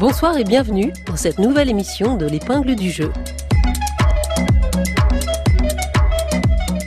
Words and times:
Bonsoir 0.00 0.38
et 0.38 0.44
bienvenue 0.44 0.92
dans 1.06 1.16
cette 1.16 1.40
nouvelle 1.40 1.68
émission 1.68 2.16
de 2.16 2.24
l'épingle 2.24 2.76
du 2.76 2.88
jeu. 2.88 3.12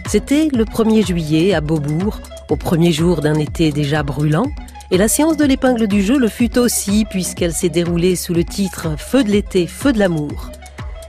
C'était 0.07 0.47
le 0.53 0.63
1er 0.63 1.05
juillet 1.05 1.53
à 1.53 1.59
Beaubourg, 1.59 2.21
au 2.47 2.55
premier 2.55 2.93
jour 2.93 3.19
d'un 3.19 3.33
été 3.33 3.73
déjà 3.73 4.01
brûlant, 4.03 4.45
et 4.91 4.97
la 4.97 5.09
séance 5.09 5.35
de 5.35 5.43
l'épingle 5.43 5.87
du 5.87 6.01
jeu 6.01 6.17
le 6.17 6.29
fut 6.29 6.57
aussi 6.57 7.03
puisqu'elle 7.03 7.51
s'est 7.51 7.67
déroulée 7.67 8.15
sous 8.15 8.33
le 8.33 8.45
titre 8.45 8.97
Feu 8.97 9.25
de 9.25 9.29
l'été, 9.29 9.67
feu 9.67 9.91
de 9.91 9.99
l'amour. 9.99 10.49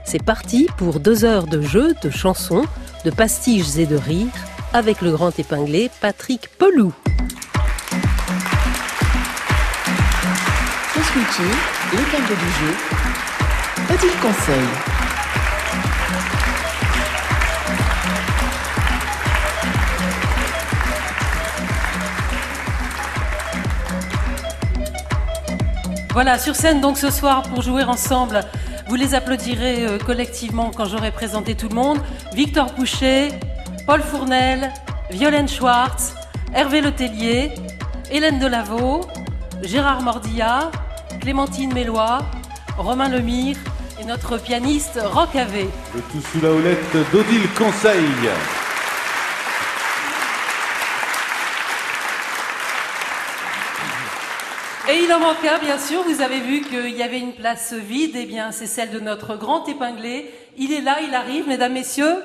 C'est 0.03 0.23
parti 0.23 0.67
pour 0.77 0.99
deux 0.99 1.23
heures 1.23 1.47
de 1.47 1.61
jeu, 1.61 1.95
de 2.03 2.09
chansons, 2.09 2.65
de 3.05 3.11
pastiches 3.11 3.77
et 3.77 3.85
de 3.85 3.95
rires 3.95 4.27
avec 4.73 5.01
le 5.01 5.11
grand 5.11 5.39
épinglé 5.39 5.89
Patrick 6.01 6.49
Pelou. 6.57 6.91
Petit 13.87 14.07
conseil. 14.21 14.67
Voilà, 26.11 26.37
sur 26.37 26.55
scène 26.55 26.81
donc 26.81 26.97
ce 26.97 27.09
soir 27.09 27.43
pour 27.43 27.61
jouer 27.61 27.83
ensemble. 27.83 28.41
Vous 28.87 28.95
les 28.95 29.15
applaudirez 29.15 29.85
euh, 29.85 29.97
collectivement 29.97 30.71
quand 30.75 30.85
j'aurai 30.85 31.11
présenté 31.11 31.55
tout 31.55 31.69
le 31.69 31.75
monde. 31.75 31.99
Victor 32.33 32.73
Pouchet, 32.73 33.29
Paul 33.85 34.01
Fournel, 34.01 34.71
Violaine 35.09 35.47
Schwartz, 35.47 36.15
Hervé 36.53 36.81
Letellier, 36.81 37.53
Hélène 38.11 38.39
Delaveau, 38.39 39.01
Gérard 39.63 40.01
Mordilla, 40.01 40.71
Clémentine 41.23 41.73
Mélois, 41.73 42.19
Romain 42.77 43.07
Lemire 43.07 43.55
et 43.97 44.03
notre 44.03 44.37
pianiste 44.37 44.99
Rock 45.01 45.37
Ave. 45.37 45.67
Le 45.95 46.01
tout 46.01 46.19
sous 46.19 46.41
la 46.41 46.51
houlette 46.51 46.97
d'Odile 47.13 47.47
Conseil. 47.57 48.03
Et 54.89 54.97
il 54.97 55.13
en 55.13 55.19
manqua, 55.21 55.59
bien 55.59 55.79
sûr. 55.79 56.03
Vous 56.03 56.21
avez 56.21 56.41
vu 56.41 56.59
qu'il 56.59 56.89
y 56.89 57.01
avait 57.01 57.19
une 57.19 57.33
place 57.33 57.71
vide. 57.71 58.17
Eh 58.17 58.25
bien, 58.25 58.51
c'est 58.51 58.67
celle 58.67 58.91
de 58.91 58.99
notre 58.99 59.37
grand 59.37 59.65
épinglé. 59.69 60.29
Il 60.57 60.73
est 60.73 60.81
là, 60.81 60.97
il 61.07 61.15
arrive, 61.15 61.47
mesdames, 61.47 61.71
messieurs. 61.71 62.17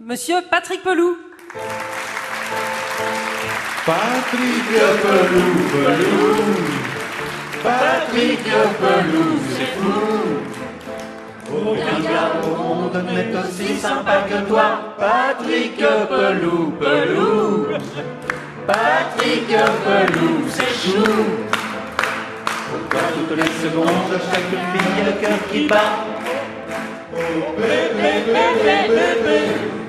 Monsieur 0.00 0.38
Patrick 0.50 0.82
Pelou. 0.82 1.16
Patrick 3.86 4.64
Pelou, 4.66 5.68
Pelou. 5.70 6.79
Patrick 7.62 8.42
Pelou, 8.42 9.38
c'est 9.50 9.72
fou. 9.78 10.40
Aucun 11.52 12.00
gars 12.00 12.32
au 12.42 12.56
monde 12.56 13.04
n'est 13.12 13.36
aussi 13.38 13.76
sympa 13.76 14.24
que 14.28 14.48
toi. 14.48 14.94
Patrick 14.98 15.76
Pelou, 15.76 16.72
Pelou. 16.80 17.66
Patrick 18.66 19.48
Pelou, 19.48 20.48
c'est 20.48 20.74
chou. 20.74 21.04
Pourquoi 22.70 23.08
toutes 23.14 23.36
les 23.36 23.68
secondes, 23.68 24.20
chaque 24.30 24.50
fille 24.50 25.02
a 25.02 25.06
le 25.06 25.20
cœur 25.20 25.38
qui 25.50 25.66
bat 25.66 26.06
Oh 27.12 27.18
bébé, 27.56 28.12
bébé, 28.26 28.76
bébé 28.88 29.79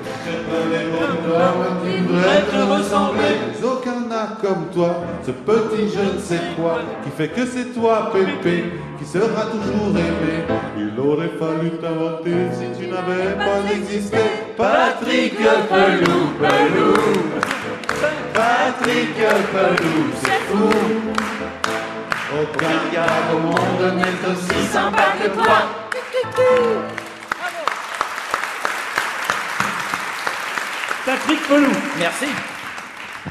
Te 2.50 2.56
ressembler 2.56 3.36
Aucun 3.64 4.00
n'a 4.08 4.36
comme 4.40 4.66
toi 4.74 4.96
Ce 5.24 5.30
petit 5.30 5.88
je 5.94 6.14
ne 6.14 6.18
sais 6.18 6.40
quoi 6.56 6.80
Qui 7.04 7.10
fait 7.10 7.28
que 7.28 7.46
c'est 7.46 7.72
toi 7.72 8.10
Pépé 8.12 8.64
Qui 8.98 9.04
sera 9.04 9.46
toujours 9.46 9.90
aimé. 9.90 10.44
Il 10.76 11.00
aurait 11.00 11.32
fallu 11.38 11.70
t'inventer 11.80 12.34
Si 12.52 12.80
tu 12.80 12.88
n'avais 12.88 13.34
pas 13.36 13.72
existé. 13.74 14.18
Patrick 14.56 15.36
Pelou, 15.36 16.20
Pelou. 16.38 16.94
Patrick 18.34 19.16
Pelou, 19.16 20.04
c'est 20.22 20.42
fou. 20.48 20.70
aucun 22.42 22.78
gars 22.92 23.22
au 23.34 23.38
monde 23.40 23.94
n'est 23.96 24.30
aussi 24.30 24.66
sympa 24.66 25.04
que 25.20 25.28
toi. 25.30 27.01
Patrick 31.04 31.40
Pelou. 31.48 31.66
Merci. 31.98 32.26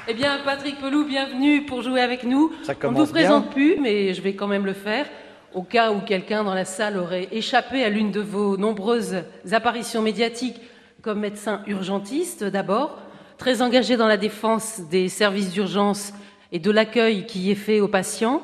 Eh 0.05 0.13
bien, 0.13 0.39
Patrick 0.43 0.77
Pelou, 0.81 1.05
bienvenue 1.05 1.63
pour 1.65 1.81
jouer 1.81 2.01
avec 2.01 2.25
nous. 2.25 2.51
Ça 2.63 2.73
On 2.83 2.91
ne 2.91 2.97
vous 2.97 3.07
présente 3.07 3.49
plus, 3.51 3.77
mais 3.79 4.13
je 4.13 4.21
vais 4.21 4.33
quand 4.33 4.47
même 4.47 4.65
le 4.65 4.73
faire. 4.73 5.05
Au 5.53 5.63
cas 5.63 5.93
où 5.93 6.01
quelqu'un 6.01 6.43
dans 6.43 6.53
la 6.53 6.65
salle 6.65 6.97
aurait 6.97 7.29
échappé 7.31 7.81
à 7.85 7.89
l'une 7.89 8.11
de 8.11 8.19
vos 8.19 8.57
nombreuses 8.57 9.23
apparitions 9.53 10.01
médiatiques 10.01 10.59
comme 11.01 11.21
médecin 11.21 11.61
urgentiste 11.65 12.43
d'abord, 12.43 12.99
très 13.37 13.61
engagé 13.61 13.95
dans 13.95 14.07
la 14.07 14.17
défense 14.17 14.81
des 14.89 15.07
services 15.07 15.51
d'urgence 15.51 16.13
et 16.51 16.59
de 16.59 16.71
l'accueil 16.71 17.25
qui 17.25 17.39
y 17.39 17.51
est 17.51 17.55
fait 17.55 17.79
aux 17.79 17.87
patients, 17.87 18.43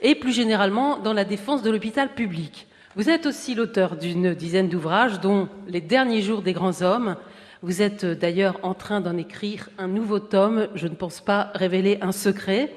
et 0.00 0.14
plus 0.14 0.32
généralement 0.32 0.98
dans 0.98 1.12
la 1.12 1.24
défense 1.24 1.62
de 1.62 1.70
l'hôpital 1.70 2.14
public. 2.14 2.66
Vous 2.96 3.10
êtes 3.10 3.26
aussi 3.26 3.54
l'auteur 3.54 3.96
d'une 3.96 4.34
dizaine 4.34 4.70
d'ouvrages, 4.70 5.20
dont 5.20 5.48
Les 5.68 5.82
derniers 5.82 6.22
jours 6.22 6.40
des 6.40 6.54
grands 6.54 6.80
hommes. 6.80 7.16
Vous 7.64 7.80
êtes 7.80 8.04
d'ailleurs 8.04 8.60
en 8.62 8.74
train 8.74 9.00
d'en 9.00 9.16
écrire 9.16 9.70
un 9.78 9.88
nouveau 9.88 10.18
tome, 10.18 10.68
je 10.74 10.86
ne 10.86 10.94
pense 10.94 11.22
pas 11.22 11.50
révéler 11.54 11.96
un 12.02 12.12
secret. 12.12 12.70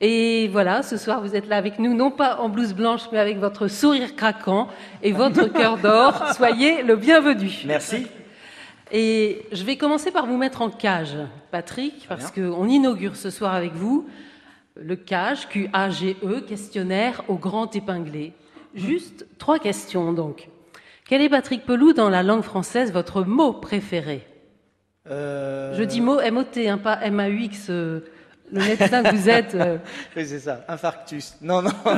Et 0.00 0.48
voilà, 0.48 0.82
ce 0.82 0.96
soir, 0.96 1.20
vous 1.22 1.36
êtes 1.36 1.46
là 1.46 1.56
avec 1.56 1.78
nous, 1.78 1.94
non 1.94 2.10
pas 2.10 2.40
en 2.40 2.48
blouse 2.48 2.74
blanche, 2.74 3.02
mais 3.12 3.20
avec 3.20 3.38
votre 3.38 3.68
sourire 3.68 4.16
craquant 4.16 4.66
et 5.04 5.12
votre 5.12 5.44
cœur 5.52 5.78
d'or. 5.78 6.32
Soyez 6.34 6.82
le 6.82 6.96
bienvenu. 6.96 7.48
Merci. 7.64 8.08
Et 8.90 9.42
je 9.52 9.62
vais 9.62 9.76
commencer 9.76 10.10
par 10.10 10.26
vous 10.26 10.36
mettre 10.36 10.62
en 10.62 10.70
cage, 10.70 11.16
Patrick, 11.52 12.06
parce 12.08 12.32
qu'on 12.32 12.66
inaugure 12.66 13.14
ce 13.14 13.30
soir 13.30 13.54
avec 13.54 13.74
vous 13.74 14.08
le 14.74 14.96
CAGE, 14.96 15.48
Q-A-G-E, 15.48 16.40
questionnaire 16.40 17.22
au 17.28 17.36
grand 17.36 17.76
épinglé. 17.76 18.32
Juste 18.74 19.28
trois 19.38 19.60
questions 19.60 20.12
donc. 20.12 20.48
Quel 21.08 21.22
est, 21.22 21.28
Patrick 21.30 21.64
Pelou, 21.64 21.92
dans 21.94 22.08
la 22.10 22.22
langue 22.22 22.42
française, 22.42 22.92
votre 22.92 23.22
mot 23.22 23.52
préféré 23.54 24.26
Euh, 25.10 25.74
Je 25.74 25.82
dis 25.82 26.00
mot 26.02 26.20
M-O-T, 26.20 26.68
hein, 26.68 26.76
pas 26.78 26.98
M-A-U-X, 27.02 27.68
euh, 27.70 28.00
le 28.52 28.60
médecin 28.60 29.02
que 29.02 29.14
vous 29.16 29.28
êtes. 29.30 29.54
euh. 29.54 29.78
Oui, 30.16 30.26
c'est 30.26 30.40
ça, 30.40 30.64
infarctus. 30.68 31.34
Non, 31.40 31.62
non. 31.62 31.70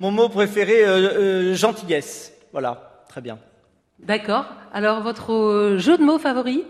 Mon 0.00 0.10
mot 0.10 0.28
préféré, 0.28 1.54
gentillesse. 1.54 2.32
Voilà, 2.52 3.04
très 3.08 3.20
bien. 3.20 3.38
D'accord. 4.00 4.46
Alors, 4.72 5.02
votre 5.02 5.76
jeu 5.78 5.96
de 5.96 6.02
mots 6.02 6.18
favori? 6.18 6.64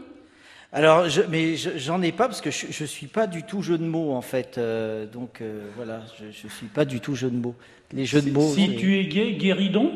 Alors, 0.76 1.08
je, 1.08 1.22
mais 1.22 1.54
je- 1.56 1.76
j'en 1.78 2.02
ai 2.02 2.10
pas 2.10 2.26
parce 2.26 2.40
que 2.40 2.50
je, 2.50 2.66
je 2.70 2.84
suis 2.84 3.06
pas 3.06 3.28
du 3.28 3.44
tout 3.44 3.62
jeu 3.62 3.78
de 3.78 3.84
mots 3.84 4.12
en 4.12 4.22
fait. 4.22 4.58
euh, 4.58 5.06
donc 5.06 5.40
euh, 5.40 5.68
voilà, 5.76 6.00
je, 6.18 6.24
je 6.32 6.48
suis 6.52 6.66
pas 6.66 6.84
du 6.84 6.98
tout 7.00 7.14
jeu 7.14 7.30
de 7.30 7.36
mots. 7.36 7.54
Les 7.92 8.04
jeux 8.04 8.20
de 8.20 8.30
mots. 8.32 8.52
Si 8.52 8.74
tu 8.76 8.98
es 8.98 9.04
gay, 9.04 9.34
guéridon. 9.34 9.92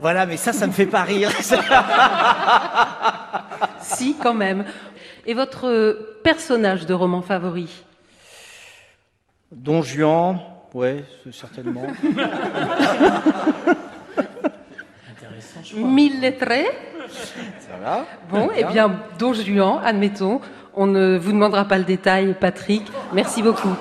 Voilà, 0.00 0.24
mais 0.26 0.36
ça, 0.36 0.52
ça 0.52 0.68
me 0.68 0.72
fait 0.72 0.86
pas 0.86 1.02
rire. 1.02 1.30
Si, 3.80 4.14
quand 4.22 4.34
même. 4.34 4.64
Et 5.26 5.34
votre 5.34 6.20
personnage 6.22 6.86
de 6.86 6.94
roman 6.94 7.20
favori? 7.22 7.68
Don 9.50 9.82
Juan, 9.82 10.38
ouais, 10.74 11.02
certainement. 11.32 11.86
Mille 15.74 16.20
lettrés? 16.20 16.66
Bon, 18.30 18.48
eh 18.56 18.64
bien, 18.64 18.92
Don 19.18 19.32
Juan, 19.32 19.80
admettons. 19.84 20.40
On 20.74 20.86
ne 20.86 21.18
vous 21.18 21.32
demandera 21.32 21.64
pas 21.64 21.78
le 21.78 21.84
détail, 21.84 22.34
Patrick. 22.38 22.84
Merci 23.12 23.42
beaucoup. 23.42 23.74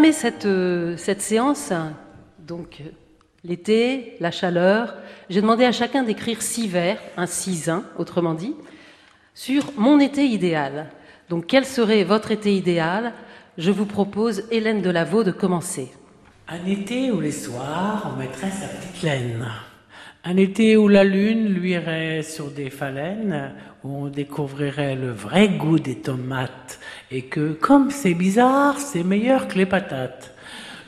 Entamer 0.00 0.12
cette, 0.14 0.46
euh, 0.46 0.96
cette 0.96 1.20
séance, 1.20 1.74
donc 2.38 2.80
l'été, 3.44 4.16
la 4.18 4.30
chaleur, 4.30 4.94
j'ai 5.28 5.42
demandé 5.42 5.66
à 5.66 5.72
chacun 5.72 6.02
d'écrire 6.02 6.40
six 6.40 6.68
vers, 6.68 6.98
un 7.18 7.26
six-un, 7.26 7.84
autrement 7.98 8.32
dit. 8.32 8.54
sur 9.34 9.74
mon 9.76 10.00
été 10.00 10.24
idéal. 10.24 10.86
Donc, 11.28 11.46
quel 11.46 11.66
serait 11.66 12.04
votre 12.04 12.30
été 12.30 12.56
idéal? 12.56 13.12
Je 13.58 13.70
vous 13.70 13.84
propose, 13.84 14.44
Hélène 14.50 14.80
Delaveau, 14.80 15.22
de 15.22 15.32
commencer. 15.32 15.92
Un 16.48 16.64
été 16.64 17.10
où 17.10 17.20
les 17.20 17.30
soirs, 17.30 18.10
on 18.10 18.18
mettrait 18.18 18.50
sa 18.50 18.68
petite 18.68 19.02
laine. 19.02 19.48
Un 20.24 20.38
été 20.38 20.78
où 20.78 20.88
la 20.88 21.04
lune 21.04 21.48
luirait 21.48 22.22
sur 22.22 22.50
des 22.50 22.70
phalènes, 22.70 23.52
où 23.84 24.04
on 24.04 24.06
découvrirait 24.06 24.96
le 24.96 25.10
vrai 25.10 25.50
goût 25.50 25.78
des 25.78 25.96
tomates, 25.96 26.79
et 27.10 27.22
que, 27.22 27.52
comme 27.52 27.90
c'est 27.90 28.14
bizarre, 28.14 28.78
c'est 28.78 29.02
meilleur 29.02 29.48
que 29.48 29.58
les 29.58 29.66
patates. 29.66 30.32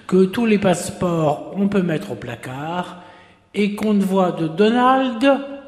Que 0.06 0.24
tous 0.24 0.46
les 0.46 0.58
passeports, 0.58 1.52
on 1.56 1.66
peut 1.68 1.82
mettre 1.82 2.12
au 2.12 2.14
placard, 2.14 3.02
et 3.54 3.74
qu'on 3.74 3.92
ne 3.94 4.04
voit 4.04 4.30
de 4.32 4.46
Donald 4.46 5.20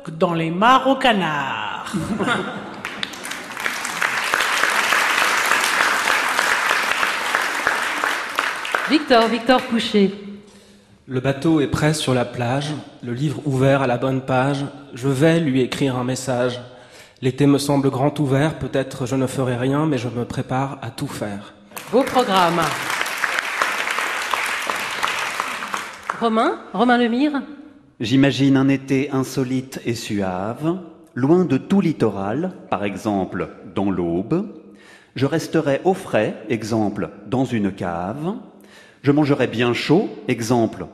que 0.05 0.11
dans 0.11 0.35
les 0.35 0.51
mares 0.51 0.87
au 0.87 0.97
canard. 0.97 1.93
Victor, 8.91 9.29
Victor 9.29 9.67
Coucher. 9.67 10.13
Le 11.07 11.21
bateau 11.21 11.61
est 11.61 11.69
prêt 11.69 11.95
sur 11.95 12.15
la 12.15 12.25
plage, 12.25 12.75
le 13.03 13.13
livre 13.13 13.41
ouvert 13.47 13.83
à 13.83 13.87
la 13.87 13.97
bonne 13.97 14.21
page. 14.21 14.65
Je 14.95 15.09
vais 15.09 15.41
lui 15.41 15.61
écrire 15.63 15.97
un 15.97 16.05
message. 16.05 16.61
L'été 17.23 17.47
me 17.47 17.59
semble 17.59 17.91
grand 17.91 18.19
ouvert, 18.19 18.59
peut-être 18.59 19.07
je 19.07 19.15
ne 19.15 19.27
ferai 19.27 19.57
rien, 19.57 19.87
mais 19.87 19.99
je 19.99 20.09
me 20.09 20.25
prépare 20.25 20.79
à 20.83 20.91
tout 20.91 21.07
faire. 21.07 21.55
Beau 21.93 22.03
programme. 22.03 22.61
Romain, 26.21 26.59
Romain 26.73 26.99
Lemire. 26.99 27.43
J'imagine 28.01 28.57
un 28.57 28.69
été 28.69 29.11
insolite 29.13 29.81
et 29.87 29.95
suave, 29.95 30.79
loin 31.15 31.45
de 31.45 31.57
tout 31.57 31.81
littoral, 31.81 32.53
par 32.69 32.85
exemple 32.85 33.49
dans 33.75 33.91
l'Aube. 33.91 34.47
Je 35.15 35.27
resterai 35.27 35.81
au 35.85 35.95
frais, 35.95 36.35
exemple 36.49 37.11
dans 37.29 37.45
une 37.45 37.73
cave. 37.73 38.35
Je 39.03 39.13
mangerai 39.13 39.47
bien 39.47 39.73
chaud, 39.73 40.09
exemple 40.27 40.87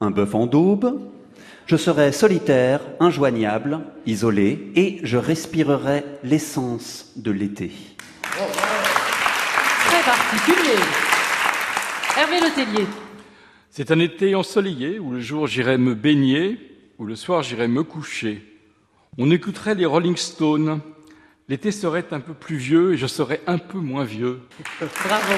un 0.00 0.10
bœuf 0.10 0.34
en 0.34 0.46
daube. 0.46 1.00
Je 1.66 1.76
serai 1.76 2.12
solitaire, 2.12 2.80
injoignable, 3.00 3.80
isolé, 4.04 4.70
et 4.76 5.00
je 5.02 5.16
respirerai 5.16 6.04
l'essence 6.22 7.12
de 7.16 7.30
l'été. 7.30 7.72
Très 8.22 10.02
particulier. 10.04 10.78
Hervé 12.18 12.40
Letellier. 12.40 12.86
C'est 13.70 13.90
un 13.90 13.98
été 13.98 14.34
ensoleillé 14.34 14.98
où 14.98 15.12
le 15.12 15.20
jour 15.20 15.46
j'irai 15.46 15.78
me 15.78 15.94
baigner, 15.94 16.58
où 16.98 17.06
le 17.06 17.16
soir 17.16 17.42
j'irai 17.42 17.66
me 17.66 17.82
coucher. 17.82 18.44
On 19.16 19.30
écouterait 19.30 19.74
les 19.74 19.86
Rolling 19.86 20.16
Stones. 20.16 20.80
L'été 21.48 21.72
serait 21.72 22.04
un 22.10 22.20
peu 22.20 22.34
plus 22.34 22.56
vieux 22.56 22.92
et 22.92 22.96
je 22.98 23.06
serais 23.06 23.40
un 23.46 23.58
peu 23.58 23.78
moins 23.78 24.04
vieux. 24.04 24.40
Bravo. 24.80 25.34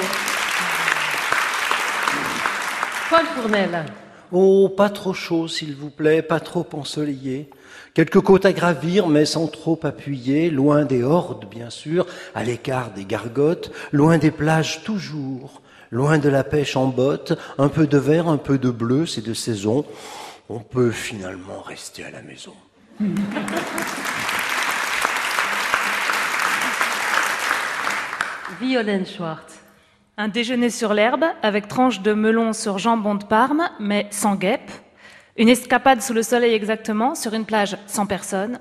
Paul 3.09 3.25
Fournel. 3.33 3.85
Oh, 4.31 4.67
pas 4.67 4.89
trop 4.89 5.13
chaud, 5.13 5.47
s'il 5.47 5.73
vous 5.73 5.89
plaît, 5.89 6.21
pas 6.21 6.41
trop 6.41 6.67
ensoleillé. 6.73 7.49
Quelques 7.93 8.19
côtes 8.19 8.45
à 8.45 8.51
gravir, 8.51 9.07
mais 9.07 9.25
sans 9.25 9.47
trop 9.47 9.79
appuyer, 9.83 10.49
loin 10.49 10.83
des 10.83 11.01
hordes, 11.01 11.45
bien 11.49 11.69
sûr, 11.69 12.05
à 12.35 12.43
l'écart 12.43 12.91
des 12.91 13.05
gargotes, 13.05 13.71
loin 13.93 14.17
des 14.17 14.31
plages 14.31 14.83
toujours, 14.83 15.61
loin 15.91 16.17
de 16.17 16.27
la 16.27 16.43
pêche 16.43 16.75
en 16.75 16.87
botte, 16.87 17.39
un 17.57 17.69
peu 17.69 17.87
de 17.87 17.97
vert, 17.97 18.27
un 18.27 18.37
peu 18.37 18.57
de 18.57 18.69
bleu, 18.69 19.05
c'est 19.05 19.25
de 19.25 19.33
saison. 19.33 19.85
On 20.49 20.59
peut 20.59 20.91
finalement 20.91 21.61
rester 21.61 22.03
à 22.03 22.11
la 22.11 22.21
maison. 22.21 22.53
Violaine 28.59 29.05
Schwartz. 29.05 29.66
Un 30.19 30.29
déjeuner 30.29 30.71
sur 30.71 30.95
l'herbe 30.95 31.25
avec 31.43 31.67
tranche 31.67 32.01
de 32.01 32.11
melon 32.11 32.51
sur 32.51 32.79
jambon 32.79 33.13
de 33.13 33.23
Parme, 33.23 33.69
mais 33.79 34.07
sans 34.09 34.33
guêpe. 34.33 34.71
Une 35.37 35.47
escapade 35.47 36.01
sous 36.01 36.13
le 36.13 36.23
soleil 36.23 36.55
exactement, 36.55 37.13
sur 37.13 37.35
une 37.35 37.45
plage 37.45 37.77
sans 37.85 38.07
personne. 38.07 38.59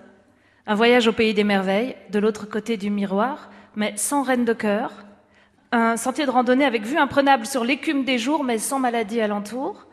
Un 0.67 0.75
voyage 0.75 1.09
au 1.09 1.13
pays 1.13 1.33
des 1.33 1.45
merveilles, 1.45 1.97
de 2.11 2.19
l'autre 2.19 2.45
côté 2.45 2.77
du 2.77 2.91
miroir, 2.91 3.49
mais 3.75 3.95
sans 3.97 4.23
reine 4.23 4.45
de 4.45 4.53
cœur. 4.53 4.93
Un 5.73 5.97
sentier 5.97 6.27
de 6.27 6.31
randonnée 6.31 6.67
avec 6.67 6.83
vue 6.83 6.99
imprenable 6.99 7.47
sur 7.47 7.65
l'écume 7.65 8.05
des 8.05 8.19
jours, 8.19 8.45
mais 8.45 8.59
sans 8.59 8.79
maladie 8.79 9.23
alentour. 9.23 9.87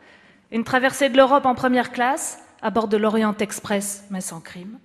Une 0.52 0.64
traversée 0.64 1.08
de 1.08 1.16
l'Europe 1.16 1.46
en 1.46 1.54
première 1.54 1.92
classe, 1.92 2.40
à 2.60 2.68
bord 2.68 2.88
de 2.88 2.98
l'Orient 2.98 3.38
Express, 3.38 4.04
mais 4.10 4.20
sans 4.20 4.40
crime. 4.40 4.78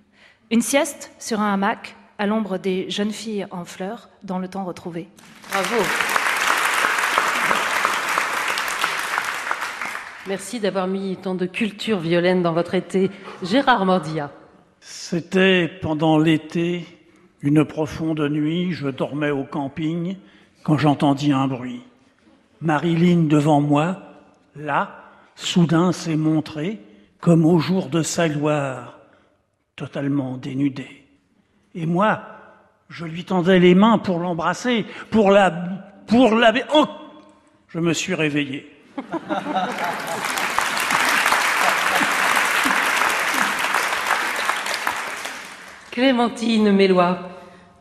Une 0.50 0.62
sieste 0.62 1.12
sur 1.18 1.42
un 1.42 1.52
hamac, 1.52 1.94
à 2.16 2.26
l'ombre 2.26 2.56
des 2.56 2.88
jeunes 2.88 3.12
filles 3.12 3.46
en 3.50 3.66
fleurs, 3.66 4.08
dans 4.22 4.38
le 4.38 4.48
temps 4.48 4.64
retrouvé. 4.64 5.08
Bravo. 5.50 6.19
Merci 10.30 10.60
d'avoir 10.60 10.86
mis 10.86 11.16
tant 11.16 11.34
de 11.34 11.44
culture 11.44 11.98
violaine 11.98 12.40
dans 12.40 12.52
votre 12.52 12.76
été. 12.76 13.10
Gérard 13.42 13.84
Mordia. 13.84 14.30
C'était 14.78 15.66
pendant 15.66 16.20
l'été, 16.20 16.86
une 17.42 17.64
profonde 17.64 18.20
nuit, 18.20 18.70
je 18.70 18.86
dormais 18.86 19.32
au 19.32 19.42
camping 19.42 20.18
quand 20.62 20.78
j'entendis 20.78 21.32
un 21.32 21.48
bruit. 21.48 21.82
Marilyn 22.60 23.24
devant 23.24 23.60
moi, 23.60 24.02
là, 24.54 25.10
soudain 25.34 25.90
s'est 25.90 26.14
montrée 26.14 26.78
comme 27.18 27.44
au 27.44 27.58
jour 27.58 27.88
de 27.88 28.02
sa 28.02 28.28
gloire, 28.28 29.00
totalement 29.74 30.36
dénudée. 30.36 31.08
Et 31.74 31.86
moi, 31.86 32.22
je 32.88 33.04
lui 33.04 33.24
tendais 33.24 33.58
les 33.58 33.74
mains 33.74 33.98
pour 33.98 34.20
l'embrasser, 34.20 34.86
pour 35.10 35.32
la... 35.32 35.50
pour 36.06 36.36
la... 36.36 36.52
Oh 36.72 36.86
Je 37.66 37.80
me 37.80 37.92
suis 37.92 38.14
réveillé. 38.14 38.79
Clémentine 45.90 46.72
Mélois. 46.72 47.18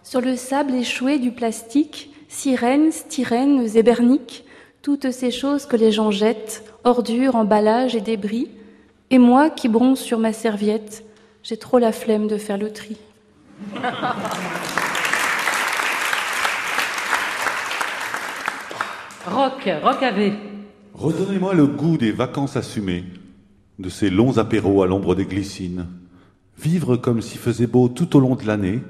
Sur 0.03 0.21
le 0.21 0.35
sable 0.35 0.73
échoué 0.73 1.19
du 1.19 1.31
plastique, 1.31 2.11
sirènes, 2.27 2.91
styrènes, 2.91 3.67
éberniques, 3.77 4.45
toutes 4.81 5.11
ces 5.11 5.31
choses 5.31 5.65
que 5.65 5.75
les 5.75 5.91
gens 5.91 6.11
jettent, 6.11 6.63
ordures, 6.83 7.35
emballages 7.35 7.95
et 7.95 8.01
débris, 8.01 8.49
et 9.11 9.17
moi 9.17 9.49
qui 9.49 9.67
bronze 9.67 9.99
sur 9.99 10.19
ma 10.19 10.33
serviette, 10.33 11.03
j'ai 11.43 11.57
trop 11.57 11.79
la 11.79 11.91
flemme 11.91 12.27
de 12.27 12.37
faire 12.37 12.57
le 12.57 12.73
tri. 12.73 12.97
Rock, 19.27 19.69
Rock 19.83 20.03
avait. 20.03 20.33
Redonnez-moi 20.99 21.53
le 21.53 21.65
goût 21.65 21.95
des 21.95 22.11
vacances 22.11 22.57
assumées, 22.57 23.05
de 23.79 23.87
ces 23.87 24.09
longs 24.09 24.37
apéros 24.37 24.83
à 24.83 24.85
l'ombre 24.85 25.15
des 25.15 25.23
glycines. 25.23 25.87
Vivre 26.61 26.97
comme 26.97 27.21
s'il 27.21 27.39
faisait 27.39 27.67
beau 27.67 27.87
tout 27.87 28.17
au 28.17 28.19
long 28.19 28.35
de 28.35 28.45
l'année, 28.45 28.81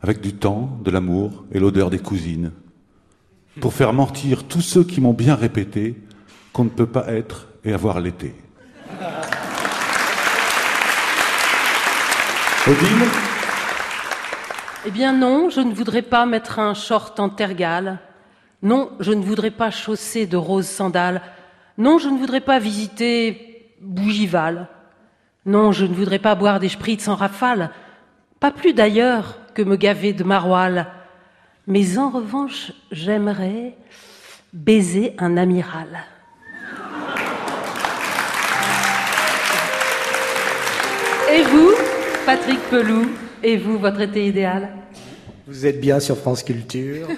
avec 0.00 0.22
du 0.22 0.32
temps, 0.32 0.78
de 0.82 0.90
l'amour 0.90 1.44
et 1.52 1.58
l'odeur 1.58 1.90
des 1.90 1.98
cousines. 1.98 2.52
Pour 3.60 3.74
faire 3.74 3.92
mentir 3.92 4.44
tous 4.44 4.62
ceux 4.62 4.82
qui 4.82 5.02
m'ont 5.02 5.12
bien 5.12 5.34
répété 5.34 6.02
qu'on 6.54 6.64
ne 6.64 6.70
peut 6.70 6.86
pas 6.86 7.12
être 7.12 7.48
et 7.66 7.74
avoir 7.74 8.00
l'été. 8.00 8.34
Odile? 12.66 13.08
Eh 14.86 14.90
bien 14.90 15.12
non, 15.12 15.50
je 15.50 15.60
ne 15.60 15.74
voudrais 15.74 16.00
pas 16.00 16.24
mettre 16.24 16.60
un 16.60 16.72
short 16.72 17.20
en 17.20 17.28
tergale. 17.28 17.98
Non, 18.66 18.90
je 18.98 19.12
ne 19.12 19.22
voudrais 19.22 19.52
pas 19.52 19.70
chausser 19.70 20.26
de 20.26 20.36
roses 20.36 20.66
sandales. 20.66 21.22
Non, 21.78 21.98
je 21.98 22.08
ne 22.08 22.18
voudrais 22.18 22.40
pas 22.40 22.58
visiter 22.58 23.70
Bougival. 23.80 24.66
Non, 25.44 25.70
je 25.70 25.86
ne 25.86 25.94
voudrais 25.94 26.18
pas 26.18 26.34
boire 26.34 26.58
des 26.58 26.68
spritz 26.68 27.06
en 27.06 27.14
rafale. 27.14 27.70
Pas 28.40 28.50
plus 28.50 28.72
d'ailleurs 28.72 29.38
que 29.54 29.62
me 29.62 29.76
gaver 29.76 30.12
de 30.12 30.24
maroilles. 30.24 30.84
Mais 31.68 31.96
en 31.96 32.10
revanche, 32.10 32.72
j'aimerais 32.90 33.76
baiser 34.52 35.14
un 35.18 35.36
amiral. 35.36 36.00
Et 41.32 41.42
vous, 41.42 41.70
Patrick 42.26 42.58
Pelou, 42.68 43.12
et 43.44 43.56
vous, 43.56 43.78
votre 43.78 44.00
été 44.00 44.26
idéal? 44.26 44.70
Vous 45.46 45.66
êtes 45.66 45.80
bien 45.80 46.00
sur 46.00 46.18
France 46.18 46.42
Culture. 46.42 47.06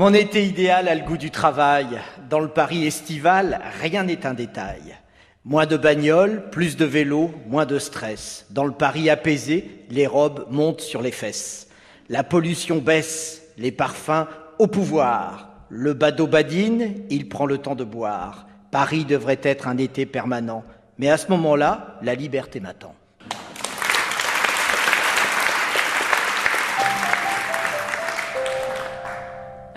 Mon 0.00 0.14
été 0.14 0.46
idéal 0.46 0.88
a 0.88 0.94
le 0.94 1.04
goût 1.04 1.18
du 1.18 1.30
travail. 1.30 2.00
Dans 2.30 2.40
le 2.40 2.48
Paris 2.48 2.86
estival, 2.86 3.60
rien 3.82 4.04
n'est 4.04 4.24
un 4.24 4.32
détail. 4.32 4.96
Moins 5.44 5.66
de 5.66 5.76
bagnoles, 5.76 6.48
plus 6.48 6.78
de 6.78 6.86
vélos, 6.86 7.30
moins 7.46 7.66
de 7.66 7.78
stress. 7.78 8.46
Dans 8.48 8.64
le 8.64 8.72
Paris 8.72 9.10
apaisé, 9.10 9.84
les 9.90 10.06
robes 10.06 10.46
montent 10.48 10.80
sur 10.80 11.02
les 11.02 11.10
fesses. 11.10 11.68
La 12.08 12.24
pollution 12.24 12.78
baisse, 12.78 13.42
les 13.58 13.72
parfums 13.72 14.26
au 14.58 14.68
pouvoir. 14.68 15.66
Le 15.68 15.92
badaud 15.92 16.28
badine, 16.28 16.94
il 17.10 17.28
prend 17.28 17.44
le 17.44 17.58
temps 17.58 17.74
de 17.74 17.84
boire. 17.84 18.46
Paris 18.70 19.04
devrait 19.04 19.40
être 19.42 19.68
un 19.68 19.76
été 19.76 20.06
permanent. 20.06 20.64
Mais 20.96 21.10
à 21.10 21.18
ce 21.18 21.28
moment-là, 21.28 21.98
la 22.00 22.14
liberté 22.14 22.58
m'attend. 22.58 22.94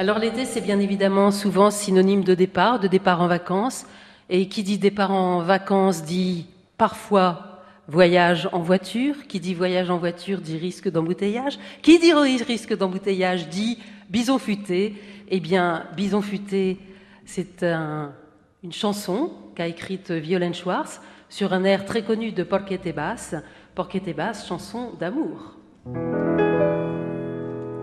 Alors 0.04 0.20
l'été, 0.20 0.44
c'est 0.44 0.60
bien 0.60 0.82
évidemment 0.82 1.32
souvent 1.32 1.72
synonyme 1.72 2.26
de 2.26 2.36
départ, 2.36 2.78
de 2.78 2.90
départ 2.90 3.22
en 3.22 3.28
vacances. 3.28 3.86
Et 4.30 4.50
qui 4.50 4.62
dit 4.62 4.78
départ 4.78 5.12
en 5.12 5.40
vacances 5.44 6.04
dit 6.04 6.46
parfois 6.78 7.64
voyage 7.88 8.50
en 8.52 8.60
voiture. 8.60 9.16
Qui 9.30 9.40
dit 9.40 9.54
voyage 9.54 9.90
en 9.90 9.98
voiture 9.98 10.42
dit 10.42 10.58
risque 10.58 10.92
d'embouteillage. 10.92 11.58
Qui 11.82 12.00
dit 12.00 12.12
risque 12.12 12.76
d'embouteillage 12.76 13.48
dit 13.48 13.80
bison 14.10 14.40
futé. 14.40 14.96
Eh 15.30 15.40
bien, 15.40 15.86
bison 15.96 16.22
futé, 16.22 16.80
c'est 17.24 17.64
une 17.64 18.74
chanson 18.74 19.32
qu'a 19.56 19.68
écrite 19.68 20.12
Violaine 20.12 20.54
Schwartz 20.54 21.00
sur 21.30 21.54
un 21.54 21.64
air 21.64 21.86
très 21.86 22.02
connu 22.02 22.34
de 22.34 22.44
Porquete 22.44 22.94
Basse. 22.94 23.36
Porquete 23.74 24.14
Basse, 24.14 24.46
chanson 24.46 24.92
d'amour. 25.00 25.56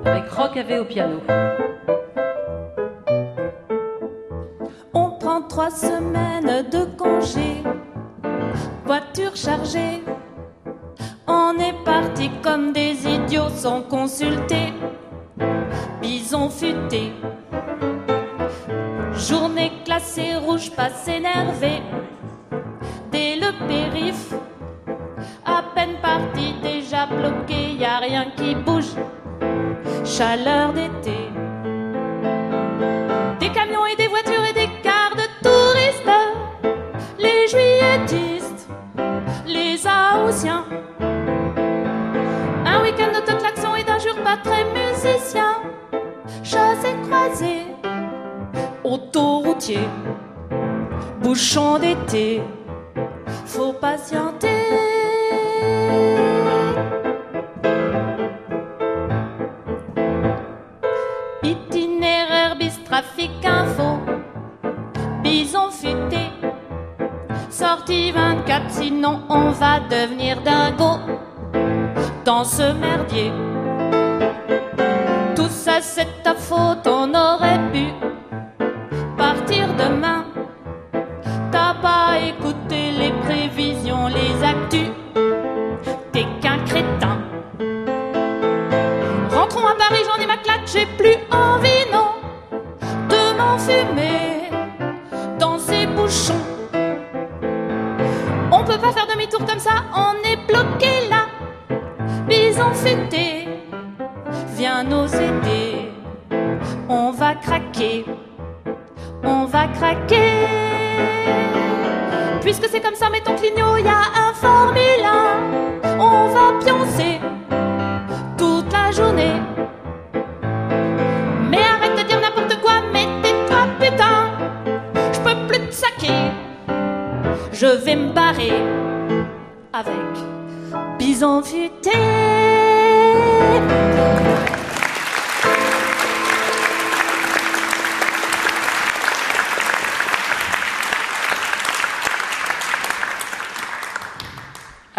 Avec 0.04 0.28
Rock 0.28 0.58
au 0.78 0.84
piano. 0.84 1.20
Trois 5.60 5.70
semaines 5.70 6.70
de 6.70 6.86
congé, 6.96 7.62
voiture 8.86 9.36
chargée. 9.36 10.02
On 11.26 11.52
est 11.58 11.84
parti 11.84 12.30
comme 12.42 12.72
des 12.72 13.06
idiots 13.06 13.50
sans 13.54 13.82
consulter. 13.82 14.72
Bison 16.00 16.48
futé. 16.48 17.12
Journée 19.12 19.70
classée 19.84 20.36
rouge, 20.36 20.70
pas 20.70 20.88
s'énerver. 20.88 21.82
Dès 23.12 23.36
le 23.36 23.50
périph', 23.68 24.32
à 25.44 25.62
peine 25.74 25.96
parti, 26.00 26.54
déjà 26.62 27.04
bloqué, 27.04 27.74
y 27.78 27.84
a 27.84 27.98
rien 27.98 28.24
qui 28.34 28.54
bouge. 28.54 28.94
Chaleur 30.06 30.72
d'été. 30.72 31.18
Bouchon 51.22 51.78
d'été. 51.78 52.40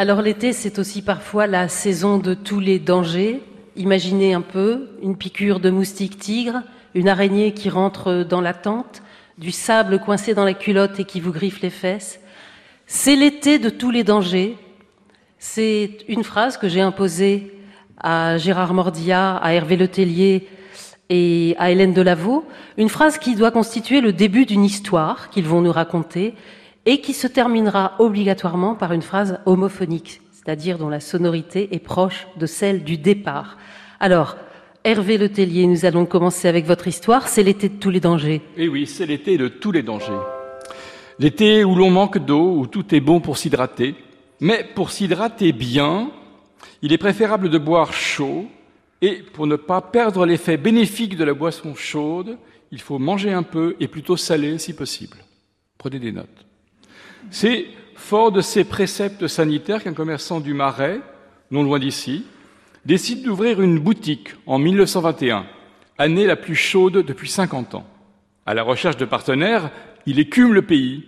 Alors 0.01 0.23
l'été, 0.23 0.51
c'est 0.51 0.79
aussi 0.79 1.03
parfois 1.03 1.45
la 1.45 1.67
saison 1.67 2.17
de 2.17 2.33
tous 2.33 2.59
les 2.59 2.79
dangers. 2.79 3.39
Imaginez 3.75 4.33
un 4.33 4.41
peu 4.41 4.89
une 5.03 5.15
piqûre 5.15 5.59
de 5.59 5.69
moustique 5.69 6.17
tigre, 6.17 6.63
une 6.95 7.07
araignée 7.07 7.53
qui 7.53 7.69
rentre 7.69 8.25
dans 8.27 8.41
la 8.41 8.55
tente, 8.55 9.03
du 9.37 9.51
sable 9.51 9.99
coincé 9.99 10.33
dans 10.33 10.43
la 10.43 10.55
culotte 10.55 10.99
et 10.99 11.03
qui 11.03 11.19
vous 11.19 11.31
griffe 11.31 11.61
les 11.61 11.69
fesses. 11.69 12.19
C'est 12.87 13.15
l'été 13.15 13.59
de 13.59 13.69
tous 13.69 13.91
les 13.91 14.03
dangers. 14.03 14.57
C'est 15.37 15.97
une 16.07 16.23
phrase 16.23 16.57
que 16.57 16.67
j'ai 16.67 16.81
imposée 16.81 17.55
à 17.99 18.39
Gérard 18.39 18.73
Mordia, 18.73 19.35
à 19.35 19.53
Hervé 19.53 19.77
Letellier 19.77 20.47
et 21.11 21.55
à 21.59 21.69
Hélène 21.69 21.93
Delaveau, 21.93 22.43
une 22.77 22.89
phrase 22.89 23.19
qui 23.19 23.35
doit 23.35 23.51
constituer 23.51 24.01
le 24.01 24.13
début 24.13 24.47
d'une 24.47 24.65
histoire 24.65 25.29
qu'ils 25.29 25.45
vont 25.45 25.61
nous 25.61 25.71
raconter 25.71 26.33
et 26.85 27.01
qui 27.01 27.13
se 27.13 27.27
terminera 27.27 27.93
obligatoirement 27.99 28.75
par 28.75 28.91
une 28.91 29.01
phrase 29.01 29.39
homophonique, 29.45 30.21
c'est-à-dire 30.31 30.77
dont 30.77 30.89
la 30.89 30.99
sonorité 30.99 31.73
est 31.75 31.79
proche 31.79 32.27
de 32.37 32.45
celle 32.45 32.83
du 32.83 32.97
départ. 32.97 33.57
Alors, 33.99 34.37
Hervé 34.83 35.19
Letellier, 35.19 35.67
nous 35.67 35.85
allons 35.85 36.07
commencer 36.07 36.47
avec 36.47 36.65
votre 36.65 36.87
histoire. 36.87 37.27
C'est 37.27 37.43
l'été 37.43 37.69
de 37.69 37.75
tous 37.75 37.91
les 37.91 37.99
dangers. 37.99 38.41
Eh 38.57 38.67
oui, 38.67 38.87
c'est 38.87 39.05
l'été 39.05 39.37
de 39.37 39.47
tous 39.47 39.71
les 39.71 39.83
dangers. 39.83 40.19
L'été 41.19 41.63
où 41.63 41.75
l'on 41.75 41.91
manque 41.91 42.17
d'eau, 42.17 42.55
où 42.57 42.65
tout 42.65 42.95
est 42.95 42.99
bon 42.99 43.19
pour 43.19 43.37
s'hydrater. 43.37 43.93
Mais 44.39 44.67
pour 44.73 44.89
s'hydrater 44.89 45.51
bien, 45.51 46.09
il 46.81 46.93
est 46.93 46.97
préférable 46.97 47.49
de 47.49 47.59
boire 47.59 47.93
chaud. 47.93 48.47
Et 49.03 49.21
pour 49.33 49.45
ne 49.45 49.55
pas 49.55 49.81
perdre 49.81 50.25
l'effet 50.25 50.57
bénéfique 50.57 51.15
de 51.15 51.23
la 51.23 51.35
boisson 51.35 51.75
chaude, 51.75 52.39
il 52.71 52.81
faut 52.81 52.97
manger 52.97 53.33
un 53.33 53.43
peu 53.43 53.75
et 53.79 53.87
plutôt 53.87 54.17
salé 54.17 54.57
si 54.57 54.73
possible. 54.73 55.17
Prenez 55.77 55.99
des 55.99 56.11
notes. 56.11 56.45
C'est 57.33 57.67
fort 57.95 58.33
de 58.33 58.41
ces 58.41 58.65
préceptes 58.65 59.27
sanitaires 59.27 59.81
qu'un 59.81 59.93
commerçant 59.93 60.41
du 60.41 60.53
Marais, 60.53 60.99
non 61.49 61.63
loin 61.63 61.79
d'ici, 61.79 62.25
décide 62.85 63.23
d'ouvrir 63.23 63.61
une 63.61 63.79
boutique 63.79 64.31
en 64.45 64.59
1921, 64.59 65.45
année 65.97 66.25
la 66.25 66.35
plus 66.35 66.55
chaude 66.55 67.05
depuis 67.05 67.29
50 67.29 67.75
ans. 67.75 67.87
À 68.45 68.53
la 68.53 68.63
recherche 68.63 68.97
de 68.97 69.05
partenaires, 69.05 69.71
il 70.05 70.19
écume 70.19 70.53
le 70.53 70.63
pays. 70.63 71.05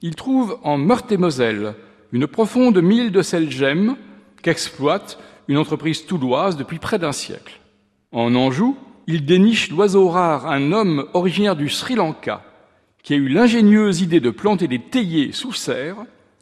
Il 0.00 0.16
trouve 0.16 0.58
en 0.64 0.78
Meurthe-et-Moselle 0.78 1.74
une 2.10 2.26
profonde 2.26 2.82
mine 2.82 3.10
de 3.10 3.22
sel 3.22 3.48
gemme 3.48 3.96
qu'exploite 4.42 5.20
une 5.46 5.58
entreprise 5.58 6.06
touloise 6.06 6.56
depuis 6.56 6.80
près 6.80 6.98
d'un 6.98 7.12
siècle. 7.12 7.60
En 8.10 8.34
Anjou, 8.34 8.76
il 9.06 9.24
déniche 9.24 9.70
l'oiseau 9.70 10.08
rare, 10.08 10.46
un 10.46 10.72
homme 10.72 11.06
originaire 11.14 11.54
du 11.54 11.68
Sri 11.68 11.94
Lanka, 11.94 12.42
qui 13.02 13.14
a 13.14 13.16
eu 13.16 13.28
l'ingénieuse 13.28 14.00
idée 14.00 14.20
de 14.20 14.30
planter 14.30 14.68
des 14.68 14.78
théiers 14.78 15.32
sous 15.32 15.52
serre, 15.52 15.96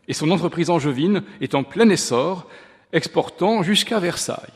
et 0.09 0.13
son 0.13 0.31
entreprise 0.31 0.71
angevine 0.71 1.23
est 1.41 1.55
en 1.55 1.63
plein 1.63 1.89
essor, 1.89 2.49
exportant 2.93 3.63
jusqu'à 3.63 3.99
Versailles. 3.99 4.53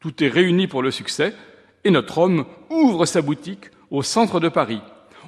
Tout 0.00 0.22
est 0.22 0.28
réuni 0.28 0.66
pour 0.66 0.82
le 0.82 0.90
succès, 0.90 1.34
et 1.84 1.90
notre 1.90 2.18
homme 2.18 2.44
ouvre 2.70 3.06
sa 3.06 3.22
boutique 3.22 3.70
au 3.90 4.02
centre 4.02 4.40
de 4.40 4.48
Paris. 4.48 4.80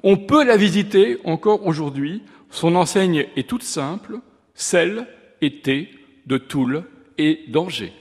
On 0.02 0.16
peut 0.16 0.44
la 0.44 0.56
visiter 0.56 1.18
encore 1.24 1.66
aujourd'hui. 1.66 2.22
Son 2.50 2.76
enseigne 2.76 3.26
est 3.36 3.48
toute 3.48 3.62
simple, 3.62 4.20
et 5.40 5.60
thé 5.60 5.88
de 6.26 6.38
Toul 6.38 6.84
et 7.16 7.44
d'Angers. 7.48 7.92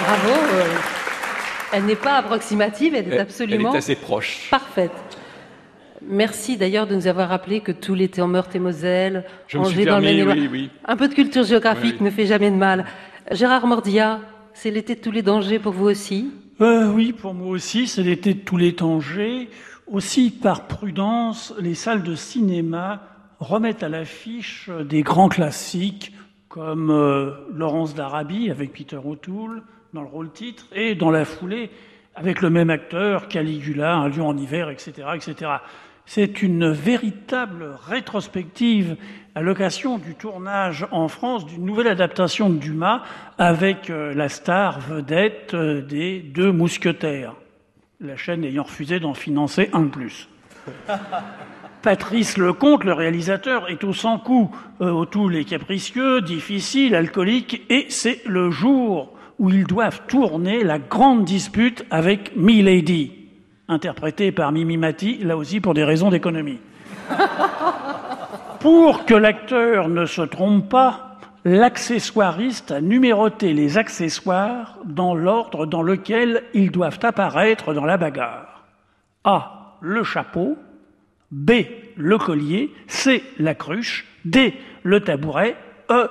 Bravo. 0.00 0.32
Elle 1.72 1.84
n'est 1.86 1.96
pas 1.96 2.18
approximative, 2.18 2.94
elle 2.94 3.12
est 3.12 3.18
absolument 3.18 3.70
Elle 3.70 3.74
est 3.76 3.78
assez 3.78 3.96
proche. 3.96 4.48
parfaite. 4.50 4.92
Merci 6.08 6.56
d'ailleurs 6.56 6.86
de 6.86 6.94
nous 6.94 7.06
avoir 7.06 7.28
rappelé 7.28 7.60
que 7.60 7.72
tout 7.72 7.94
l'était 7.94 8.20
en 8.22 8.28
Meurthe 8.28 8.54
et 8.54 8.58
Moselle, 8.60 9.24
Je 9.48 9.58
me 9.58 9.64
suis 9.64 9.74
Angers 9.80 9.84
dans 9.86 9.96
le 9.98 10.02
permis, 10.02 10.18
Maine-et-Loire. 10.18 10.36
oui, 10.36 10.48
oui. 10.52 10.70
Un 10.84 10.96
peu 10.96 11.08
de 11.08 11.14
culture 11.14 11.42
géographique 11.42 11.94
Oui, 11.94 11.96
oui. 12.00 12.04
ne 12.06 12.10
fait 12.10 12.26
jamais 12.26 12.50
de 12.50 12.56
mal. 12.56 12.84
Gérard 13.32 13.66
Mordia, 13.66 14.20
c'est 14.54 14.70
l'été 14.70 14.94
de 14.94 15.00
tous 15.00 15.10
les 15.10 15.22
dangers 15.22 15.58
pour 15.58 15.72
vous 15.72 15.86
aussi? 15.86 16.30
Euh, 16.60 16.88
oui, 16.92 17.12
pour 17.12 17.34
moi 17.34 17.48
aussi, 17.48 17.86
c'est 17.88 18.02
l'été 18.02 18.34
de 18.34 18.40
tous 18.40 18.56
les 18.56 18.72
dangers. 18.72 19.48
Aussi, 19.88 20.30
par 20.30 20.66
prudence, 20.68 21.52
les 21.60 21.74
salles 21.74 22.02
de 22.02 22.14
cinéma 22.14 23.02
remettent 23.40 23.82
à 23.82 23.88
l'affiche 23.88 24.70
des 24.88 25.02
grands 25.02 25.28
classiques 25.28 26.12
comme 26.48 26.90
euh, 26.90 27.32
Laurence 27.52 27.94
d'Arabie 27.94 28.50
avec 28.50 28.72
Peter 28.72 28.98
O'Toole 29.04 29.62
dans 29.92 30.02
le 30.02 30.08
rôle 30.08 30.30
titre 30.30 30.66
et 30.74 30.94
dans 30.94 31.10
la 31.10 31.24
foulée 31.24 31.70
avec 32.14 32.40
le 32.40 32.50
même 32.50 32.70
acteur 32.70 33.28
Caligula, 33.28 33.94
Un 33.94 34.08
lion 34.08 34.28
en 34.28 34.36
hiver, 34.36 34.70
etc., 34.70 35.08
etc. 35.14 35.52
C'est 36.06 36.42
une 36.42 36.70
véritable 36.70 37.76
rétrospective 37.88 38.96
à 39.34 39.42
l'occasion 39.42 39.98
du 39.98 40.14
tournage 40.14 40.86
en 40.92 41.08
France 41.08 41.44
d'une 41.44 41.64
nouvelle 41.64 41.88
adaptation 41.88 42.48
de 42.48 42.56
Dumas 42.56 43.02
avec 43.38 43.90
euh, 43.90 44.14
la 44.14 44.28
star 44.28 44.80
vedette 44.80 45.52
euh, 45.52 45.82
des 45.82 46.20
deux 46.20 46.52
mousquetaires, 46.52 47.34
la 48.00 48.16
chaîne 48.16 48.44
ayant 48.44 48.62
refusé 48.62 48.98
d'en 48.98 49.14
financer 49.14 49.68
un 49.72 49.82
de 49.82 49.88
plus. 49.88 50.28
Patrice 51.82 52.38
Lecomte, 52.38 52.84
le 52.84 52.94
réalisateur, 52.94 53.68
est 53.68 53.84
au 53.84 53.92
sans 53.92 54.18
coup, 54.18 54.50
euh, 54.80 54.90
au 54.90 55.06
tout 55.06 55.28
les 55.28 55.44
capricieux, 55.44 56.20
difficile, 56.22 56.94
alcoolique, 56.94 57.62
et 57.68 57.86
c'est 57.90 58.22
le 58.26 58.50
jour 58.50 59.15
où 59.38 59.50
ils 59.50 59.66
doivent 59.66 60.02
tourner 60.06 60.64
la 60.64 60.78
grande 60.78 61.24
dispute 61.24 61.84
avec 61.90 62.36
Milady, 62.36 63.12
interprétée 63.68 64.32
par 64.32 64.52
Mimi 64.52 64.76
Mati, 64.76 65.18
là 65.18 65.36
aussi 65.36 65.60
pour 65.60 65.74
des 65.74 65.84
raisons 65.84 66.10
d'économie. 66.10 66.58
Pour 68.60 69.04
que 69.04 69.14
l'acteur 69.14 69.88
ne 69.88 70.06
se 70.06 70.22
trompe 70.22 70.68
pas, 70.68 71.18
l'accessoiriste 71.44 72.72
a 72.72 72.80
numéroté 72.80 73.52
les 73.52 73.78
accessoires 73.78 74.78
dans 74.84 75.14
l'ordre 75.14 75.66
dans 75.66 75.82
lequel 75.82 76.42
ils 76.54 76.72
doivent 76.72 76.98
apparaître 77.02 77.74
dans 77.74 77.84
la 77.84 77.96
bagarre. 77.96 78.64
A. 79.22 79.76
Le 79.80 80.02
chapeau. 80.02 80.56
B. 81.30 81.52
Le 81.96 82.18
collier. 82.18 82.72
C. 82.88 83.22
La 83.38 83.54
cruche. 83.54 84.06
D. 84.24 84.54
Le 84.82 85.00
tabouret. 85.00 85.56
E. 85.90 86.08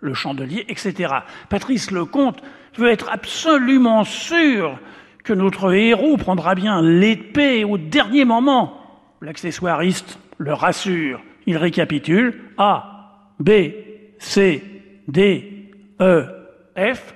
Le 0.00 0.14
chandelier, 0.14 0.64
etc. 0.68 1.12
Patrice 1.48 1.90
Lecomte 1.90 2.40
veut 2.78 2.90
être 2.90 3.10
absolument 3.10 4.04
sûr 4.04 4.78
que 5.24 5.32
notre 5.32 5.72
héros 5.74 6.16
prendra 6.16 6.54
bien 6.54 6.80
l'épée 6.80 7.64
au 7.64 7.76
dernier 7.76 8.24
moment. 8.24 8.80
L'accessoiriste 9.20 10.18
le 10.38 10.54
rassure. 10.54 11.20
Il 11.46 11.56
récapitule. 11.56 12.40
A, 12.56 13.24
B, 13.40 13.50
C, 14.18 14.62
D, 15.06 15.70
E, 16.00 16.24
F. 16.76 17.14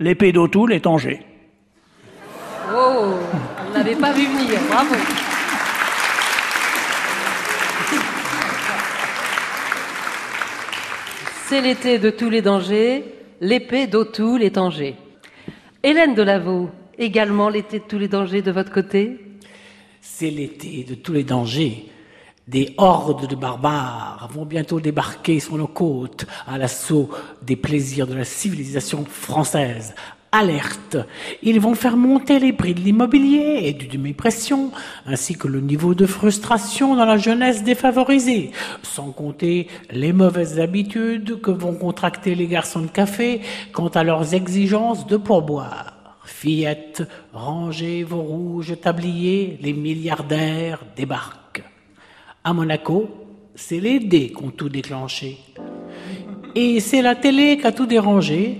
L'épée 0.00 0.32
d'Autoul 0.32 0.72
est 0.72 0.86
Angers. 0.86 1.20
Oh, 2.74 3.14
on 3.66 3.78
n'avait 3.78 3.96
pas 3.96 4.12
vu 4.12 4.26
venir, 4.26 4.58
bravo. 4.68 4.94
C'est 11.46 11.62
l'été 11.62 11.98
de 11.98 12.10
tous 12.10 12.28
les 12.28 12.42
dangers, 12.42 13.04
l'épée 13.40 13.86
d'Autoul 13.86 14.42
est 14.42 14.58
Angers. 14.58 14.96
Hélène 15.82 16.14
Delaveau, 16.14 16.70
également 16.98 17.48
l'été 17.48 17.78
de 17.78 17.84
tous 17.84 17.98
les 17.98 18.08
dangers 18.08 18.42
de 18.42 18.50
votre 18.50 18.72
côté 18.72 19.20
C'est 20.00 20.30
l'été 20.30 20.84
de 20.84 20.94
tous 20.94 21.12
les 21.12 21.24
dangers. 21.24 21.86
Des 22.46 22.74
hordes 22.78 23.26
de 23.28 23.36
barbares 23.36 24.28
vont 24.32 24.46
bientôt 24.46 24.80
débarquer 24.80 25.38
sur 25.38 25.56
nos 25.56 25.66
côtes 25.66 26.24
à 26.46 26.56
l'assaut 26.56 27.10
des 27.42 27.56
plaisirs 27.56 28.06
de 28.06 28.14
la 28.14 28.24
civilisation 28.24 29.04
française. 29.04 29.94
Alerte 30.32 30.96
Ils 31.42 31.60
vont 31.60 31.74
faire 31.74 31.96
monter 31.96 32.38
les 32.38 32.52
prix 32.52 32.74
de 32.74 32.80
l'immobilier 32.80 33.60
et 33.62 33.72
du 33.72 33.86
demi-pression, 33.86 34.70
ainsi 35.06 35.34
que 35.36 35.48
le 35.48 35.60
niveau 35.60 35.94
de 35.94 36.06
frustration 36.06 36.96
dans 36.96 37.04
la 37.04 37.16
jeunesse 37.16 37.64
défavorisée, 37.64 38.50
sans 38.82 39.10
compter 39.10 39.68
les 39.90 40.12
mauvaises 40.12 40.60
habitudes 40.60 41.40
que 41.40 41.50
vont 41.50 41.74
contracter 41.74 42.34
les 42.34 42.46
garçons 42.46 42.82
de 42.82 42.88
café 42.88 43.40
quant 43.72 43.88
à 43.88 44.04
leurs 44.04 44.34
exigences 44.34 45.06
de 45.06 45.16
pourboire. 45.16 45.94
Fillettes, 46.24 47.02
rangez 47.32 48.04
vos 48.04 48.20
rouges 48.20 48.78
tabliers, 48.80 49.58
les 49.62 49.72
milliardaires 49.72 50.84
débarquent. 50.94 51.64
À 52.44 52.52
Monaco, 52.52 53.08
c'est 53.54 53.80
les 53.80 53.98
dés 53.98 54.30
qui 54.30 54.44
ont 54.44 54.50
tout 54.50 54.68
déclenché. 54.68 55.38
Et 56.54 56.80
c'est 56.80 57.02
la 57.02 57.14
télé 57.14 57.56
qui 57.58 57.66
a 57.66 57.72
tout 57.72 57.86
dérangé. 57.86 58.58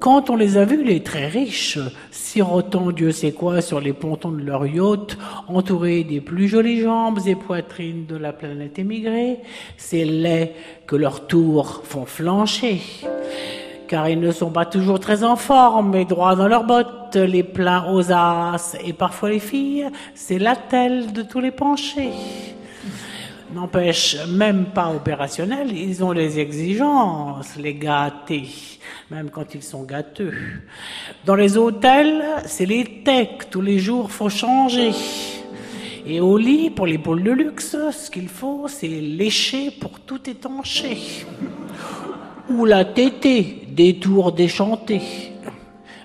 Quand 0.00 0.30
on 0.30 0.36
les 0.36 0.56
a 0.56 0.64
vus, 0.64 0.84
les 0.84 1.02
très 1.02 1.26
riches, 1.26 1.78
sirotant 2.12 2.92
Dieu 2.92 3.10
sait 3.10 3.32
quoi 3.32 3.60
sur 3.60 3.80
les 3.80 3.92
pontons 3.92 4.30
de 4.30 4.42
leur 4.42 4.64
yacht, 4.64 5.18
entourés 5.48 6.04
des 6.04 6.20
plus 6.20 6.46
jolies 6.46 6.80
jambes 6.80 7.18
et 7.26 7.34
poitrines 7.34 8.06
de 8.06 8.16
la 8.16 8.32
planète 8.32 8.78
émigrée, 8.78 9.38
c'est 9.76 10.04
les 10.04 10.52
que 10.86 10.94
leurs 10.94 11.26
tours 11.26 11.82
font 11.82 12.06
flancher. 12.06 12.80
Car 13.88 14.08
ils 14.08 14.20
ne 14.20 14.30
sont 14.30 14.50
pas 14.50 14.66
toujours 14.66 15.00
très 15.00 15.24
en 15.24 15.34
forme 15.34 15.96
et 15.96 16.04
droits 16.04 16.36
dans 16.36 16.46
leurs 16.46 16.64
bottes, 16.64 17.16
les 17.16 17.42
pleins 17.42 17.90
aux 17.92 18.12
as, 18.12 18.76
et 18.84 18.92
parfois 18.92 19.30
les 19.30 19.40
filles, 19.40 19.88
c'est 20.14 20.38
l'attelle 20.38 21.12
de 21.12 21.22
tous 21.22 21.40
les 21.40 21.50
penchés. 21.50 22.12
N'empêche, 23.54 24.16
même 24.28 24.66
pas 24.74 24.90
opérationnels, 24.90 25.72
ils 25.74 26.04
ont 26.04 26.12
les 26.12 26.38
exigences, 26.38 27.56
les 27.56 27.74
gâtés, 27.74 28.46
même 29.10 29.30
quand 29.30 29.54
ils 29.54 29.62
sont 29.62 29.84
gâteux. 29.84 30.34
Dans 31.24 31.34
les 31.34 31.56
hôtels, 31.56 32.22
c'est 32.44 32.66
les 32.66 33.02
techs, 33.02 33.48
tous 33.50 33.62
les 33.62 33.78
jours 33.78 34.10
faut 34.10 34.28
changer. 34.28 34.90
Et 36.06 36.20
au 36.20 36.36
lit, 36.36 36.68
pour 36.68 36.86
les 36.86 36.98
boules 36.98 37.22
de 37.22 37.30
luxe, 37.30 37.74
ce 37.90 38.10
qu'il 38.10 38.28
faut, 38.28 38.66
c'est 38.68 38.86
lécher 38.86 39.70
pour 39.70 40.00
tout 40.00 40.28
étancher. 40.28 40.98
Ou 42.50 42.66
la 42.66 42.84
tétée, 42.84 43.66
des 43.68 43.98
tours 43.98 44.32
déchantés. 44.32 45.32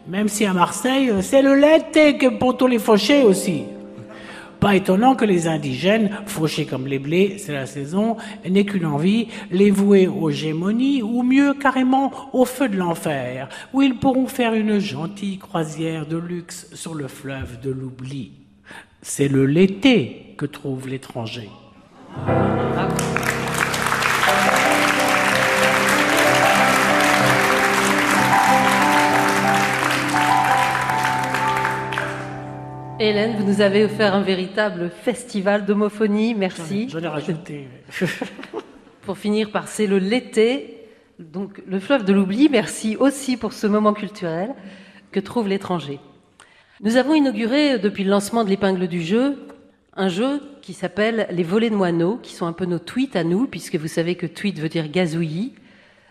Même 0.07 0.29
si 0.29 0.45
à 0.45 0.53
Marseille, 0.53 1.11
c'est 1.21 1.41
le 1.41 1.55
lait 1.55 2.29
pour 2.39 2.55
tous 2.55 2.67
les 2.67 2.79
fauchés 2.79 3.23
aussi. 3.23 3.63
Pas 4.63 4.77
étonnant 4.77 5.17
que 5.17 5.25
les 5.25 5.49
indigènes, 5.49 6.09
fauchés 6.25 6.65
comme 6.65 6.87
les 6.87 6.97
blés, 6.97 7.35
c'est 7.37 7.51
la 7.51 7.65
saison, 7.65 8.15
n'aient 8.49 8.63
qu'une 8.63 8.85
envie, 8.85 9.27
les 9.51 9.71
vouer 9.71 10.07
aux 10.07 10.31
gémonies, 10.31 11.03
ou 11.03 11.21
mieux 11.21 11.53
carrément 11.53 12.13
au 12.31 12.45
feu 12.45 12.69
de 12.69 12.77
l'enfer, 12.77 13.49
où 13.73 13.81
ils 13.81 13.99
pourront 13.99 14.27
faire 14.27 14.53
une 14.53 14.79
gentille 14.79 15.37
croisière 15.37 16.05
de 16.05 16.15
luxe 16.15 16.69
sur 16.73 16.93
le 16.93 17.09
fleuve 17.09 17.59
de 17.59 17.71
l'oubli. 17.71 18.31
C'est 19.01 19.27
le 19.27 19.45
l'été 19.45 20.33
que 20.37 20.45
trouve 20.45 20.87
l'étranger. 20.87 21.49
Hélène, 33.03 33.35
vous 33.37 33.43
nous 33.43 33.59
avez 33.59 33.83
offert 33.83 34.15
un 34.15 34.21
véritable 34.21 34.89
festival 34.89 35.65
d'homophonie, 35.65 36.33
merci. 36.33 36.87
J'en 36.87 36.99
ai 36.99 37.07
rajouté. 37.07 37.67
pour 39.01 39.17
finir 39.17 39.51
par 39.51 39.67
C'est 39.67 39.87
le 39.87 39.99
l'été, 39.99 40.87
donc 41.19 41.61
le 41.67 41.81
fleuve 41.81 42.05
de 42.05 42.13
l'oubli, 42.13 42.47
merci 42.49 42.95
aussi 42.95 43.35
pour 43.35 43.51
ce 43.51 43.67
moment 43.67 43.91
culturel 43.91 44.55
que 45.11 45.19
trouve 45.19 45.49
l'étranger. 45.49 45.99
Nous 46.79 46.95
avons 46.95 47.13
inauguré 47.13 47.77
depuis 47.77 48.05
le 48.05 48.09
lancement 48.09 48.45
de 48.45 48.49
l'épingle 48.49 48.87
du 48.87 49.01
jeu 49.01 49.37
un 49.97 50.07
jeu 50.07 50.41
qui 50.61 50.71
s'appelle 50.71 51.27
les 51.29 51.43
volets 51.43 51.69
de 51.69 51.75
moineaux, 51.75 52.19
qui 52.23 52.33
sont 52.33 52.45
un 52.45 52.53
peu 52.53 52.65
nos 52.65 52.79
tweets 52.79 53.17
à 53.17 53.25
nous, 53.25 53.47
puisque 53.47 53.75
vous 53.75 53.89
savez 53.89 54.15
que 54.15 54.27
tweet 54.27 54.59
veut 54.59 54.69
dire 54.69 54.87
gazouillis. 54.87 55.53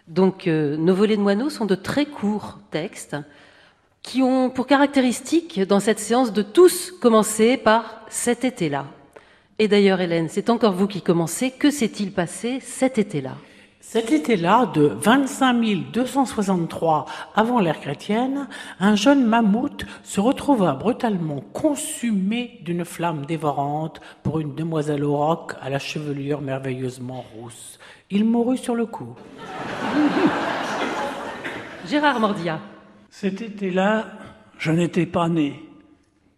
Donc 0.08 0.46
euh, 0.46 0.76
nos 0.76 0.94
volets 0.94 1.16
de 1.16 1.22
moineaux 1.22 1.48
sont 1.48 1.64
de 1.64 1.74
très 1.74 2.04
courts 2.04 2.58
textes 2.70 3.16
qui 4.02 4.22
ont 4.22 4.50
pour 4.50 4.66
caractéristique 4.66 5.60
dans 5.60 5.80
cette 5.80 5.98
séance 5.98 6.32
de 6.32 6.42
tous 6.42 6.90
commencer 6.90 7.56
par 7.56 8.02
cet 8.08 8.44
été-là. 8.44 8.86
Et 9.58 9.68
d'ailleurs, 9.68 10.00
Hélène, 10.00 10.28
c'est 10.28 10.50
encore 10.50 10.72
vous 10.72 10.88
qui 10.88 11.02
commencez. 11.02 11.50
Que 11.50 11.70
s'est-il 11.70 12.12
passé 12.12 12.58
cet 12.60 12.98
été-là? 12.98 13.36
Cet 13.80 14.10
été-là, 14.10 14.66
de 14.66 14.82
25 14.82 15.92
263 15.92 17.04
avant 17.34 17.58
l'ère 17.58 17.80
chrétienne, 17.80 18.48
un 18.80 18.94
jeune 18.94 19.26
mammouth 19.26 19.84
se 20.02 20.20
retrouva 20.20 20.72
brutalement 20.74 21.40
consumé 21.52 22.58
d'une 22.62 22.84
flamme 22.84 23.26
dévorante 23.26 24.00
pour 24.22 24.40
une 24.40 24.54
demoiselle 24.54 25.04
au 25.04 25.16
roc 25.16 25.54
à 25.60 25.68
la 25.68 25.78
chevelure 25.78 26.40
merveilleusement 26.40 27.24
rousse. 27.34 27.78
Il 28.10 28.24
mourut 28.24 28.58
sur 28.58 28.74
le 28.74 28.86
coup. 28.86 29.14
Gérard 31.88 32.20
Mordia. 32.20 32.60
Cet 33.14 33.42
été-là, 33.42 34.06
je 34.58 34.72
n'étais 34.72 35.04
pas 35.04 35.28
né. 35.28 35.62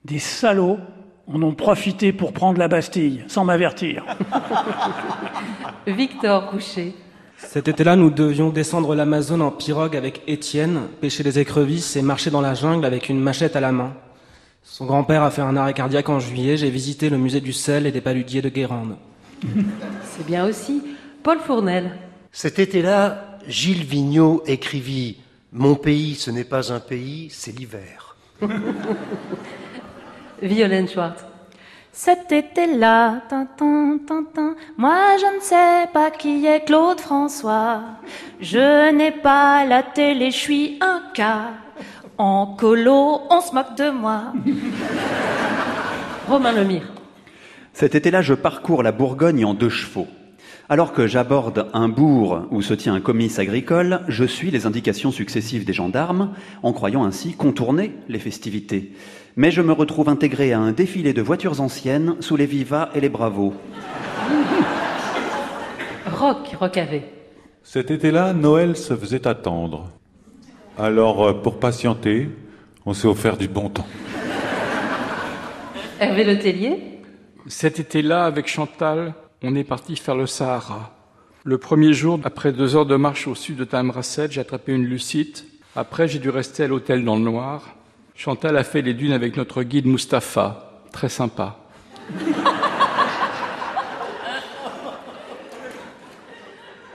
Des 0.04 0.18
salauds 0.18 0.78
en 1.28 1.40
ont 1.40 1.54
profité 1.54 2.12
pour 2.12 2.32
prendre 2.32 2.58
la 2.58 2.66
Bastille, 2.66 3.24
sans 3.28 3.44
m'avertir. 3.44 4.04
Victor 5.86 6.50
Coucher. 6.50 6.92
Cet 7.38 7.68
été-là, 7.68 7.94
nous 7.94 8.10
devions 8.10 8.50
descendre 8.50 8.96
l'Amazone 8.96 9.40
en 9.40 9.52
pirogue 9.52 9.96
avec 9.96 10.22
Étienne, 10.26 10.88
pêcher 11.00 11.22
des 11.22 11.38
écrevisses 11.38 11.94
et 11.94 12.02
marcher 12.02 12.30
dans 12.30 12.40
la 12.40 12.54
jungle 12.54 12.84
avec 12.84 13.08
une 13.08 13.20
machette 13.20 13.54
à 13.54 13.60
la 13.60 13.70
main. 13.70 13.94
Son 14.64 14.84
grand-père 14.84 15.22
a 15.22 15.30
fait 15.30 15.42
un 15.42 15.56
arrêt 15.56 15.74
cardiaque 15.74 16.08
en 16.08 16.18
juillet. 16.18 16.56
J'ai 16.56 16.70
visité 16.70 17.08
le 17.08 17.18
musée 17.18 17.40
du 17.40 17.52
sel 17.52 17.86
et 17.86 17.92
des 17.92 18.00
paludiers 18.00 18.42
de 18.42 18.48
Guérande. 18.48 18.96
C'est 20.02 20.26
bien 20.26 20.44
aussi. 20.44 20.82
Paul 21.22 21.38
Fournel. 21.38 21.92
Cet 22.32 22.58
été-là, 22.58 23.38
Gilles 23.46 23.84
Vigneault 23.84 24.42
écrivit 24.46 25.18
Mon 25.56 25.76
pays, 25.76 26.16
ce 26.16 26.32
n'est 26.32 26.42
pas 26.42 26.72
un 26.72 26.80
pays, 26.80 27.28
c'est 27.30 27.56
l'hiver. 27.56 28.16
Violaine 30.42 30.88
Schwartz. 30.88 31.24
Cet 31.92 32.32
été-là, 32.32 33.22
tintin, 33.28 33.98
tintin, 34.04 34.56
moi 34.76 35.16
je 35.16 35.36
ne 35.36 35.40
sais 35.40 35.88
pas 35.92 36.10
qui 36.10 36.44
est 36.44 36.64
Claude 36.64 36.98
François. 36.98 37.82
Je 38.40 38.90
n'ai 38.90 39.12
pas 39.12 39.64
la 39.64 39.84
télé, 39.84 40.32
je 40.32 40.36
suis 40.36 40.78
un 40.80 41.02
cas. 41.14 41.50
En 42.18 42.56
colo, 42.58 43.20
on 43.30 43.40
se 43.40 43.54
moque 43.54 43.76
de 43.76 43.90
moi. 43.90 44.32
Romain 46.28 46.50
Lemire. 46.50 46.92
Cet 47.72 47.94
été-là, 47.94 48.22
je 48.22 48.34
parcours 48.34 48.82
la 48.82 48.90
Bourgogne 48.90 49.44
en 49.44 49.54
deux 49.54 49.70
chevaux. 49.70 50.08
Alors 50.70 50.94
que 50.94 51.06
j'aborde 51.06 51.68
un 51.74 51.88
bourg 51.88 52.46
où 52.50 52.62
se 52.62 52.72
tient 52.72 52.94
un 52.94 53.00
comice 53.02 53.38
agricole, 53.38 54.00
je 54.08 54.24
suis 54.24 54.50
les 54.50 54.64
indications 54.64 55.10
successives 55.10 55.66
des 55.66 55.74
gendarmes, 55.74 56.32
en 56.62 56.72
croyant 56.72 57.04
ainsi 57.04 57.34
contourner 57.34 57.92
les 58.08 58.18
festivités. 58.18 58.92
Mais 59.36 59.50
je 59.50 59.60
me 59.60 59.72
retrouve 59.72 60.08
intégré 60.08 60.54
à 60.54 60.60
un 60.60 60.72
défilé 60.72 61.12
de 61.12 61.20
voitures 61.20 61.60
anciennes 61.60 62.16
sous 62.20 62.36
les 62.36 62.46
vivas 62.46 62.88
et 62.94 63.00
les 63.00 63.10
bravos. 63.10 63.52
Rock, 66.06 66.56
Rocavé. 66.58 67.02
Cet 67.62 67.90
été-là, 67.90 68.32
Noël 68.32 68.74
se 68.74 68.96
faisait 68.96 69.26
attendre. 69.26 69.90
Alors, 70.78 71.24
euh, 71.24 71.32
pour 71.34 71.60
patienter, 71.60 72.30
on 72.86 72.94
s'est 72.94 73.08
offert 73.08 73.36
du 73.36 73.48
bon 73.48 73.68
temps. 73.68 73.86
Hervé 76.00 76.24
Letellier? 76.24 77.00
Cet 77.46 77.80
été-là, 77.80 78.24
avec 78.24 78.48
Chantal, 78.48 79.14
on 79.44 79.54
est 79.54 79.64
parti 79.64 79.96
faire 79.96 80.16
le 80.16 80.26
Sahara. 80.26 80.92
Le 81.44 81.58
premier 81.58 81.92
jour, 81.92 82.18
après 82.24 82.52
deux 82.52 82.74
heures 82.74 82.86
de 82.86 82.96
marche 82.96 83.28
au 83.28 83.34
sud 83.34 83.56
de 83.56 83.64
Tamraset, 83.64 84.30
j'ai 84.30 84.40
attrapé 84.40 84.72
une 84.72 84.86
lucite. 84.86 85.44
Après, 85.76 86.08
j'ai 86.08 86.18
dû 86.18 86.30
rester 86.30 86.64
à 86.64 86.68
l'hôtel 86.68 87.04
dans 87.04 87.16
le 87.16 87.22
noir. 87.22 87.62
Chantal 88.14 88.56
a 88.56 88.64
fait 88.64 88.80
les 88.80 88.94
dunes 88.94 89.12
avec 89.12 89.36
notre 89.36 89.62
guide 89.62 89.86
Mustapha. 89.86 90.80
Très 90.92 91.10
sympa. 91.10 91.58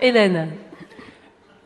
Hélène. 0.01 0.49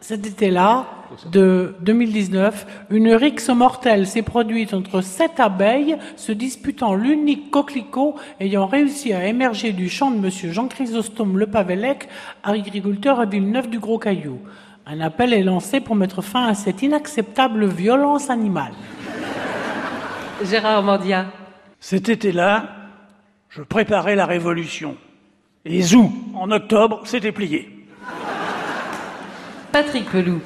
Cet 0.04 0.28
été-là, 0.28 0.86
de 1.32 1.78
2019, 1.80 2.88
une 2.90 3.14
rixe 3.14 3.48
mortelle 3.48 4.06
s'est 4.06 4.22
produite 4.22 4.74
entre 4.74 5.00
sept 5.00 5.40
abeilles 5.40 5.96
se 6.18 6.34
disputant 6.34 6.94
l'unique 6.94 7.50
coquelicot 7.52 8.18
ayant 8.42 8.66
réussi 8.66 9.14
à 9.14 9.26
émerger 9.26 9.72
du 9.72 9.88
champ 9.88 10.12
de 10.12 10.18
M. 10.18 10.30
Jean 10.52 10.68
Chrysostome 10.68 11.40
Le 11.40 11.48
Pavellec, 11.48 12.10
agriculteur 12.44 13.22
à 13.22 13.26
Villeneuve 13.26 13.70
du 13.70 13.80
Gros 13.80 13.98
Caillou. 13.98 14.40
Un 14.86 15.00
appel 15.00 15.32
est 15.32 15.42
lancé 15.42 15.80
pour 15.80 15.96
mettre 15.96 16.22
fin 16.22 16.48
à 16.48 16.54
cette 16.54 16.82
inacceptable 16.82 17.66
violence 17.68 18.30
animale. 18.30 18.74
Gérard 20.44 20.84
Mordia. 20.84 21.28
Cet 21.80 22.10
été-là, 22.10 22.68
je 23.48 23.62
préparais 23.62 24.18
la 24.18 24.26
révolution. 24.26 24.98
Et 25.64 25.82
zou, 25.82 26.12
en 26.36 26.52
octobre, 26.52 27.04
c'était 27.06 27.32
plié. 27.32 27.73
Patrick 29.74 30.10
Pelou. 30.12 30.40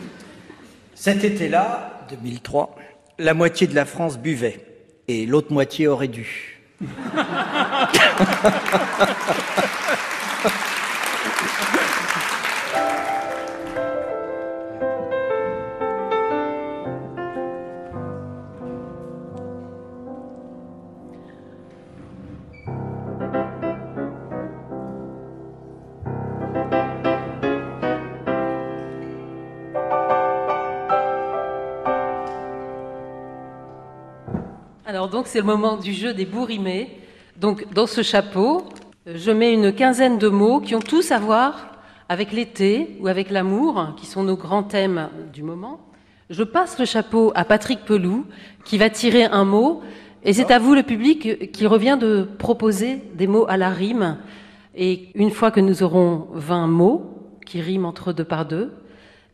Cet 0.96 1.24
été-là, 1.26 2.06
2003, 2.10 2.78
la 3.20 3.34
moitié 3.34 3.68
de 3.68 3.76
la 3.76 3.84
France 3.84 4.18
buvait 4.18 4.62
et 5.10 5.26
l'autre 5.26 5.52
moitié 5.52 5.90
aurait 5.90 6.08
dû. 6.08 6.62
Alors 34.98 35.10
donc 35.10 35.28
c'est 35.28 35.38
le 35.38 35.46
moment 35.46 35.78
du 35.78 35.94
jeu 35.94 36.16
des 36.16 36.26
bourrimés. 36.26 36.90
Donc 37.40 37.72
dans 37.72 37.86
ce 37.86 38.02
chapeau, 38.02 38.64
je 39.06 39.30
mets 39.30 39.54
une 39.54 39.72
quinzaine 39.72 40.18
de 40.18 40.28
mots 40.28 40.60
qui 40.60 40.74
ont 40.74 40.80
tous 40.80 41.12
à 41.12 41.20
voir 41.20 41.74
avec 42.10 42.32
l'été 42.32 42.98
ou 43.00 43.08
avec 43.08 43.30
l'amour, 43.30 43.94
qui 43.96 44.08
sont 44.08 44.24
nos 44.24 44.36
grands 44.36 44.64
thèmes 44.64 45.10
du 45.32 45.44
moment. 45.44 45.80
Je 46.32 46.42
passe 46.42 46.80
le 46.80 46.86
chapeau 46.86 47.32
à 47.36 47.46
Patrick 47.46 47.86
Pelou, 47.86 48.26
qui 48.66 48.80
va 48.80 48.90
tirer 48.90 49.26
un 49.26 49.46
mot, 49.46 49.84
et 50.24 50.34
c'est 50.34 50.50
à 50.50 50.58
vous, 50.58 50.74
le 50.74 50.82
public, 50.82 51.52
qui 51.52 51.68
revient 51.68 52.00
de 52.02 52.28
proposer 52.40 53.04
des 53.14 53.28
mots 53.28 53.46
à 53.48 53.56
la 53.56 53.70
rime. 53.70 54.18
Et 54.74 55.10
une 55.14 55.30
fois 55.30 55.52
que 55.52 55.60
nous 55.60 55.84
aurons 55.84 56.26
20 56.34 56.66
mots 56.66 57.38
qui 57.46 57.62
riment 57.62 57.86
entre 57.86 58.14
deux 58.14 58.24
par 58.24 58.48
deux, 58.48 58.74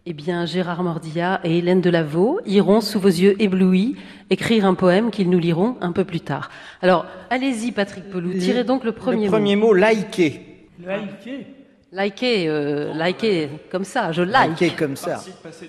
eh 0.06 0.14
bien, 0.14 0.46
Gérard 0.46 0.84
Mordia 0.84 1.40
et 1.46 1.60
Hélène 1.60 1.80
Delaveau 1.80 2.42
iront, 2.46 2.82
sous 2.82 3.00
vos 3.00 3.08
yeux 3.08 3.42
éblouis, 3.42 3.96
écrire 4.30 4.66
un 4.66 4.74
poème 4.74 5.12
qu'ils 5.12 5.30
nous 5.30 5.40
liront 5.40 5.78
un 5.80 5.94
peu 5.94 6.04
plus 6.04 6.20
tard. 6.20 6.50
Alors, 6.82 7.06
allez-y, 7.30 7.72
Patrick 7.72 8.10
Pelou, 8.10 8.34
tirez 8.38 8.66
donc 8.66 8.84
le 8.84 8.92
premier 8.92 9.26
Le 9.26 9.32
premier 9.32 9.56
mot, 9.56 9.74
liker. 9.74 10.42
Liker 10.86 11.48
Liker, 11.94 12.48
euh, 12.48 12.94
liker 12.94 13.50
comme 13.72 13.86
ça, 13.86 14.12
je 14.12 14.24
like. 14.24 14.60
Liker 14.60 14.72
comme 14.72 14.96
ça. 14.98 15.22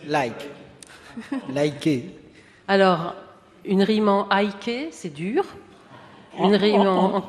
Like. 0.08 0.48
Liker. 1.52 2.10
Alors, 2.68 3.14
une 3.64 3.82
rime 3.82 4.08
en 4.08 4.28
aïké, 4.30 4.88
c'est 4.90 5.14
dur. 5.14 5.44
Une 6.42 6.56
rime 6.56 6.80
en, 6.80 7.16
en. 7.16 7.24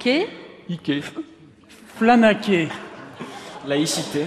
Ike. 0.70 1.04
Flanaqué. 1.98 2.70
Laïcité. 3.68 4.26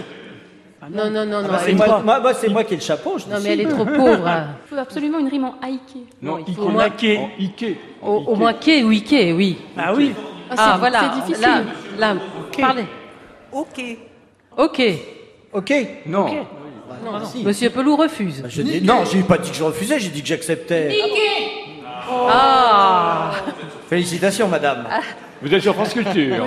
Non, 0.90 1.10
non, 1.10 1.24
non, 1.26 1.42
non. 1.42 1.48
Bah, 1.48 1.58
c'est 1.62 1.70
elle- 1.70 1.76
moi, 1.76 2.02
moi- 2.04 2.20
moi, 2.20 2.34
c'est 2.34 2.48
moi 2.48 2.64
qui 2.64 2.74
ai 2.74 2.76
le 2.76 2.82
chapeau. 2.82 3.18
Je 3.18 3.24
Non, 3.24 3.36
décide. 3.36 3.44
mais 3.46 3.52
elle 3.52 3.60
est 3.62 3.68
trop 3.68 3.84
pauvre. 3.84 4.28
Il 4.28 4.68
faut 4.70 4.76
absolument 4.80 5.18
une 5.18 5.28
rime 5.28 5.44
en 5.44 5.54
haïké. 5.62 6.00
Non, 6.22 6.38
il 6.46 6.54
faut 6.54 6.62
Ike. 6.62 6.68
au 6.68 6.68
moins, 6.70 6.82
Laqué. 6.84 7.18
En 7.18 7.30
Ike. 7.38 7.64
au, 8.02 8.10
au 8.28 8.34
moins 8.36 8.52
ké 8.54 8.84
ou 8.84 8.92
iké, 8.92 9.32
oui. 9.32 9.58
Ah 9.76 9.92
oui. 9.94 10.14
Ah, 10.50 10.54
Ah, 10.56 10.76
voilà. 10.78 11.00
C'est 11.00 11.20
difficile. 11.20 11.46
Là, 11.98 12.14
là, 12.14 12.20
parlez. 12.58 12.84
Ok. 13.52 13.82
Ok. 14.56 14.82
Ok. 15.52 15.72
Non. 16.06 16.26
Ah, 17.12 17.20
si. 17.24 17.44
Monsieur 17.44 17.70
Pelou 17.70 17.96
refuse. 17.96 18.42
Je 18.48 18.62
dis- 18.62 18.80
non, 18.82 19.04
j'ai 19.04 19.22
pas 19.22 19.38
dit 19.38 19.50
que 19.50 19.56
je 19.56 19.62
refusais, 19.64 19.98
j'ai 19.98 20.08
dit 20.08 20.22
que 20.22 20.28
j'acceptais. 20.28 20.94
Ah 22.10 23.30
Félicitations, 23.88 24.48
madame. 24.48 24.86
Vous 25.40 25.54
êtes 25.54 25.62
sur 25.62 25.74
France 25.74 25.92
Culture. 25.92 26.46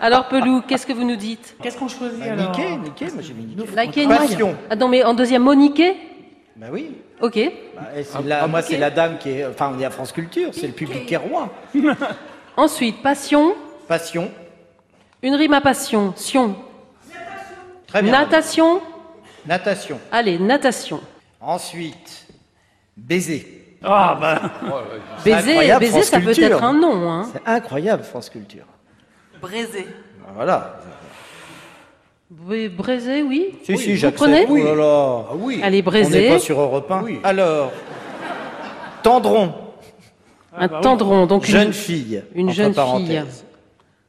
Alors 0.00 0.28
Pelou, 0.28 0.62
qu'est-ce 0.66 0.86
que 0.86 0.92
vous 0.92 1.04
nous 1.04 1.16
dites 1.16 1.56
Qu'est-ce 1.62 1.76
qu'on 1.78 1.88
choisit 1.88 2.18
Bah, 2.18 2.32
alors 2.32 2.50
niquer, 2.56 2.76
niquer, 2.76 3.06
moi 3.12 3.22
j'ai 3.22 3.34
mis 3.34 3.44
niquer. 3.44 3.66
Liker, 3.74 4.06
Passion. 4.06 4.48
niquer. 4.48 4.58
Ah 4.70 4.76
non, 4.76 4.88
mais 4.88 5.04
en 5.04 5.14
deuxième 5.14 5.42
mot, 5.42 5.54
niquer 5.54 5.96
Bah 6.56 6.66
oui. 6.72 6.92
Ok. 7.20 7.38
Bah, 7.76 7.82
et 7.96 8.02
c'est 8.02 8.22
la- 8.24 8.46
moi, 8.46 8.62
c'est 8.62 8.78
la 8.78 8.90
dame 8.90 9.18
qui 9.18 9.30
est. 9.30 9.46
Enfin, 9.46 9.72
on 9.76 9.80
est 9.80 9.84
à 9.84 9.90
France 9.90 10.12
Culture, 10.12 10.50
c'est 10.52 10.66
le 10.68 10.72
public 10.72 11.04
qui 11.06 11.14
est 11.14 11.18
roi. 11.18 11.52
Ensuite, 12.56 13.02
passion. 13.02 13.54
Passion. 13.86 14.30
Une 15.22 15.34
rime 15.34 15.52
à 15.52 15.60
passion. 15.60 16.14
Sion. 16.16 16.56
Très 17.86 18.02
bien. 18.02 18.12
Natation. 18.12 18.80
Natation. 19.46 19.98
Allez, 20.12 20.38
natation. 20.38 21.00
Ensuite, 21.40 22.26
baiser. 22.96 23.59
Ah 23.82 24.18
ben, 24.20 24.38
Baiser, 25.24 25.76
baiser 25.78 26.02
ça 26.02 26.20
peut 26.20 26.30
être 26.38 26.62
un 26.62 26.72
nom. 26.74 27.10
Hein. 27.10 27.26
C'est 27.32 27.42
incroyable, 27.46 28.02
France 28.02 28.28
Culture. 28.28 28.64
Braiser. 29.40 29.86
Bah, 30.20 30.32
Voilà. 30.34 30.80
Braiser, 32.30 33.22
oui. 33.22 33.54
Si, 33.64 33.72
Oui, 33.72 33.78
si, 33.78 33.90
Vous 33.92 33.96
j'accepte. 33.96 34.16
prenez 34.18 34.46
Oh 34.48 34.56
là 34.56 34.74
là. 34.74 35.22
oui. 35.36 35.60
Allez, 35.62 35.82
On 35.86 35.90
n'est 36.10 36.28
pas 36.28 36.38
sur 36.38 36.60
Europe 36.60 36.90
1. 36.90 37.04
Alors, 37.24 37.72
tendron. 39.02 39.52
Un 40.56 40.68
tendron, 40.68 41.26
donc 41.26 41.46
une- 41.48 41.52
Jeune 41.54 41.72
fille. 41.72 42.22
Une 42.34 42.48
entre 42.48 42.54
jeune 42.56 42.74
fille. 42.74 43.22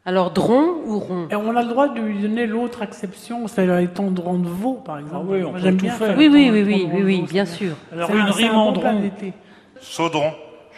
Alors, 0.06 0.32
dron 0.32 0.74
ou 0.86 1.00
rond 1.00 1.28
Et 1.32 1.36
on 1.36 1.56
a 1.56 1.62
le 1.62 1.70
droit 1.70 1.88
de 1.88 2.00
lui 2.00 2.20
donner 2.22 2.48
l'autre 2.48 2.82
acception, 2.82 3.48
c'est-à-dire 3.48 3.76
les 3.76 3.88
tendrons 3.88 4.40
de 4.40 4.48
veau, 4.48 4.74
par 4.84 4.98
exemple. 5.00 5.28
oui, 5.30 5.44
on 5.44 5.52
Moi, 5.52 5.54
peut 5.54 5.60
j'aime 5.60 5.78
tout 5.78 5.86
bien 5.86 5.94
faire. 5.94 6.18
Oui, 6.18 6.28
oui, 6.32 6.50
oui, 6.52 6.64
oui, 6.64 6.90
oui, 6.92 7.04
oui, 7.04 7.26
bien 7.30 7.46
sûr. 7.46 7.74
alors 7.94 8.10
c'est 8.10 8.18
une 8.18 8.30
rime 8.32 8.52
un 8.52 8.58
en 8.58 8.72
d'été. 9.00 9.34
Chaudron. 9.82 10.34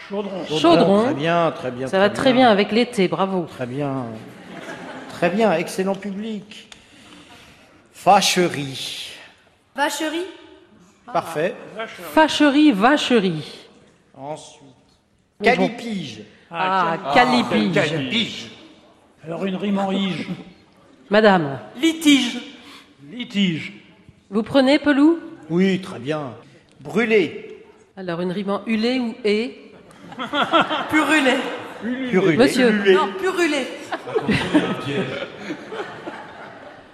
Chaudron. 0.10 0.46
Chaudron. 0.60 1.04
Très 1.06 1.14
bien, 1.14 1.52
très 1.52 1.72
bien. 1.72 1.88
Ça 1.88 2.00
va 2.00 2.10
très 2.10 2.34
bien 2.34 2.50
avec 2.50 2.72
l'été, 2.72 3.08
bravo. 3.08 3.46
Très 3.50 3.66
bien. 3.66 4.06
Très 5.10 5.30
bien, 5.30 5.54
excellent 5.54 5.96
public. 5.96 6.70
Fâcherie. 7.94 9.12
Vacherie? 9.76 10.26
Parfait. 11.12 11.56
Fâcherie, 12.14 12.72
vacherie. 12.72 13.68
Ensuite. 14.16 14.62
Calipige. 15.42 16.24
Ah, 16.52 16.98
calipige. 17.14 17.74
calipige. 17.74 18.52
Alors 19.26 19.46
une 19.46 19.56
rime 19.56 19.80
en 19.80 19.92
ige. 19.92 20.28
Madame, 21.10 21.60
Litige. 21.80 22.40
Litige. 23.12 23.74
vous 24.30 24.44
prenez 24.44 24.80
Pelou? 24.80 25.20
Oui, 25.50 25.80
très 25.82 26.00
bien. 26.00 26.34
Brûler. 26.82 27.53
Alors 27.96 28.22
une 28.22 28.32
rime 28.32 28.50
en 28.50 28.62
hulé 28.66 29.00
ou 29.00 29.14
et 29.24 29.72
Purulé. 30.90 31.34
Purulé. 32.10 32.38
Monsieur. 32.38 32.72
Non, 32.94 33.10
purulé. 33.20 33.68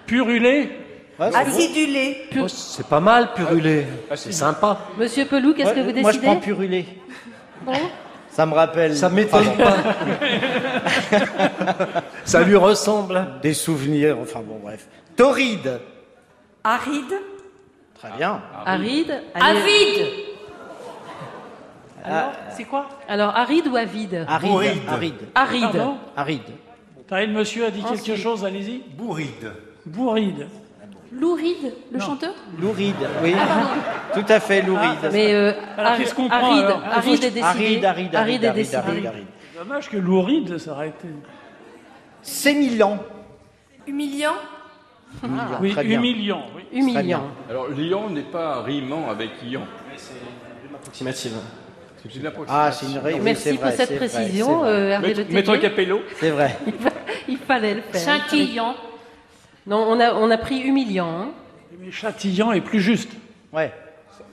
Purulé. 0.06 0.70
Ouais, 1.18 1.26
c'est 1.26 1.30
bon. 1.30 1.36
Acidulé. 1.36 2.16
Oh, 2.40 2.48
c'est 2.48 2.86
pas 2.86 3.00
mal, 3.00 3.32
purulé. 3.34 3.86
C'est 4.14 4.32
sympa. 4.32 4.78
Monsieur 4.98 5.26
Pelou, 5.26 5.54
qu'est-ce 5.54 5.68
Ouais, 5.70 5.74
que 5.74 5.80
vous 5.80 6.00
Moi, 6.00 6.12
je 6.12 6.18
décidez? 6.18 6.26
prends 6.26 6.36
purulé. 6.36 6.86
Ça 8.30 8.46
me 8.46 8.54
rappelle. 8.54 8.96
Ça 8.96 9.08
m'étonne 9.10 9.56
pas. 9.56 9.76
Ça 12.24 12.42
lui 12.42 12.56
ressemble. 12.56 13.26
Des 13.42 13.54
souvenirs, 13.54 14.16
enfin 14.20 14.40
bon, 14.40 14.58
bref. 14.62 14.86
Torride. 15.16 15.80
Aride. 16.64 17.14
Très 17.98 18.10
bien. 18.16 18.40
Aride. 18.64 19.22
Avide 19.34 20.06
Alors, 22.04 22.32
c'est 22.50 22.64
quoi 22.64 22.88
Alors 23.08 23.36
aride 23.36 23.66
ou 23.68 23.76
avide 23.76 24.24
Aride. 24.28 24.50
Bourride. 24.50 24.82
Aride. 24.88 25.14
Aride. 25.34 25.62
Pardon 25.62 25.96
Aride. 26.16 26.40
T'as 27.08 27.26
le 27.26 27.32
monsieur 27.32 27.66
a 27.66 27.70
dit 27.70 27.82
quelque 27.82 28.16
chose, 28.16 28.44
allez-y. 28.44 28.82
Bourride. 28.96 29.52
Bourride. 29.84 30.46
Louride, 31.12 31.74
le 31.90 31.98
chanteur 31.98 32.32
Louride. 32.60 32.94
Oui. 33.22 33.34
Tout 34.14 34.24
à 34.28 34.38
fait, 34.38 34.62
louride. 34.62 35.10
Mais 35.12 35.34
euh, 35.34 35.52
Alors, 35.76 35.96
qu'est-ce 35.96 36.14
qu'on 36.14 36.28
prend, 36.28 36.52
aride, 36.52 36.64
alors 36.64 36.84
aride 36.84 37.24
est 37.24 37.30
décidé. 37.30 37.42
Aride, 37.42 37.84
aride, 37.84 38.14
aride, 38.14 38.44
est 38.44 38.46
aride, 38.46 38.54
décidé. 38.54 38.76
aride, 38.76 39.06
aride. 39.06 39.26
Dommage 39.58 39.90
que 39.90 39.96
louride, 39.96 40.58
ça 40.58 40.70
aurait 40.70 40.88
été. 40.90 41.08
Sémilant. 42.22 42.98
Humiliant 43.88 44.36
Oui, 45.60 45.72
très 45.72 45.84
bien. 45.84 45.98
humiliant. 45.98 46.46
Oui. 46.54 46.62
Humiliant. 46.72 47.24
Alors, 47.48 47.68
lion 47.70 48.08
n'est 48.10 48.22
pas 48.22 48.62
rimant 48.62 49.10
avec 49.10 49.30
ion. 49.42 49.62
Approximative. 50.76 51.32
C'est 52.02 52.16
une 52.18 52.26
approximation. 52.26 52.66
Ah, 52.68 52.72
c'est 52.72 52.86
une 52.86 52.98
ré- 52.98 53.20
Merci 53.20 53.52
pour 53.54 53.62
vrai, 53.62 53.76
cette 53.76 53.96
précision, 53.96 54.64
euh, 54.64 54.88
Hervé 54.90 55.08
Maître, 55.08 55.20
Le 55.28 55.34
Maître 55.34 55.52
Tellier. 55.52 55.60
Capello 55.68 56.00
C'est 56.18 56.30
vrai. 56.30 56.56
Il 57.28 57.38
fallait 57.38 57.74
le 57.74 57.82
faire. 57.82 58.00
Scintillant 58.00 58.74
Non, 59.66 59.84
on 59.88 60.00
a, 60.00 60.14
on 60.14 60.30
a 60.30 60.38
pris 60.38 60.60
humiliant. 60.60 61.08
hein. 61.08 61.28
Mais 61.78 61.90
châtillant 61.90 62.52
est 62.52 62.60
plus 62.60 62.80
juste. 62.80 63.10
Ouais. 63.52 63.72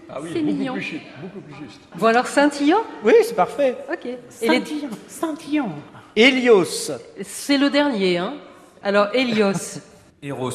Ah 0.09 0.19
oui, 0.21 0.29
C'est 0.33 0.39
beaucoup 0.41 0.55
mignon. 0.57 0.73
plus, 0.73 0.99
beaucoup 1.21 1.39
plus 1.41 1.65
juste. 1.65 1.81
Bon 1.95 2.07
alors 2.07 2.27
scintillant 2.27 2.81
Oui, 3.03 3.13
c'est 3.23 3.35
parfait. 3.35 3.75
Ok. 3.91 4.07
Scintillant. 4.29 4.89
Scintillant. 5.07 5.69
Hélios. 6.15 6.91
C'est 7.23 7.57
le 7.57 7.69
dernier. 7.69 8.17
Hein. 8.17 8.35
Alors 8.81 9.09
Hélios. 9.13 9.79
Eros. 10.23 10.51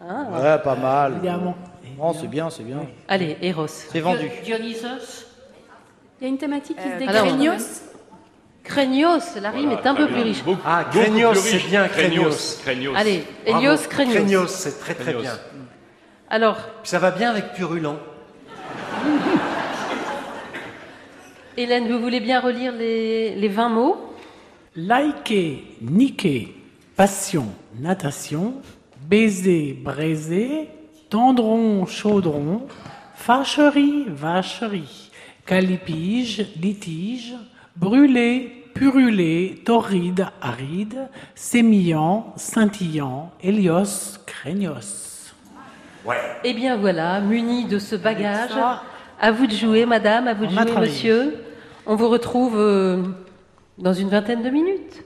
Ah. 0.00 0.26
Ouais, 0.32 0.58
pas 0.62 0.74
mal. 0.74 1.12
Évidemment. 1.18 1.56
Non, 1.98 2.12
c'est 2.12 2.26
bien, 2.26 2.50
c'est 2.50 2.62
bien. 2.64 2.86
Allez, 3.08 3.36
Eros. 3.42 3.66
C'est 3.68 4.00
vendu. 4.00 4.28
Dionysos? 4.44 5.26
Il 6.20 6.24
y 6.24 6.26
a 6.26 6.28
une 6.28 6.38
thématique 6.38 6.76
qui 6.76 6.82
se 6.82 6.88
quand 6.88 6.98
même. 7.24 7.58
Craignos, 8.62 9.36
la 9.40 9.50
rime 9.50 9.70
est 9.72 9.86
un 9.86 9.94
peu 9.94 10.06
plus 10.06 10.20
riche. 10.20 10.44
Beaucoup, 10.44 10.60
Ah, 10.66 10.84
Craignos, 10.90 11.34
c'est 11.38 11.66
bien, 11.66 11.88
Craignos. 11.88 12.58
Craignos. 12.62 12.94
Allez. 12.94 13.24
Hélios, 13.46 13.86
Craignos. 13.88 14.14
Craignos, 14.14 14.48
c'est 14.48 14.78
très 14.78 14.94
très 14.94 15.04
Craignos. 15.14 15.22
bien. 15.22 15.38
Alors, 16.28 16.56
Puis 16.82 16.90
ça 16.90 16.98
va 16.98 17.10
bien 17.10 17.30
avec 17.30 17.54
purulent. 17.54 17.96
Hélène, 21.56 21.90
vous 21.90 21.98
voulez 22.00 22.20
bien 22.20 22.40
relire 22.40 22.72
les, 22.72 23.34
les 23.34 23.48
20 23.48 23.68
mots? 23.70 23.96
Liker, 24.76 25.64
niquer, 25.82 26.54
passion, 26.96 27.46
natation, 27.80 28.54
baiser, 29.08 29.76
braiser, 29.82 30.68
tendron, 31.08 31.86
chaudron, 31.86 32.66
fâcherie, 33.16 34.04
vacherie, 34.08 35.09
calipige, 35.50 36.46
litige, 36.62 37.34
brûler, 37.74 38.52
purulé, 38.72 39.60
torride, 39.64 40.28
aride, 40.40 41.08
sémillant, 41.34 42.32
scintillant, 42.36 43.32
hélios, 43.42 44.20
craignos. 44.26 45.34
Eh 46.44 46.54
bien 46.54 46.76
voilà, 46.76 47.20
munis 47.20 47.64
de 47.64 47.80
ce 47.80 47.96
bagage, 47.96 48.52
à 49.20 49.32
vous 49.32 49.48
de 49.48 49.52
jouer, 49.52 49.86
madame, 49.86 50.28
à 50.28 50.34
vous 50.34 50.46
de 50.46 50.52
On 50.56 50.62
jouer, 50.62 50.80
monsieur. 50.82 51.44
On 51.84 51.96
vous 51.96 52.08
retrouve 52.08 52.56
euh, 52.56 53.02
dans 53.76 53.92
une 53.92 54.08
vingtaine 54.08 54.44
de 54.44 54.50
minutes. 54.50 55.02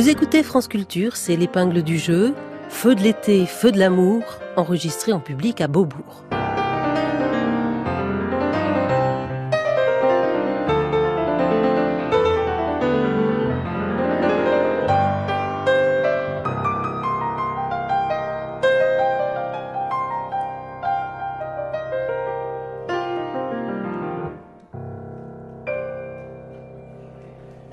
Vous 0.00 0.08
écoutez 0.08 0.42
France 0.42 0.66
Culture, 0.66 1.14
c'est 1.14 1.36
l'épingle 1.36 1.82
du 1.82 1.98
jeu, 1.98 2.34
Feu 2.70 2.94
de 2.94 3.02
l'été, 3.02 3.44
Feu 3.44 3.70
de 3.70 3.78
l'amour, 3.78 4.22
enregistré 4.56 5.12
en 5.12 5.20
public 5.20 5.60
à 5.60 5.68
Beaubourg. 5.68 6.24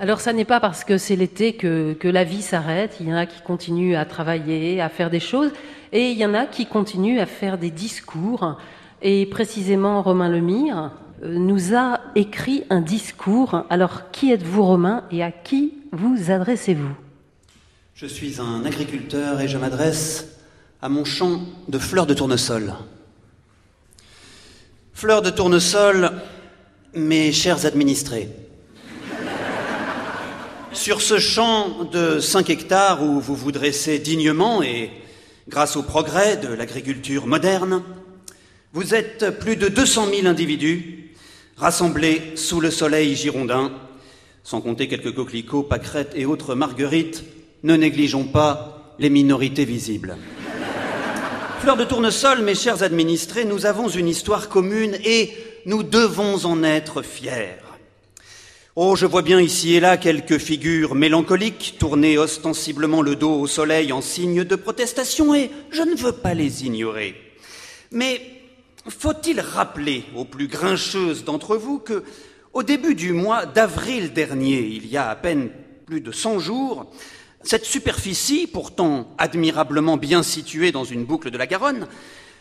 Alors 0.08 0.22
ça 0.22 0.32
n'est 0.32 0.46
pas 0.46 0.62
parce 0.62 0.86
que 0.86 0.98
c'est 0.98 1.18
l'été 1.18 1.58
que, 1.58 1.98
la 2.02 2.24
vie 2.24 2.42
s'arrête. 2.42 2.96
Il 3.02 3.10
y 3.10 3.14
en 3.14 3.18
a 3.18 3.26
qui 3.26 3.42
continuent 3.42 3.98
à 3.98 4.06
travailler, 4.06 4.80
à 4.80 4.88
faire 4.88 5.10
des 5.10 5.20
choses, 5.20 5.52
et 5.92 6.12
il 6.12 6.18
y 6.18 6.26
en 6.26 6.34
a 6.34 6.46
qui 6.46 6.66
continuent 6.66 7.20
à 7.20 7.26
faire 7.26 7.58
des 7.58 7.72
discours. 7.72 8.58
Et 9.02 9.26
précisément, 9.26 10.02
Romain 10.02 10.30
Lemire 10.30 10.94
euh, 11.24 11.38
nous 11.38 11.76
a 11.76 12.00
écrit 12.16 12.64
un 12.70 12.80
discours. 12.80 13.66
Alors, 13.70 14.10
qui 14.12 14.32
êtes-vous, 14.32 14.64
Romain, 14.64 15.04
et 15.12 15.24
à 15.24 15.32
qui 15.34 15.74
vous 15.92 16.32
adressez-vous? 16.32 16.96
Je 17.94 18.06
suis 18.06 18.40
un 18.40 18.64
agriculteur 18.64 19.42
et 19.42 19.50
je 19.50 19.58
m'adresse 19.58 20.40
à 20.82 20.88
mon 20.88 21.04
champ 21.04 21.42
de 21.68 21.80
fleurs 21.80 22.06
de 22.06 22.14
tournesol. 22.14 22.76
Fleurs 24.94 25.22
de 25.22 25.32
tournesol, 25.32 26.14
mes 26.94 27.34
chers 27.34 27.66
administrés. 27.66 28.30
Sur 30.78 31.02
ce 31.02 31.18
champ 31.18 31.86
de 31.92 32.20
5 32.20 32.52
hectares 32.52 33.02
où 33.02 33.20
vous 33.20 33.36
vous 33.36 33.52
dressez 33.52 33.98
dignement 33.98 34.62
et 34.62 34.92
grâce 35.50 35.76
au 35.76 35.82
progrès 35.82 36.38
de 36.38 36.50
l'agriculture 36.50 37.26
moderne, 37.26 37.82
vous 38.74 38.94
êtes 38.94 39.40
plus 39.40 39.56
de 39.56 39.70
200 39.70 40.10
000 40.14 40.28
individus 40.28 41.16
rassemblés 41.58 42.22
sous 42.36 42.62
le 42.62 42.70
soleil 42.70 43.16
girondin, 43.16 43.72
sans 44.44 44.62
compter 44.62 44.88
quelques 44.88 45.16
coquelicots, 45.16 45.64
pâquerettes 45.64 46.14
et 46.16 46.28
autres 46.28 46.54
marguerites, 46.54 47.24
ne 47.64 47.76
négligeons 47.76 48.26
pas 48.26 48.94
les 49.00 49.10
minorités 49.10 49.66
visibles. 49.66 50.16
Fleurs 51.60 51.78
de 51.78 51.86
tournesol, 51.86 52.44
mes 52.44 52.56
chers 52.56 52.84
administrés, 52.84 53.46
nous 53.46 53.66
avons 53.66 53.90
une 53.90 54.08
histoire 54.08 54.48
commune 54.48 54.96
et 55.04 55.34
nous 55.66 55.82
devons 55.82 56.46
en 56.46 56.64
être 56.64 57.02
fiers. 57.02 57.67
Oh, 58.80 58.96
je 58.96 59.08
vois 59.08 59.24
bien 59.24 59.42
ici 59.42 59.74
et 59.74 59.80
là 59.80 59.98
quelques 59.98 60.38
figures 60.38 60.94
mélancoliques 60.94 61.78
tourner 61.80 62.20
ostensiblement 62.20 63.02
le 63.02 63.16
dos 63.16 63.40
au 63.40 63.48
soleil 63.48 63.92
en 63.92 64.02
signe 64.02 64.44
de 64.44 64.56
protestation 64.56 65.34
et 65.34 65.50
je 65.72 65.82
ne 65.82 65.96
veux 65.96 66.12
pas 66.12 66.36
les 66.36 66.64
ignorer. 66.64 67.16
Mais 67.90 68.22
faut-il 68.88 69.42
rappeler 69.42 70.04
aux 70.16 70.26
plus 70.26 70.48
grincheuses 70.48 71.24
d'entre 71.24 71.58
vous 71.58 71.80
que, 71.80 72.04
au 72.54 72.62
début 72.62 72.94
du 72.94 73.14
mois 73.14 73.48
d'avril 73.48 74.14
dernier, 74.14 74.60
il 74.60 74.86
y 74.86 74.96
a 74.96 75.10
à 75.10 75.16
peine 75.16 75.50
plus 75.88 76.02
de 76.02 76.12
100 76.12 76.38
jours, 76.38 76.86
cette 77.42 77.66
superficie, 77.66 78.46
pourtant 78.46 79.08
admirablement 79.18 79.98
bien 79.98 80.22
située 80.22 80.72
dans 80.72 80.84
une 80.84 81.04
boucle 81.04 81.32
de 81.32 81.38
la 81.40 81.48
Garonne, 81.48 81.88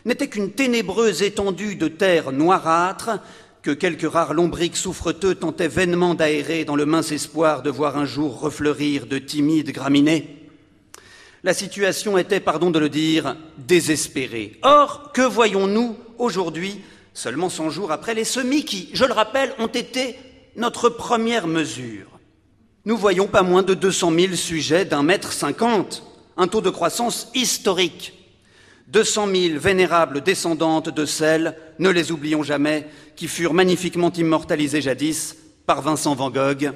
n'était 0.05 0.29
qu'une 0.29 0.53
ténébreuse 0.53 1.22
étendue 1.22 1.77
de 1.77 1.88
terre 1.88 2.31
noirâtre 2.31 3.20
que 3.66 3.72
quelques 3.72 4.09
rares 4.09 4.33
lombriques 4.33 4.76
souffreteux 4.76 5.35
tentaient 5.35 5.66
vainement 5.66 6.14
d'aérer 6.14 6.64
dans 6.64 6.76
le 6.76 6.87
mince 6.87 7.11
espoir 7.11 7.62
de 7.62 7.70
voir 7.70 7.96
un 7.96 8.05
jour 8.05 8.38
refleurir 8.38 9.09
de 9.09 9.18
timides 9.18 9.72
graminées. 9.72 10.37
La 11.42 11.52
situation 11.52 12.16
était, 12.16 12.38
pardon 12.38 12.70
de 12.70 12.79
le 12.79 12.88
dire, 12.88 13.37
désespérée. 13.59 14.61
Or, 14.62 15.11
que 15.12 15.22
voyons-nous 15.22 15.96
aujourd'hui, 16.16 16.81
seulement 17.12 17.48
100 17.48 17.70
jours 17.70 17.90
après 17.90 18.14
les 18.14 18.22
semis 18.22 18.64
qui, 18.64 18.88
je 18.92 19.05
le 19.05 19.12
rappelle, 19.12 19.52
ont 19.59 19.66
été 19.66 20.14
notre 20.55 20.88
première 20.88 21.48
mesure? 21.48 22.20
Nous 22.85 22.96
voyons 22.96 23.26
pas 23.26 23.42
moins 23.42 23.64
de 23.64 23.74
200 23.74 24.12
000 24.16 24.35
sujets 24.35 24.85
d'un 24.85 25.02
mètre 25.02 25.33
cinquante, 25.33 26.05
un 26.37 26.46
taux 26.46 26.61
de 26.61 26.70
croissance 26.70 27.33
historique. 27.35 28.12
200 28.88 29.29
000 29.35 29.59
vénérables 29.59 30.20
descendantes 30.20 30.88
de 30.88 31.05
celles, 31.05 31.57
ne 31.79 31.90
les 31.90 32.12
oublions 32.12 32.42
jamais, 32.42 32.87
qui 33.16 33.29
furent 33.29 33.55
magnifiquement 33.55 34.12
immortalisées 34.12 34.81
jadis 34.81 35.37
par 35.66 35.83
Vincent 35.83 36.14
Van 36.14 36.31
Gogh. 36.31 36.72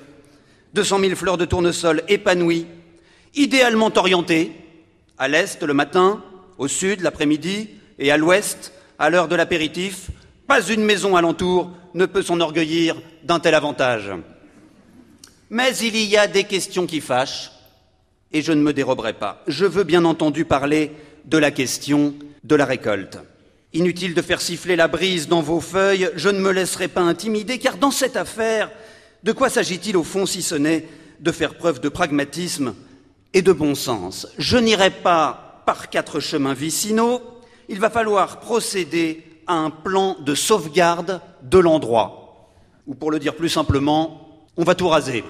200 0.75 1.01
000 1.01 1.15
fleurs 1.15 1.39
de 1.39 1.45
tournesol 1.45 2.03
épanouies, 2.09 2.67
idéalement 3.35 3.91
orientées, 3.97 4.53
à 5.19 5.29
l'est 5.29 5.63
le 5.63 5.75
matin, 5.75 6.23
au 6.59 6.69
sud 6.69 7.01
l'après-midi 7.01 7.71
et 7.99 8.11
à 8.11 8.17
l'ouest 8.17 8.73
à 8.99 9.11
l'heure 9.11 9.29
de 9.29 9.37
l'apéritif. 9.37 10.11
Pas 10.47 10.63
une 10.63 10.85
maison 10.85 11.17
alentour 11.17 11.71
ne 11.95 12.07
peut 12.07 12.23
s'enorgueillir 12.23 12.97
d'un 13.25 13.39
tel 13.41 13.55
avantage. 13.55 14.11
Mais 15.49 15.77
il 15.77 15.97
y 15.97 16.17
a 16.17 16.27
des 16.27 16.45
questions 16.45 16.87
qui 16.87 17.01
fâchent, 17.01 17.51
et 18.33 18.43
je 18.43 18.53
ne 18.53 18.63
me 18.63 18.73
déroberai 18.73 19.15
pas. 19.15 19.43
Je 19.49 19.65
veux 19.65 19.83
bien 19.83 20.05
entendu 20.05 20.45
parler 20.45 20.93
de 21.31 21.39
la 21.39 21.53
question 21.53 22.15
de 22.43 22.57
la 22.57 22.65
récolte. 22.65 23.19
Inutile 23.73 24.15
de 24.15 24.23
faire 24.23 24.41
siffler 24.41 24.75
la 24.75 24.89
brise 24.89 25.29
dans 25.29 25.43
vos 25.43 25.61
feuilles, 25.61 26.11
je 26.17 26.29
ne 26.29 26.41
me 26.41 26.51
laisserai 26.51 26.89
pas 26.89 27.03
intimider, 27.03 27.59
car 27.59 27.77
dans 27.77 27.93
cette 27.93 28.17
affaire, 28.17 28.71
de 29.23 29.31
quoi 29.31 29.49
s'agit-il 29.49 29.97
au 29.97 30.03
fond 30.03 30.27
si 30.27 30.43
ce 30.43 30.57
n'est 30.57 30.89
de 31.21 31.31
faire 31.31 31.55
preuve 31.55 31.81
de 31.81 31.89
pragmatisme 31.89 32.75
et 33.33 33.43
de 33.43 33.53
bon 33.53 33.77
sens? 33.77 34.27
Je 34.39 34.57
n'irai 34.57 34.91
pas 34.91 35.63
par 35.67 35.89
quatre 35.89 36.19
chemins 36.19 36.55
vicinaux, 36.55 37.23
il 37.69 37.79
va 37.79 37.91
falloir 37.91 38.41
procéder 38.41 39.23
à 39.47 39.55
un 39.55 39.71
plan 39.71 40.17
de 40.21 40.35
sauvegarde 40.35 41.21
de 41.43 41.59
l'endroit. 41.59 42.51
Ou 42.89 42.97
pour 42.97 43.13
le 43.13 43.21
dire 43.21 43.37
plus 43.37 43.49
simplement, 43.49 44.45
on 44.57 44.65
va 44.65 44.75
tout 44.75 44.89
raser. 44.89 45.23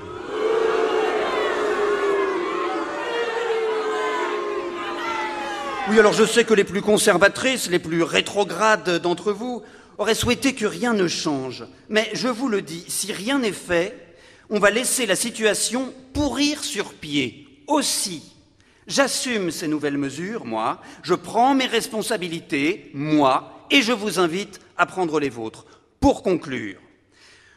Oui, 5.90 5.98
alors 5.98 6.12
je 6.12 6.24
sais 6.24 6.44
que 6.44 6.54
les 6.54 6.62
plus 6.62 6.82
conservatrices, 6.82 7.68
les 7.68 7.80
plus 7.80 8.04
rétrogrades 8.04 9.02
d'entre 9.02 9.32
vous 9.32 9.64
auraient 9.98 10.14
souhaité 10.14 10.54
que 10.54 10.64
rien 10.64 10.94
ne 10.94 11.08
change. 11.08 11.64
Mais 11.88 12.08
je 12.12 12.28
vous 12.28 12.48
le 12.48 12.62
dis, 12.62 12.84
si 12.86 13.12
rien 13.12 13.40
n'est 13.40 13.50
fait, 13.50 14.16
on 14.50 14.60
va 14.60 14.70
laisser 14.70 15.04
la 15.04 15.16
situation 15.16 15.92
pourrir 16.12 16.62
sur 16.62 16.94
pied. 16.94 17.64
Aussi, 17.66 18.22
j'assume 18.86 19.50
ces 19.50 19.66
nouvelles 19.66 19.98
mesures, 19.98 20.44
moi, 20.44 20.80
je 21.02 21.14
prends 21.14 21.56
mes 21.56 21.66
responsabilités, 21.66 22.92
moi, 22.94 23.66
et 23.72 23.82
je 23.82 23.92
vous 23.92 24.20
invite 24.20 24.60
à 24.76 24.86
prendre 24.86 25.18
les 25.18 25.28
vôtres. 25.28 25.66
Pour 25.98 26.22
conclure, 26.22 26.78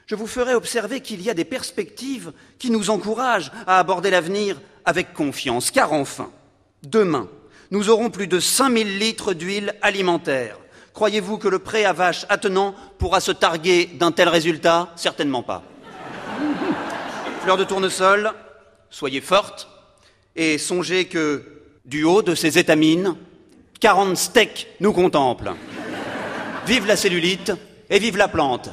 je 0.07 0.15
vous 0.15 0.25
ferai 0.25 0.55
observer 0.55 1.01
qu'il 1.01 1.21
y 1.21 1.29
a 1.29 1.35
des 1.35 1.45
perspectives 1.45 2.33
qui 2.57 2.71
nous 2.71 2.89
encouragent 2.89 3.51
à 3.67 3.77
aborder 3.77 4.09
l'avenir 4.09 4.59
avec 4.85 5.13
confiance, 5.13 5.69
car 5.69 5.93
enfin, 5.93 6.31
demain, 6.81 7.29
nous 7.73 7.89
aurons 7.89 8.11
plus 8.11 8.27
de 8.27 8.39
5000 8.39 8.99
litres 8.99 9.33
d'huile 9.33 9.73
alimentaire. 9.81 10.59
Croyez-vous 10.93 11.39
que 11.39 11.47
le 11.47 11.57
prêt 11.57 11.85
à 11.85 11.91
vache 11.91 12.23
attenant 12.29 12.75
pourra 12.99 13.19
se 13.19 13.31
targuer 13.31 13.87
d'un 13.87 14.11
tel 14.11 14.29
résultat? 14.29 14.93
Certainement 14.95 15.41
pas. 15.41 15.63
Fleur 17.41 17.57
de 17.57 17.63
tournesol, 17.63 18.31
soyez 18.91 19.21
forte 19.21 19.67
et 20.35 20.59
songez 20.59 21.05
que, 21.05 21.63
du 21.83 22.03
haut 22.03 22.21
de 22.21 22.35
ces 22.35 22.59
étamines, 22.59 23.15
40 23.79 24.17
steaks 24.17 24.67
nous 24.79 24.93
contemplent. 24.93 25.55
Vive 26.67 26.85
la 26.85 26.95
cellulite 26.95 27.53
et 27.89 27.97
vive 27.97 28.17
la 28.17 28.27
plante. 28.27 28.69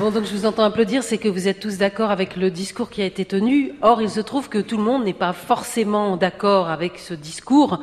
Bon, 0.00 0.10
donc 0.10 0.24
je 0.24 0.34
vous 0.34 0.46
entends 0.46 0.64
applaudir, 0.64 1.02
c'est 1.02 1.18
que 1.18 1.28
vous 1.28 1.46
êtes 1.46 1.60
tous 1.60 1.76
d'accord 1.76 2.10
avec 2.10 2.34
le 2.34 2.50
discours 2.50 2.88
qui 2.88 3.02
a 3.02 3.04
été 3.04 3.26
tenu. 3.26 3.74
Or, 3.82 4.00
il 4.00 4.08
se 4.08 4.20
trouve 4.20 4.48
que 4.48 4.56
tout 4.56 4.78
le 4.78 4.82
monde 4.82 5.04
n'est 5.04 5.12
pas 5.12 5.34
forcément 5.34 6.16
d'accord 6.16 6.70
avec 6.70 6.98
ce 6.98 7.12
discours 7.12 7.82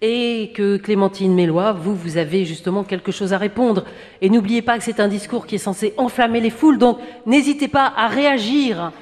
et 0.00 0.52
que 0.54 0.76
Clémentine 0.76 1.34
Mélois, 1.34 1.72
vous, 1.72 1.96
vous 1.96 2.18
avez 2.18 2.44
justement 2.44 2.84
quelque 2.84 3.10
chose 3.10 3.32
à 3.32 3.38
répondre. 3.38 3.84
Et 4.22 4.30
n'oubliez 4.30 4.62
pas 4.62 4.78
que 4.78 4.84
c'est 4.84 5.00
un 5.00 5.08
discours 5.08 5.44
qui 5.44 5.56
est 5.56 5.58
censé 5.58 5.92
enflammer 5.96 6.38
les 6.38 6.50
foules, 6.50 6.78
donc 6.78 7.00
n'hésitez 7.26 7.66
pas 7.66 7.92
à 7.96 8.06
réagir 8.06 8.92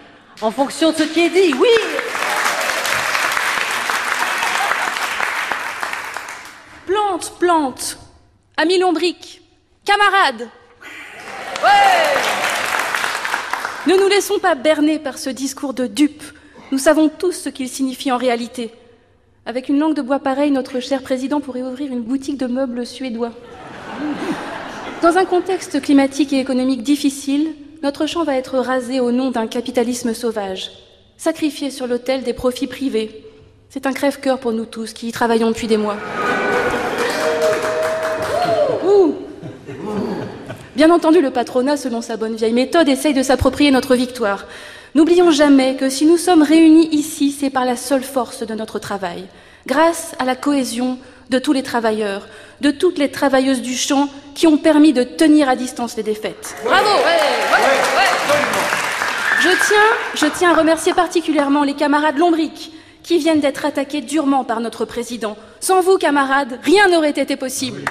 en 0.40 0.50
fonction 0.50 0.90
de 0.90 0.96
ce 0.96 1.03
qui 1.03 1.20
est 1.20 1.29
dit. 1.29 1.55
Oui 1.61 1.68
Plante, 6.87 7.35
plante, 7.38 7.98
ami 8.57 8.79
lombrique, 8.79 9.42
camarade. 9.85 10.48
Ne 13.86 13.96
nous 14.00 14.08
laissons 14.08 14.38
pas 14.38 14.54
berner 14.54 14.98
par 14.98 15.18
ce 15.18 15.28
discours 15.28 15.74
de 15.74 15.86
dupe. 15.86 16.22
Nous 16.72 16.78
savons 16.78 17.10
tous 17.10 17.32
ce 17.32 17.50
qu'il 17.50 17.68
signifie 17.68 18.10
en 18.10 18.16
réalité. 18.16 18.70
Avec 19.44 19.68
une 19.68 19.78
langue 19.78 19.94
de 19.94 20.00
bois 20.00 20.20
pareille, 20.20 20.50
notre 20.50 20.80
cher 20.80 21.02
président 21.02 21.42
pourrait 21.42 21.62
ouvrir 21.62 21.92
une 21.92 22.00
boutique 22.00 22.38
de 22.38 22.46
meubles 22.46 22.86
suédois. 22.86 23.32
Dans 25.02 25.18
un 25.18 25.26
contexte 25.26 25.82
climatique 25.82 26.32
et 26.32 26.40
économique 26.40 26.82
difficile, 26.82 27.52
notre 27.82 28.06
champ 28.06 28.24
va 28.24 28.36
être 28.36 28.56
rasé 28.56 29.00
au 29.00 29.12
nom 29.12 29.30
d'un 29.30 29.46
capitalisme 29.46 30.14
sauvage, 30.14 30.70
sacrifié 31.18 31.70
sur 31.70 31.86
l'autel 31.86 32.22
des 32.22 32.32
profits 32.32 32.66
privés. 32.66 33.22
C'est 33.68 33.86
un 33.86 33.92
crève-cœur 33.92 34.38
pour 34.38 34.52
nous 34.52 34.64
tous 34.64 34.94
qui 34.94 35.08
y 35.08 35.12
travaillons 35.12 35.48
depuis 35.48 35.66
des 35.66 35.76
mois. 35.76 35.98
Bien 40.76 40.90
entendu, 40.90 41.20
le 41.20 41.30
patronat, 41.30 41.76
selon 41.76 42.02
sa 42.02 42.16
bonne 42.16 42.34
vieille 42.34 42.52
méthode, 42.52 42.88
essaye 42.88 43.14
de 43.14 43.22
s'approprier 43.22 43.70
notre 43.70 43.94
victoire. 43.94 44.46
N'oublions 44.96 45.30
jamais 45.30 45.76
que 45.76 45.88
si 45.88 46.04
nous 46.04 46.16
sommes 46.16 46.42
réunis 46.42 46.88
ici, 46.90 47.30
c'est 47.30 47.50
par 47.50 47.64
la 47.64 47.76
seule 47.76 48.02
force 48.02 48.44
de 48.44 48.54
notre 48.54 48.80
travail, 48.80 49.26
grâce 49.68 50.16
à 50.18 50.24
la 50.24 50.34
cohésion 50.34 50.98
de 51.30 51.38
tous 51.38 51.52
les 51.52 51.62
travailleurs, 51.62 52.26
de 52.60 52.72
toutes 52.72 52.98
les 52.98 53.08
travailleuses 53.08 53.62
du 53.62 53.76
champ 53.76 54.08
qui 54.34 54.48
ont 54.48 54.56
permis 54.56 54.92
de 54.92 55.04
tenir 55.04 55.48
à 55.48 55.54
distance 55.54 55.96
les 55.96 56.02
défaites. 56.02 56.56
Bravo 56.64 56.90
Je 59.40 59.48
tiens, 59.48 59.76
je 60.16 60.26
tiens 60.26 60.50
à 60.50 60.58
remercier 60.58 60.92
particulièrement 60.92 61.62
les 61.62 61.74
camarades 61.74 62.18
lombriques 62.18 62.72
qui 63.04 63.18
viennent 63.18 63.40
d'être 63.40 63.64
attaqués 63.64 64.00
durement 64.00 64.42
par 64.42 64.58
notre 64.58 64.84
président. 64.87 65.37
Sans 65.60 65.82
vous, 65.82 65.98
camarades, 65.98 66.58
rien 66.64 66.88
n'aurait 66.88 67.10
été 67.10 67.37
possible. 67.37 67.84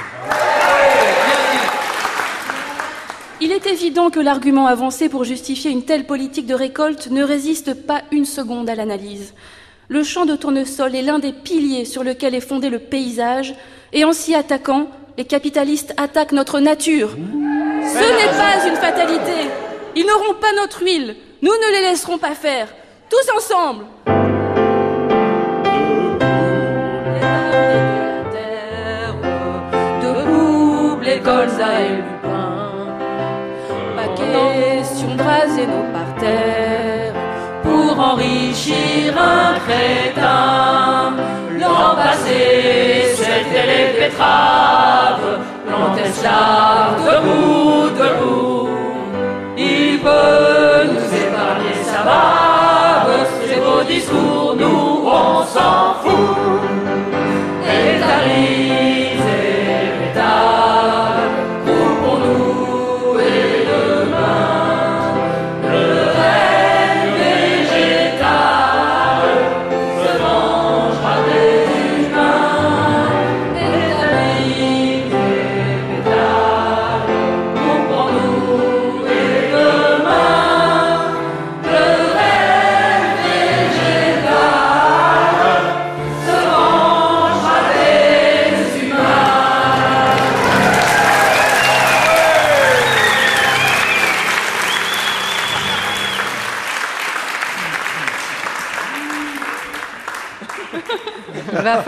Il 3.44 3.52
est 3.52 3.68
évident 3.68 4.10
que 4.10 4.22
l'argument 4.22 4.68
avancé 4.68 5.10
pour 5.10 5.26
justifier 5.26 5.70
une 5.70 5.84
telle 5.84 6.06
politique 6.06 6.46
de 6.46 6.54
récolte 6.54 7.10
ne 7.12 7.26
résiste 7.26 7.74
pas 7.74 8.02
une 8.10 8.24
seconde 8.24 8.70
à 8.70 8.76
l'analyse. 8.76 9.34
Le 9.90 10.02
champ 10.02 10.26
de 10.26 10.38
tournesol 10.38 10.96
est 10.96 11.02
l'un 11.02 11.20
des 11.20 11.34
piliers 11.34 11.84
sur 11.84 12.06
lequel 12.06 12.36
est 12.36 12.40
fondé 12.40 12.70
le 12.70 12.80
paysage, 12.80 13.54
et 13.92 14.06
en 14.06 14.14
s'y 14.14 14.34
attaquant, 14.34 14.88
les 15.18 15.26
capitalistes 15.26 15.94
attaquent 15.98 16.32
notre 16.32 16.62
nature. 16.62 17.18
Ce 17.82 17.98
n'est 17.98 18.32
pas 18.38 18.66
une 18.66 18.78
fatalité. 18.78 19.50
Ils 19.98 20.06
n'auront 20.06 20.40
pas 20.40 20.54
notre 20.56 20.82
huile. 20.82 21.18
Nous 21.42 21.52
ne 21.52 21.72
les 21.74 21.90
laisserons 21.90 22.20
pas 22.20 22.36
faire. 22.36 22.70
Tous 23.10 23.30
ensemble. 23.36 23.84
Raser 35.34 35.68
nos 35.68 35.86
parterres 35.98 37.14
pour 37.64 38.00
enrichir 38.00 39.14
un 39.18 39.54
crétin. 39.66 41.14
L'an 41.60 41.96
passé, 41.96 43.16
c'était 43.16 43.68
les 43.72 43.88
betteraves, 44.00 45.40
esclaves, 46.06 47.00
debout, 47.08 47.90
debout. 48.00 48.70
Il 49.58 50.00
peut 50.00 50.80
nous 50.92 51.10
épargner 51.24 51.78
sa 51.92 52.02
bave, 52.10 53.28
ses 53.48 53.60
beaux 53.66 53.84
discours, 53.88 54.56
nous 54.60 55.02
on 55.06 55.44
s'en 55.54 55.96
fout. 56.02 56.73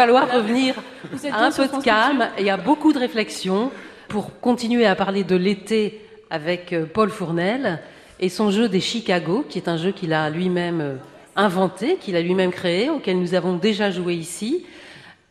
Falloir 0.05 0.31
revenir 0.31 0.75
Vous 1.11 1.25
êtes 1.25 1.33
à 1.33 1.45
un 1.45 1.51
peu 1.51 1.67
de 1.67 1.83
calme 1.83 2.29
et 2.37 2.51
à 2.51 2.57
beaucoup 2.57 2.93
de 2.93 2.99
réflexion 2.99 3.71
pour 4.07 4.39
continuer 4.39 4.85
à 4.85 4.93
parler 4.93 5.23
de 5.23 5.35
l'été 5.35 5.99
avec 6.29 6.73
euh, 6.73 6.85
Paul 6.85 7.09
Fournel 7.09 7.79
et 8.19 8.29
son 8.29 8.51
jeu 8.51 8.69
des 8.69 8.81
Chicago, 8.81 9.43
qui 9.49 9.57
est 9.57 9.67
un 9.67 9.77
jeu 9.77 9.91
qu'il 9.91 10.13
a 10.13 10.29
lui-même 10.29 10.81
euh, 10.81 10.95
inventé, 11.35 11.95
qu'il 11.95 12.15
a 12.15 12.21
lui-même 12.21 12.51
créé, 12.51 12.91
auquel 12.91 13.19
nous 13.19 13.33
avons 13.33 13.53
déjà 13.53 13.89
joué 13.89 14.13
ici. 14.13 14.63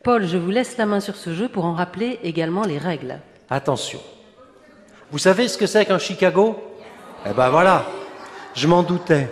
Paul, 0.03 0.27
je 0.27 0.35
vous 0.35 0.51
laisse 0.51 0.75
la 0.77 0.85
main 0.85 0.99
sur 0.99 1.15
ce 1.15 1.33
jeu 1.33 1.47
pour 1.47 1.63
en 1.63 1.73
rappeler 1.73 2.19
également 2.21 2.65
les 2.65 2.77
règles. 2.77 3.19
Attention. 3.49 4.01
Vous 5.09 5.19
savez 5.19 5.47
ce 5.47 5.57
que 5.57 5.67
c'est 5.67 5.85
qu'un 5.85 5.99
Chicago? 5.99 6.57
Eh 7.25 7.33
ben 7.33 7.49
voilà, 7.49 7.85
je 8.53 8.67
m'en 8.67 8.83
doutais. 8.83 9.29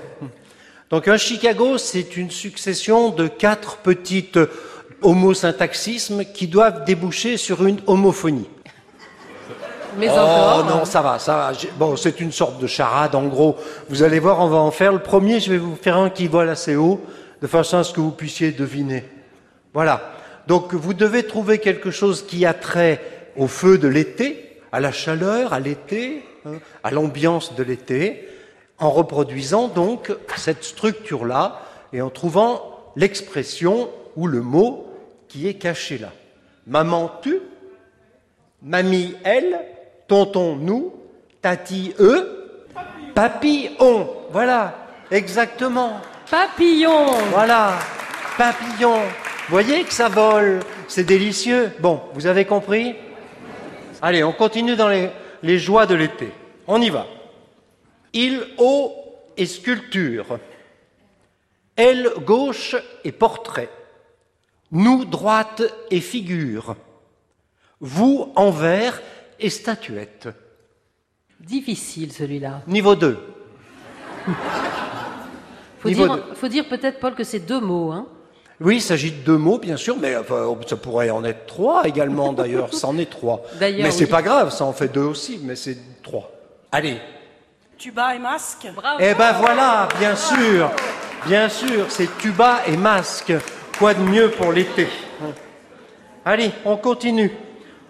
Donc 0.90 1.10
un 1.10 1.18
Chicago, 1.18 1.78
c'est 1.78 2.16
une 2.16 2.32
succession 2.32 3.10
de 3.10 3.28
quatre 3.28 3.78
petites 3.78 4.40
homosyntaxismes 5.04 6.26
qui 6.26 6.48
doivent 6.48 6.86
déboucher 6.86 7.38
sur 7.38 7.66
une 7.66 7.80
homophonie. 7.88 8.50
Mais 9.98 10.08
oh 10.10 10.14
encore. 10.14 10.66
non, 10.66 10.86
ça 10.86 11.02
va, 11.02 11.20
ça 11.20 11.36
va. 11.36 11.52
Bon, 11.78 11.96
c'est 11.96 12.20
une 12.20 12.32
sorte 12.32 12.60
de 12.60 12.68
charade, 12.68 13.16
en 13.16 13.28
gros. 13.28 13.58
Vous 13.90 14.04
allez 14.04 14.20
voir, 14.20 14.40
on 14.40 14.48
va 14.48 14.58
en 14.58 14.72
faire. 14.72 14.92
Le 14.92 15.00
premier, 15.00 15.40
je 15.40 15.52
vais 15.52 15.58
vous 15.58 15.76
faire 15.76 15.98
un 15.98 16.10
qui 16.10 16.28
vole 16.28 16.50
assez 16.50 16.76
haut, 16.76 17.02
de 17.42 17.48
façon 17.48 17.78
à 17.78 17.84
ce 17.84 17.94
que 17.94 18.02
vous 18.02 18.12
puissiez 18.12 18.52
deviner. 18.52 19.04
Voilà. 19.74 20.14
Donc, 20.48 20.74
vous 20.74 20.94
devez 20.94 21.24
trouver 21.24 21.60
quelque 21.60 21.92
chose 21.92 22.26
qui 22.26 22.46
a 22.46 22.54
trait 22.54 23.02
au 23.38 23.48
feu 23.48 23.78
de 23.78 23.88
l'été, 23.88 24.60
à 24.72 24.80
la 24.80 24.92
chaleur, 24.92 25.54
à 25.54 25.60
l'été, 25.60 26.26
hein, 26.46 26.54
à 26.84 26.92
l'ambiance 26.92 27.56
de 27.56 27.64
l'été, 27.64 28.28
en 28.80 28.90
reproduisant 28.90 29.68
donc 29.68 30.12
cette 30.36 30.64
structure-là 30.64 31.62
et 31.94 32.02
en 32.02 32.10
trouvant 32.10 32.62
l'expression 32.96 33.90
ou 34.16 34.28
le 34.28 34.42
mot 34.42 34.83
qui 35.34 35.48
est 35.48 35.56
caché 35.56 35.98
là. 35.98 36.12
Maman 36.68 37.20
tu, 37.24 37.40
mamie 38.62 39.16
elle, 39.24 39.60
tonton 40.08 40.56
nous, 40.56 40.94
tati 41.42 41.96
eux, 42.00 42.68
papy 43.16 43.72
on. 43.80 44.08
Voilà, 44.30 44.78
exactement. 45.10 46.00
Papillon 46.30 47.12
Voilà, 47.32 47.80
papillon. 48.38 49.00
Voyez 49.50 49.84
que 49.84 49.94
ça 49.94 50.08
vole, 50.08 50.60
c'est 50.88 51.04
délicieux. 51.04 51.72
Bon, 51.80 52.00
vous 52.14 52.28
avez 52.28 52.46
compris? 52.46 52.96
Allez, 54.02 54.24
on 54.24 54.34
continue 54.34 54.76
dans 54.76 54.88
les, 54.88 55.10
les 55.42 55.58
joies 55.58 55.88
de 55.88 55.96
l'été. 55.96 56.32
On 56.68 56.80
y 56.82 56.90
va. 56.90 57.08
Il, 58.14 58.46
haut 58.60 58.94
et 59.36 59.48
sculpture. 59.48 60.40
Elle, 61.76 62.12
gauche 62.24 62.76
et 63.04 63.12
portrait. 63.12 63.70
Nous, 64.74 65.06
droite 65.06 65.62
et 65.92 66.02
figure. 66.02 66.76
Vous, 67.80 68.32
envers 68.36 69.02
et 69.40 69.52
statuette. 69.52 70.30
Difficile 71.40 72.12
celui-là. 72.12 72.62
Niveau 72.68 72.96
2. 72.96 73.18
Faut 75.80 75.90
Niveau 75.90 76.08
dire, 76.08 76.26
faut 76.36 76.48
dire 76.48 76.70
peut-être, 76.70 77.00
Paul, 77.02 77.14
que 77.14 77.26
c'est 77.26 77.40
deux 77.42 77.60
mots. 77.60 77.92
Hein. 77.92 78.08
Oui, 78.62 78.78
il 78.78 78.82
s'agit 78.82 79.12
de 79.12 79.18
deux 79.18 79.38
mots, 79.38 79.58
bien 79.60 79.76
sûr, 79.76 79.98
mais 80.00 80.16
enfin, 80.16 80.56
ça 80.66 80.78
pourrait 80.78 81.10
en 81.10 81.26
être 81.26 81.46
trois 81.46 81.86
également, 81.86 82.32
d'ailleurs. 82.32 82.70
C'en 82.74 82.98
est 82.98 83.10
trois. 83.10 83.44
D'ailleurs, 83.60 83.84
Mais 83.84 83.92
c'est 83.92 84.06
oui. 84.06 84.10
pas 84.10 84.22
grave, 84.22 84.52
ça 84.54 84.64
en 84.64 84.72
fait 84.72 84.88
deux 84.88 85.02
aussi, 85.02 85.42
mais 85.44 85.58
c'est 85.58 85.78
trois. 86.02 86.32
Allez. 86.72 87.02
Tuba 87.78 88.16
et 88.16 88.20
masque 88.20 88.66
Bravo 88.74 89.00
Eh 89.02 89.14
ben 89.14 89.34
voilà, 89.34 89.90
bien 90.00 90.16
sûr, 90.16 90.72
bien 91.28 91.50
sûr, 91.50 91.88
c'est 91.90 92.18
tuba 92.18 92.62
et 92.66 92.78
masque. 92.78 93.34
Quoi 93.84 93.94
de 93.96 94.00
mieux 94.00 94.32
pour 94.32 94.54
l'été 94.54 94.88
Allez, 96.24 96.52
on 96.64 96.78
continue. 96.78 97.34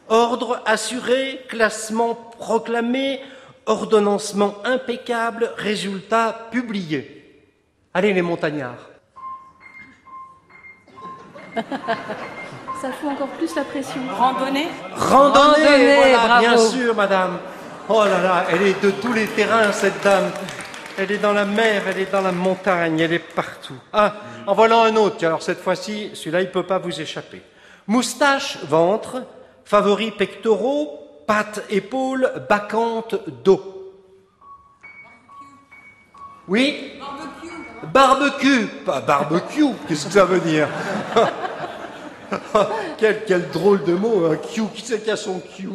Ordre 0.10 0.60
assuré, 0.66 1.46
classement 1.48 2.16
proclamé, 2.16 3.20
ordonnancement 3.68 4.56
impeccable, 4.66 5.52
résultat 5.56 6.48
publié. 6.50 7.46
Allez 7.94 8.12
les 8.12 8.24
montagnards. 8.24 8.90
Ça 12.82 12.92
fout 13.00 13.12
encore 13.12 13.28
plus 13.28 13.54
la 13.56 13.64
pression. 13.64 14.02
Randonnée 14.18 14.70
Randonnée, 14.96 15.64
Randonnée, 15.64 15.96
voilà, 15.98 16.18
bravo. 16.26 16.40
bien 16.40 16.58
sûr, 16.58 16.96
madame. 16.96 17.38
Oh 17.88 18.04
là 18.04 18.20
là, 18.20 18.46
elle 18.52 18.64
est 18.64 18.84
de 18.84 18.90
tous 18.90 19.14
les 19.14 19.28
terrains, 19.28 19.72
cette 19.72 20.04
dame. 20.04 20.32
Elle 20.98 21.12
est 21.12 21.18
dans 21.18 21.34
la 21.34 21.46
mer, 21.46 21.84
elle 21.88 22.00
est 22.00 22.12
dans 22.12 22.22
la 22.22 22.32
montagne, 22.32 23.00
elle 23.00 23.14
est 23.14 23.20
partout. 23.20 23.78
Ah, 23.92 24.14
en 24.46 24.54
voilà 24.54 24.84
un 24.84 24.96
autre. 24.96 25.26
Alors 25.26 25.42
cette 25.42 25.60
fois-ci, 25.60 26.12
celui-là, 26.14 26.42
il 26.42 26.48
ne 26.48 26.52
peut 26.52 26.66
pas 26.66 26.78
vous 26.78 27.02
échapper. 27.02 27.42
Moustache, 27.88 28.60
ventre, 28.66 29.24
favoris 29.66 30.12
pectoraux, 30.16 31.24
pattes, 31.26 31.64
épaules, 31.70 32.32
bacchante, 32.48 33.16
dos. 33.44 33.94
Oui? 36.48 36.94
Barbecue. 37.92 38.68
Pas 38.86 39.02
barbecue, 39.02 39.66
qu'est-ce 39.88 40.06
que 40.06 40.14
ça 40.14 40.26
veut 40.26 40.40
dire? 40.40 40.68
Quel, 42.98 43.26
quel 43.26 43.50
drôle 43.50 43.84
de 43.84 43.94
mot, 43.94 44.26
un 44.26 44.38
Q. 44.38 44.64
Qui 44.74 44.82
c'est 44.84 45.04
qui 45.04 45.12
a 45.12 45.16
son 45.16 45.40
Q? 45.40 45.70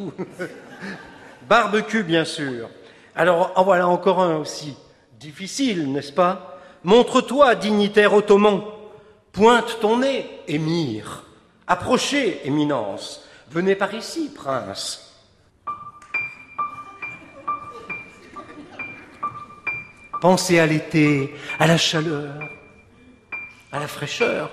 Barbecue, 1.49 2.03
bien 2.03 2.25
sûr. 2.25 2.69
Alors, 3.14 3.53
en 3.55 3.62
voilà 3.62 3.87
encore 3.87 4.21
un 4.21 4.37
aussi. 4.39 4.77
Difficile, 5.19 5.91
n'est-ce 5.91 6.12
pas? 6.12 6.59
Montre-toi, 6.85 7.55
dignitaire 7.57 8.14
ottoman. 8.14 8.62
Pointe 9.33 9.79
ton 9.81 9.99
nez, 9.99 10.27
émir. 10.47 11.25
Approchez, 11.66 12.47
éminence. 12.47 13.25
Venez 13.51 13.75
par 13.75 13.93
ici, 13.95 14.31
prince. 14.35 15.05
Pensez 20.21 20.59
à 20.59 20.66
l'été, 20.66 21.35
à 21.59 21.66
la 21.66 21.77
chaleur, 21.77 22.35
à 23.73 23.79
la 23.79 23.87
fraîcheur. 23.89 24.51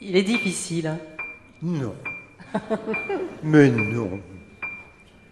Il 0.00 0.16
est 0.16 0.22
difficile. 0.22 0.86
hein. 0.88 0.98
Non. 1.62 1.94
Mais 3.42 3.68
non. 3.68 4.20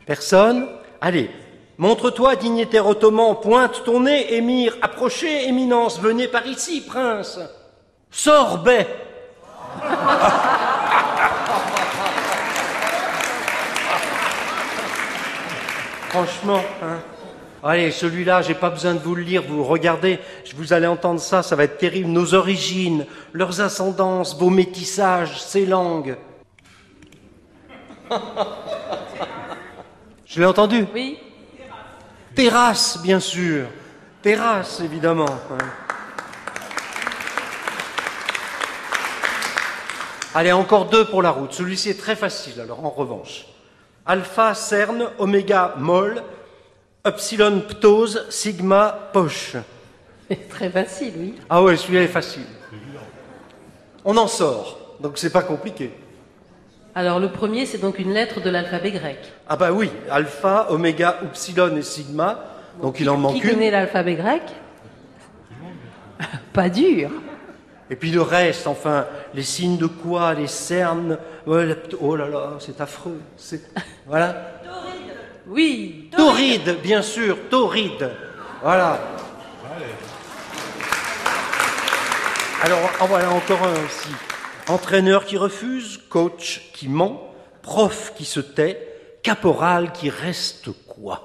Personne? 0.07 0.69
Allez, 1.01 1.31
montre-toi, 1.79 2.37
dignitaire 2.37 2.87
ottoman, 2.87 3.35
pointe 3.41 3.83
ton 3.85 4.01
nez, 4.01 4.35
émir, 4.35 4.77
approchez, 4.83 5.49
éminence, 5.49 5.99
venez 6.01 6.29
par 6.29 6.47
ici, 6.47 6.83
prince. 6.83 7.41
Sorbet 8.11 8.87
Franchement, 16.09 16.63
hein 16.83 16.99
Allez, 17.63 17.91
celui-là, 17.91 18.41
j'ai 18.43 18.55
pas 18.55 18.71
besoin 18.71 18.95
de 18.95 19.01
vous 19.01 19.17
le 19.17 19.23
lire, 19.23 19.43
vous 19.47 19.65
regardez, 19.65 20.21
je 20.45 20.55
vous 20.55 20.73
allez 20.73 20.87
entendre 20.87 21.21
ça, 21.21 21.43
ça 21.43 21.57
va 21.57 21.65
être 21.65 21.77
terrible. 21.77 22.09
Nos 22.09 22.35
origines, 22.35 23.05
leurs 23.33 23.61
ascendances, 23.61 24.39
vos 24.39 24.49
métissages, 24.49 25.43
ces 25.43 25.67
langues. 25.67 26.17
Je 30.25 30.41
l'ai 30.41 30.47
entendu? 30.47 30.87
Oui. 30.95 31.19
Terrasse, 32.39 33.01
bien 33.03 33.19
sûr. 33.19 33.67
Terrasse, 34.23 34.79
évidemment. 34.79 35.27
hein. 35.51 35.59
Allez, 40.37 40.53
encore 40.53 40.85
deux 40.85 41.05
pour 41.05 41.21
la 41.21 41.31
route. 41.33 41.53
Celui-ci 41.53 41.91
est 41.91 41.99
très 41.99 42.15
facile, 42.15 42.61
alors 42.61 42.85
en 42.85 42.91
revanche. 42.91 43.45
Alpha, 44.07 44.55
cerne, 44.55 45.11
oméga, 45.19 45.75
molle, 45.79 46.23
epsilon, 47.05 47.61
ptose, 47.69 48.25
sigma, 48.31 49.11
poche. 49.13 49.57
Très 50.49 50.71
facile, 50.71 51.15
oui. 51.17 51.35
Ah 51.51 51.61
ouais, 51.61 51.77
celui-là 51.77 52.03
est 52.03 52.07
facile. 52.07 52.47
On 54.05 54.17
en 54.17 54.29
sort, 54.29 54.79
donc 55.01 55.19
c'est 55.19 55.33
pas 55.33 55.43
compliqué. 55.43 55.91
Alors 56.95 57.21
le 57.21 57.29
premier, 57.31 57.65
c'est 57.67 57.79
donc 57.79 57.99
une 57.99 58.13
lettre 58.13 58.41
de 58.41 58.51
l'alphabet 58.51 58.91
grec. 58.91 59.19
Ah 59.49 59.57
bah 59.57 59.71
oui, 59.73 59.91
alpha, 60.11 60.67
oméga, 60.71 61.19
epsilon 61.25 61.77
et 61.77 61.83
sigma, 61.83 62.45
donc 62.83 62.99
il 63.01 63.09
en 63.09 63.17
manque 63.17 63.35
Qui 63.35 63.41
une. 63.43 63.51
connaît 63.51 63.71
l'alphabet 63.71 64.15
grec? 64.15 64.43
Pas 66.53 66.69
dur. 66.69 67.11
Et 67.91 67.97
puis 67.97 68.11
le 68.11 68.21
reste, 68.21 68.67
enfin, 68.67 69.07
les 69.33 69.43
signes 69.45 69.79
de 69.79 69.87
quoi, 69.87 70.35
les 70.35 70.47
cernes, 70.49 71.19
oh 71.47 71.55
là 72.17 72.27
là, 72.27 72.51
c'est 72.59 72.81
affreux. 72.81 73.21
c'est- 73.37 73.71
Voilà. 74.07 74.35
Oui. 75.47 76.11
Tauride, 76.15 76.77
bien 76.83 77.01
sûr, 77.01 77.39
tauride. 77.49 78.11
Voilà. 78.63 78.99
Alors, 82.65 82.79
en 83.01 83.07
voilà 83.07 83.31
encore 83.31 83.63
un 83.63 83.73
aussi. 83.87 84.11
Entraîneur 84.69 85.25
qui 85.25 85.39
refuse, 85.39 85.99
coach 86.11 86.71
qui 86.75 86.89
ment, 86.89 87.33
prof 87.63 88.13
qui 88.15 88.27
se 88.27 88.41
tait, 88.41 88.79
caporal 89.23 89.93
qui 89.93 90.11
reste 90.11 90.69
quoi? 90.87 91.25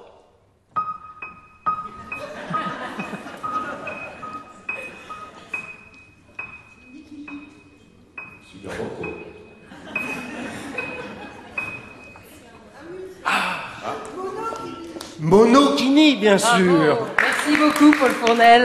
Monokini, 15.20 16.16
bien 16.16 16.38
sûr. 16.38 17.06
Merci 17.20 17.56
beaucoup, 17.58 17.92
Paul 17.98 18.10
Fournel. 18.10 18.64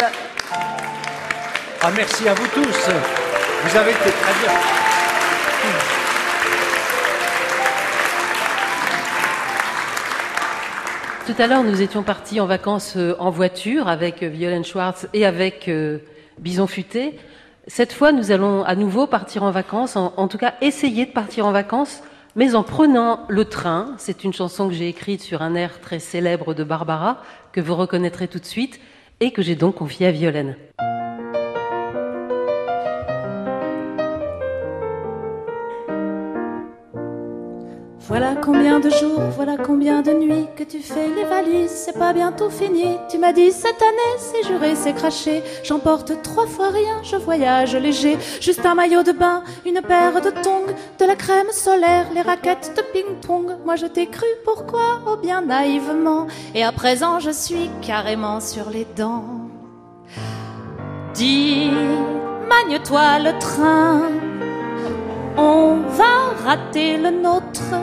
Ah, 1.82 1.91
merci 1.95 2.27
à 2.30 2.34
vous 2.34 2.47
tous. 2.47 3.28
Vous 3.62 3.78
avez 3.78 3.91
été 3.91 3.99
très 3.99 4.34
bien. 4.39 4.51
Tout 11.26 11.41
à 11.41 11.47
l'heure, 11.47 11.64
nous 11.64 11.82
étions 11.82 12.01
partis 12.01 12.39
en 12.39 12.45
vacances 12.45 12.93
euh, 12.95 13.16
en 13.20 13.30
voiture 13.30 13.89
avec 13.89 14.24
euh, 14.24 14.30
Violaine 14.30 14.64
Schwartz 14.64 15.07
et 15.14 15.26
avec 15.26 15.68
euh, 15.68 15.99
Bison 16.39 16.68
Futé. 16.68 17.20
Cette 17.68 17.91
fois, 17.91 18.14
nous 18.14 18.32
allons 18.32 18.64
à 18.64 18.76
nouveau 18.76 19.07
partir 19.07 19.43
en 19.43 19.51
vacances, 19.51 19.97
en, 19.97 20.14
en 20.16 20.28
tout 20.30 20.38
cas 20.38 20.53
essayer 20.62 21.05
de 21.05 21.12
partir 21.12 21.45
en 21.45 21.51
vacances, 21.51 22.01
mais 22.38 22.55
en 22.55 22.64
prenant 22.64 23.26
le 23.28 23.43
train. 23.43 23.93
C'est 23.97 24.24
une 24.24 24.34
chanson 24.34 24.70
que 24.70 24.74
j'ai 24.74 24.88
écrite 24.88 25.22
sur 25.22 25.41
un 25.41 25.53
air 25.53 25.82
très 25.82 25.99
célèbre 25.99 26.53
de 26.53 26.64
Barbara, 26.64 27.22
que 27.51 27.60
vous 27.60 27.76
reconnaîtrez 27.76 28.30
tout 28.30 28.39
de 28.39 28.45
suite, 28.45 28.80
et 29.20 29.32
que 29.32 29.41
j'ai 29.41 29.55
donc 29.55 29.76
confié 29.76 30.07
à 30.07 30.12
Violaine. 30.12 30.55
Combien 38.43 38.79
de 38.79 38.89
jours, 38.89 39.21
voilà 39.35 39.57
combien 39.57 40.01
de 40.01 40.11
nuits 40.11 40.47
que 40.55 40.63
tu 40.63 40.79
fais 40.79 41.07
les 41.15 41.23
valises, 41.23 41.71
c'est 41.71 41.97
pas 41.97 42.13
bientôt 42.13 42.49
fini. 42.49 42.97
Tu 43.09 43.17
m'as 43.17 43.33
dit 43.33 43.51
cette 43.51 43.81
année, 43.81 44.17
c'est 44.17 44.47
juré, 44.47 44.75
c'est 44.75 44.93
craché. 44.93 45.43
J'emporte 45.63 46.21
trois 46.21 46.47
fois 46.47 46.69
rien, 46.69 47.01
je 47.03 47.15
voyage 47.15 47.75
léger. 47.75 48.17
Juste 48.41 48.65
un 48.65 48.75
maillot 48.75 49.03
de 49.03 49.11
bain, 49.11 49.43
une 49.65 49.81
paire 49.81 50.21
de 50.21 50.29
tongs, 50.29 50.73
de 50.99 51.05
la 51.05 51.15
crème 51.15 51.51
solaire, 51.51 52.07
les 52.13 52.21
raquettes 52.21 52.73
de 52.75 52.81
ping-pong. 52.93 53.57
Moi 53.65 53.75
je 53.75 53.85
t'ai 53.85 54.07
cru, 54.07 54.27
pourquoi? 54.43 55.01
Oh 55.07 55.17
bien 55.21 55.41
naïvement. 55.41 56.27
Et 56.55 56.63
à 56.63 56.71
présent 56.71 57.19
je 57.19 57.31
suis 57.31 57.69
carrément 57.81 58.39
sur 58.39 58.69
les 58.69 58.85
dents. 58.95 59.25
Dis, 61.13 61.71
magne-toi 62.47 63.19
le 63.19 63.39
train. 63.39 64.01
On 65.37 65.77
va 65.97 66.45
rater 66.45 66.97
le 66.97 67.11
nôtre. 67.11 67.73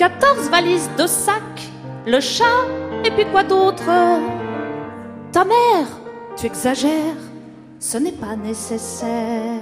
14 0.00 0.48
valises 0.48 0.88
de 0.96 1.06
sac, 1.06 1.42
le 2.06 2.20
chat, 2.20 2.64
et 3.04 3.10
puis 3.10 3.26
quoi 3.26 3.42
d'autre? 3.42 3.84
Ta 5.30 5.44
mère, 5.44 5.88
tu 6.38 6.46
exagères, 6.46 7.20
ce 7.78 7.98
n'est 7.98 8.12
pas 8.12 8.34
nécessaire. 8.34 9.60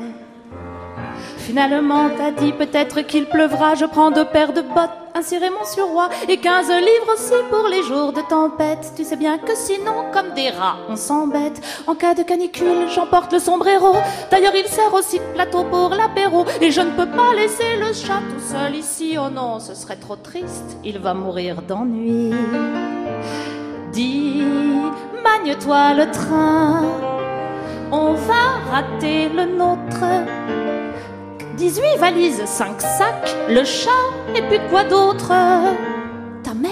Finalement, 1.48 2.10
t'as 2.14 2.30
dit 2.30 2.52
peut-être 2.52 3.00
qu'il 3.00 3.24
pleuvra, 3.24 3.74
je 3.74 3.86
prends 3.86 4.10
deux 4.10 4.26
paires 4.26 4.52
de 4.52 4.60
bottes, 4.60 4.90
un 5.14 5.22
ciré 5.22 5.48
mon 5.48 5.64
surroi 5.64 6.10
et 6.28 6.36
15 6.36 6.68
livres 6.68 7.14
aussi 7.14 7.42
pour 7.48 7.66
les 7.68 7.82
jours 7.84 8.12
de 8.12 8.20
tempête. 8.20 8.92
Tu 8.94 9.02
sais 9.02 9.16
bien 9.16 9.38
que 9.38 9.54
sinon, 9.54 10.04
comme 10.12 10.34
des 10.34 10.50
rats, 10.50 10.76
on 10.90 10.96
s'embête. 10.96 11.58
En 11.86 11.94
cas 11.94 12.12
de 12.12 12.22
canicule, 12.22 12.90
j'emporte 12.94 13.32
le 13.32 13.38
sombrero. 13.38 13.96
D'ailleurs, 14.30 14.52
il 14.54 14.66
sert 14.66 14.92
aussi 14.92 15.20
de 15.20 15.24
plateau 15.32 15.64
pour 15.64 15.88
l'apéro. 15.88 16.44
Et 16.60 16.70
je 16.70 16.82
ne 16.82 16.90
peux 16.90 17.06
pas 17.06 17.32
laisser 17.34 17.78
le 17.80 17.94
chat 17.94 18.20
tout 18.28 18.44
seul 18.44 18.74
ici. 18.74 19.16
Oh 19.18 19.30
non, 19.30 19.58
ce 19.58 19.74
serait 19.74 19.96
trop 19.96 20.16
triste, 20.16 20.76
il 20.84 20.98
va 20.98 21.14
mourir 21.14 21.62
d'ennui. 21.62 22.34
Dis, 23.90 24.42
magne-toi 25.24 25.94
le 25.94 26.10
train, 26.10 26.82
on 27.90 28.12
va 28.12 28.70
rater 28.70 29.30
le 29.30 29.46
nôtre. 29.46 30.67
18 31.58 31.98
valises, 31.98 32.44
5 32.44 32.80
sacs, 32.80 33.36
le 33.48 33.64
chat, 33.64 33.90
et 34.32 34.42
puis 34.42 34.60
quoi 34.70 34.84
d'autre? 34.84 35.32
Ta 36.44 36.54
mère, 36.54 36.70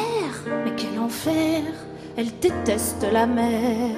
mais 0.64 0.70
quel 0.76 0.96
enfer, 1.00 1.62
elle 2.16 2.30
déteste 2.38 3.04
la 3.12 3.26
mer. 3.26 3.96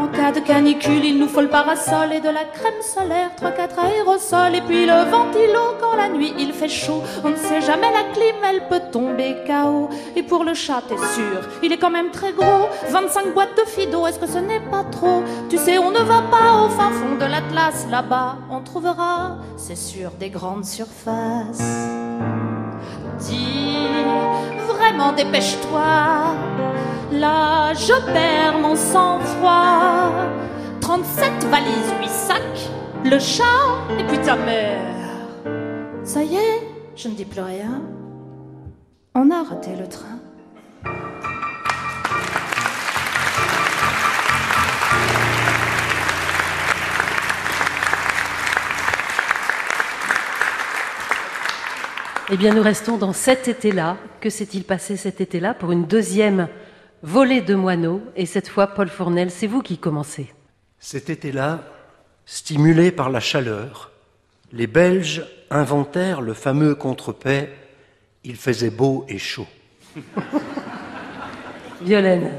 En 0.00 0.08
cas 0.08 0.32
de 0.32 0.40
canicule, 0.40 1.04
il 1.04 1.18
nous 1.18 1.28
faut 1.28 1.42
le 1.42 1.48
parasol 1.48 2.14
et 2.14 2.20
de 2.20 2.30
la 2.30 2.44
crème 2.44 2.80
solaire, 2.80 3.32
3-4 3.38 3.84
aérosols, 3.84 4.54
et 4.54 4.62
puis 4.62 4.86
le 4.86 5.10
ventilo 5.10 5.76
quand 5.78 5.94
la 5.94 6.08
nuit 6.08 6.32
il 6.38 6.54
fait 6.54 6.70
chaud. 6.70 7.02
On 7.22 7.28
ne 7.28 7.36
sait 7.36 7.60
jamais 7.60 7.92
la 7.92 8.04
clim, 8.14 8.36
elle 8.48 8.66
peut 8.68 8.80
tomber 8.90 9.36
KO. 9.46 9.90
Et 10.16 10.22
pour 10.22 10.44
le 10.44 10.54
chat, 10.54 10.82
t'es 10.88 10.96
sûr, 10.96 11.40
il 11.62 11.70
est 11.70 11.76
quand 11.76 11.90
même 11.90 12.10
très 12.10 12.32
gros. 12.32 12.70
25 12.88 13.34
boîtes 13.34 13.54
de 13.58 13.68
Fido, 13.68 14.06
est-ce 14.06 14.18
que 14.18 14.26
ce 14.26 14.38
n'est 14.38 14.60
pas 14.70 14.84
trop? 14.90 15.22
Tu 15.50 15.58
sais, 15.58 15.76
on 15.76 15.90
ne 15.90 15.98
va 15.98 16.22
pas 16.30 16.64
au 16.64 16.70
fin 16.70 16.90
fond 16.92 17.16
de 17.20 17.26
l'Atlas, 17.26 17.86
là-bas, 17.90 18.38
on 18.50 18.60
trouvera, 18.60 19.36
c'est 19.58 19.76
sûr, 19.76 20.12
des 20.18 20.30
grandes 20.30 20.64
surfaces. 20.64 21.60
Dis, 23.18 23.86
vraiment 24.66 25.12
dépêche-toi. 25.12 25.82
Là, 27.12 27.74
je 27.74 28.12
perds 28.12 28.58
mon 28.60 28.76
sang-froid. 28.76 30.12
37 30.80 31.44
valises, 31.44 31.92
8 32.00 32.08
sacs, 32.08 32.70
le 33.04 33.18
chat 33.18 33.44
et 33.98 34.04
puis 34.04 34.18
ta 34.18 34.36
mère. 34.36 34.80
Ça 36.04 36.22
y 36.22 36.36
est, 36.36 36.68
je 36.94 37.08
ne 37.08 37.14
dis 37.14 37.24
plus 37.24 37.40
rien. 37.40 37.82
On 39.14 39.30
a 39.30 39.42
raté 39.42 39.70
le 39.78 39.88
train. 39.88 40.20
Eh 52.32 52.36
bien, 52.36 52.54
nous 52.54 52.62
restons 52.62 52.96
dans 52.96 53.12
cet 53.12 53.48
été-là. 53.48 53.96
Que 54.20 54.30
s'est-il 54.30 54.62
passé 54.62 54.96
cet 54.96 55.20
été-là 55.20 55.54
pour 55.54 55.72
une 55.72 55.86
deuxième 55.86 56.46
volée 57.02 57.40
de 57.40 57.54
moineaux 57.54 58.02
Et 58.16 58.26
cette 58.26 58.48
fois, 58.48 58.68
Paul 58.68 58.88
Fournel, 58.88 59.30
c'est 59.30 59.46
vous 59.46 59.62
qui 59.62 59.78
commencez. 59.78 60.32
Cet 60.78 61.10
été-là, 61.10 61.60
stimulés 62.24 62.90
par 62.90 63.10
la 63.10 63.20
chaleur, 63.20 63.90
les 64.52 64.66
Belges 64.66 65.24
inventèrent 65.50 66.20
le 66.20 66.34
fameux 66.34 66.74
contrepet 66.74 67.52
Il 68.24 68.36
faisait 68.36 68.70
beau 68.70 69.04
et 69.08 69.18
chaud. 69.18 69.46
Violaine. 71.82 72.30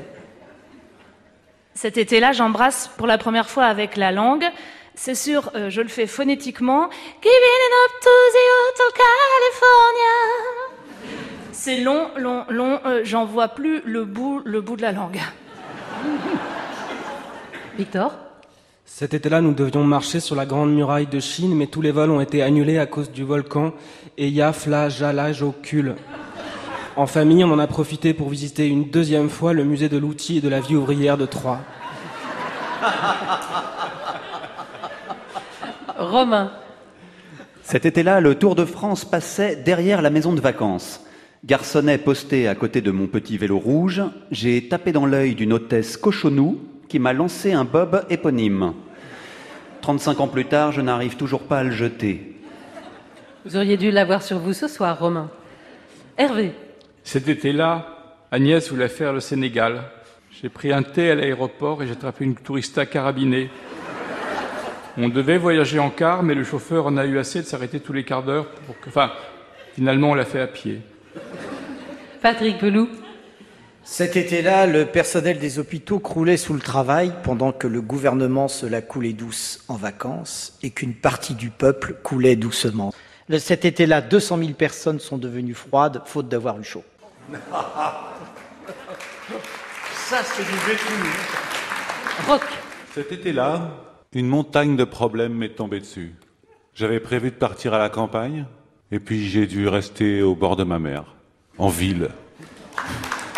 Cet 1.74 1.97
été-là, 1.97 2.32
j'embrasse 2.32 2.89
pour 2.97 3.07
la 3.07 3.18
première 3.18 3.49
fois 3.49 3.66
avec 3.66 3.97
la 3.97 4.12
langue. 4.12 4.45
C'est 4.93 5.16
sûr, 5.16 5.51
euh, 5.55 5.70
je 5.70 5.82
le 5.82 5.88
fais 5.88 6.05
phonétiquement. 6.05 6.89
Giving 7.22 7.34
it 7.34 7.74
up 7.86 7.91
to 8.01 8.09
the 8.34 8.45
Hotel 8.70 9.01
California. 9.01 10.70
C'est 11.52 11.82
long, 11.82 12.08
long, 12.18 12.45
long. 12.49 12.80
euh, 12.86 13.02
J'en 13.04 13.26
vois 13.26 13.49
plus 13.49 13.82
le 13.86 14.06
bout, 14.06 14.41
le 14.45 14.62
bout 14.62 14.76
de 14.78 14.82
la 14.82 14.91
langue. 14.91 15.20
Victor? 17.78 18.14
Cet 18.86 19.14
été-là, 19.14 19.41
nous 19.41 19.54
devions 19.54 19.84
marcher 19.84 20.20
sur 20.20 20.36
la 20.36 20.45
grande 20.45 20.74
muraille 20.74 21.08
de 21.08 21.20
Chine, 21.20 21.56
mais 21.56 21.68
tous 21.68 21.82
les 21.82 21.91
vols 21.91 22.12
ont 22.12 22.20
été 22.22 22.41
annulés 22.41 22.78
à 22.78 22.86
cause 22.86 23.12
du 23.12 23.24
volcan 23.24 23.74
Eyjafla 24.18 24.89
Jalajokul. 24.89 25.95
En 26.97 27.08
famille, 27.08 27.43
on 27.43 27.52
en 27.52 27.60
a 27.60 27.68
profité 27.68 28.14
pour 28.14 28.30
visiter 28.30 28.68
une 28.68 28.89
deuxième 28.89 29.30
fois 29.30 29.54
le 29.54 29.64
musée 29.64 29.88
de 29.88 29.97
l'outil 29.97 30.38
et 30.38 30.41
de 30.41 30.49
la 30.49 30.60
vie 30.60 30.76
ouvrière 30.76 31.18
de 31.18 31.26
Troyes. 31.26 31.62
Romain? 35.97 36.52
Cet 37.64 37.86
été-là, 37.86 38.20
le 38.20 38.36
Tour 38.36 38.56
de 38.56 38.66
France 38.66 39.06
passait 39.06 39.56
derrière 39.56 40.02
la 40.02 40.10
maison 40.10 40.34
de 40.34 40.41
vacances. 40.41 41.02
Garçonnet 41.44 41.98
posté 41.98 42.48
à 42.48 42.54
côté 42.54 42.82
de 42.82 42.92
mon 42.92 43.08
petit 43.08 43.36
vélo 43.36 43.58
rouge, 43.58 44.04
j'ai 44.30 44.68
tapé 44.68 44.92
dans 44.92 45.08
l'œil 45.08 45.34
d'une 45.34 45.54
hôtesse 45.54 45.98
cochonou 45.98 46.60
qui 46.88 47.00
m'a 47.00 47.14
lancé 47.14 47.52
un 47.52 47.66
bob 47.66 48.06
éponyme. 48.12 48.74
35 49.82 50.20
ans 50.20 50.28
plus 50.28 50.46
tard, 50.46 50.72
je 50.72 50.82
n'arrive 50.82 51.18
toujours 51.18 51.42
pas 51.42 51.60
à 51.60 51.64
le 51.64 51.72
jeter. 51.72 52.38
Vous 53.44 53.56
auriez 53.56 53.76
dû 53.76 53.89
l'avoir 53.89 54.22
sur 54.22 54.38
vous 54.38 54.54
ce 54.54 54.68
soir, 54.68 55.00
Romain. 55.00 55.32
Hervé. 56.16 56.52
Cet 57.04 57.28
été-là, 57.28 58.20
Agnès 58.32 58.70
voulait 58.70 58.88
faire 58.88 59.12
le 59.12 59.20
Sénégal. 59.20 59.82
J'ai 60.30 60.50
pris 60.50 60.72
un 60.72 60.84
thé 60.84 61.10
à 61.10 61.16
l'aéroport 61.16 61.82
et 61.82 61.88
j'ai 61.88 61.94
attrapé 61.94 62.24
une 62.24 62.36
tourista 62.36 62.86
carabinée. 62.86 63.50
On 64.96 65.10
devait 65.10 65.39
voyager 65.39 65.80
en 65.80 65.89
car, 65.89 66.22
mais 66.22 66.36
le 66.36 66.44
chauffeur 66.44 66.86
en 66.86 66.98
a 66.98 67.06
eu 67.06 67.18
assez 67.18 67.42
de 67.42 67.48
s'arrêter 67.48 67.80
tous 67.80 67.94
les 67.94 68.04
quarts 68.04 68.22
d'heure 68.22 68.48
pour 68.68 68.80
que. 68.80 68.89
Enfin, 68.89 69.12
finalement, 69.74 70.12
on 70.12 70.14
l'a 70.14 70.26
fait 70.26 70.39
à 70.42 70.46
pied. 70.48 70.82
Patrick 72.22 72.59
Pelou. 72.59 72.88
Cet 73.84 74.15
été-là, 74.15 74.67
le 74.67 74.86
personnel 74.86 75.39
des 75.39 75.57
hôpitaux 75.57 75.97
croulait 75.97 76.38
sous 76.38 76.53
le 76.53 76.59
travail 76.59 77.11
pendant 77.24 77.51
que 77.51 77.65
le 77.65 77.82
gouvernement 77.82 78.47
se 78.47 78.67
la 78.67 78.84
coulait 78.84 79.13
douce 79.13 79.63
en 79.67 79.76
vacances 79.76 80.55
et 80.61 80.69
qu'une 80.69 80.93
partie 80.93 81.34
du 81.34 81.49
peuple 81.49 81.95
coulait 82.03 82.36
doucement. 82.36 82.93
Cet 83.39 83.65
été-là, 83.65 84.01
200 84.01 84.38
000 84.38 84.51
personnes 84.51 84.99
sont 84.99 85.17
devenues 85.17 85.55
froides 85.55 86.03
faute 86.05 86.30
d'avoir 86.30 86.59
eu 86.59 86.63
chaud. 86.63 86.84
Ça, 89.95 90.17
c'est 90.24 90.43
du 90.43 90.57
vécu. 90.67 90.93
Rock. 92.28 92.43
Cet 92.93 93.11
été-là, 93.11 93.72
une 94.13 94.28
montagne 94.28 94.76
de 94.76 94.84
problèmes 94.84 95.34
m'est 95.34 95.55
tombée 95.55 95.80
dessus. 95.80 96.13
J'avais 96.76 96.99
prévu 96.99 97.32
de 97.32 97.36
partir 97.36 97.74
à 97.74 97.80
la 97.80 97.89
campagne, 97.89 98.45
et 98.91 98.99
puis 98.99 99.28
j'ai 99.28 99.47
dû 99.47 99.67
rester 99.67 100.22
au 100.22 100.36
bord 100.36 100.55
de 100.55 100.63
ma 100.63 100.78
mer, 100.78 101.15
en 101.62 101.70
ville. 101.70 102.09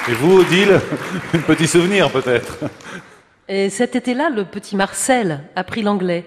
Et 0.08 0.14
vous, 0.14 0.40
Odile, 0.40 0.80
un 1.34 1.40
petit 1.40 1.68
souvenir 1.68 2.10
peut-être 2.10 2.58
Et 3.50 3.70
cet 3.70 3.98
été-là, 3.98 4.30
le 4.30 4.46
petit 4.46 4.78
Marcel 4.78 5.44
apprit 5.58 5.82
l'anglais. 5.82 6.26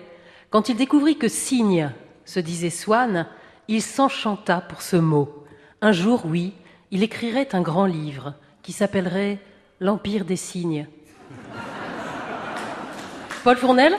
Quand 0.51 0.68
il 0.68 0.76
découvrit 0.76 1.16
que 1.16 1.28
cygne 1.28 1.90
se 2.26 2.38
disait 2.38 2.70
swan, 2.70 3.26
il 3.66 3.80
s'enchanta 3.80 4.61
pour 4.61 4.82
ce 4.82 4.97
mot. 4.97 5.47
Un 5.80 5.92
jour, 5.92 6.24
oui, 6.26 6.53
il 6.90 7.03
écrirait 7.03 7.49
un 7.55 7.62
grand 7.62 7.86
livre 7.86 8.34
qui 8.62 8.72
s'appellerait 8.72 9.38
L'Empire 9.80 10.26
des 10.26 10.36
cygnes. 10.36 10.86
Paul 13.42 13.57
Fournel 13.57 13.94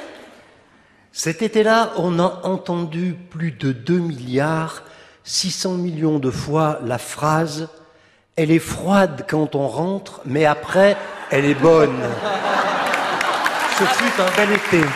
Cet 1.11 1.41
été-là, 1.41 1.93
on 1.97 2.19
a 2.19 2.41
entendu 2.43 3.15
plus 3.29 3.51
de 3.51 3.71
2 3.71 3.97
milliards 3.97 4.83
600 5.23 5.73
millions 5.73 6.19
de 6.19 6.31
fois 6.31 6.79
la 6.85 6.97
phrase 6.97 7.69
Elle 8.39 8.51
est 8.51 8.59
froide 8.59 9.25
quand 9.27 9.55
on 9.55 9.67
rentre, 9.67 10.21
mais 10.23 10.45
après, 10.45 10.95
elle 11.31 11.43
est 11.43 11.59
bonne. 11.59 11.97
Ce 13.79 13.83
fut 13.83 14.21
un 14.21 14.29
bel 14.37 14.55
été. 14.55 14.87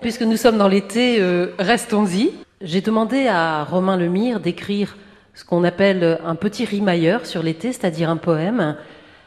Puisque 0.00 0.22
nous 0.22 0.38
sommes 0.38 0.56
dans 0.56 0.68
l'été, 0.68 1.20
euh, 1.20 1.54
restons-y. 1.58 2.32
J'ai 2.62 2.80
demandé 2.80 3.28
à 3.28 3.62
Romain 3.64 3.98
Lemire 3.98 4.40
d'écrire 4.40 4.96
ce 5.34 5.44
qu'on 5.44 5.64
appelle 5.64 6.18
un 6.24 6.34
petit 6.34 6.64
rimailleur 6.64 7.26
sur 7.26 7.42
l'été, 7.42 7.74
c'est-à-dire 7.74 8.08
un 8.08 8.16
poème 8.16 8.78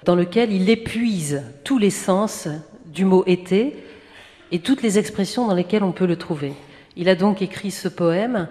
dans 0.06 0.16
lequel 0.16 0.52
il 0.52 0.72
épuise 0.72 1.44
tous 1.64 1.78
les 1.78 1.92
sens 1.92 2.48
du 2.88 3.06
mot 3.06 3.24
été 3.28 3.76
et 4.52 4.60
toutes 4.60 4.82
les 4.82 5.00
expressions 5.00 5.48
dans 5.48 5.56
lesquelles 5.56 5.84
on 5.84 5.92
peut 5.92 6.06
le 6.06 6.18
trouver. 6.18 6.54
Il 6.96 7.10
a 7.10 7.16
donc 7.16 7.42
écrit 7.42 7.72
ce 7.72 7.88
poème 7.88 8.50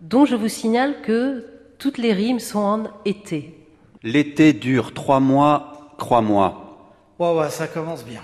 dont 0.00 0.24
je 0.24 0.36
vous 0.36 0.48
signale 0.48 1.00
que 1.02 1.44
toutes 1.78 1.98
les 1.98 2.12
rimes 2.12 2.40
sont 2.40 2.58
en 2.58 2.84
été. 3.04 3.54
L'été 4.02 4.52
dure 4.52 4.94
trois 4.94 5.20
mois, 5.20 5.94
crois-moi. 5.98 6.94
Ouais, 7.18 7.34
ouais, 7.34 7.50
ça 7.50 7.66
commence 7.66 8.04
bien. 8.04 8.20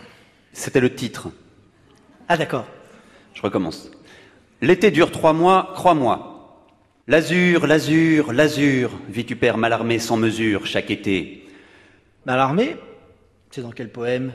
C'était 0.53 0.81
le 0.81 0.95
titre. 0.95 1.29
Ah, 2.29 2.37
d'accord. 2.37 2.67
Je 3.35 3.43
recommence. 3.43 3.91
L'été 4.61 4.91
dure 4.91 5.11
trois 5.11 5.33
mois, 5.33 5.73
crois-moi. 5.75 6.31
L'azur, 7.07 7.67
l'azur, 7.67 8.33
l'azur, 8.33 8.91
vitupère 9.09 9.59
malarmé 9.59 9.99
sans 9.99 10.17
mesure 10.17 10.65
chaque 10.67 10.91
été. 10.91 11.47
Malarmé 12.25 12.77
C'est 13.51 13.61
dans 13.63 13.73
quel 13.73 13.91
poème? 13.91 14.33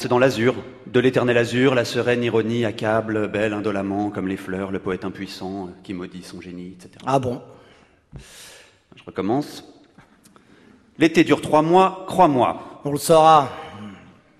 C'est 0.00 0.06
dans 0.06 0.20
l'azur, 0.20 0.54
de 0.86 1.00
l'éternel 1.00 1.36
azur, 1.36 1.74
la 1.74 1.84
sereine 1.84 2.22
ironie 2.22 2.64
accable, 2.64 3.26
belle 3.26 3.52
indolemment, 3.52 4.10
comme 4.10 4.28
les 4.28 4.36
fleurs, 4.36 4.70
le 4.70 4.78
poète 4.78 5.04
impuissant 5.04 5.70
qui 5.82 5.92
maudit 5.92 6.22
son 6.22 6.40
génie, 6.40 6.76
etc. 6.78 7.04
Ah 7.04 7.18
bon? 7.18 7.42
Je 8.94 9.02
recommence. 9.04 9.64
L'été 11.00 11.24
dure 11.24 11.40
trois 11.40 11.62
mois, 11.62 12.04
crois-moi. 12.06 12.80
On 12.84 12.92
le 12.92 12.96
saura. 12.96 13.50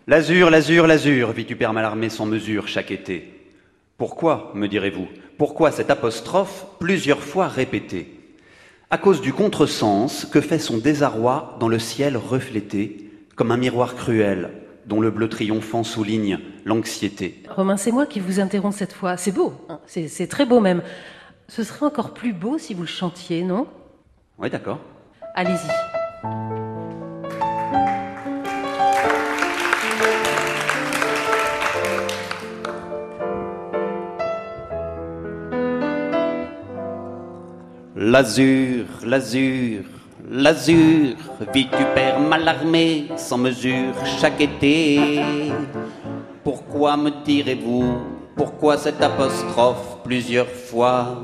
L'azur, 0.06 0.48
l'azur, 0.48 0.86
l'azur, 0.86 1.32
vitupère 1.32 1.72
malarmé 1.72 2.08
sans 2.08 2.26
mesure 2.26 2.68
chaque 2.68 2.92
été. 2.92 3.50
Pourquoi, 3.96 4.52
me 4.54 4.68
direz-vous 4.68 5.08
Pourquoi 5.38 5.72
cette 5.72 5.90
apostrophe 5.90 6.66
plusieurs 6.78 7.20
fois 7.20 7.48
répétée 7.48 8.20
À 8.90 8.96
cause 8.96 9.20
du 9.20 9.32
contresens 9.32 10.24
que 10.24 10.40
fait 10.40 10.60
son 10.60 10.78
désarroi 10.78 11.56
dans 11.58 11.68
le 11.68 11.80
ciel 11.80 12.16
reflété, 12.16 13.10
comme 13.34 13.50
un 13.50 13.56
miroir 13.56 13.96
cruel 13.96 14.50
dont 14.88 15.00
le 15.00 15.10
bleu 15.10 15.28
triomphant 15.28 15.84
souligne 15.84 16.40
l'anxiété. 16.64 17.42
Romain, 17.48 17.76
c'est 17.76 17.92
moi 17.92 18.06
qui 18.06 18.20
vous 18.20 18.40
interromps 18.40 18.76
cette 18.76 18.94
fois. 18.94 19.16
C'est 19.16 19.32
beau, 19.32 19.52
hein 19.68 19.80
c'est 19.86 20.08
c'est 20.08 20.26
très 20.26 20.46
beau 20.46 20.60
même. 20.60 20.82
Ce 21.46 21.62
serait 21.62 21.86
encore 21.86 22.14
plus 22.14 22.32
beau 22.32 22.58
si 22.58 22.74
vous 22.74 22.82
le 22.82 22.88
chantiez, 22.88 23.42
non? 23.42 23.66
Oui, 24.38 24.50
d'accord. 24.50 24.80
Allez-y. 25.34 25.68
L'azur, 37.96 38.86
l'azur, 39.04 39.84
l'azur, 40.30 41.16
vitupère 41.54 42.20
malarmé 42.20 43.08
sans 43.16 43.38
mesure 43.38 43.94
chaque 44.20 44.40
été. 44.40 45.20
Pourquoi 46.44 46.96
me 46.96 47.10
direz-vous, 47.24 47.98
pourquoi 48.36 48.76
cette 48.76 49.02
apostrophe 49.02 49.98
plusieurs 50.04 50.48
fois 50.48 51.16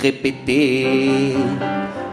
répétée 0.00 1.34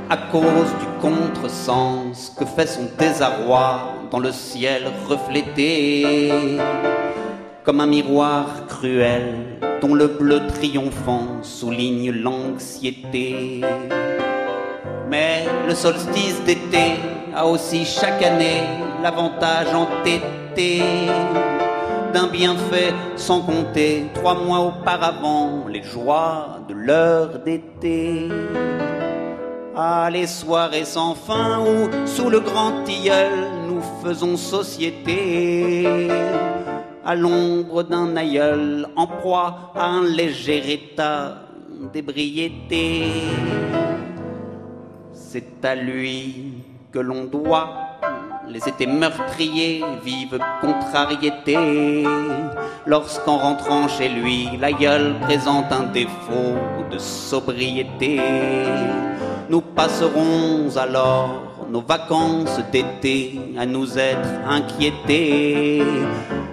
À 0.09 0.17
cause 0.17 0.71
du 0.79 0.87
contresens 1.01 2.33
que 2.37 2.45
fait 2.45 2.67
son 2.67 2.87
désarroi 2.97 3.93
dans 4.09 4.19
le 4.19 4.31
ciel 4.31 4.83
reflété. 5.07 6.31
Comme 7.63 7.79
un 7.79 7.87
miroir 7.87 8.65
cruel 8.67 9.57
dont 9.81 9.93
le 9.93 10.07
bleu 10.07 10.41
triomphant 10.47 11.43
souligne 11.43 12.11
l'anxiété. 12.11 13.61
Mais 15.11 15.45
le 15.67 15.75
solstice 15.75 16.41
d'été 16.45 16.95
a 17.35 17.45
aussi 17.45 17.83
chaque 17.83 18.23
année 18.23 18.63
l'avantage 19.03 19.67
entêté 19.75 20.81
d'un 22.13 22.27
bienfait 22.27 22.93
sans 23.17 23.41
compter 23.41 24.05
trois 24.13 24.35
mois 24.35 24.59
auparavant 24.59 25.65
les 25.67 25.83
joies 25.83 26.59
de 26.69 26.73
l'heure 26.73 27.39
d'été. 27.39 28.29
Ah, 29.75 30.09
les 30.09 30.27
soirées 30.27 30.85
sans 30.85 31.13
fin 31.13 31.59
où, 31.59 31.89
sous 32.07 32.29
le 32.29 32.39
grand 32.39 32.85
tilleul, 32.85 33.33
nous 33.67 33.81
faisons 34.01 34.37
société 34.37 35.87
à 37.03 37.15
l'ombre 37.15 37.83
d'un 37.83 38.15
aïeul 38.15 38.87
en 38.95 39.07
proie 39.07 39.73
à 39.75 39.87
un 39.87 40.05
léger 40.05 40.71
état 40.71 41.35
d'ébriété. 41.91 43.07
C'est 45.33 45.63
à 45.63 45.75
lui 45.75 46.55
que 46.91 46.99
l'on 46.99 47.23
doit 47.23 47.69
les 48.49 48.67
étés 48.67 48.85
meurtriers, 48.85 49.81
vive 50.03 50.37
contrariété. 50.59 52.03
Lorsqu'en 52.85 53.37
rentrant 53.37 53.87
chez 53.87 54.09
lui, 54.09 54.49
l'aïeul 54.59 55.15
présente 55.21 55.71
un 55.71 55.83
défaut 55.83 56.57
de 56.91 56.97
sobriété, 56.97 58.19
nous 59.49 59.61
passerons 59.61 60.75
alors 60.75 61.65
nos 61.69 61.79
vacances 61.79 62.59
d'été 62.69 63.39
à 63.57 63.65
nous 63.65 63.97
être 63.97 64.29
inquiétés 64.45 65.81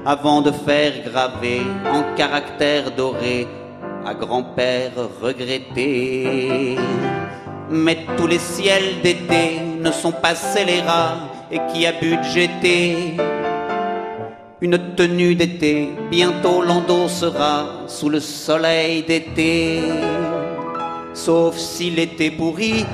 avant 0.07 0.41
de 0.41 0.53
faire 0.53 0.93
graver 1.05 1.63
en 1.93 2.15
caractère 2.15 2.93
doré 2.93 3.49
à 4.07 4.15
grand-père 4.15 4.93
regretté. 5.21 6.77
Mais 7.71 7.99
tous 8.17 8.27
les 8.27 8.39
ciels 8.39 9.03
d'été 9.03 9.61
ne 9.81 9.91
sont 9.91 10.13
pas 10.13 10.35
scélérats 10.35 11.19
et 11.51 11.61
qui 11.73 11.87
a 11.87 11.93
budgété 11.93 13.15
une 14.61 14.77
tenue 14.97 15.37
d'été, 15.37 15.91
bientôt 16.11 16.63
l'endossera 16.63 17.85
sous 17.87 18.09
le 18.09 18.19
soleil 18.19 19.05
d'été. 19.05 19.83
Sauf 21.15 21.57
si 21.57 21.91
l'été 21.91 22.31
pourri 22.31 22.85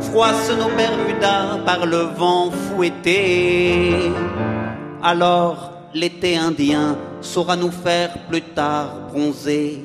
froisse 0.00 0.50
nos 0.50 0.74
Bermudas 0.76 1.60
par 1.64 1.86
le 1.86 2.08
vent 2.16 2.50
fouetté. 2.50 4.10
Alors 5.02 5.72
l'été 5.94 6.36
indien 6.36 6.98
saura 7.20 7.56
nous 7.56 7.70
faire 7.70 8.10
plus 8.28 8.42
tard 8.42 9.08
bronzer 9.10 9.80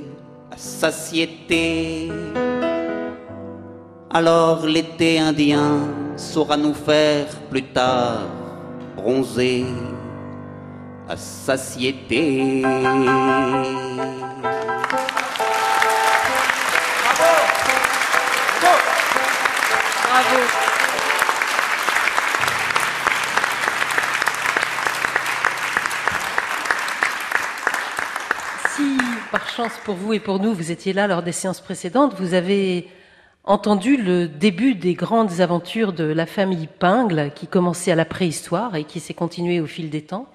à 0.51 0.57
satiété. 0.57 2.09
Alors 4.11 4.65
l'été 4.65 5.19
indien 5.19 5.87
saura 6.17 6.57
nous 6.57 6.73
faire 6.73 7.27
plus 7.51 7.61
tard 7.61 8.21
bronzer 8.95 9.65
à 11.07 11.15
satiété. 11.15 12.63
Si, 28.75 28.97
par 29.31 29.47
chance 29.49 29.71
pour 29.85 29.93
vous 29.93 30.13
et 30.13 30.19
pour 30.19 30.39
nous, 30.39 30.55
vous 30.55 30.71
étiez 30.71 30.93
là 30.93 31.05
lors 31.05 31.21
des 31.21 31.31
séances 31.31 31.61
précédentes, 31.61 32.15
vous 32.19 32.33
avez 32.33 32.87
entendu 33.43 33.97
le 33.97 34.27
début 34.27 34.75
des 34.75 34.93
grandes 34.93 35.41
aventures 35.41 35.93
de 35.93 36.03
la 36.03 36.25
famille 36.25 36.67
Pingle, 36.79 37.31
qui 37.35 37.47
commençait 37.47 37.91
à 37.91 37.95
la 37.95 38.05
préhistoire 38.05 38.75
et 38.75 38.83
qui 38.83 38.99
s'est 38.99 39.13
continuée 39.13 39.59
au 39.59 39.65
fil 39.65 39.89
des 39.89 40.01
temps. 40.01 40.27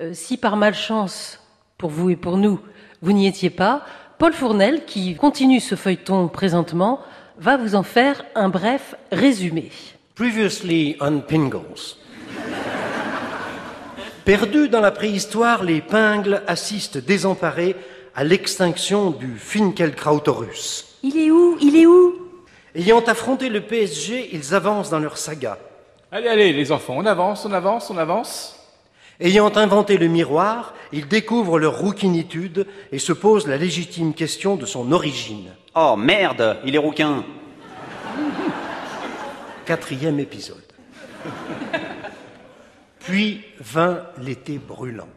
Euh, 0.00 0.12
si 0.14 0.36
par 0.36 0.56
malchance, 0.56 1.40
pour 1.78 1.90
vous 1.90 2.10
et 2.10 2.16
pour 2.16 2.36
nous, 2.36 2.60
vous 3.02 3.12
n'y 3.12 3.26
étiez 3.26 3.50
pas, 3.50 3.84
Paul 4.18 4.32
Fournel, 4.32 4.84
qui 4.84 5.14
continue 5.16 5.60
ce 5.60 5.74
feuilleton 5.74 6.28
présentement, 6.28 7.00
va 7.38 7.56
vous 7.56 7.74
en 7.74 7.82
faire 7.82 8.24
un 8.34 8.50
bref 8.50 8.94
résumé. 9.10 9.70
Previously 10.14 10.96
on 11.00 11.20
Pingles. 11.20 11.96
Perdus 14.26 14.68
dans 14.68 14.82
la 14.82 14.90
préhistoire, 14.90 15.64
les 15.64 15.80
pingles 15.80 16.42
assistent 16.46 16.98
désemparés 16.98 17.74
à 18.14 18.22
l'extinction 18.22 19.10
du 19.10 19.38
Finkelkrautorus. 19.38 20.89
Il 21.02 21.16
est 21.16 21.30
où? 21.30 21.56
Il 21.60 21.76
est 21.76 21.86
où? 21.86 22.14
Ayant 22.74 23.00
affronté 23.00 23.48
le 23.48 23.62
PSG, 23.62 24.30
ils 24.32 24.54
avancent 24.54 24.90
dans 24.90 24.98
leur 24.98 25.18
saga. 25.18 25.58
Allez, 26.12 26.28
allez, 26.28 26.52
les 26.52 26.72
enfants, 26.72 26.94
on 26.96 27.06
avance, 27.06 27.44
on 27.44 27.52
avance, 27.52 27.90
on 27.90 27.96
avance. 27.96 28.56
Ayant 29.20 29.54
inventé 29.56 29.98
le 29.98 30.06
miroir, 30.06 30.74
ils 30.92 31.06
découvrent 31.06 31.58
leur 31.58 31.78
rouquinitude 31.78 32.66
et 32.90 32.98
se 32.98 33.12
posent 33.12 33.46
la 33.46 33.56
légitime 33.56 34.14
question 34.14 34.56
de 34.56 34.66
son 34.66 34.92
origine. 34.92 35.50
Oh 35.74 35.94
merde, 35.96 36.58
il 36.64 36.74
est 36.74 36.78
rouquin. 36.78 37.24
Quatrième 39.66 40.18
épisode. 40.18 40.56
Puis 43.00 43.44
vint 43.60 44.04
l'été 44.22 44.58
brûlant. 44.58 45.08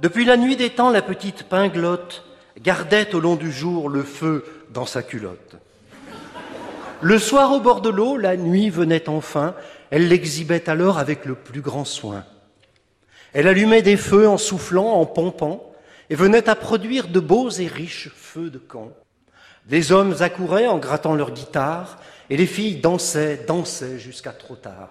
Depuis 0.00 0.24
la 0.24 0.36
nuit 0.36 0.56
des 0.56 0.70
temps, 0.70 0.90
la 0.90 1.02
petite 1.02 1.44
pinglotte 1.44 2.24
gardait 2.62 3.14
au 3.14 3.20
long 3.20 3.36
du 3.36 3.50
jour 3.50 3.88
le 3.88 4.02
feu 4.02 4.44
dans 4.70 4.86
sa 4.86 5.02
culotte. 5.02 5.56
Le 7.00 7.18
soir 7.18 7.52
au 7.52 7.60
bord 7.60 7.80
de 7.80 7.90
l'eau, 7.90 8.16
la 8.16 8.36
nuit 8.36 8.70
venait 8.70 9.08
enfin, 9.08 9.54
elle 9.90 10.08
l'exhibait 10.08 10.70
alors 10.70 10.98
avec 10.98 11.24
le 11.24 11.34
plus 11.34 11.60
grand 11.60 11.84
soin. 11.84 12.24
Elle 13.32 13.48
allumait 13.48 13.82
des 13.82 13.96
feux 13.96 14.28
en 14.28 14.38
soufflant, 14.38 14.92
en 14.92 15.06
pompant, 15.06 15.72
et 16.10 16.14
venait 16.14 16.48
à 16.48 16.54
produire 16.54 17.08
de 17.08 17.20
beaux 17.20 17.50
et 17.50 17.66
riches 17.66 18.10
feux 18.14 18.50
de 18.50 18.58
camp. 18.58 18.90
Des 19.66 19.90
hommes 19.90 20.14
accouraient 20.20 20.68
en 20.68 20.78
grattant 20.78 21.14
leur 21.14 21.32
guitare, 21.32 21.98
et 22.30 22.36
les 22.36 22.46
filles 22.46 22.76
dansaient, 22.76 23.44
dansaient 23.46 23.98
jusqu'à 23.98 24.32
trop 24.32 24.56
tard. 24.56 24.90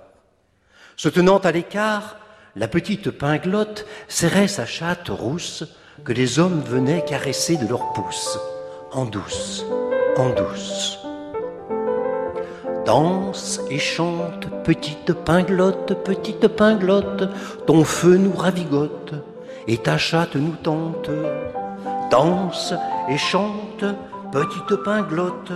Se 0.97 1.07
tenant 1.07 1.37
à 1.37 1.51
l'écart, 1.51 2.17
la 2.55 2.67
petite 2.67 3.11
pinglotte 3.11 3.85
serrait 4.07 4.47
sa 4.47 4.65
chatte 4.65 5.07
rousse 5.07 5.63
que 6.03 6.13
les 6.13 6.39
hommes 6.39 6.61
venaient 6.61 7.03
caresser 7.05 7.57
de 7.57 7.67
leurs 7.67 7.93
pouces, 7.93 8.39
en 8.91 9.05
douce, 9.05 9.65
en 10.17 10.29
douce. 10.29 10.99
Danse 12.85 13.61
et 13.69 13.79
chante, 13.79 14.47
petite 14.63 15.13
pinglotte, 15.13 15.93
petite 16.03 16.47
pinglotte, 16.47 17.29
ton 17.67 17.83
feu 17.83 18.17
nous 18.17 18.35
ravigote 18.35 19.13
et 19.67 19.77
ta 19.77 19.97
chatte 19.97 20.35
nous 20.35 20.55
tente. 20.63 21.09
Danse 22.09 22.73
et 23.07 23.17
chante, 23.17 23.85
petite 24.31 24.75
pinglotte, 24.83 25.51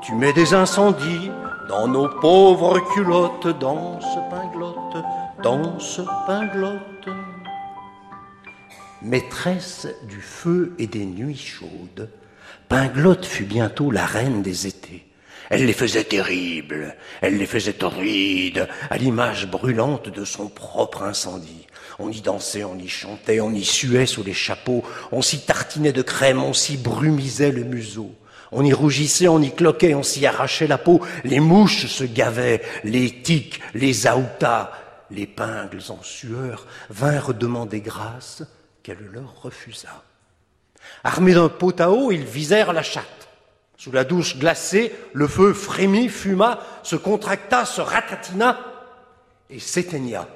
tu 0.00 0.14
mets 0.14 0.32
des 0.32 0.54
incendies 0.54 1.30
dans 1.68 1.86
nos 1.86 2.08
pauvres 2.08 2.80
culottes. 2.94 3.48
Danse, 3.60 4.18
pinglotte, 4.30 5.04
danse, 5.42 6.00
pinglotte. 6.26 7.08
Maîtresse 9.02 9.86
du 10.08 10.20
feu 10.20 10.74
et 10.78 10.86
des 10.86 11.06
nuits 11.06 11.36
chaudes, 11.36 12.10
Pinglotte 12.68 13.24
fut 13.24 13.44
bientôt 13.44 13.90
la 13.90 14.04
reine 14.04 14.42
des 14.42 14.66
étés. 14.66 15.06
Elle 15.48 15.64
les 15.64 15.72
faisait 15.72 16.04
terribles, 16.04 16.94
elle 17.22 17.38
les 17.38 17.46
faisait 17.46 17.72
torrides, 17.72 18.68
à 18.90 18.98
l'image 18.98 19.50
brûlante 19.50 20.10
de 20.10 20.24
son 20.24 20.48
propre 20.48 21.02
incendie. 21.02 21.66
On 21.98 22.10
y 22.10 22.20
dansait, 22.20 22.62
on 22.62 22.78
y 22.78 22.88
chantait, 22.88 23.40
on 23.40 23.52
y 23.52 23.64
suait 23.64 24.06
sous 24.06 24.22
les 24.22 24.34
chapeaux, 24.34 24.84
on 25.12 25.22
s'y 25.22 25.40
tartinait 25.40 25.92
de 25.92 26.02
crème, 26.02 26.42
on 26.42 26.52
s'y 26.52 26.76
brumisait 26.76 27.52
le 27.52 27.64
museau. 27.64 28.14
On 28.52 28.64
y 28.64 28.72
rougissait, 28.72 29.28
on 29.28 29.40
y 29.40 29.50
cloquait, 29.50 29.94
on 29.94 30.02
s'y 30.02 30.26
arrachait 30.26 30.66
la 30.66 30.78
peau, 30.78 31.00
les 31.24 31.40
mouches 31.40 31.86
se 31.86 32.04
gavaient, 32.04 32.62
les 32.84 33.10
tiques, 33.22 33.60
les 33.74 34.06
aoutas, 34.06 34.72
les 35.10 35.26
pingles 35.26 35.90
en 35.90 36.02
sueur 36.02 36.66
vinrent 36.90 37.34
demander 37.34 37.80
grâce 37.80 38.44
qu'elle 38.82 39.08
leur 39.12 39.42
refusa. 39.42 40.02
Armés 41.04 41.34
d'un 41.34 41.48
pot 41.48 41.78
à 41.80 41.90
eau, 41.90 42.10
ils 42.10 42.24
visèrent 42.24 42.72
la 42.72 42.82
chatte. 42.82 43.28
Sous 43.76 43.92
la 43.92 44.04
douche 44.04 44.36
glacée, 44.36 44.94
le 45.14 45.26
feu 45.26 45.54
frémit, 45.54 46.08
fuma, 46.08 46.58
se 46.82 46.96
contracta, 46.96 47.64
se 47.64 47.80
ratatina 47.80 48.58
et 49.48 49.58
s'éteigna. 49.58 50.28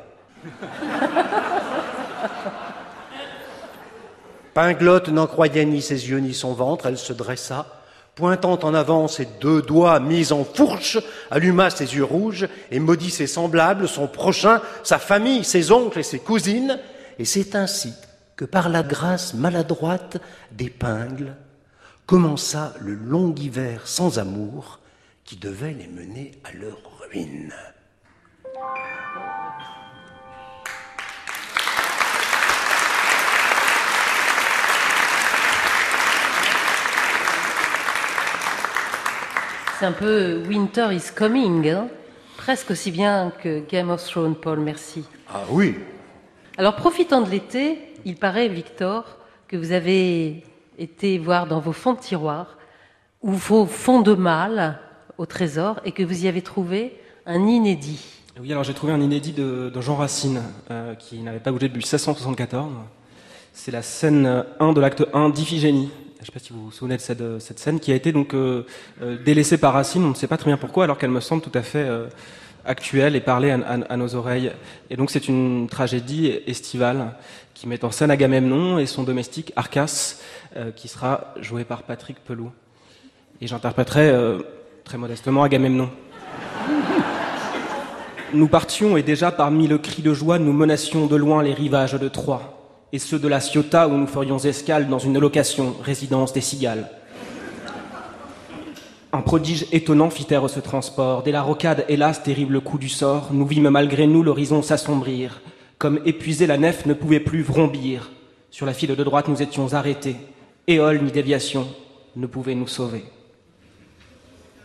Pinglotte 4.55 5.09
n'en 5.09 5.27
croyait 5.27 5.65
ni 5.65 5.83
ses 5.83 6.09
yeux 6.09 6.21
ni 6.21 6.33
son 6.33 6.55
ventre, 6.55 6.87
elle 6.87 6.97
se 6.97 7.13
dressa, 7.13 7.67
pointant 8.15 8.59
en 8.63 8.73
avant 8.73 9.09
ses 9.09 9.27
deux 9.41 9.61
doigts 9.61 10.01
mis 10.01 10.33
en 10.33 10.45
fourche, 10.45 10.99
alluma 11.31 11.71
ses 11.71 11.97
yeux 11.97 12.05
rouges 12.05 12.49
et 12.71 12.79
maudit 12.79 13.11
ses 13.11 13.27
semblables, 13.27 13.89
son 13.89 14.07
prochain, 14.07 14.63
sa 14.85 14.99
famille, 14.99 15.45
ses 15.45 15.73
oncles 15.73 15.99
et 15.99 16.05
ses 16.05 16.21
cousines, 16.21 16.79
et 17.19 17.25
c'est 17.25 17.57
ainsi 17.57 17.93
que 18.37 18.45
par 18.45 18.69
la 18.69 18.83
grâce 18.83 19.35
maladroite 19.35 20.19
des 20.53 20.71
pingles 20.71 21.35
commença 22.07 22.75
le 22.81 22.95
long 22.95 23.35
hiver 23.35 23.87
sans 23.87 24.19
amour 24.19 24.81
qui 25.25 25.37
devait 25.37 25.73
les 25.73 25.87
mener 25.87 26.33
à 26.45 26.53
leur 26.53 26.79
ruine. 27.01 27.55
C'est 39.79 39.87
un 39.87 39.93
peu 39.93 40.43
Winter 40.47 40.89
is 40.93 41.11
Coming, 41.15 41.69
hein 41.69 41.89
presque 42.37 42.71
aussi 42.73 42.91
bien 42.91 43.33
que 43.43 43.61
Game 43.69 43.91
of 43.91 44.05
Thrones, 44.05 44.35
Paul, 44.35 44.61
merci. 44.61 45.05
Ah 45.33 45.45
oui. 45.49 45.77
Alors 46.59 46.77
profitant 46.77 47.23
de 47.23 47.31
l'été, 47.31 47.94
il 48.05 48.17
paraît, 48.17 48.49
Victor, 48.49 49.19
que 49.49 49.57
vous 49.57 49.73
avez 49.73 50.43
été 50.79 51.19
voir 51.19 51.47
dans 51.47 51.61
vos 51.61 51.73
fonds 51.73 51.95
de 51.95 52.01
tiroir 52.01 52.57
ou 53.23 53.33
vos 53.33 53.67
fonds 53.67 54.03
de 54.03 54.15
malle 54.15 54.79
au 55.19 55.27
trésor 55.27 55.81
et 55.85 55.93
que 55.93 56.03
vous 56.03 56.25
y 56.25 56.29
avez 56.29 56.43
trouvé 56.43 56.99
un 57.27 57.47
inédit. 57.47 58.05
Oui, 58.41 58.51
alors 58.51 58.65
j'ai 58.65 58.75
trouvé 58.75 58.93
un 58.93 59.01
inédit 59.01 59.33
de, 59.33 59.73
Jean 59.81 59.97
Racine 59.97 60.43
euh, 60.71 60.95
qui 60.97 61.19
n'avait 61.21 61.39
pas 61.39 61.53
bougé 61.53 61.69
depuis 61.69 61.79
1674. 61.79 62.73
C'est 63.53 63.71
la 63.71 63.83
scène 63.83 64.45
1 64.59 64.73
de 64.73 64.81
l'acte 64.81 65.05
1 65.13 65.31
d'Iphigénie. 65.31 65.91
Je 66.17 66.23
ne 66.23 66.27
sais 66.27 66.33
pas 66.33 66.41
si 66.41 66.53
vous 66.53 66.65
vous 66.65 66.73
souvenez 66.73 66.97
de 66.97 67.39
cette, 67.39 67.59
scène 67.59 67.79
qui 67.79 67.93
a 67.93 67.95
été 67.95 68.11
donc 68.11 68.35
euh, 68.35 68.67
euh, 69.03 69.17
délaissée 69.23 69.59
par 69.59 69.75
Racine, 69.75 70.05
on 70.05 70.09
ne 70.09 70.15
sait 70.15 70.27
pas 70.27 70.37
très 70.37 70.51
bien 70.51 70.57
pourquoi, 70.57 70.85
alors 70.85 70.99
qu'elle 70.99 71.11
me 71.11 71.21
semble 71.21 71.43
tout 71.43 71.53
à 71.55 71.63
fait 71.63 71.87
actuelle 72.65 73.15
et 73.15 73.21
parler 73.21 73.51
à, 73.51 73.57
à- 73.57 73.93
à 73.93 73.97
nos 73.97 74.15
oreilles. 74.15 74.51
Et 74.91 74.97
donc 74.97 75.11
c'est 75.11 75.29
une 75.29 75.69
tragédie 75.69 76.33
estivale 76.47 77.15
qui 77.65 77.69
met 77.71 77.83
en 77.83 77.91
scène 77.91 78.11
Agamemnon 78.11 78.79
et 78.79 78.85
son 78.85 79.05
domestique 79.05 79.55
Arcas, 79.57 80.17
euh, 80.55 80.71
qui 80.71 80.87
sera 80.87 81.33
joué 81.41 81.65
par 81.65 81.83
Patrick 81.85 82.23
Pelou. 82.23 82.53
Et 83.41 83.47
j'interpréterai 83.47 84.11
euh, 84.11 84.41
très 84.85 84.99
modestement 84.99 85.43
Agamemnon. 85.43 85.89
Nous 88.35 88.49
partions 88.49 88.99
et 88.99 89.03
déjà 89.03 89.33
parmi 89.33 89.67
le 89.67 89.79
cri 89.79 90.03
de 90.03 90.13
joie, 90.13 90.39
nous 90.39 90.53
menacions 90.53 91.07
de 91.07 91.17
loin 91.17 91.43
les 91.43 91.55
rivages 91.55 91.95
de 91.95 92.09
Troie 92.09 92.83
et 92.93 92.99
ceux 92.99 93.19
de 93.19 93.29
la 93.29 93.41
Ciotat 93.41 93.89
où 93.89 93.93
nous 93.93 94.09
ferions 94.09 94.39
escale 94.39 94.89
dans 94.89 94.99
une 94.99 95.19
location, 95.19 95.75
résidence 95.83 96.35
des 96.35 96.43
cigales. 96.43 96.91
Un 99.13 99.23
prodige 99.23 99.67
étonnant 99.73 100.11
fit 100.11 100.27
taire 100.27 100.51
ce 100.51 100.61
transport. 100.61 101.23
Dès 101.23 101.33
la 101.33 101.41
rocade, 101.41 101.87
hélas, 101.89 102.23
terrible 102.23 102.61
coup 102.61 102.77
du 102.77 102.91
sort, 102.91 103.29
nous 103.33 103.47
vîmes 103.47 103.71
malgré 103.71 104.07
nous 104.07 104.23
l'horizon 104.23 104.61
s'assombrir. 104.61 105.41
Comme 105.85 106.01
épuisé, 106.07 106.47
la 106.47 106.57
nef 106.57 106.87
ne 106.87 106.95
pouvait 106.95 107.21
plus 107.21 107.43
vrombir. 107.43 108.11
Sur 108.51 108.65
la 108.65 108.73
file 108.73 108.97
de 108.97 109.05
droite, 109.05 109.29
nous 109.29 109.43
étions 109.43 109.75
arrêtés. 109.75 110.17
Éole 110.67 111.03
ni 111.03 111.13
déviation 111.13 111.69
ne 112.17 112.27
pouvait 112.27 112.55
nous 112.55 112.67
sauver. 112.67 113.05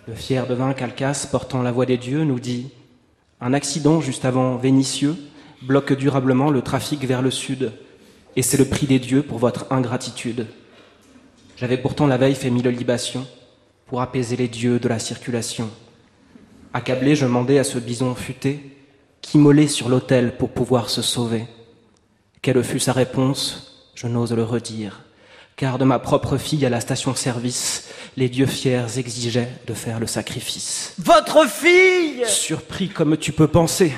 Le 0.08 0.16
fier 0.16 0.48
devin 0.48 0.72
Calcas, 0.72 1.28
portant 1.30 1.62
la 1.62 1.74
voix 1.74 1.86
des 1.86 1.98
dieux, 1.98 2.24
nous 2.24 2.40
dit 2.40 2.70
Un 3.42 3.54
accident 3.54 4.00
juste 4.00 4.24
avant 4.24 4.56
Vénitieux 4.56 5.18
bloque 5.62 5.92
durablement 5.92 6.52
le 6.52 6.62
trafic 6.62 7.04
vers 7.04 7.22
le 7.22 7.32
sud, 7.32 7.74
et 8.38 8.42
c'est 8.42 8.56
le 8.56 8.70
prix 8.70 8.88
des 8.88 9.00
dieux 9.00 9.22
pour 9.22 9.40
votre 9.40 9.66
ingratitude. 9.74 10.48
J'avais 11.58 11.76
pourtant 11.76 12.08
la 12.08 12.16
veille 12.16 12.34
fait 12.34 12.50
mille 12.50 12.70
libations 12.70 13.28
pour 13.88 14.00
apaiser 14.00 14.38
les 14.38 14.48
dieux 14.48 14.80
de 14.80 14.88
la 14.88 15.00
circulation. 15.00 15.70
Accablé, 16.74 17.14
je 17.18 17.26
mandai 17.26 17.60
à 17.60 17.66
ce 17.66 17.78
bison 17.78 18.16
futé 18.16 18.79
qu'immoler 19.22 19.68
sur 19.68 19.90
l'autel 19.90 20.36
pour 20.38 20.50
pouvoir 20.50 20.90
se 20.90 21.02
sauver. 21.02 21.46
Quelle 22.42 22.64
fut 22.64 22.80
sa 22.80 22.94
réponse, 22.94 23.92
je 23.96 24.08
n'ose 24.08 24.34
le 24.34 24.44
redire, 24.44 25.02
car 25.56 25.78
de 25.78 25.84
ma 25.84 26.00
propre 26.00 26.38
fille 26.38 26.66
à 26.66 26.70
la 26.70 26.80
station-service, 26.80 27.90
les 28.16 28.30
dieux 28.30 28.46
fiers 28.46 28.98
exigeaient 28.98 29.52
de 29.68 29.74
faire 29.74 30.00
le 30.00 30.08
sacrifice. 30.08 30.94
Votre 31.00 31.48
fille 31.48 32.24
Surpris 32.26 32.90
comme 32.90 33.18
tu 33.18 33.32
peux 33.32 33.48
penser, 33.48 33.94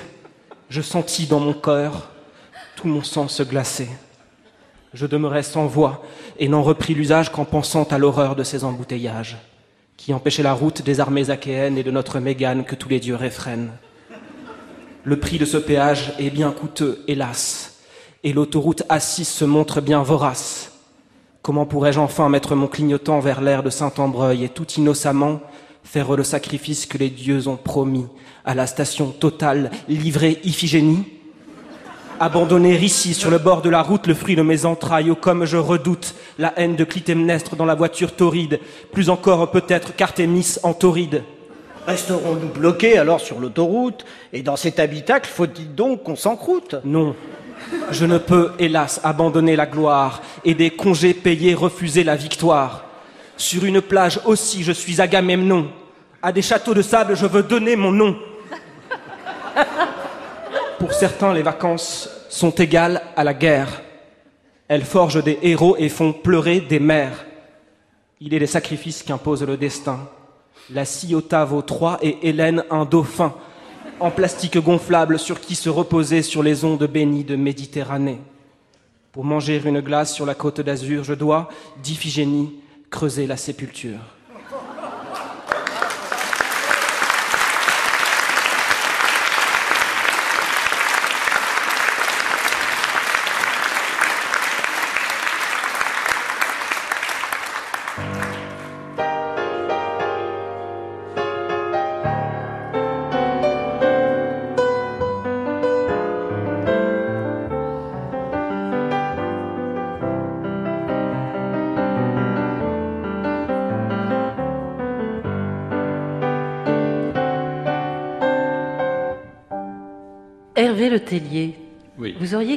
je 0.69 0.81
sentis 0.81 1.27
dans 1.27 1.39
mon 1.39 1.53
cœur 1.53 2.09
tout 2.75 2.87
mon 2.87 3.03
sang 3.03 3.27
se 3.27 3.43
glacer. 3.43 3.89
Je 4.93 5.05
demeurai 5.05 5.43
sans 5.43 5.67
voix 5.67 6.03
et 6.39 6.49
n'en 6.49 6.63
repris 6.63 6.93
l'usage 6.93 7.31
qu'en 7.31 7.45
pensant 7.45 7.83
à 7.83 7.97
l'horreur 7.97 8.35
de 8.35 8.43
ces 8.43 8.63
embouteillages, 8.63 9.37
qui 9.97 10.13
empêchaient 10.13 10.43
la 10.43 10.53
route 10.53 10.81
des 10.81 10.99
armées 10.99 11.29
achéennes 11.29 11.77
et 11.77 11.83
de 11.83 11.91
notre 11.91 12.19
Mégane 12.19 12.65
que 12.65 12.75
tous 12.75 12.89
les 12.89 12.99
dieux 12.99 13.15
réfrènent. 13.15 13.71
Le 15.03 15.17
prix 15.17 15.39
de 15.39 15.45
ce 15.45 15.57
péage 15.57 16.13
est 16.19 16.29
bien 16.29 16.51
coûteux, 16.51 17.03
hélas, 17.07 17.79
et 18.23 18.33
l'autoroute 18.33 18.83
A6 18.87 19.23
se 19.23 19.45
montre 19.45 19.81
bien 19.81 20.03
vorace. 20.03 20.73
Comment 21.41 21.65
pourrais-je 21.65 21.99
enfin 21.99 22.29
mettre 22.29 22.53
mon 22.53 22.67
clignotant 22.67 23.19
vers 23.19 23.41
l'air 23.41 23.63
de 23.63 23.71
Saint-Ambreuil 23.71 24.43
et 24.43 24.49
tout 24.49 24.67
innocemment 24.77 25.41
faire 25.83 26.15
le 26.15 26.23
sacrifice 26.23 26.85
que 26.85 26.99
les 26.99 27.09
dieux 27.09 27.47
ont 27.47 27.57
promis 27.57 28.05
à 28.45 28.53
la 28.53 28.67
station 28.67 29.07
totale 29.07 29.71
livrée 29.89 30.39
Iphigénie? 30.43 31.03
Abandonner 32.19 32.77
ici, 32.77 33.15
sur 33.15 33.31
le 33.31 33.39
bord 33.39 33.63
de 33.63 33.71
la 33.71 33.81
route, 33.81 34.05
le 34.05 34.13
fruit 34.13 34.35
de 34.35 34.43
mes 34.43 34.65
entrailles, 34.65 35.09
oh, 35.09 35.15
comme 35.15 35.45
je 35.45 35.57
redoute 35.57 36.13
la 36.37 36.53
haine 36.57 36.75
de 36.75 36.83
Clytemnestre 36.83 37.55
dans 37.55 37.65
la 37.65 37.73
voiture 37.73 38.15
torride, 38.15 38.59
plus 38.91 39.09
encore 39.09 39.49
peut-être 39.49 39.95
qu'Artémis 39.95 40.57
en 40.61 40.75
tauride. 40.75 41.23
Resterons-nous 41.87 42.49
bloqués 42.49 42.97
alors 42.97 43.19
sur 43.19 43.39
l'autoroute 43.39 44.05
Et 44.33 44.43
dans 44.43 44.55
cet 44.55 44.79
habitacle, 44.79 45.29
faut-il 45.29 45.73
donc 45.73 46.03
qu'on 46.03 46.15
s'encroute? 46.15 46.75
Non. 46.83 47.15
Je 47.91 48.05
ne 48.05 48.17
peux, 48.17 48.51
hélas, 48.59 48.99
abandonner 49.03 49.55
la 49.55 49.65
gloire 49.65 50.21
et 50.43 50.53
des 50.53 50.71
congés 50.71 51.13
payés 51.13 51.53
refuser 51.53 52.03
la 52.03 52.15
victoire. 52.15 52.85
Sur 53.37 53.65
une 53.65 53.81
plage 53.81 54.19
aussi, 54.25 54.63
je 54.63 54.71
suis 54.71 55.01
Agamemnon. 55.01 55.69
À 56.21 56.31
des 56.31 56.41
châteaux 56.41 56.73
de 56.73 56.81
sable, 56.81 57.15
je 57.15 57.25
veux 57.25 57.43
donner 57.43 57.75
mon 57.75 57.91
nom. 57.91 58.15
Pour 60.79 60.93
certains, 60.93 61.33
les 61.33 61.41
vacances 61.41 62.09
sont 62.29 62.51
égales 62.51 63.01
à 63.15 63.23
la 63.23 63.33
guerre. 63.33 63.81
Elles 64.67 64.85
forgent 64.85 65.23
des 65.23 65.39
héros 65.41 65.75
et 65.77 65.89
font 65.89 66.13
pleurer 66.13 66.61
des 66.61 66.79
mères. 66.79 67.25
Il 68.19 68.33
est 68.33 68.39
des 68.39 68.47
sacrifices 68.47 69.03
qu'impose 69.03 69.43
le 69.43 69.57
destin. 69.57 69.99
La 70.73 70.85
Ciota 70.85 71.43
vaut 71.43 71.61
trois 71.61 71.99
et 72.01 72.29
Hélène 72.29 72.63
un 72.69 72.85
dauphin, 72.85 73.33
en 73.99 74.09
plastique 74.09 74.57
gonflable 74.57 75.19
sur 75.19 75.41
qui 75.41 75.55
se 75.55 75.69
reposer 75.69 76.21
sur 76.21 76.43
les 76.43 76.63
ondes 76.63 76.87
bénies 76.87 77.25
de 77.25 77.35
Méditerranée. 77.35 78.19
Pour 79.11 79.25
manger 79.25 79.61
une 79.65 79.81
glace 79.81 80.13
sur 80.13 80.25
la 80.25 80.33
côte 80.33 80.61
d'Azur, 80.61 81.03
je 81.03 81.13
dois, 81.13 81.49
d'Iphigénie, 81.83 82.55
creuser 82.89 83.27
la 83.27 83.35
sépulture. 83.35 83.99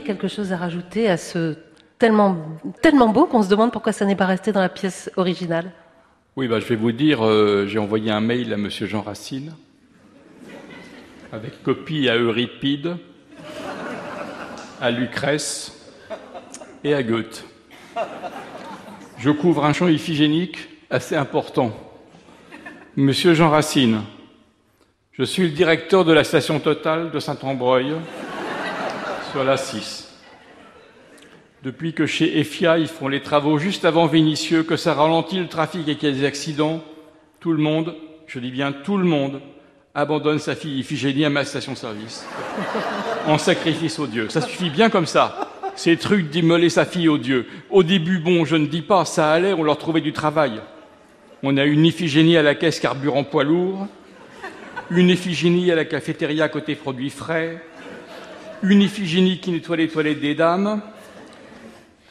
Quelque 0.04 0.28
chose 0.28 0.52
à 0.52 0.56
rajouter 0.56 1.08
à 1.08 1.16
ce 1.16 1.56
tellement, 1.98 2.36
beau 3.08 3.26
qu'on 3.26 3.42
se 3.42 3.48
demande 3.48 3.72
pourquoi 3.72 3.92
ça 3.92 4.04
n'est 4.04 4.16
pas 4.16 4.26
resté 4.26 4.52
dans 4.52 4.60
la 4.60 4.68
pièce 4.68 5.10
originale? 5.16 5.72
Oui, 6.36 6.48
bah, 6.48 6.60
je 6.60 6.66
vais 6.66 6.76
vous 6.76 6.92
dire, 6.92 7.24
euh, 7.24 7.66
j'ai 7.66 7.78
envoyé 7.78 8.10
un 8.10 8.20
mail 8.20 8.52
à 8.52 8.56
Monsieur 8.56 8.86
Jean 8.86 9.00
Racine, 9.00 9.52
avec 11.32 11.62
copie 11.62 12.08
à 12.08 12.16
Euripide, 12.16 12.96
à 14.80 14.90
Lucrèce 14.90 15.72
et 16.82 16.94
à 16.94 17.02
Goethe. 17.02 17.44
Je 19.18 19.30
couvre 19.30 19.64
un 19.64 19.72
champ 19.72 19.88
iphigénique 19.88 20.68
assez 20.90 21.16
important. 21.16 21.72
Monsieur 22.96 23.34
Jean 23.34 23.48
Racine, 23.48 24.02
je 25.12 25.22
suis 25.22 25.44
le 25.44 25.50
directeur 25.50 26.04
de 26.04 26.12
la 26.12 26.24
station 26.24 26.60
Total 26.60 27.10
de 27.10 27.20
Saint-Ambreuil, 27.20 27.94
sur 29.34 29.42
la 29.42 29.56
6. 29.56 30.08
Depuis 31.64 31.92
que 31.92 32.06
chez 32.06 32.38
EFIA, 32.38 32.78
ils 32.78 32.86
font 32.86 33.08
les 33.08 33.20
travaux 33.20 33.58
juste 33.58 33.84
avant 33.84 34.06
Vénitieux, 34.06 34.62
que 34.62 34.76
ça 34.76 34.94
ralentit 34.94 35.40
le 35.40 35.48
trafic 35.48 35.88
et 35.88 35.96
qu'il 35.96 36.08
y 36.08 36.12
a 36.12 36.14
des 36.14 36.24
accidents, 36.24 36.84
tout 37.40 37.50
le 37.50 37.58
monde, 37.58 37.96
je 38.28 38.38
dis 38.38 38.52
bien 38.52 38.70
tout 38.70 38.96
le 38.96 39.02
monde, 39.02 39.40
abandonne 39.92 40.38
sa 40.38 40.54
fille 40.54 40.78
Iphigénie 40.78 41.24
à 41.24 41.30
ma 41.30 41.44
station-service, 41.44 42.24
en 43.26 43.36
sacrifice 43.36 43.98
aux 43.98 44.06
dieux. 44.06 44.28
Ça 44.28 44.40
suffit 44.40 44.70
bien 44.70 44.88
comme 44.88 45.06
ça. 45.06 45.50
Ces 45.74 45.96
trucs 45.96 46.30
d'immoler 46.30 46.68
sa 46.68 46.84
fille 46.84 47.08
aux 47.08 47.18
dieux. 47.18 47.48
Au 47.70 47.82
début, 47.82 48.20
bon, 48.20 48.44
je 48.44 48.54
ne 48.54 48.66
dis 48.66 48.82
pas, 48.82 49.04
ça 49.04 49.32
allait, 49.32 49.52
on 49.52 49.64
leur 49.64 49.78
trouvait 49.78 50.00
du 50.00 50.12
travail. 50.12 50.60
On 51.42 51.56
a 51.56 51.64
une 51.64 51.84
Iphigénie 51.84 52.36
à 52.36 52.44
la 52.44 52.54
caisse 52.54 52.78
carburant 52.78 53.24
poids 53.24 53.42
lourd, 53.42 53.88
une 54.90 55.10
Iphigénie 55.10 55.72
à 55.72 55.74
la 55.74 55.86
cafétéria 55.86 56.48
côté 56.48 56.76
produits 56.76 57.10
frais, 57.10 57.60
une 58.70 58.82
Iphigénie 58.82 59.38
qui 59.38 59.50
nettoie 59.50 59.76
les 59.76 59.88
toilettes 59.88 60.20
des 60.20 60.34
dames, 60.34 60.82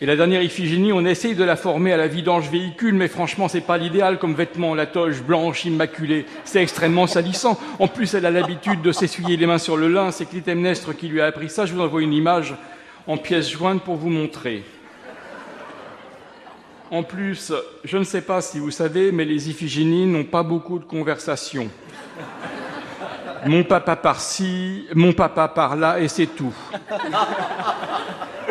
et 0.01 0.05
la 0.05 0.17
dernière 0.17 0.41
Iphigénie, 0.41 0.91
on 0.91 1.05
essaye 1.05 1.33
de 1.33 1.45
la 1.45 1.55
former 1.55 1.93
à 1.93 1.97
la 1.97 2.07
vidange 2.07 2.49
véhicule, 2.49 2.93
mais 2.93 3.07
franchement, 3.07 3.47
c'est 3.47 3.61
pas 3.61 3.77
l'idéal 3.77 4.19
comme 4.19 4.33
vêtement, 4.33 4.75
la 4.75 4.85
toge 4.85 5.21
blanche, 5.23 5.63
immaculée. 5.63 6.25
C'est 6.43 6.61
extrêmement 6.61 7.07
salissant. 7.07 7.57
En 7.79 7.87
plus, 7.87 8.13
elle 8.13 8.25
a 8.25 8.31
l'habitude 8.31 8.81
de 8.81 8.91
s'essuyer 8.91 9.37
les 9.37 9.45
mains 9.45 9.59
sur 9.59 9.77
le 9.77 9.87
lin. 9.87 10.11
C'est 10.11 10.25
Clytemnestre 10.25 10.93
qui 10.93 11.07
lui 11.07 11.21
a 11.21 11.27
appris 11.27 11.49
ça. 11.49 11.65
Je 11.65 11.73
vous 11.73 11.79
envoie 11.79 12.01
une 12.01 12.11
image 12.11 12.53
en 13.07 13.15
pièce 13.15 13.49
jointe 13.49 13.81
pour 13.81 13.95
vous 13.95 14.09
montrer. 14.09 14.65
En 16.91 17.03
plus, 17.03 17.53
je 17.85 17.97
ne 17.97 18.03
sais 18.03 18.21
pas 18.21 18.41
si 18.41 18.59
vous 18.59 18.71
savez, 18.71 19.13
mais 19.13 19.23
les 19.23 19.49
Iphigénies 19.49 20.05
n'ont 20.05 20.25
pas 20.25 20.43
beaucoup 20.43 20.79
de 20.79 20.85
conversation. 20.85 21.69
Mon 23.45 23.63
papa 23.63 23.95
par-ci, 23.95 24.87
mon 24.95 25.13
papa 25.13 25.47
par-là, 25.47 25.99
et 25.99 26.07
c'est 26.07 26.27
tout. 26.27 26.53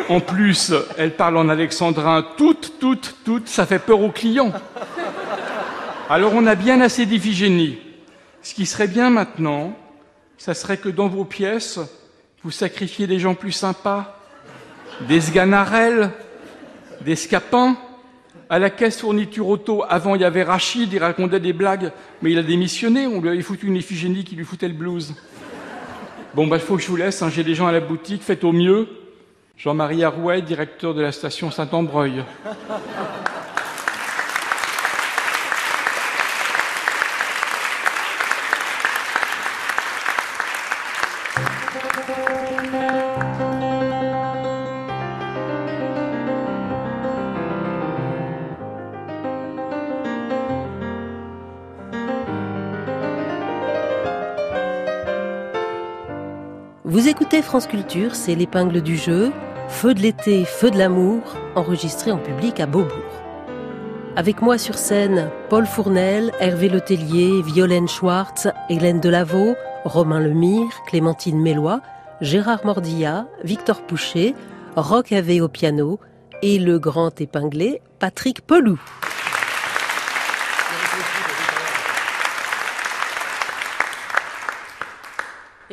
En 0.09 0.19
plus, 0.19 0.73
elle 0.97 1.15
parle 1.15 1.37
en 1.37 1.49
alexandrin 1.49 2.25
toutes, 2.37 2.73
toutes, 2.79 3.15
toutes, 3.23 3.47
ça 3.47 3.65
fait 3.65 3.79
peur 3.79 4.01
aux 4.01 4.11
clients. 4.11 4.51
Alors 6.09 6.33
on 6.35 6.45
a 6.45 6.55
bien 6.55 6.81
assez 6.81 7.05
d'Iphigénie. 7.05 7.79
Ce 8.41 8.53
qui 8.53 8.65
serait 8.65 8.87
bien 8.87 9.09
maintenant, 9.09 9.73
ça 10.37 10.53
serait 10.53 10.77
que 10.77 10.89
dans 10.89 11.07
vos 11.07 11.23
pièces, 11.23 11.79
vous 12.43 12.51
sacrifiez 12.51 13.07
des 13.07 13.19
gens 13.19 13.35
plus 13.35 13.53
sympas, 13.53 14.19
des 15.01 15.21
sganarelles, 15.21 16.11
des 17.01 17.15
scapins. 17.15 17.77
À 18.49 18.59
la 18.59 18.69
caisse 18.69 18.99
fourniture 18.99 19.47
auto, 19.47 19.83
avant 19.87 20.15
il 20.15 20.21
y 20.21 20.25
avait 20.25 20.43
Rachid, 20.43 20.91
il 20.91 20.99
racontait 20.99 21.39
des 21.39 21.53
blagues, 21.53 21.91
mais 22.21 22.31
il 22.31 22.37
a 22.37 22.43
démissionné, 22.43 23.07
on 23.07 23.21
lui 23.21 23.29
avait 23.29 23.41
foutu 23.41 23.67
une 23.67 23.75
Iphigénie 23.77 24.23
qui 24.23 24.35
lui 24.35 24.45
foutait 24.45 24.67
le 24.67 24.73
blues. 24.73 25.13
Bon, 26.35 26.47
bah, 26.47 26.57
il 26.57 26.61
faut 26.61 26.75
que 26.75 26.81
je 26.81 26.87
vous 26.87 26.95
laisse, 26.95 27.21
hein, 27.21 27.29
j'ai 27.29 27.43
des 27.43 27.55
gens 27.55 27.67
à 27.67 27.71
la 27.71 27.79
boutique, 27.79 28.21
faites 28.23 28.43
au 28.43 28.51
mieux. 28.51 28.87
Jean-Marie 29.55 30.03
Arouet, 30.03 30.41
directeur 30.41 30.93
de 30.93 31.01
la 31.01 31.11
station 31.11 31.51
Saint-Ambreuil. 31.51 32.23
Écoutez 57.13 57.43
France 57.43 57.67
Culture, 57.67 58.15
c'est 58.15 58.33
l'épingle 58.33 58.81
du 58.81 58.97
jeu, 58.97 59.31
Feu 59.69 59.93
de 59.93 59.99
l'été, 59.99 60.45
Feu 60.45 60.71
de 60.71 60.79
l'amour, 60.79 61.21
enregistré 61.53 62.11
en 62.11 62.17
public 62.17 62.59
à 62.59 62.65
Beaubourg. 62.65 63.21
Avec 64.15 64.41
moi 64.41 64.57
sur 64.57 64.79
scène, 64.79 65.29
Paul 65.47 65.67
Fournel, 65.67 66.31
Hervé 66.39 66.69
Letellier, 66.69 67.43
Violaine 67.43 67.87
Schwartz, 67.87 68.47
Hélène 68.67 68.99
Delaveau, 68.99 69.53
Romain 69.85 70.21
Lemire, 70.21 70.71
Clémentine 70.87 71.39
Mélois, 71.39 71.81
Gérard 72.19 72.65
Mordilla, 72.65 73.27
Victor 73.43 73.83
Pouchet, 73.83 74.33
Roch 74.75 75.11
Havé 75.11 75.39
au 75.39 75.49
piano 75.49 75.99
et 76.41 76.57
le 76.57 76.79
grand 76.79 77.21
épinglé 77.21 77.83
Patrick 77.99 78.41
Pelou. 78.41 78.79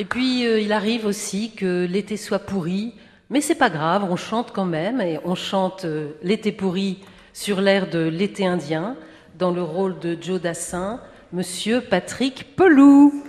Et 0.00 0.06
puis, 0.06 0.46
euh, 0.46 0.58
il 0.58 0.72
arrive 0.72 1.04
aussi 1.04 1.50
que 1.50 1.84
l'été 1.84 2.16
soit 2.16 2.38
pourri, 2.38 2.94
Mais 3.28 3.42
c'est 3.42 3.54
pas 3.54 3.68
grave, 3.68 4.02
on 4.10 4.16
chante 4.16 4.50
quand 4.50 4.64
même, 4.64 5.02
et 5.02 5.18
on 5.26 5.34
chante 5.34 5.84
euh, 5.84 6.12
L'été 6.22 6.52
pourri 6.52 7.00
sur 7.34 7.60
l'air 7.60 7.86
de 7.90 7.98
L'été 7.98 8.46
indien, 8.46 8.96
dans 9.38 9.50
le 9.50 9.62
rôle 9.62 9.98
de 9.98 10.16
Joe 10.18 10.40
Dassin, 10.40 11.02
Monsieur 11.34 11.82
Patrick 11.82 12.56
Pelou. 12.56 13.22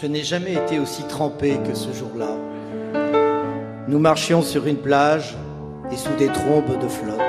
Je 0.00 0.06
n'ai 0.06 0.22
jamais 0.22 0.54
été 0.54 0.78
aussi 0.78 1.02
trempé 1.08 1.58
que 1.66 1.74
ce 1.74 1.92
jour-là. 1.92 2.30
Nous 3.86 3.98
marchions 3.98 4.40
sur 4.40 4.66
une 4.66 4.78
plage 4.78 5.36
et 5.92 5.96
sous 5.96 6.14
des 6.16 6.28
trombes 6.28 6.78
de 6.80 6.88
flotte. 6.88 7.20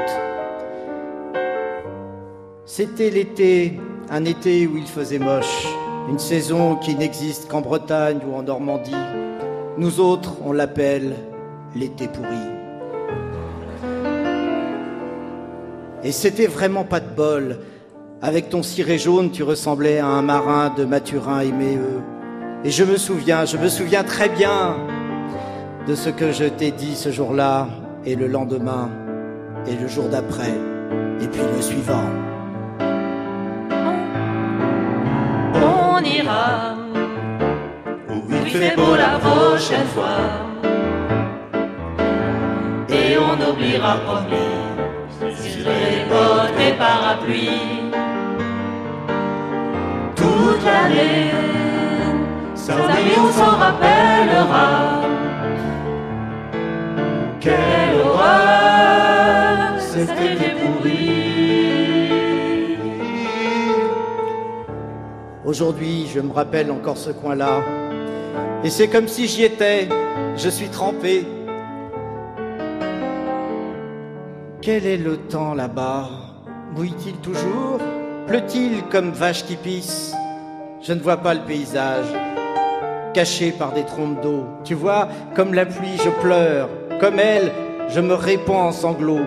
C'était 2.66 3.10
l'été, 3.10 3.78
un 4.10 4.24
été 4.24 4.68
où 4.68 4.78
il 4.78 4.86
faisait 4.86 5.20
moche, 5.20 5.68
une 6.10 6.20
saison 6.20 6.78
qui 6.78 6.96
n'existe 6.96 7.50
qu'en 7.50 7.60
Bretagne 7.60 8.20
ou 8.26 8.36
en 8.36 8.44
Normandie. 8.44 8.96
Nous 9.78 10.00
autres, 10.00 10.38
on 10.46 10.54
l'appelle 10.54 11.16
l'été 11.76 12.08
pourri. 12.08 12.28
Et 16.04 16.14
c'était 16.14 16.48
vraiment 16.48 16.86
pas 16.86 17.02
de 17.02 17.14
bol. 17.14 17.60
Avec 18.22 18.50
ton 18.50 18.64
ciré 18.64 18.98
jaune, 18.98 19.32
tu 19.32 19.44
ressemblais 19.44 20.00
à 20.00 20.06
un 20.06 20.22
marin 20.22 20.74
de 20.78 20.86
Mathurin 20.86 21.42
et 21.42 21.52
Méheux. 21.52 22.02
Et 22.64 22.70
je 22.70 22.84
me 22.84 22.98
souviens, 22.98 23.46
je 23.46 23.58
me 23.58 23.68
souviens 23.68 24.04
très 24.04 24.30
bien 24.30 24.78
de 25.88 25.96
ce 25.96 26.10
que 26.10 26.32
je 26.32 26.46
t'ai 26.46 26.72
dit 26.72 26.96
ce 26.96 27.10
jour-là, 27.10 27.68
et 28.06 28.16
le 28.16 28.28
lendemain, 28.28 28.90
et 29.66 29.76
le 29.76 29.88
jour 29.88 30.08
d'après, 30.10 30.54
et 31.22 31.28
puis 31.28 31.42
le 31.56 31.62
suivant. 31.62 32.10
On 35.56 36.04
ira 36.04 36.76
où 38.10 38.22
il 38.30 38.50
fait 38.52 38.76
beau 38.76 38.96
la 38.96 39.18
prochaine 39.18 39.88
fois. 39.96 40.20
Et 42.90 43.18
on 43.18 43.52
oubliera 43.52 43.96
promis 44.06 44.62
les 45.58 46.06
bottes 46.10 46.60
et 46.60 46.74
parapluies. 46.74 47.92
Toute 50.16 50.64
l'année, 50.66 51.32
oui, 52.70 53.14
on 53.18 53.32
s'en 53.32 53.58
rappellera. 53.58 55.02
Quelle 57.40 58.00
horreur, 58.04 59.80
c'était 59.80 60.56
pourri. 60.62 61.08
Aujourd'hui, 65.44 66.08
je 66.14 66.20
me 66.20 66.32
rappelle 66.32 66.72
encore 66.72 66.98
ce 66.98 67.10
coin-là. 67.10 67.62
Et 68.64 68.70
c'est 68.70 68.88
comme 68.88 69.08
si 69.08 69.28
j'y 69.28 69.44
étais. 69.44 69.90
Je 70.38 70.50
suis 70.50 70.70
trempé. 70.70 71.26
Quel 74.62 74.86
est 74.86 74.98
le 74.98 75.18
temps 75.18 75.56
là-bas? 75.56 76.10
Mouille-t-il 76.76 77.16
toujours? 77.18 77.80
Pleut-il 78.28 78.84
comme 78.84 79.12
vache 79.12 79.44
qui 79.46 79.56
pisse? 79.56 80.14
Je 80.82 80.94
ne 80.94 81.00
vois 81.00 81.18
pas 81.18 81.34
le 81.34 81.42
paysage, 81.42 82.06
caché 83.14 83.52
par 83.52 83.74
des 83.74 83.84
trompes 83.84 84.22
d'eau. 84.22 84.46
Tu 84.64 84.74
vois, 84.74 85.08
comme 85.36 85.54
la 85.54 85.66
pluie, 85.66 85.98
je 86.04 86.10
pleure. 86.22 86.70
Comme 87.00 87.20
elle, 87.20 87.52
je 87.90 88.00
me 88.00 88.14
répands 88.14 88.68
en 88.68 88.72
sanglots. 88.72 89.26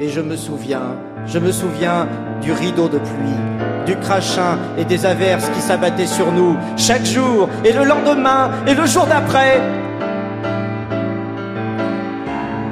Et 0.00 0.08
je 0.08 0.20
me 0.20 0.36
souviens, 0.36 0.94
je 1.26 1.38
me 1.38 1.50
souviens 1.50 2.06
du 2.40 2.52
rideau 2.52 2.88
de 2.88 2.98
pluie, 2.98 3.40
du 3.84 3.96
crachin 3.96 4.56
et 4.78 4.84
des 4.84 5.04
averses 5.04 5.48
qui 5.48 5.60
s'abattaient 5.60 6.06
sur 6.06 6.30
nous 6.30 6.56
chaque 6.76 7.04
jour, 7.04 7.48
et 7.64 7.72
le 7.72 7.82
lendemain, 7.82 8.50
et 8.66 8.74
le 8.74 8.86
jour 8.86 9.06
d'après. 9.06 9.60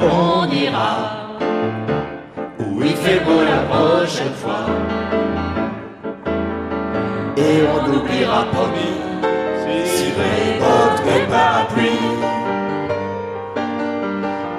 On 0.00 0.48
ira 0.52 1.36
où 2.60 2.80
il 2.80 2.94
fait 2.94 3.18
beau 3.24 3.40
la 3.42 3.74
prochaine 3.74 4.34
fois. 4.34 4.66
Et 7.36 7.64
on 7.74 7.92
oubliera 7.92 8.44
promis 8.52 9.05
ciré, 10.16 10.58
bottes 10.60 11.30
parapluie. 11.30 12.16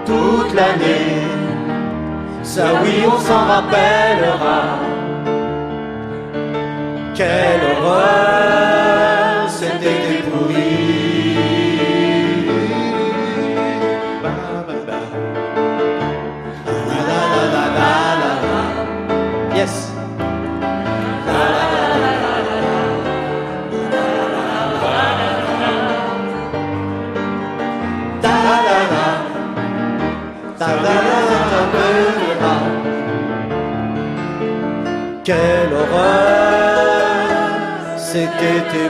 Toute 0.05 0.53
l'année, 0.53 1.21
ça 2.43 2.65
oui, 2.83 3.03
on 3.05 3.19
s'en 3.19 3.45
rappellera. 3.45 4.61
Quelle 7.15 7.61
horreur, 7.71 8.56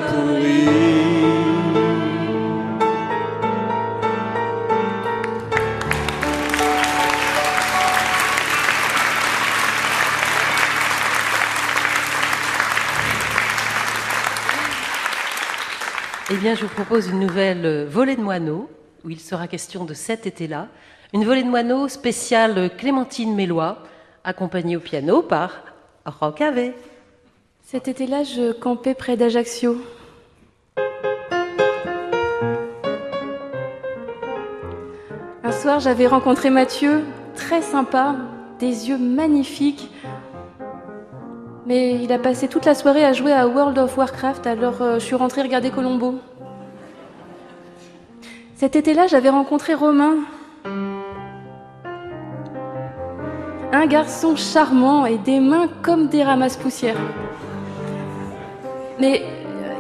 pourri. 0.07 0.67
Eh 16.29 16.35
bien, 16.35 16.55
je 16.55 16.61
vous 16.63 16.67
propose 16.67 17.07
une 17.07 17.19
nouvelle 17.21 17.65
euh, 17.65 17.85
volée 17.89 18.17
de 18.17 18.21
moineaux, 18.21 18.69
où 19.05 19.09
il 19.09 19.19
sera 19.19 19.47
question 19.47 19.85
de 19.85 19.93
cet 19.93 20.27
été-là. 20.27 20.67
Une 21.13 21.23
volée 21.23 21.43
de 21.43 21.47
moineaux 21.47 21.87
spéciale 21.87 22.69
Clémentine 22.77 23.33
Mélois, 23.33 23.81
accompagnée 24.25 24.75
au 24.75 24.81
piano 24.81 25.21
par 25.21 25.61
Rock 26.05 26.41
Ave. 26.41 26.73
Cet 27.69 27.89
été-là, 27.89 28.23
je 28.23 28.53
campais 28.53 28.93
près 28.93 29.17
d'Ajaccio. 29.17 29.75
Un 35.43 35.51
soir, 35.51 35.81
j'avais 35.81 36.07
rencontré 36.07 36.49
Mathieu, 36.49 37.03
très 37.35 37.61
sympa, 37.61 38.15
des 38.59 38.87
yeux 38.87 38.97
magnifiques. 38.97 39.91
Mais 41.65 42.01
il 42.01 42.13
a 42.13 42.19
passé 42.19 42.47
toute 42.47 42.63
la 42.63 42.73
soirée 42.73 43.03
à 43.03 43.11
jouer 43.11 43.33
à 43.33 43.49
World 43.49 43.77
of 43.77 43.97
Warcraft, 43.97 44.47
alors 44.47 44.81
euh, 44.81 44.93
je 44.99 45.03
suis 45.03 45.15
rentrée 45.15 45.41
regarder 45.41 45.69
Colombo. 45.69 46.15
Cet 48.55 48.77
été-là, 48.77 49.07
j'avais 49.07 49.29
rencontré 49.29 49.73
Romain. 49.73 50.19
Un 53.73 53.87
garçon 53.87 54.37
charmant 54.37 55.05
et 55.05 55.17
des 55.17 55.41
mains 55.41 55.67
comme 55.81 56.07
des 56.07 56.23
ramasses-poussières. 56.23 56.95
Mais 58.99 59.21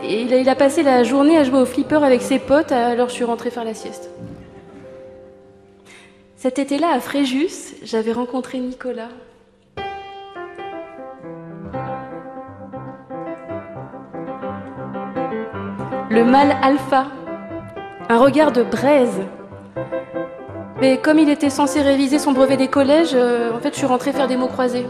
euh, 0.03 0.39
il 0.39 0.49
a, 0.49 0.55
passé 0.55 0.83
la 0.83 1.03
journée 1.03 1.37
à 1.37 1.43
jouer 1.43 1.59
au 1.59 1.65
flipper 1.65 2.03
avec 2.03 2.21
ses 2.21 2.39
potes, 2.39 2.71
alors 2.71 3.09
je 3.09 3.13
suis 3.13 3.23
rentrée 3.23 3.49
faire 3.49 3.63
la 3.63 3.73
sieste. 3.73 4.09
Cet 6.35 6.59
été-là, 6.59 6.91
à 6.93 6.99
Fréjus, 6.99 7.75
j'avais 7.83 8.11
rencontré 8.11 8.59
Nicolas. 8.59 9.09
Le 16.09 16.23
mâle 16.23 16.55
alpha, 16.61 17.07
un 18.07 18.17
regard 18.17 18.51
de 18.51 18.63
braise. 18.63 19.21
Mais 20.79 20.97
comme 20.97 21.17
il 21.17 21.29
était 21.29 21.49
censé 21.49 21.81
réviser 21.81 22.19
son 22.19 22.33
brevet 22.33 22.55
des 22.55 22.67
collèges, 22.67 23.15
euh, 23.15 23.51
en 23.51 23.59
fait, 23.59 23.73
je 23.73 23.77
suis 23.77 23.87
rentrée 23.87 24.13
faire 24.13 24.27
des 24.27 24.37
mots 24.37 24.47
croisés. 24.47 24.85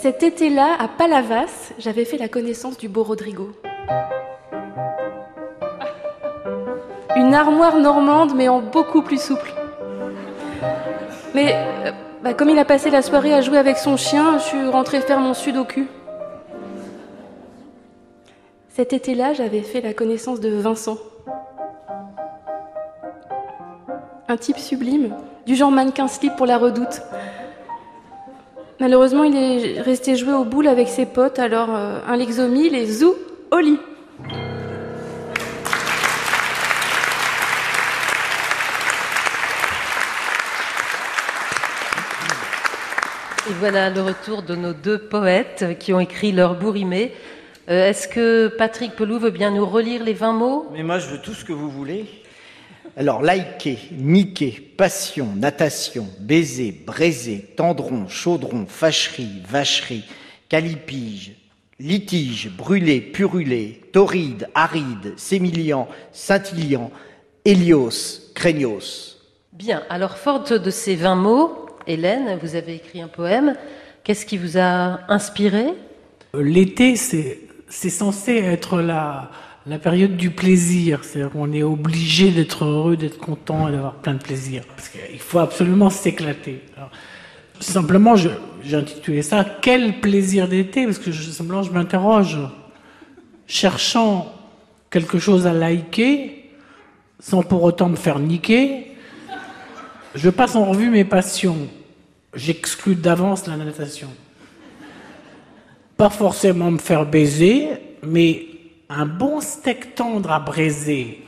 Cet 0.00 0.22
été-là, 0.22 0.76
à 0.78 0.86
Palavas, 0.86 1.72
j'avais 1.80 2.04
fait 2.04 2.18
la 2.18 2.28
connaissance 2.28 2.78
du 2.78 2.88
beau 2.88 3.02
Rodrigo. 3.02 3.50
Une 7.16 7.34
armoire 7.34 7.78
normande, 7.80 8.32
mais 8.36 8.48
en 8.48 8.60
beaucoup 8.60 9.02
plus 9.02 9.20
souple. 9.20 9.52
Mais 11.34 11.52
euh, 11.52 11.90
bah, 12.22 12.32
comme 12.32 12.48
il 12.48 12.58
a 12.60 12.64
passé 12.64 12.90
la 12.90 13.02
soirée 13.02 13.34
à 13.34 13.40
jouer 13.40 13.58
avec 13.58 13.76
son 13.76 13.96
chien, 13.96 14.38
je 14.38 14.44
suis 14.44 14.68
rentrée 14.68 15.00
faire 15.00 15.18
mon 15.18 15.34
sudoku. 15.34 15.88
Cet 18.68 18.92
été-là, 18.92 19.32
j'avais 19.32 19.62
fait 19.62 19.80
la 19.80 19.94
connaissance 19.94 20.38
de 20.38 20.50
Vincent. 20.50 20.98
Un 24.28 24.36
type 24.36 24.58
sublime, 24.58 25.12
du 25.44 25.56
genre 25.56 25.72
mannequin 25.72 26.06
slip 26.06 26.36
pour 26.36 26.46
la 26.46 26.56
redoute. 26.56 27.02
Malheureusement, 28.80 29.24
il 29.24 29.34
est 29.36 29.80
resté 29.80 30.14
jouer 30.14 30.34
au 30.34 30.44
boule 30.44 30.68
avec 30.68 30.88
ses 30.88 31.04
potes, 31.04 31.40
alors 31.40 31.68
euh, 31.74 31.98
un 32.06 32.16
Lexomil 32.16 32.74
et 32.76 32.86
zou, 32.86 33.14
au 33.50 33.58
lit. 33.58 33.78
Et 43.50 43.54
voilà 43.60 43.90
le 43.90 44.02
retour 44.02 44.42
de 44.42 44.54
nos 44.54 44.74
deux 44.74 44.98
poètes 44.98 45.78
qui 45.80 45.92
ont 45.92 46.00
écrit 46.00 46.32
leur 46.32 46.54
bourrimé. 46.54 47.12
Euh, 47.70 47.88
Est-ce 47.88 48.06
que 48.06 48.48
Patrick 48.48 48.94
Pelou 48.94 49.18
veut 49.18 49.30
bien 49.30 49.50
nous 49.50 49.66
relire 49.66 50.04
les 50.04 50.12
20 50.12 50.32
mots? 50.32 50.66
Mais 50.72 50.82
moi, 50.82 50.98
je 50.98 51.08
veux 51.08 51.18
tout 51.18 51.34
ce 51.34 51.44
que 51.44 51.52
vous 51.52 51.70
voulez. 51.70 52.06
Alors, 52.98 53.22
liker, 53.22 53.78
niquer, 53.92 54.50
passion, 54.76 55.28
natation, 55.36 56.08
baiser, 56.18 56.72
braiser, 56.84 57.46
tendron, 57.56 58.08
chaudron, 58.08 58.66
fâcherie, 58.66 59.40
vacherie, 59.48 60.02
calipige, 60.48 61.36
litige, 61.78 62.50
brûler, 62.50 63.00
purulé, 63.00 63.82
torride, 63.92 64.48
aride, 64.52 65.16
sémillant, 65.16 65.86
scintillant, 66.10 66.90
hélios, 67.44 68.32
craignos. 68.34 69.22
Bien, 69.52 69.84
alors 69.90 70.16
forte 70.16 70.52
de 70.52 70.70
ces 70.70 70.96
20 70.96 71.14
mots, 71.14 71.66
Hélène, 71.86 72.36
vous 72.42 72.56
avez 72.56 72.74
écrit 72.74 73.00
un 73.00 73.06
poème. 73.06 73.54
Qu'est-ce 74.02 74.26
qui 74.26 74.38
vous 74.38 74.58
a 74.58 75.02
inspiré? 75.08 75.66
L'été, 76.34 76.96
c'est 76.96 77.48
c'est 77.68 77.90
censé 77.90 78.36
être 78.36 78.80
la, 78.80 79.30
la 79.68 79.78
période 79.78 80.16
du 80.16 80.30
plaisir. 80.30 81.04
C'est-à-dire 81.04 81.30
qu'on 81.30 81.52
est 81.52 81.62
obligé 81.62 82.30
d'être 82.30 82.64
heureux, 82.64 82.96
d'être 82.96 83.18
content 83.18 83.68
et 83.68 83.72
d'avoir 83.72 83.94
plein 83.94 84.14
de 84.14 84.22
plaisir. 84.22 84.64
Parce 84.76 84.88
qu'il 84.88 85.18
faut 85.18 85.38
absolument 85.38 85.90
s'éclater. 85.90 86.62
Simplement, 87.60 88.14
j'ai 88.16 88.74
intitulé 88.74 89.22
ça 89.22 89.44
Quel 89.44 90.00
plaisir 90.00 90.48
d'été 90.48 90.84
Parce 90.84 90.98
que 90.98 91.10
je, 91.10 91.30
simplement, 91.30 91.62
je 91.62 91.72
m'interroge. 91.72 92.38
Cherchant 93.46 94.32
quelque 94.90 95.18
chose 95.18 95.46
à 95.46 95.52
liker, 95.52 96.50
sans 97.20 97.42
pour 97.42 97.62
autant 97.62 97.88
me 97.88 97.96
faire 97.96 98.18
niquer, 98.18 98.92
je 100.14 100.30
passe 100.30 100.56
en 100.56 100.64
revue 100.64 100.90
mes 100.90 101.04
passions. 101.04 101.68
J'exclus 102.34 102.94
d'avance 102.94 103.46
la 103.46 103.56
natation 103.56 104.08
pas 105.98 106.08
forcément 106.10 106.70
me 106.70 106.78
faire 106.78 107.04
baiser, 107.04 107.70
mais 108.02 108.46
un 108.90 109.04
bon 109.04 109.40
steak 109.40 109.94
tendre 109.94 110.32
à 110.32 110.40
braiser, 110.40 111.22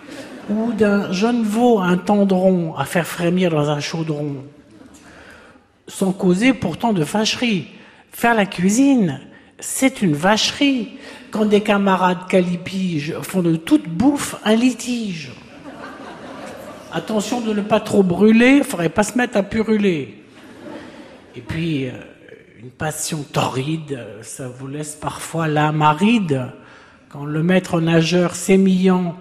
ou 0.49 0.73
d'un 0.73 1.13
jeune 1.13 1.43
veau 1.43 1.79
un 1.79 1.99
tendron 1.99 2.75
à 2.75 2.85
faire 2.85 3.07
frémir 3.07 3.51
dans 3.51 3.69
un 3.71 3.81
chaudron, 3.81 4.37
sans 5.87 6.13
causer 6.13 6.55
pourtant 6.55 6.93
de 6.93 7.05
fâcherie. 7.05 7.69
Faire 8.13 8.35
la 8.35 8.47
cuisine, 8.47 9.21
c'est 9.59 10.01
une 10.03 10.15
vacherie, 10.15 10.99
quand 11.31 11.45
des 11.45 11.61
camarades 11.61 12.27
calipiges 12.29 13.15
font 13.23 13.43
de 13.43 13.57
toute 13.57 13.89
bouffe 13.89 14.37
un 14.45 14.55
litige. 14.55 15.31
Attention 16.93 17.41
de 17.41 17.53
ne 17.53 17.61
pas 17.61 17.79
trop 17.79 18.03
brûler, 18.03 18.63
faudrait 18.65 18.89
pas 18.89 19.05
se 19.05 19.17
mettre 19.17 19.37
à 19.37 19.45
puruler. 19.45 20.25
Et 21.37 21.41
puis, 21.41 21.87
euh, 21.87 21.93
une 22.61 22.71
passion 22.71 23.25
torride, 23.33 24.05
ça 24.23 24.49
vous 24.49 24.67
laisse 24.67 24.97
parfois 24.97 25.47
l'âme 25.47 25.83
aride. 25.83 26.51
Quand 27.13 27.25
le 27.25 27.43
maître 27.43 27.81
nageur 27.81 28.37
sémillant, 28.37 29.17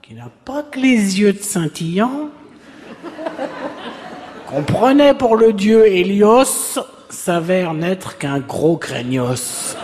qui 0.00 0.14
n'a 0.14 0.30
pas 0.44 0.62
que 0.62 0.78
les 0.78 1.18
yeux 1.18 1.32
de 1.32 1.40
scintillant, 1.40 2.28
qu'on 4.48 4.62
prenait 4.62 5.12
pour 5.12 5.36
le 5.36 5.52
dieu 5.52 5.88
Hélios, 5.88 6.78
s'avère 7.10 7.74
n'être 7.74 8.16
qu'un 8.16 8.38
gros 8.38 8.76
craignos. 8.76 9.76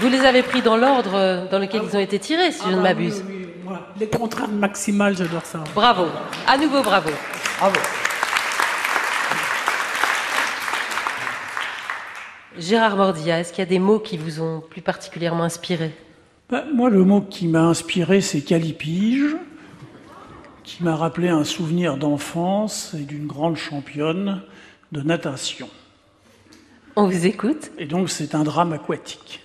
Vous 0.00 0.08
les, 0.08 0.20
avez 0.20 0.42
pris 0.42 0.62
dans 0.62 0.76
l'ordre 0.76 1.14
euh, 1.14 1.46
dans 1.50 1.58
lequel 1.58 1.82
ils 1.88 1.96
ont 1.96 2.00
été 2.00 2.18
tirés, 2.18 2.52
si 2.52 2.62
je 2.64 2.70
ne 2.70 2.78
Ah, 2.78 2.82
m'abuse. 2.82 3.24
oui, 3.26 3.34
oui, 3.38 3.48
voilà. 3.64 3.86
Les 3.98 4.08
contraintes 4.08 4.52
maximales, 4.52 5.16
j'adore 5.16 5.44
ça. 5.44 5.64
Bravo. 5.74 6.06
À 6.46 6.58
nouveau, 6.58 6.82
bravo. 6.82 7.10
Bravo. 7.58 7.76
Gérard 12.58 12.96
Mordia, 12.96 13.40
est-ce 13.40 13.50
qu'il 13.52 13.60
y 13.60 13.66
a 13.66 13.70
des 13.70 13.78
mots 13.78 13.98
qui 13.98 14.16
vous 14.16 14.40
ont 14.40 14.60
plus 14.60 14.80
particulièrement 14.80 15.44
inspiré? 15.44 15.92
Ben, 16.48 16.64
moi, 16.72 16.88
le 16.90 17.04
mot 17.04 17.20
qui 17.20 17.48
m'a 17.48 17.62
inspiré, 17.62 18.20
c'est 18.20 18.40
calipige, 18.40 19.36
qui 20.64 20.82
m'a 20.82 20.96
rappelé 20.96 21.28
un 21.28 21.44
souvenir 21.44 21.96
d'enfance 21.96 22.94
et 22.94 23.02
d'une 23.02 23.26
grande 23.26 23.56
championne 23.56 24.42
de 24.92 25.02
natation. 25.02 25.68
On 26.94 27.06
vous 27.08 27.26
écoute. 27.26 27.70
Et 27.78 27.84
donc, 27.86 28.08
c'est 28.08 28.34
un 28.34 28.42
drame 28.44 28.72
aquatique. 28.72 29.42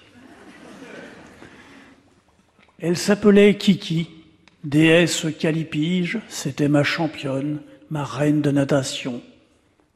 Elle 2.84 2.98
s'appelait 2.98 3.58
Kiki, 3.58 4.10
déesse 4.64 5.28
calipige, 5.38 6.18
c'était 6.28 6.68
ma 6.68 6.84
championne, 6.84 7.60
ma 7.92 8.04
reine 8.04 8.42
de 8.42 8.50
natation. 8.50 9.22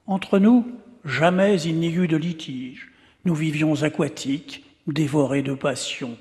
Entre 0.05 0.37
nous, 0.37 0.67
jamais 1.03 1.59
il 1.63 1.79
n'y 1.79 1.91
eut 1.91 2.07
de 2.07 2.15
litige. 2.15 2.91
Nous 3.25 3.33
vivions 3.33 3.81
aquatiques, 3.81 4.63
dévorés 4.85 5.41
de 5.41 5.55
passion. 5.55 6.15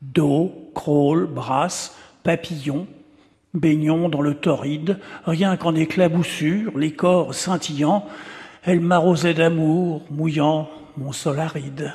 Dos, 0.00 0.70
crawl, 0.74 1.26
brasse, 1.26 1.94
papillons, 2.22 2.86
baignons 3.52 4.08
dans 4.08 4.22
le 4.22 4.32
torride, 4.32 4.98
rien 5.26 5.58
qu'en 5.58 5.74
éclaboussure, 5.74 6.78
les 6.78 6.92
corps 6.92 7.34
scintillants. 7.34 8.06
Elle 8.62 8.80
m'arrosait 8.80 9.34
d'amour, 9.34 10.06
mouillant 10.10 10.70
mon 10.96 11.12
sol 11.12 11.38
aride. 11.38 11.92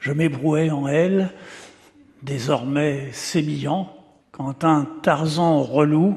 Je 0.00 0.10
m'ébrouais 0.10 0.70
en 0.70 0.88
elle, 0.88 1.30
désormais 2.22 3.08
sémillant, 3.12 3.88
quand 4.30 4.64
un 4.64 4.86
Tarzan 5.02 5.62
relou 5.62 6.16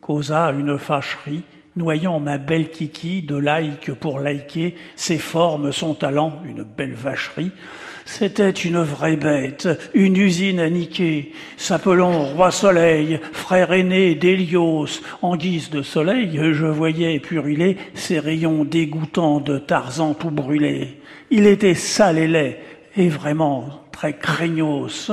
causa 0.00 0.50
une 0.50 0.78
fâcherie, 0.78 1.42
noyant 1.76 2.20
ma 2.20 2.38
belle 2.38 2.70
Kiki 2.70 3.22
de 3.22 3.36
like 3.36 3.92
pour 3.94 4.18
liker, 4.20 4.74
ses 4.96 5.18
formes, 5.18 5.72
son 5.72 5.94
talent, 5.94 6.40
une 6.44 6.64
belle 6.64 6.94
vacherie. 6.94 7.52
C'était 8.04 8.50
une 8.50 8.82
vraie 8.82 9.16
bête, 9.16 9.68
une 9.94 10.16
usine 10.16 10.58
à 10.58 10.68
niquer, 10.68 11.32
s'appelant 11.56 12.24
Roi 12.24 12.50
Soleil, 12.50 13.20
frère 13.32 13.72
aîné 13.72 14.16
d'Hélios. 14.16 15.00
En 15.22 15.36
guise 15.36 15.70
de 15.70 15.82
soleil, 15.82 16.38
je 16.52 16.66
voyais 16.66 17.20
puruler 17.20 17.76
ses 17.94 18.18
rayons 18.18 18.64
dégoûtants 18.64 19.38
de 19.38 19.56
Tarzan 19.58 20.14
tout 20.14 20.32
brûlé. 20.32 20.98
Il 21.30 21.46
était 21.46 21.74
sale 21.74 22.18
et 22.18 22.28
laid, 22.28 22.58
et 22.96 23.08
vraiment 23.08 23.81
très 23.92 24.14
craignos 24.14 25.12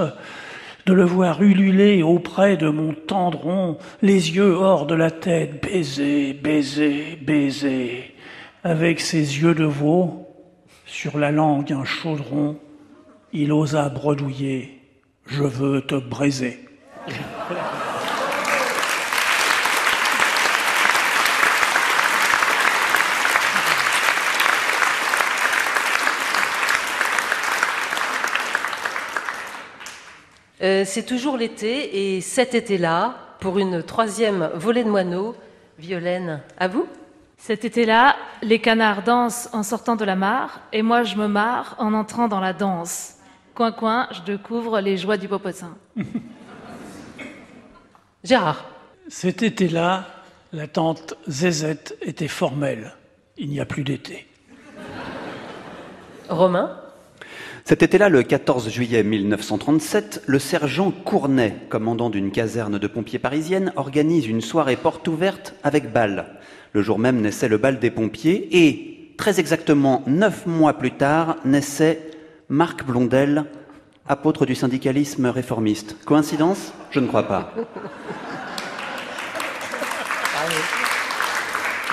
de 0.86 0.94
le 0.94 1.04
voir 1.04 1.44
ululer 1.44 2.02
auprès 2.02 2.58
de 2.58 2.70
mon 2.70 2.94
tendron, 2.94 3.78
les 4.02 4.36
yeux 4.36 4.56
hors 4.56 4.88
de 4.88 4.96
la 4.96 5.12
tête, 5.12 5.62
baiser, 5.62 6.34
baiser, 6.34 7.20
baiser, 7.22 8.16
avec 8.64 9.00
ses 9.00 9.42
yeux 9.42 9.54
de 9.54 9.66
veau, 9.66 10.26
sur 10.88 11.20
la 11.20 11.32
langue 11.32 11.72
un 11.72 11.86
chaudron, 11.86 12.58
il 13.34 13.52
osa 13.54 13.90
bredouiller, 13.90 14.82
je 15.28 15.44
veux 15.44 15.82
te 15.82 15.96
braiser. 15.96 16.60
Euh, 30.62 30.84
c'est 30.86 31.04
toujours 31.04 31.38
l'été 31.38 32.16
et 32.16 32.22
cet 32.22 32.54
été-là, 32.54 33.16
pour 33.40 33.60
une 33.60 33.82
troisième 33.82 34.50
volée 34.56 34.84
de 34.84 34.90
moineaux, 34.90 35.36
Violaine, 35.78 36.42
à 36.58 36.68
vous? 36.68 36.86
Cet 37.38 37.64
été-là, 37.64 38.18
les 38.42 38.60
canards 38.60 39.04
dansent 39.04 39.48
en 39.54 39.64
sortant 39.64 39.96
de 39.96 40.04
la 40.04 40.18
mare, 40.18 40.60
et 40.74 40.82
moi 40.82 41.04
je 41.04 41.16
me 41.16 41.28
marre 41.28 41.76
en 41.80 41.94
entrant 41.94 42.28
dans 42.28 42.42
la 42.42 42.52
danse. 42.52 43.16
Coin 43.56 43.72
coin, 43.72 44.10
je 44.12 44.22
découvre 44.22 44.82
les 44.82 44.98
joies 44.98 45.16
du 45.16 45.30
popotin. 45.30 45.78
Gérard. 48.26 48.66
Cet 49.08 49.42
été-là, 49.42 50.06
la 50.52 50.68
tante 50.68 51.14
Zézette 51.28 51.98
était 52.02 52.28
formelle. 52.28 52.96
Il 53.38 53.50
n'y 53.50 53.62
a 53.62 53.66
plus 53.66 53.86
d'été. 53.86 54.28
Romain 56.28 56.78
Cet 57.70 57.84
été-là, 57.84 58.10
le 58.10 58.24
14 58.24 58.68
juillet 58.68 59.04
1937, 59.04 60.24
le 60.26 60.40
sergent 60.40 60.90
Cournet, 60.90 61.56
commandant 61.70 62.10
d'une 62.10 62.32
caserne 62.32 62.80
de 62.80 62.88
pompiers 62.88 63.20
parisienne, 63.20 63.72
organise 63.76 64.26
une 64.26 64.42
soirée 64.42 64.76
porte 64.76 65.08
ouverte 65.08 65.54
avec 65.62 65.94
bal. 65.94 66.40
Le 66.74 66.82
jour 66.82 66.98
même 66.98 67.22
naissait 67.22 67.48
le 67.48 67.60
bal 67.60 67.78
des 67.78 67.92
pompiers 67.92 68.48
et, 68.52 69.14
très 69.20 69.40
exactement 69.40 70.02
neuf 70.08 70.48
mois 70.48 70.74
plus 70.74 70.94
tard, 70.94 71.36
naissait 71.46 72.10
Marc 72.50 72.84
Blondel, 72.84 73.46
apôtre 74.08 74.48
du 74.48 74.56
syndicalisme 74.56 75.28
réformiste. 75.28 75.96
Coïncidence? 76.06 76.74
Je 76.90 77.00
ne 77.00 77.06
crois 77.06 77.28
pas. 77.28 77.54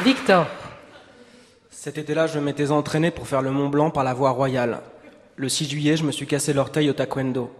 Victor. 0.02 0.46
Cet 1.68 1.98
été-là, 1.98 2.26
je 2.28 2.38
m'étais 2.38 2.70
entraîné 2.70 3.10
pour 3.10 3.28
faire 3.28 3.42
le 3.42 3.50
Mont 3.50 3.68
Blanc 3.68 3.90
par 3.90 4.04
la 4.04 4.14
voie 4.14 4.30
royale. 4.30 4.80
Le 5.38 5.50
6 5.50 5.68
juillet, 5.68 5.98
je 5.98 6.04
me 6.04 6.12
suis 6.12 6.26
cassé 6.26 6.54
l'orteil 6.54 6.88
au 6.88 6.94
taekwondo. 6.94 7.52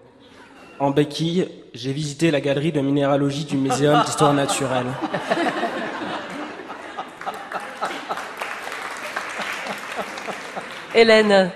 En 0.78 0.92
béquille, 0.92 1.46
j'ai 1.74 1.92
visité 1.92 2.30
la 2.30 2.40
galerie 2.40 2.72
de 2.72 2.80
minéralogie 2.80 3.44
du 3.44 3.58
Muséum 3.58 4.02
d'histoire 4.02 4.32
naturelle. 4.32 4.86
Hélène. 10.94 11.50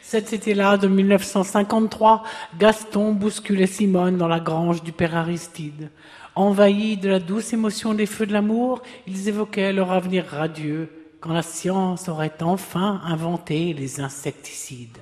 Cet 0.00 0.32
été-là 0.32 0.78
de 0.78 0.88
1953, 0.88 2.22
Gaston 2.58 3.12
bousculait 3.12 3.66
Simone 3.66 4.16
dans 4.16 4.28
la 4.28 4.40
grange 4.40 4.82
du 4.82 4.92
père 4.92 5.14
Aristide. 5.14 5.90
Envahis 6.36 6.96
de 6.96 7.10
la 7.10 7.20
douce 7.20 7.52
émotion 7.52 7.92
des 7.92 8.06
feux 8.06 8.24
de 8.24 8.32
l'amour, 8.32 8.80
ils 9.06 9.28
évoquaient 9.28 9.74
leur 9.74 9.92
avenir 9.92 10.24
radieux 10.24 10.88
quand 11.20 11.34
la 11.34 11.42
science 11.42 12.08
aurait 12.08 12.32
enfin 12.40 13.02
inventé 13.04 13.74
les 13.74 14.00
insecticides. 14.00 14.96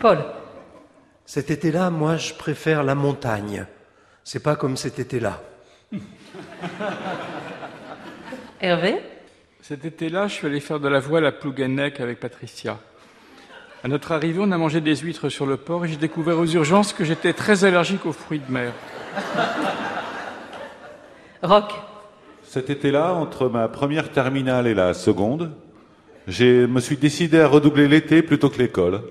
Paul. 0.00 0.24
Cet 1.26 1.50
été-là, 1.50 1.90
moi, 1.90 2.16
je 2.16 2.32
préfère 2.32 2.82
la 2.82 2.94
montagne. 2.94 3.66
C'est 4.24 4.42
pas 4.42 4.56
comme 4.56 4.78
cet 4.78 4.98
été-là. 4.98 5.42
Hervé. 8.62 8.96
Cet 9.60 9.84
été-là, 9.84 10.26
je 10.26 10.32
suis 10.32 10.46
allé 10.46 10.60
faire 10.60 10.80
de 10.80 10.88
la 10.88 11.00
voile 11.00 11.26
à 11.26 11.32
Plouguenec 11.32 12.00
avec 12.00 12.18
Patricia. 12.18 12.78
À 13.84 13.88
notre 13.88 14.12
arrivée, 14.12 14.40
on 14.40 14.50
a 14.52 14.58
mangé 14.58 14.80
des 14.80 14.96
huîtres 14.96 15.28
sur 15.28 15.44
le 15.44 15.58
port 15.58 15.84
et 15.84 15.88
j'ai 15.88 15.96
découvert 15.96 16.38
aux 16.38 16.46
urgences 16.46 16.94
que 16.94 17.04
j'étais 17.04 17.34
très 17.34 17.64
allergique 17.64 18.06
aux 18.06 18.12
fruits 18.12 18.40
de 18.40 18.50
mer. 18.50 18.72
Rock. 21.42 21.74
Cet 22.42 22.70
été-là, 22.70 23.12
entre 23.12 23.50
ma 23.50 23.68
première 23.68 24.10
terminale 24.10 24.66
et 24.66 24.74
la 24.74 24.94
seconde, 24.94 25.52
je 26.26 26.64
me 26.64 26.80
suis 26.80 26.96
décidé 26.96 27.40
à 27.40 27.48
redoubler 27.48 27.86
l'été 27.86 28.22
plutôt 28.22 28.48
que 28.48 28.58
l'école. 28.58 29.02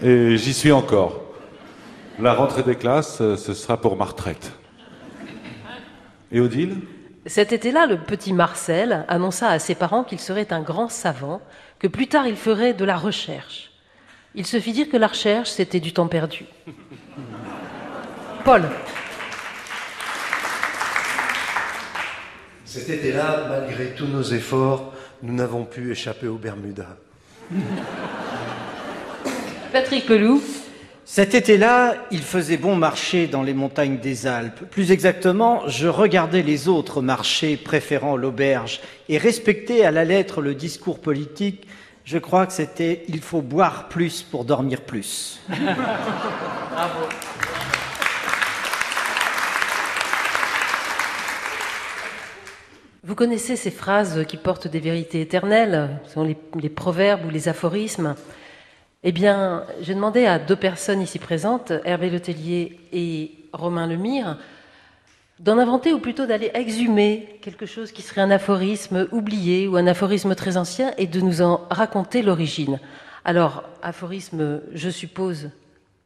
Et 0.00 0.36
j'y 0.36 0.54
suis 0.54 0.70
encore. 0.70 1.20
La 2.20 2.32
rentrée 2.34 2.62
des 2.62 2.76
classes, 2.76 3.20
euh, 3.20 3.36
ce 3.36 3.52
sera 3.52 3.80
pour 3.80 3.96
ma 3.96 4.04
retraite. 4.04 4.52
Et 6.30 6.40
Odile? 6.40 6.76
Cet 7.26 7.52
été-là, 7.52 7.86
le 7.86 7.98
petit 7.98 8.32
Marcel 8.32 9.04
annonça 9.08 9.48
à 9.48 9.58
ses 9.58 9.74
parents 9.74 10.04
qu'il 10.04 10.20
serait 10.20 10.52
un 10.52 10.60
grand 10.60 10.88
savant, 10.88 11.40
que 11.78 11.88
plus 11.88 12.06
tard 12.06 12.26
il 12.26 12.36
ferait 12.36 12.74
de 12.74 12.84
la 12.84 12.96
recherche. 12.96 13.72
Il 14.34 14.46
se 14.46 14.60
fit 14.60 14.72
dire 14.72 14.88
que 14.88 14.96
la 14.96 15.08
recherche, 15.08 15.50
c'était 15.50 15.80
du 15.80 15.92
temps 15.92 16.06
perdu. 16.06 16.44
Paul. 18.44 18.62
Cet 22.64 22.88
été-là, 22.88 23.46
malgré 23.48 23.94
tous 23.94 24.06
nos 24.06 24.22
efforts, 24.22 24.92
nous 25.22 25.34
n'avons 25.34 25.64
pu 25.64 25.90
échapper 25.90 26.28
aux 26.28 26.38
Bermudas. 26.38 26.96
Patrick 29.72 30.06
Peloux. 30.06 30.42
Cet 31.04 31.34
été-là, 31.34 31.94
il 32.10 32.22
faisait 32.22 32.56
bon 32.56 32.76
marcher 32.76 33.26
dans 33.26 33.42
les 33.42 33.54
montagnes 33.54 33.98
des 33.98 34.26
Alpes. 34.26 34.64
Plus 34.70 34.92
exactement, 34.92 35.62
je 35.68 35.88
regardais 35.88 36.42
les 36.42 36.68
autres 36.68 37.02
marcher, 37.02 37.56
préférant 37.56 38.16
l'auberge, 38.16 38.80
et 39.08 39.18
respecter 39.18 39.84
à 39.84 39.90
la 39.90 40.04
lettre 40.04 40.40
le 40.40 40.54
discours 40.54 41.00
politique. 41.00 41.66
Je 42.04 42.18
crois 42.18 42.46
que 42.46 42.52
c'était 42.52 43.04
il 43.08 43.20
faut 43.20 43.42
boire 43.42 43.88
plus 43.88 44.22
pour 44.22 44.44
dormir 44.44 44.82
plus. 44.82 45.40
Bravo. 45.48 47.08
Vous 53.04 53.14
connaissez 53.14 53.56
ces 53.56 53.70
phrases 53.70 54.24
qui 54.26 54.36
portent 54.36 54.68
des 54.68 54.80
vérités 54.80 55.20
éternelles, 55.20 55.98
ce 56.06 56.14
sont 56.14 56.24
les, 56.24 56.36
les 56.60 56.68
proverbes 56.68 57.24
ou 57.26 57.30
les 57.30 57.48
aphorismes. 57.48 58.14
Eh 59.10 59.12
bien, 59.12 59.64
j'ai 59.80 59.94
demandé 59.94 60.26
à 60.26 60.38
deux 60.38 60.54
personnes 60.54 61.00
ici 61.00 61.18
présentes, 61.18 61.72
Hervé 61.86 62.10
Letellier 62.10 62.78
et 62.92 63.30
Romain 63.54 63.86
Lemire, 63.86 64.36
d'en 65.38 65.56
inventer 65.56 65.94
ou 65.94 65.98
plutôt 65.98 66.26
d'aller 66.26 66.50
exhumer 66.52 67.38
quelque 67.40 67.64
chose 67.64 67.90
qui 67.90 68.02
serait 68.02 68.20
un 68.20 68.30
aphorisme 68.30 69.08
oublié 69.10 69.66
ou 69.66 69.76
un 69.76 69.86
aphorisme 69.86 70.34
très 70.34 70.58
ancien 70.58 70.92
et 70.98 71.06
de 71.06 71.22
nous 71.22 71.40
en 71.40 71.66
raconter 71.70 72.20
l'origine. 72.20 72.80
Alors, 73.24 73.62
aphorisme, 73.80 74.60
je 74.74 74.90
suppose, 74.90 75.52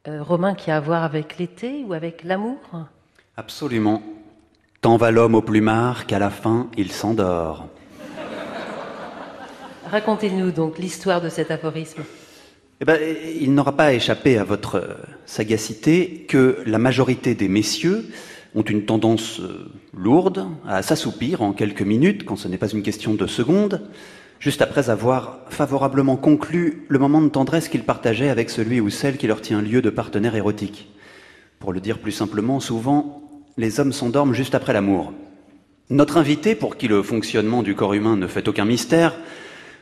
euh, 0.07 0.23
Romain, 0.23 0.55
qui 0.55 0.71
a 0.71 0.77
à 0.77 0.79
voir 0.79 1.03
avec 1.03 1.37
l'été 1.37 1.83
ou 1.85 1.91
avec 1.91 2.23
l'amour? 2.23 2.59
Absolument. 3.35 4.01
Tant 4.79 4.95
va 4.95 5.11
l'homme 5.11 5.35
au 5.35 5.41
plumard 5.41 6.05
qu'à 6.05 6.19
la 6.19 6.29
fin, 6.29 6.69
il 6.77 6.89
s'endort. 6.89 7.67
Racontez-nous 9.91 10.51
donc 10.51 10.77
l'histoire 10.77 11.19
de 11.19 11.27
cet 11.27 11.51
aphorisme. 11.51 12.03
Eh 12.81 12.85
ben, 12.85 12.99
il 13.39 13.53
n'aura 13.53 13.77
pas 13.77 13.93
échappé 13.93 14.37
à 14.37 14.43
votre 14.43 14.75
euh, 14.75 14.93
sagacité 15.25 16.25
que 16.27 16.57
la 16.65 16.79
majorité 16.79 17.35
des 17.35 17.47
messieurs 17.47 18.05
ont 18.55 18.63
une 18.63 18.85
tendance 18.85 19.39
euh, 19.39 19.71
lourde 19.95 20.47
à 20.67 20.81
s'assoupir 20.81 21.43
en 21.43 21.53
quelques 21.53 21.83
minutes, 21.83 22.25
quand 22.25 22.35
ce 22.35 22.47
n'est 22.47 22.57
pas 22.57 22.71
une 22.71 22.81
question 22.81 23.13
de 23.13 23.27
secondes, 23.27 23.81
juste 24.39 24.61
après 24.61 24.89
avoir 24.89 25.39
favorablement 25.49 26.17
conclu 26.17 26.83
le 26.89 26.99
moment 26.99 27.21
de 27.21 27.29
tendresse 27.29 27.69
qu'ils 27.69 27.83
partageaient 27.83 28.29
avec 28.29 28.49
celui 28.49 28.81
ou 28.81 28.89
celle 28.89 29.17
qui 29.17 29.27
leur 29.27 29.41
tient 29.41 29.61
lieu 29.61 29.81
de 29.81 29.91
partenaire 29.91 30.35
érotique. 30.35 30.89
Pour 31.59 31.73
le 31.73 31.79
dire 31.79 31.99
plus 31.99 32.11
simplement, 32.11 32.59
souvent, 32.59 33.21
les 33.55 33.79
hommes 33.79 33.93
s'endorment 33.93 34.33
juste 34.33 34.55
après 34.55 34.73
l'amour. 34.73 35.13
Notre 35.89 36.17
invité, 36.17 36.55
pour 36.55 36.75
qui 36.75 36.87
le 36.87 37.03
fonctionnement 37.03 37.61
du 37.61 37.75
corps 37.75 37.93
humain 37.93 38.17
ne 38.17 38.27
fait 38.27 38.47
aucun 38.47 38.65
mystère, 38.65 39.15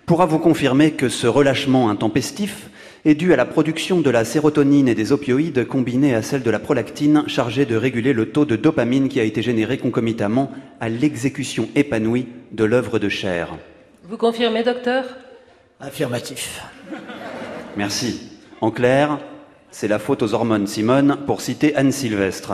pourra 0.05 0.25
vous 0.25 0.39
confirmer 0.39 0.91
que 0.91 1.09
ce 1.09 1.25
relâchement 1.25 1.89
intempestif 1.89 2.69
est 3.03 3.15
dû 3.15 3.33
à 3.33 3.35
la 3.35 3.45
production 3.45 3.99
de 3.99 4.09
la 4.09 4.25
sérotonine 4.25 4.87
et 4.87 4.95
des 4.95 5.11
opioïdes 5.11 5.65
combinés 5.65 6.13
à 6.13 6.21
celle 6.21 6.43
de 6.43 6.51
la 6.51 6.59
prolactine 6.59 7.23
chargée 7.27 7.65
de 7.65 7.75
réguler 7.75 8.13
le 8.13 8.31
taux 8.31 8.45
de 8.45 8.55
dopamine 8.55 9.09
qui 9.09 9.19
a 9.19 9.23
été 9.23 9.41
généré 9.41 9.77
concomitamment 9.77 10.51
à 10.79 10.89
l'exécution 10.89 11.67
épanouie 11.75 12.27
de 12.51 12.63
l'œuvre 12.63 12.99
de 12.99 13.09
chair. 13.09 13.55
Vous 14.03 14.17
confirmez, 14.17 14.63
docteur? 14.63 15.05
Affirmatif. 15.79 16.63
Merci. 17.75 18.29
En 18.61 18.69
clair, 18.69 19.19
c'est 19.71 19.87
la 19.87 19.97
faute 19.97 20.21
aux 20.21 20.33
hormones 20.33 20.67
Simone 20.67 21.17
pour 21.25 21.41
citer 21.41 21.75
Anne 21.75 21.91
Sylvestre. 21.91 22.53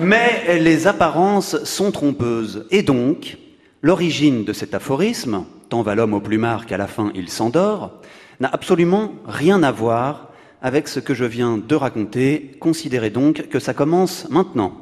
Mais 0.00 0.58
les 0.58 0.86
apparences 0.86 1.64
sont 1.64 1.92
trompeuses. 1.92 2.66
Et 2.70 2.82
donc, 2.82 3.38
l'origine 3.80 4.44
de 4.44 4.52
cet 4.52 4.74
aphorisme, 4.74 5.44
tant 5.70 5.82
va 5.82 5.94
l'homme 5.94 6.14
au 6.14 6.20
plumard 6.20 6.66
qu'à 6.66 6.76
la 6.76 6.88
fin 6.88 7.10
il 7.14 7.30
s'endort, 7.30 7.92
n'a 8.40 8.48
absolument 8.52 9.12
rien 9.26 9.62
à 9.62 9.70
voir 9.70 10.30
avec 10.62 10.88
ce 10.88 11.00
que 11.00 11.14
je 11.14 11.24
viens 11.24 11.58
de 11.58 11.74
raconter. 11.74 12.52
Considérez 12.60 13.10
donc 13.10 13.48
que 13.48 13.58
ça 13.58 13.74
commence 13.74 14.28
maintenant. 14.30 14.74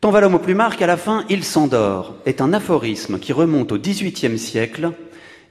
Tant 0.00 0.10
va 0.10 0.20
l'homme 0.20 0.34
au 0.34 0.38
plumard 0.38 0.76
qu'à 0.76 0.86
la 0.86 0.96
fin 0.96 1.24
il 1.28 1.44
s'endort 1.44 2.16
est 2.24 2.40
un 2.40 2.52
aphorisme 2.52 3.18
qui 3.18 3.32
remonte 3.32 3.72
au 3.72 3.78
XVIIIe 3.78 4.38
siècle 4.38 4.92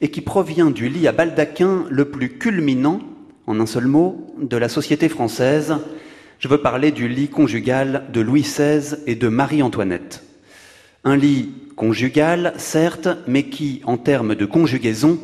et 0.02 0.10
qui 0.10 0.22
provient 0.22 0.72
du 0.72 0.90
lit 0.90 1.08
à 1.08 1.12
baldaquin 1.12 1.86
le 1.90 2.06
plus 2.06 2.38
culminant, 2.38 3.00
en 3.48 3.60
un 3.60 3.66
seul 3.66 3.86
mot, 3.86 4.34
de 4.42 4.58
la 4.58 4.70
société 4.70 5.10
française. 5.10 5.76
Je 6.40 6.48
veux 6.48 6.62
parler 6.62 6.92
du 6.92 7.08
lit 7.08 7.28
conjugal 7.28 8.06
de 8.14 8.22
Louis 8.22 8.42
XVI 8.42 8.98
et 9.08 9.16
de 9.16 9.28
Marie-Antoinette. 9.28 10.24
Un 11.04 11.18
lit 11.18 11.52
conjugal, 11.76 12.54
certes, 12.58 13.10
mais 13.28 13.44
qui, 13.44 13.82
en 13.86 13.98
termes 13.98 14.36
de 14.36 14.46
conjugaison, 14.46 15.20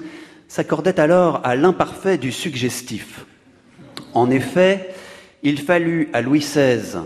s'accordait 0.47 0.99
alors 0.99 1.41
à 1.43 1.55
l'imparfait 1.55 2.17
du 2.17 2.31
suggestif. 2.31 3.25
En 4.13 4.29
effet, 4.29 4.93
il 5.43 5.59
fallut 5.59 6.09
à 6.13 6.21
Louis 6.21 6.39
XVI, 6.39 6.99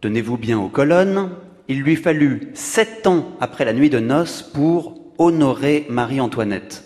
tenez-vous 0.00 0.36
bien 0.36 0.58
aux 0.58 0.68
colonnes, 0.68 1.30
il 1.68 1.80
lui 1.80 1.96
fallut 1.96 2.48
sept 2.54 3.06
ans 3.06 3.36
après 3.40 3.64
la 3.64 3.72
nuit 3.72 3.90
de 3.90 3.98
noces 3.98 4.42
pour 4.42 5.00
honorer 5.18 5.86
Marie-Antoinette. 5.88 6.84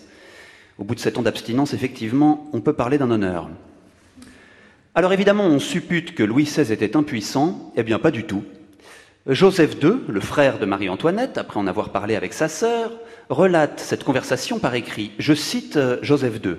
Au 0.77 0.83
bout 0.83 0.95
de 0.95 0.99
sept 0.99 1.17
ans 1.17 1.23
d'abstinence, 1.23 1.73
effectivement, 1.73 2.49
on 2.53 2.61
peut 2.61 2.73
parler 2.73 2.97
d'un 2.97 3.11
honneur. 3.11 3.49
Alors 4.95 5.13
évidemment, 5.13 5.45
on 5.45 5.59
suppute 5.59 6.15
que 6.15 6.23
Louis 6.23 6.45
XVI 6.45 6.71
était 6.73 6.95
impuissant. 6.95 7.71
Eh 7.75 7.83
bien, 7.83 7.99
pas 7.99 8.11
du 8.11 8.23
tout. 8.23 8.43
Joseph 9.29 9.77
II, 9.83 9.97
le 10.07 10.21
frère 10.21 10.57
de 10.57 10.65
Marie-Antoinette, 10.65 11.37
après 11.37 11.59
en 11.59 11.67
avoir 11.67 11.89
parlé 11.91 12.15
avec 12.15 12.33
sa 12.33 12.47
sœur, 12.47 12.91
relate 13.29 13.79
cette 13.79 14.03
conversation 14.03 14.57
par 14.57 14.73
écrit. 14.73 15.11
Je 15.19 15.35
cite 15.35 15.77
euh, 15.77 15.99
Joseph 16.01 16.39
II. 16.43 16.55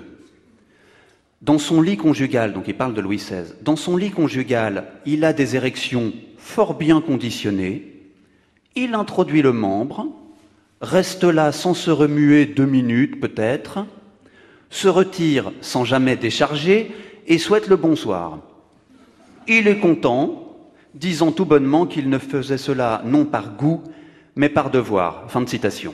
Dans 1.41 1.57
son 1.57 1.81
lit 1.81 1.97
conjugal, 1.97 2.53
donc 2.53 2.69
il 2.69 2.77
parle 2.77 2.93
de 2.93 3.01
Louis 3.01 3.17
XVI, 3.17 3.53
dans 3.61 3.75
son 3.75 3.97
lit 3.97 4.11
conjugal, 4.11 4.85
il 5.05 5.25
a 5.25 5.33
des 5.33 5.57
érections 5.57 6.13
fort 6.37 6.75
bien 6.75 7.01
conditionnées, 7.01 7.91
il 8.75 8.93
introduit 8.93 9.41
le 9.41 9.51
membre, 9.51 10.07
reste 10.79 11.25
là 11.25 11.51
sans 11.51 11.73
se 11.73 11.91
remuer 11.91 12.45
deux 12.45 12.65
minutes 12.65 13.19
peut-être, 13.19 13.85
se 14.69 14.87
retire 14.87 15.51
sans 15.59 15.83
jamais 15.83 16.15
décharger 16.15 16.95
et 17.27 17.37
souhaite 17.37 17.67
le 17.67 17.75
bonsoir. 17.75 18.39
Il 19.47 19.67
est 19.67 19.79
content, 19.79 20.50
disant 20.93 21.31
tout 21.31 21.45
bonnement 21.45 21.85
qu'il 21.85 22.09
ne 22.09 22.17
faisait 22.17 22.57
cela 22.57 23.01
non 23.05 23.25
par 23.25 23.55
goût, 23.55 23.81
mais 24.35 24.49
par 24.49 24.69
devoir. 24.69 25.25
Fin 25.29 25.41
de 25.41 25.49
citation. 25.49 25.93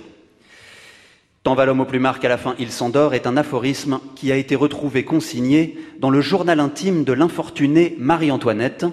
Tant 1.44 1.56
va 1.56 1.66
l'homme 1.66 1.80
au 1.80 1.86
plumard 1.86 2.20
qu'à 2.20 2.30
la 2.30 2.38
fin 2.38 2.56
il 2.60 2.72
s'endort 2.72 3.14
est 3.14 3.26
un 3.26 3.38
aphorisme 3.38 4.00
qui 4.16 4.32
a 4.32 4.36
été 4.36 4.56
retrouvé 4.56 5.06
consigné 5.06 5.78
dans 6.00 6.10
le 6.10 6.20
journal 6.20 6.60
intime 6.60 7.04
de 7.04 7.14
l'infortunée 7.14 7.96
Marie-Antoinette, 8.00 8.86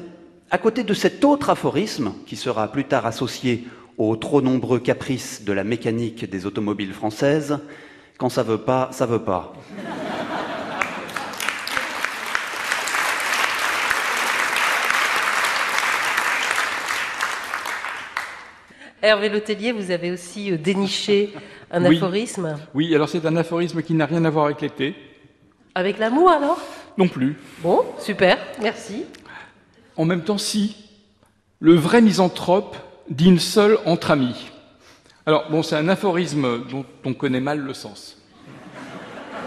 à 0.50 0.58
côté 0.58 0.84
de 0.84 0.94
cet 0.94 1.24
autre 1.24 1.50
aphorisme 1.50 2.12
qui 2.26 2.36
sera 2.36 2.68
plus 2.68 2.84
tard 2.84 3.06
associé 3.06 3.64
aux 3.98 4.14
trop 4.16 4.40
nombreux 4.40 4.78
caprices 4.78 5.44
de 5.44 5.52
la 5.52 5.64
mécanique 5.64 6.30
des 6.30 6.46
automobiles 6.46 6.92
françaises, 6.92 7.58
quand 8.18 8.28
ça 8.28 8.42
veut 8.42 8.58
pas, 8.58 8.88
ça 8.92 9.06
veut 9.06 9.22
pas. 9.22 9.54
Hervé 19.04 19.28
Letellier, 19.28 19.72
vous 19.72 19.90
avez 19.90 20.10
aussi 20.10 20.50
euh, 20.50 20.56
déniché 20.56 21.34
un 21.70 21.84
aphorisme. 21.84 22.56
Oui, 22.72 22.94
alors 22.94 23.06
c'est 23.06 23.26
un 23.26 23.36
aphorisme 23.36 23.82
qui 23.82 23.92
n'a 23.92 24.06
rien 24.06 24.24
à 24.24 24.30
voir 24.30 24.46
avec 24.46 24.62
l'été. 24.62 24.94
Avec 25.74 25.98
l'amour 25.98 26.30
alors? 26.30 26.58
Non 26.96 27.06
plus. 27.08 27.36
Bon, 27.58 27.84
super, 27.98 28.38
merci. 28.62 29.04
En 29.98 30.06
même 30.06 30.24
temps, 30.24 30.38
si. 30.38 30.76
Le 31.60 31.74
vrai 31.74 32.00
misanthrope 32.00 32.78
dîne 33.10 33.38
seul 33.38 33.76
entre 33.84 34.10
amis. 34.10 34.50
Alors, 35.26 35.50
bon, 35.50 35.62
c'est 35.62 35.76
un 35.76 35.90
aphorisme 35.90 36.64
dont 36.70 36.86
on 37.04 37.12
connaît 37.12 37.40
mal 37.40 37.58
le 37.58 37.74
sens. 37.74 38.16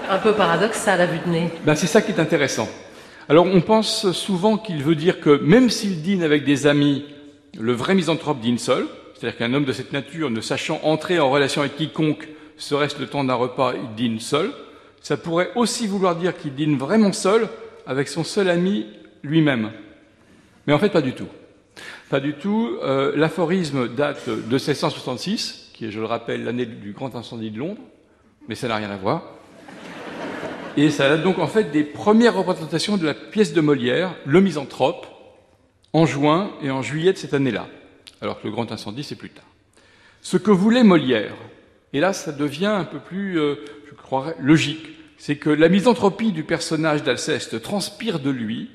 Un 0.08 0.20
peu 0.20 0.34
paradoxal 0.34 1.02
à 1.02 1.08
vue 1.08 1.20
de 1.26 1.32
nez. 1.32 1.50
Ben, 1.66 1.74
c'est 1.74 1.88
ça 1.88 2.04
qui 2.04 2.12
est 2.12 2.20
intéressant. 2.20 2.70
Alors, 3.28 3.48
on 3.48 3.62
pense 3.62 4.12
souvent 4.12 4.60
qu'il 4.60 4.84
veut 4.84 4.96
dire 4.96 5.20
que 5.20 5.42
même 5.42 5.72
s'il 5.72 6.04
dîne 6.04 6.22
avec 6.22 6.44
des 6.44 6.68
amis, 6.68 7.06
le 7.60 7.74
vrai 7.74 7.96
misanthrope 7.96 8.40
dîne 8.40 8.60
seul. 8.60 8.86
C'est-à-dire 9.18 9.40
qu'un 9.40 9.54
homme 9.56 9.66
de 9.66 9.74
cette 9.74 9.94
nature, 9.94 10.30
ne 10.30 10.42
sachant 10.42 10.80
entrer 10.84 11.20
en 11.20 11.32
relation 11.32 11.62
avec 11.62 11.76
quiconque, 11.76 12.28
serait-ce 12.56 13.00
le 13.00 13.08
temps 13.08 13.24
d'un 13.24 13.34
repas, 13.34 13.74
il 13.74 13.96
dîne 13.96 14.20
seul. 14.20 14.52
Ça 15.02 15.18
pourrait 15.18 15.50
aussi 15.56 15.88
vouloir 15.88 16.16
dire 16.16 16.38
qu'il 16.38 16.54
dîne 16.54 16.78
vraiment 16.78 17.12
seul 17.12 17.48
avec 17.88 18.10
son 18.10 18.24
seul 18.24 18.48
ami 18.48 18.86
lui-même. 19.24 19.72
Mais 20.68 20.74
en 20.74 20.78
fait, 20.78 20.90
pas 20.90 21.02
du 21.02 21.14
tout. 21.14 21.28
Pas 22.12 22.20
du 22.20 22.34
tout. 22.34 22.78
Euh, 22.84 23.14
l'aphorisme 23.16 23.88
date 23.88 24.30
de 24.30 24.52
1666, 24.52 25.72
qui 25.74 25.86
est, 25.86 25.92
je 25.92 26.00
le 26.00 26.06
rappelle, 26.06 26.44
l'année 26.44 26.68
du 26.68 26.92
grand 26.92 27.16
incendie 27.16 27.50
de 27.50 27.58
Londres, 27.58 27.82
mais 28.48 28.54
ça 28.54 28.68
n'a 28.68 28.76
rien 28.76 28.92
à 28.92 28.98
voir. 28.98 29.24
Et 30.76 30.92
ça 30.92 31.10
date 31.10 31.24
donc 31.24 31.40
en 31.40 31.48
fait 31.48 31.72
des 31.72 31.84
premières 31.84 32.36
représentations 32.36 32.98
de 32.98 33.06
la 33.08 33.16
pièce 33.16 33.52
de 33.54 33.62
Molière, 33.62 34.14
Le 34.28 34.42
Misanthrope, 34.42 35.08
en 35.92 36.06
juin 36.06 36.52
et 36.62 36.70
en 36.70 36.84
juillet 36.84 37.14
de 37.14 37.18
cette 37.18 37.34
année-là 37.34 37.66
alors 38.22 38.42
que 38.42 38.48
le 38.48 38.54
grand 38.54 38.72
incendie, 38.72 39.04
c'est 39.04 39.16
plus 39.16 39.30
tard. 39.30 39.46
Ce 40.22 40.38
que 40.38 40.52
voulait 40.52 40.84
Molière, 40.84 41.36
et 41.94 42.00
là 42.00 42.14
ça 42.14 42.32
devient 42.32 42.66
un 42.66 42.84
peu 42.84 43.00
plus, 43.00 43.40
euh, 43.40 43.56
je 43.90 43.96
croirais, 43.96 44.36
logique, 44.40 44.88
c'est 45.18 45.38
que 45.38 45.50
la 45.50 45.70
misanthropie 45.70 46.32
du 46.32 46.44
personnage 46.44 47.04
d'Alceste 47.04 47.62
transpire 47.62 48.20
de 48.20 48.30
lui, 48.30 48.70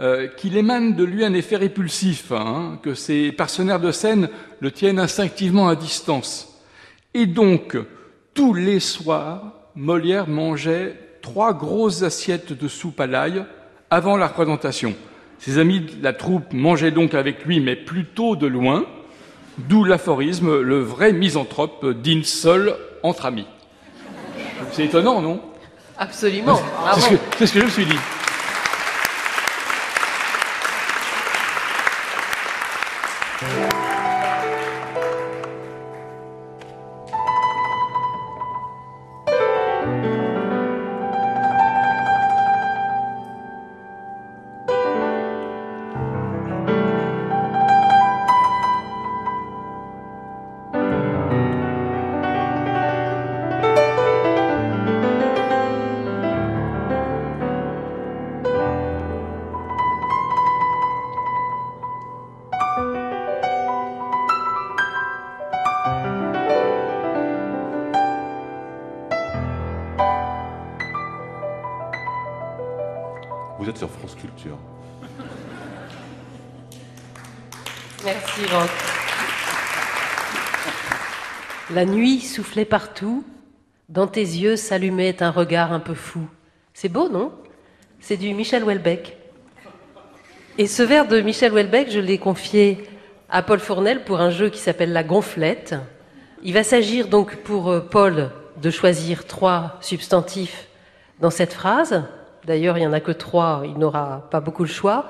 euh, 0.00 0.28
qu'il 0.28 0.56
émane 0.56 0.94
de 0.94 1.04
lui 1.04 1.24
un 1.24 1.34
effet 1.34 1.56
répulsif, 1.56 2.30
hein, 2.30 2.78
que 2.82 2.94
ses 2.94 3.32
partenaires 3.32 3.80
de 3.80 3.90
scène 3.90 4.28
le 4.60 4.70
tiennent 4.70 5.00
instinctivement 5.00 5.68
à 5.68 5.74
distance. 5.74 6.62
Et 7.14 7.26
donc, 7.26 7.76
tous 8.34 8.54
les 8.54 8.78
soirs, 8.78 9.54
Molière 9.74 10.28
mangeait 10.28 10.96
trois 11.22 11.52
grosses 11.52 12.02
assiettes 12.02 12.52
de 12.52 12.68
soupe 12.68 13.00
à 13.00 13.06
l'ail 13.06 13.44
avant 13.90 14.16
la 14.16 14.28
représentation. 14.28 14.94
Ses 15.38 15.58
amis 15.58 15.80
de 15.80 16.02
la 16.02 16.12
troupe 16.12 16.52
mangeaient 16.52 16.90
donc 16.90 17.14
avec 17.14 17.44
lui, 17.44 17.60
mais 17.60 17.76
plutôt 17.76 18.36
de 18.36 18.46
loin, 18.46 18.84
d'où 19.58 19.84
l'aphorisme 19.84 20.60
le 20.60 20.80
vrai 20.80 21.12
misanthrope 21.12 21.86
dîne 21.86 22.24
seul 22.24 22.74
entre 23.02 23.26
amis. 23.26 23.46
C'est 24.72 24.84
étonnant, 24.84 25.22
non? 25.22 25.40
Absolument. 25.98 26.60
C'est 27.38 27.46
ce, 27.46 27.52
que 27.52 27.60
je 27.60 27.64
me 27.64 27.70
suis 27.70 27.86
dit. 27.86 27.98
La 81.70 81.84
nuit 81.84 82.20
soufflait 82.20 82.64
partout, 82.64 83.24
dans 83.88 84.06
tes 84.06 84.20
yeux 84.20 84.56
s'allumait 84.56 85.22
un 85.22 85.30
regard 85.30 85.72
un 85.72 85.80
peu 85.80 85.94
fou. 85.94 86.26
C'est 86.72 86.88
beau, 86.88 87.08
non? 87.08 87.32
C'est 88.00 88.16
du 88.16 88.32
Michel 88.32 88.64
Houellebecq. 88.64 89.16
Et 90.56 90.66
ce 90.66 90.82
vers 90.82 91.06
de 91.06 91.20
Michel 91.20 91.52
Houellebecq, 91.52 91.90
je 91.90 92.00
l'ai 92.00 92.18
confié 92.18 92.88
à 93.28 93.42
Paul 93.42 93.58
Fournel 93.58 94.04
pour 94.04 94.20
un 94.20 94.30
jeu 94.30 94.48
qui 94.48 94.58
s'appelle 94.58 94.92
La 94.92 95.04
Gonflette. 95.04 95.74
Il 96.42 96.54
va 96.54 96.64
s'agir 96.64 97.08
donc 97.08 97.36
pour 97.36 97.70
euh, 97.70 97.80
Paul 97.80 98.30
de 98.56 98.70
choisir 98.70 99.26
trois 99.26 99.76
substantifs 99.80 100.68
dans 101.20 101.30
cette 101.30 101.52
phrase. 101.52 102.04
D'ailleurs, 102.44 102.78
il 102.78 102.80
n'y 102.80 102.86
en 102.86 102.92
a 102.92 103.00
que 103.00 103.12
trois, 103.12 103.62
il 103.64 103.78
n'aura 103.78 104.26
pas 104.30 104.40
beaucoup 104.40 104.62
le 104.62 104.70
choix. 104.70 105.08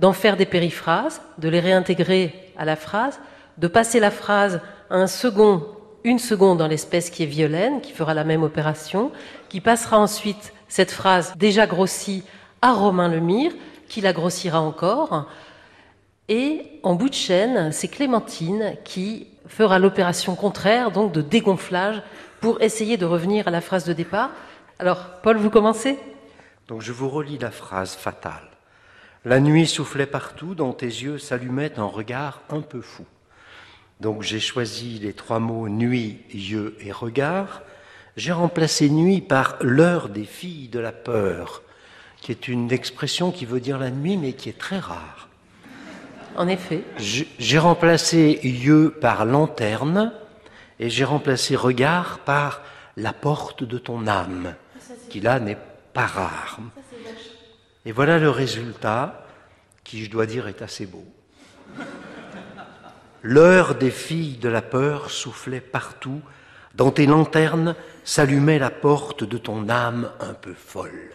D'en 0.00 0.12
faire 0.12 0.36
des 0.36 0.46
périphrases, 0.46 1.20
de 1.38 1.48
les 1.48 1.60
réintégrer 1.60 2.52
à 2.56 2.64
la 2.64 2.76
phrase, 2.76 3.20
de 3.58 3.68
passer 3.68 4.00
la 4.00 4.10
phrase 4.10 4.60
à 4.88 4.96
un 4.96 5.06
second 5.06 5.62
une 6.04 6.18
seconde 6.18 6.58
dans 6.58 6.66
l'espèce 6.66 7.10
qui 7.10 7.22
est 7.22 7.26
violaine, 7.26 7.80
qui 7.80 7.92
fera 7.92 8.14
la 8.14 8.24
même 8.24 8.42
opération, 8.42 9.12
qui 9.50 9.60
passera 9.60 9.98
ensuite 9.98 10.54
cette 10.68 10.90
phrase 10.90 11.34
déjà 11.36 11.66
grossie 11.66 12.24
à 12.62 12.72
Romain 12.72 13.08
Lemire, 13.08 13.52
qui 13.88 14.00
la 14.00 14.12
grossira 14.12 14.60
encore. 14.60 15.28
Et 16.28 16.80
en 16.82 16.94
bout 16.94 17.08
de 17.08 17.14
chaîne, 17.14 17.72
c'est 17.72 17.88
Clémentine 17.88 18.76
qui 18.84 19.26
fera 19.46 19.78
l'opération 19.78 20.36
contraire, 20.36 20.90
donc 20.90 21.12
de 21.12 21.20
dégonflage, 21.20 22.02
pour 22.40 22.62
essayer 22.62 22.96
de 22.96 23.04
revenir 23.04 23.48
à 23.48 23.50
la 23.50 23.60
phrase 23.60 23.84
de 23.84 23.92
départ. 23.92 24.30
Alors, 24.78 25.20
Paul, 25.22 25.36
vous 25.36 25.50
commencez? 25.50 25.98
Donc 26.68 26.80
je 26.80 26.92
vous 26.92 27.10
relis 27.10 27.36
la 27.36 27.50
phrase 27.50 27.94
fatale. 27.94 28.49
La 29.26 29.38
nuit 29.38 29.66
soufflait 29.66 30.06
partout, 30.06 30.54
dans 30.54 30.72
tes 30.72 30.86
yeux 30.86 31.18
s'allumait 31.18 31.78
un 31.78 31.84
regard 31.84 32.40
un 32.48 32.62
peu 32.62 32.80
fou. 32.80 33.04
Donc 34.00 34.22
j'ai 34.22 34.40
choisi 34.40 34.98
les 34.98 35.12
trois 35.12 35.40
mots 35.40 35.68
nuit, 35.68 36.20
yeux 36.32 36.74
et 36.80 36.90
regard. 36.90 37.60
J'ai 38.16 38.32
remplacé 38.32 38.88
nuit 38.88 39.20
par 39.20 39.56
l'heure 39.60 40.08
des 40.08 40.24
filles 40.24 40.68
de 40.68 40.78
la 40.78 40.92
peur, 40.92 41.60
qui 42.22 42.32
est 42.32 42.48
une 42.48 42.72
expression 42.72 43.30
qui 43.30 43.44
veut 43.44 43.60
dire 43.60 43.78
la 43.78 43.90
nuit, 43.90 44.16
mais 44.16 44.32
qui 44.32 44.48
est 44.48 44.58
très 44.58 44.78
rare. 44.78 45.28
En 46.36 46.48
effet. 46.48 46.82
J'ai 46.96 47.58
remplacé 47.58 48.40
yeux 48.42 48.90
par 49.02 49.26
lanterne 49.26 50.14
et 50.78 50.88
j'ai 50.88 51.04
remplacé 51.04 51.56
regard 51.56 52.20
par 52.20 52.62
la 52.96 53.12
porte 53.12 53.64
de 53.64 53.76
ton 53.76 54.06
âme, 54.06 54.54
qui 55.10 55.20
là 55.20 55.40
n'est 55.40 55.58
pas 55.92 56.06
rare. 56.06 56.58
Et 57.86 57.92
voilà 57.92 58.18
le 58.18 58.30
résultat, 58.30 59.26
qui 59.84 60.04
je 60.04 60.10
dois 60.10 60.26
dire 60.26 60.48
est 60.48 60.62
assez 60.62 60.86
beau. 60.86 61.04
L'heure 63.22 63.74
des 63.74 63.90
filles 63.90 64.36
de 64.36 64.48
la 64.48 64.62
peur 64.62 65.10
soufflait 65.10 65.60
partout, 65.60 66.20
dans 66.74 66.90
tes 66.90 67.06
lanternes 67.06 67.74
s'allumait 68.04 68.58
la 68.58 68.70
porte 68.70 69.24
de 69.24 69.38
ton 69.38 69.68
âme 69.68 70.10
un 70.20 70.34
peu 70.34 70.54
folle. 70.54 71.14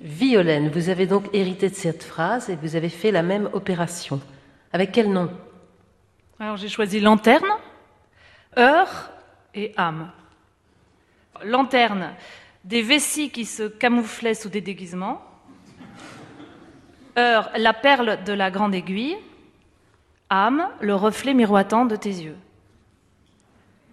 Violaine, 0.00 0.70
vous 0.70 0.88
avez 0.88 1.06
donc 1.06 1.28
hérité 1.32 1.68
de 1.68 1.74
cette 1.74 2.04
phrase 2.04 2.48
et 2.50 2.56
vous 2.56 2.76
avez 2.76 2.88
fait 2.88 3.10
la 3.10 3.22
même 3.22 3.48
opération. 3.52 4.20
Avec 4.72 4.92
quel 4.92 5.10
nom? 5.10 5.30
Alors 6.38 6.56
j'ai 6.56 6.68
choisi 6.68 7.00
lanterne, 7.00 7.48
heure 8.58 9.10
et 9.54 9.72
âme. 9.76 10.10
Lanterne, 11.44 12.14
des 12.66 12.82
vessies 12.82 13.30
qui 13.30 13.44
se 13.44 13.62
camouflaient 13.62 14.34
sous 14.34 14.48
des 14.48 14.60
déguisements. 14.60 15.22
Heure, 17.16 17.50
la 17.56 17.72
perle 17.72 18.18
de 18.24 18.32
la 18.32 18.50
grande 18.50 18.74
aiguille. 18.74 19.16
Âme, 20.28 20.68
le 20.80 20.94
reflet 20.94 21.32
miroitant 21.32 21.84
de 21.84 21.94
tes 21.94 22.10
yeux. 22.10 22.36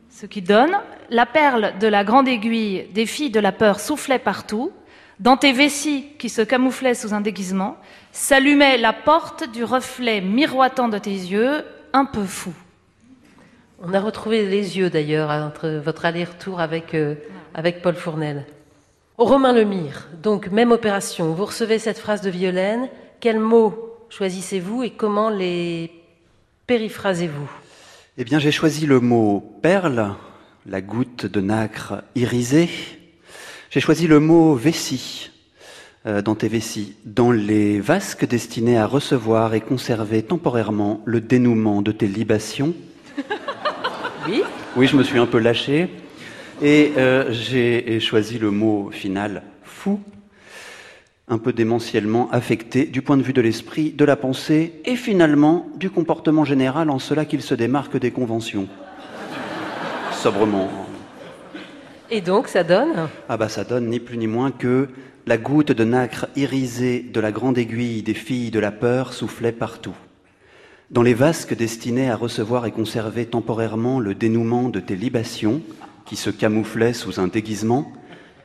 Ce 0.09 0.25
qui 0.25 0.41
donne, 0.41 0.75
la 1.09 1.27
perle 1.27 1.77
de 1.79 1.87
la 1.87 2.03
grande 2.03 2.27
aiguille 2.27 2.87
des 2.91 3.05
filles 3.05 3.29
de 3.29 3.39
la 3.39 3.51
peur 3.51 3.79
soufflait 3.79 4.19
partout, 4.19 4.71
dans 5.19 5.37
tes 5.37 5.53
vessies 5.53 6.07
qui 6.17 6.29
se 6.29 6.41
camouflaient 6.41 6.95
sous 6.95 7.13
un 7.13 7.21
déguisement, 7.21 7.77
s'allumait 8.11 8.77
la 8.79 8.93
porte 8.93 9.49
du 9.51 9.63
reflet 9.63 10.21
miroitant 10.21 10.89
de 10.89 10.97
tes 10.97 11.11
yeux, 11.11 11.63
un 11.93 12.05
peu 12.05 12.25
fou. 12.25 12.53
On 13.83 13.93
a 13.93 13.99
retrouvé 13.99 14.47
les 14.47 14.77
yeux 14.77 14.89
d'ailleurs 14.89 15.29
entre 15.29 15.69
votre 15.69 16.05
aller-retour 16.05 16.59
avec, 16.59 16.95
euh, 16.95 17.15
avec 17.53 17.81
Paul 17.83 17.95
Fournel. 17.95 18.45
Romain 19.25 19.53
Lemire, 19.53 20.07
donc 20.21 20.51
même 20.51 20.71
opération. 20.71 21.33
Vous 21.33 21.45
recevez 21.45 21.79
cette 21.79 21.97
phrase 21.97 22.21
de 22.21 22.29
Violaine. 22.29 22.89
Quels 23.19 23.39
mots 23.39 23.97
choisissez-vous 24.09 24.83
et 24.83 24.89
comment 24.89 25.29
les 25.29 25.91
périphrasez-vous 26.67 27.49
Eh 28.17 28.23
bien, 28.25 28.39
j'ai 28.39 28.51
choisi 28.51 28.85
le 28.85 28.99
mot 28.99 29.57
perle, 29.61 30.15
la 30.65 30.81
goutte 30.81 31.25
de 31.25 31.39
nacre 31.39 32.03
irisée. 32.15 32.69
J'ai 33.69 33.79
choisi 33.79 34.07
le 34.07 34.19
mot 34.19 34.55
vessie, 34.55 35.31
euh, 36.05 36.21
dans 36.21 36.35
tes 36.35 36.49
vessies, 36.49 36.95
dans 37.05 37.31
les 37.31 37.79
vasques 37.79 38.27
destinées 38.27 38.77
à 38.77 38.85
recevoir 38.85 39.53
et 39.53 39.61
conserver 39.61 40.23
temporairement 40.23 41.01
le 41.05 41.21
dénouement 41.21 41.81
de 41.81 41.91
tes 41.91 42.07
libations. 42.07 42.73
Oui 44.27 44.43
Oui, 44.75 44.87
je 44.87 44.97
me 44.97 45.03
suis 45.03 45.19
un 45.19 45.27
peu 45.27 45.39
lâché. 45.39 45.89
Et 46.61 46.93
euh, 46.97 47.31
j'ai 47.31 47.99
choisi 47.99 48.37
le 48.39 48.51
mot 48.51 48.89
final 48.91 49.43
fou, 49.63 49.99
un 51.27 51.37
peu 51.37 51.51
démentiellement 51.51 52.29
affecté 52.31 52.85
du 52.85 53.01
point 53.01 53.17
de 53.17 53.23
vue 53.23 53.33
de 53.33 53.41
l'esprit, 53.41 53.91
de 53.91 54.05
la 54.05 54.15
pensée 54.15 54.73
et 54.85 54.95
finalement 54.95 55.67
du 55.77 55.89
comportement 55.89 56.45
général 56.45 56.89
en 56.89 56.99
cela 56.99 57.25
qu'il 57.25 57.41
se 57.41 57.55
démarque 57.55 57.97
des 57.97 58.11
conventions. 58.11 58.67
Sobrement. 60.11 60.69
Et 62.11 62.21
donc, 62.21 62.47
ça 62.47 62.63
donne 62.63 63.09
Ah 63.27 63.37
bah 63.37 63.49
ça 63.49 63.63
donne 63.63 63.87
ni 63.87 63.99
plus 63.99 64.17
ni 64.17 64.27
moins 64.27 64.51
que 64.51 64.89
la 65.25 65.37
goutte 65.37 65.71
de 65.71 65.83
nacre 65.83 66.27
irisée 66.35 66.99
de 66.99 67.19
la 67.19 67.31
grande 67.31 67.57
aiguille 67.57 68.03
des 68.03 68.13
filles 68.13 68.51
de 68.51 68.59
la 68.59 68.71
peur 68.71 69.13
soufflait 69.13 69.51
partout. 69.51 69.95
Dans 70.91 71.01
les 71.01 71.13
vasques 71.13 71.55
destinés 71.55 72.11
à 72.11 72.15
recevoir 72.15 72.65
et 72.65 72.71
conserver 72.71 73.25
temporairement 73.25 73.99
le 73.99 74.13
dénouement 74.13 74.69
de 74.69 74.79
tes 74.79 74.95
libations, 74.95 75.61
qui 76.05 76.15
se 76.15 76.29
camouflaient 76.29 76.93
sous 76.93 77.19
un 77.19 77.27
déguisement, 77.27 77.91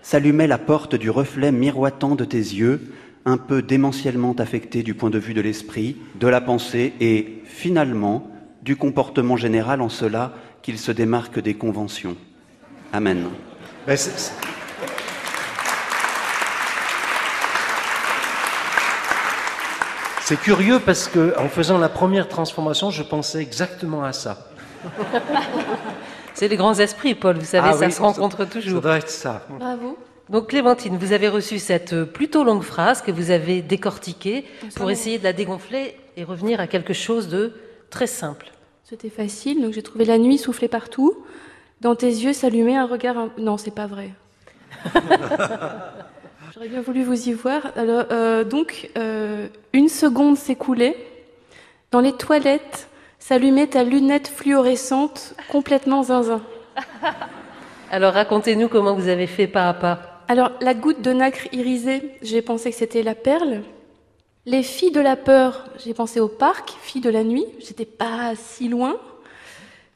s'allumait 0.03 0.47
la 0.47 0.59
porte 0.59 0.95
du 0.95 1.11
reflet 1.11 1.53
miroitant 1.53 2.15
de 2.15 2.25
tes 2.25 2.39
yeux, 2.39 2.93
un 3.25 3.37
peu 3.37 3.63
démentiellement 3.63 4.35
affecté 4.39 4.83
du 4.83 4.95
point 4.95 5.11
de 5.11 5.19
vue 5.19 5.35
de 5.35 5.41
l'esprit, 5.41 5.97
de 6.19 6.29
la 6.29 6.41
pensée 6.41 6.95
et, 7.01 7.43
finalement, 7.45 8.31
du 8.63 8.77
comportement 8.77 9.37
général 9.37 9.81
en 9.83 9.89
cela 9.89 10.33
qu'il 10.63 10.79
se 10.79 10.93
démarque 10.93 11.41
des 11.41 11.55
conventions. 11.55 12.17
Amen. 12.93 13.27
Ben, 13.87 13.97
c'est- 13.97 14.19
c'est- 14.19 14.33
C'est 20.23 20.37
curieux 20.39 20.79
parce 20.79 21.09
que 21.09 21.35
en 21.39 21.49
faisant 21.49 21.79
la 21.79 21.89
première 21.89 22.29
transformation, 22.29 22.91
je 22.91 23.03
pensais 23.03 23.41
exactement 23.41 24.05
à 24.05 24.13
ça. 24.13 24.49
C'est 26.39 26.47
les 26.47 26.57
grands 26.57 26.79
esprits, 26.79 27.17
Paul, 27.17 27.37
vous 27.37 27.45
savez, 27.45 27.71
Ah 27.73 27.77
ça 27.77 27.87
oui, 27.87 27.91
se 27.93 28.01
rencontre 28.01 28.37
Ça 28.39 28.47
toujours. 28.47 28.81
doit 28.81 28.99
être 28.99 29.11
ça. 29.11 29.45
Bravo. 29.51 29.99
Donc 30.31 30.51
Clémentine, 30.51 30.97
vous 30.97 31.13
avez 31.13 31.29
reçu 31.29 31.59
cette 31.59 31.95
euh, 31.95 32.05
plutôt 32.05 32.45
longue 32.45 32.63
phrase 32.63 33.03
que 33.03 33.11
vous 33.11 33.33
avez 33.33 33.61
décortiquée 33.61 34.45
pour 34.77 34.89
essayer 34.89 35.19
de 35.19 35.25
la 35.25 35.33
dégonfler 35.33 35.97
et 36.17 36.23
revenir 36.23 36.61
à 36.61 36.69
quelque 36.69 36.93
chose 36.93 37.27
de 37.27 37.55
très 37.91 38.07
simple. 38.07 38.53
C'était 38.85 39.11
facile, 39.11 39.61
donc 39.63 39.73
j'ai 39.73 39.83
trouvé 39.83 40.05
la 40.05 40.17
nuit 40.17 40.39
souffler 40.39 40.69
partout. 40.69 41.25
Dans 41.81 41.97
tes 41.97 42.07
yeux 42.07 42.33
s'allumait 42.33 42.77
un 42.77 42.87
regard. 42.87 43.19
un- 43.19 43.31
Non, 43.39 43.57
c'est 43.57 43.75
pas 43.75 43.89
vrai. 43.89 44.11
J'aurais 46.55 46.69
bien 46.69 46.83
voulu 46.83 47.03
vous 47.03 47.29
y 47.29 47.33
voir. 47.33 47.73
Alors, 47.77 48.05
euh, 48.13 48.45
donc, 48.45 48.91
euh, 48.97 49.49
une 49.73 49.89
seconde 49.89 50.37
s'écoulait. 50.37 50.97
Dans 51.91 52.01
les 52.01 52.13
toilettes 52.13 52.88
s'allumait 53.29 53.67
ta 53.67 53.85
lunette 53.85 54.27
fluorescente 54.27 55.35
complètement 55.51 56.03
zinzin. 56.03 56.41
Alors 57.91 58.15
racontez-nous 58.15 58.71
comment 58.71 58.95
vous 58.95 59.09
avez 59.09 59.27
fait 59.27 59.47
pas 59.47 59.69
à 59.69 59.75
pas. 59.75 60.25
Alors, 60.29 60.53
la 60.63 60.73
goutte 60.73 61.03
de 61.03 61.13
nacre 61.13 61.47
irisée, 61.53 62.15
j'ai 62.23 62.41
pensé 62.41 62.71
que 62.71 62.77
c'était 62.77 63.03
la 63.03 63.15
perle. 63.15 63.65
Les 64.47 64.63
filles 64.63 64.93
de 64.93 65.01
la 65.01 65.15
peur, 65.15 65.67
j'ai 65.77 65.93
pensé 65.93 66.21
au 66.21 66.29
parc, 66.29 66.71
filles 66.81 67.03
de 67.03 67.11
la 67.11 67.23
nuit, 67.23 67.45
j'étais 67.59 67.85
pas 67.85 68.33
si 68.35 68.67
loin. 68.67 68.97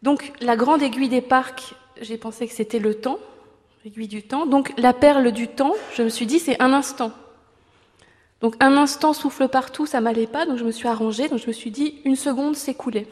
Donc, 0.02 0.34
la 0.42 0.54
grande 0.54 0.82
aiguille 0.82 1.08
des 1.08 1.22
parcs, 1.22 1.74
j'ai 2.02 2.18
pensé 2.18 2.46
que 2.46 2.52
c'était 2.52 2.80
le 2.80 2.96
temps, 2.96 3.18
l'aiguille 3.82 4.08
du 4.08 4.22
temps. 4.22 4.44
Donc, 4.44 4.74
la 4.76 4.92
perle 4.92 5.32
du 5.32 5.48
temps, 5.48 5.72
je 5.94 6.02
me 6.02 6.10
suis 6.10 6.26
dit, 6.26 6.38
c'est 6.38 6.60
un 6.60 6.74
instant. 6.74 7.12
Donc, 8.42 8.56
un 8.60 8.76
instant 8.76 9.14
souffle 9.14 9.48
partout, 9.48 9.86
ça 9.86 10.02
m'allait 10.02 10.26
pas, 10.26 10.44
donc 10.44 10.58
je 10.58 10.64
me 10.64 10.70
suis 10.70 10.88
arrangée, 10.88 11.30
donc 11.30 11.38
je 11.38 11.46
me 11.46 11.52
suis 11.52 11.70
dit, 11.70 12.02
une 12.04 12.16
seconde 12.16 12.56
s'écoulait. 12.56 13.06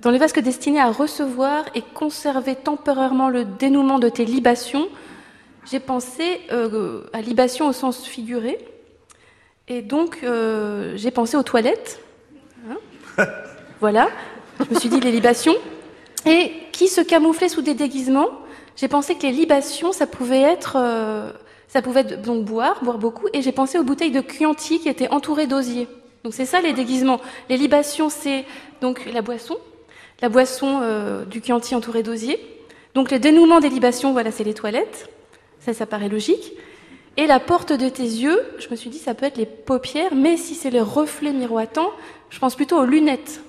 Dans 0.00 0.10
les 0.10 0.18
vasques 0.18 0.40
destinés 0.40 0.80
à 0.80 0.90
recevoir 0.90 1.64
et 1.74 1.82
conserver 1.82 2.54
temporairement 2.54 3.28
le 3.28 3.44
dénouement 3.44 3.98
de 3.98 4.08
tes 4.08 4.24
libations, 4.24 4.88
j'ai 5.70 5.80
pensé 5.80 6.40
euh, 6.52 7.04
à 7.12 7.20
libation 7.20 7.68
au 7.68 7.72
sens 7.72 8.06
figuré. 8.06 8.58
Et 9.68 9.82
donc, 9.82 10.20
euh, 10.22 10.92
j'ai 10.96 11.10
pensé 11.10 11.36
aux 11.36 11.42
toilettes. 11.42 12.00
Hein 12.68 13.26
voilà. 13.80 14.08
Je 14.60 14.74
me 14.74 14.78
suis 14.78 14.88
dit 14.88 15.00
les 15.00 15.10
libations. 15.10 15.54
Et 16.24 16.52
qui 16.72 16.88
se 16.88 17.00
camouflait 17.00 17.48
sous 17.48 17.62
des 17.62 17.74
déguisements 17.74 18.28
J'ai 18.76 18.88
pensé 18.88 19.14
que 19.14 19.22
les 19.22 19.32
libations, 19.32 19.92
ça 19.92 20.06
pouvait 20.06 20.42
être. 20.42 20.76
euh, 20.76 21.32
ça 21.68 21.82
pouvait 21.82 22.04
donc 22.04 22.44
boire, 22.44 22.82
boire 22.84 22.98
beaucoup. 22.98 23.26
Et 23.32 23.42
j'ai 23.42 23.52
pensé 23.52 23.78
aux 23.78 23.82
bouteilles 23.82 24.12
de 24.12 24.22
Chianti 24.22 24.78
qui 24.78 24.88
étaient 24.88 25.08
entourées 25.08 25.46
d'osier. 25.46 25.88
Donc 26.22 26.32
c'est 26.32 26.46
ça 26.46 26.60
les 26.60 26.72
déguisements. 26.72 27.20
Les 27.48 27.56
libations, 27.56 28.08
c'est 28.08 28.44
donc 28.80 29.04
la 29.12 29.22
boisson. 29.22 29.56
La 30.22 30.28
boisson 30.30 30.80
euh, 30.82 31.24
du 31.24 31.42
Chianti 31.42 31.74
entourée 31.74 32.02
d'osier. 32.02 32.40
Donc 32.94 33.10
le 33.10 33.18
dénouement 33.18 33.60
des 33.60 33.68
libations, 33.68 34.12
voilà, 34.12 34.30
c'est 34.30 34.44
les 34.44 34.54
toilettes. 34.54 35.10
Ça, 35.60 35.74
ça 35.74 35.84
paraît 35.84 36.08
logique. 36.08 36.54
Et 37.18 37.26
la 37.26 37.40
porte 37.40 37.72
de 37.72 37.88
tes 37.88 38.02
yeux, 38.02 38.40
je 38.58 38.68
me 38.70 38.76
suis 38.76 38.90
dit, 38.90 38.98
ça 38.98 39.14
peut 39.14 39.26
être 39.26 39.38
les 39.38 39.46
paupières, 39.46 40.14
mais 40.14 40.36
si 40.36 40.54
c'est 40.54 40.70
les 40.70 40.80
reflets 40.80 41.32
miroitants, 41.32 41.90
je 42.30 42.38
pense 42.38 42.54
plutôt 42.54 42.78
aux 42.78 42.84
lunettes. 42.84 43.40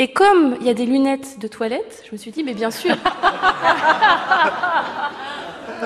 Et 0.00 0.12
comme 0.12 0.56
il 0.60 0.66
y 0.66 0.70
a 0.70 0.74
des 0.74 0.86
lunettes 0.86 1.38
de 1.40 1.48
toilette, 1.48 2.04
je 2.06 2.12
me 2.12 2.16
suis 2.16 2.30
dit, 2.30 2.44
mais 2.44 2.54
bien 2.54 2.70
sûr. 2.70 2.94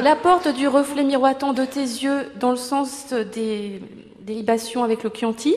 la 0.01 0.17
porte 0.17 0.49
du 0.49 0.69
reflet 0.69 1.05
miroitant 1.05 1.55
de 1.55 1.65
tes 1.65 1.81
yeux 1.81 2.31
dans 2.37 2.51
le 2.51 2.57
sens 2.57 3.13
des, 3.13 3.81
des 4.21 4.35
libations 4.35 4.85
avec 4.85 5.03
le 5.03 5.11
Chianti, 5.11 5.57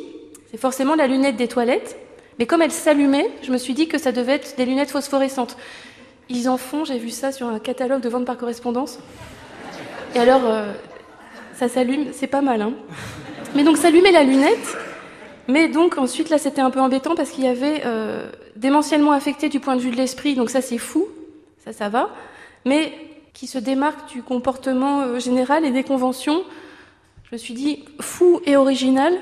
c'est 0.52 0.58
forcément 0.58 0.96
la 0.96 1.08
lunette 1.08 1.36
des 1.36 1.50
toilettes. 1.50 1.98
Mais 2.40 2.46
comme 2.46 2.62
elle 2.62 2.72
s'allumait, 2.72 3.30
je 3.44 3.52
me 3.52 3.58
suis 3.58 3.74
dit 3.74 3.88
que 3.88 3.98
ça 3.98 4.12
devait 4.12 4.34
être 4.34 4.56
des 4.58 4.66
lunettes 4.66 4.92
phosphorescentes. 4.92 5.58
Ils 6.30 6.50
en 6.50 6.58
font, 6.58 6.86
j'ai 6.86 6.98
vu 6.98 7.10
ça 7.10 7.32
sur 7.32 7.48
un 7.48 7.60
catalogue 7.60 8.02
de 8.02 8.10
vente 8.10 8.26
par 8.26 8.38
correspondance. 8.38 9.00
Et 10.16 10.20
alors, 10.20 10.42
euh, 10.46 10.72
ça 11.54 11.70
s'allume, 11.70 12.08
c'est 12.12 12.28
pas 12.28 12.42
mal. 12.42 12.62
Hein 12.62 12.74
mais 13.56 13.64
donc, 13.64 13.78
s'allumer 13.78 14.12
la 14.12 14.24
lunette. 14.24 14.78
Mais 15.48 15.68
donc, 15.68 15.98
ensuite, 15.98 16.30
là, 16.30 16.38
c'était 16.38 16.62
un 16.62 16.72
peu 16.72 16.80
embêtant 16.80 17.16
parce 17.16 17.30
qu'il 17.30 17.44
y 17.44 17.48
avait 17.48 17.84
euh, 17.86 18.30
démentiellement 18.56 19.12
affecté 19.12 19.48
du 19.50 19.60
point 19.60 19.76
de 19.76 19.82
vue 19.82 19.92
de 19.92 19.96
l'esprit. 19.96 20.36
Donc, 20.36 20.50
ça, 20.50 20.62
c'est 20.62 20.78
fou. 20.78 21.08
Ça, 21.64 21.72
ça 21.72 21.90
va. 21.90 22.10
Mais 22.66 22.94
qui 23.34 23.48
se 23.48 23.58
démarque 23.58 24.10
du 24.10 24.24
comportement 24.24 25.02
euh, 25.02 25.20
général 25.20 25.66
et 25.66 25.72
des 25.72 25.84
conventions. 25.84 26.44
Je 27.30 27.36
me 27.36 27.38
suis 27.38 27.54
dit, 27.54 27.86
fou 28.00 28.42
et 28.46 28.58
original. 28.58 29.14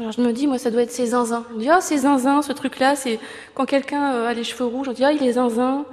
Alors, 0.00 0.12
je 0.12 0.20
me 0.22 0.32
dis, 0.32 0.46
moi, 0.46 0.56
ça 0.58 0.70
doit 0.70 0.80
être 0.82 0.90
ces 0.90 1.08
zinzins. 1.08 1.44
On 1.54 1.58
dit, 1.58 1.68
ah, 1.68 1.80
ces 1.82 1.98
zinzins, 1.98 2.40
ce 2.42 2.52
truc-là, 2.52 2.96
c'est 2.96 3.18
quand 3.54 3.66
quelqu'un 3.66 4.14
euh, 4.14 4.28
a 4.28 4.32
les 4.32 4.44
cheveux 4.44 4.64
rouges, 4.64 4.88
on 4.88 4.92
dit, 4.92 5.04
ah, 5.04 5.12
il 5.12 5.22
est 5.22 5.32
zinzin. 5.32 5.84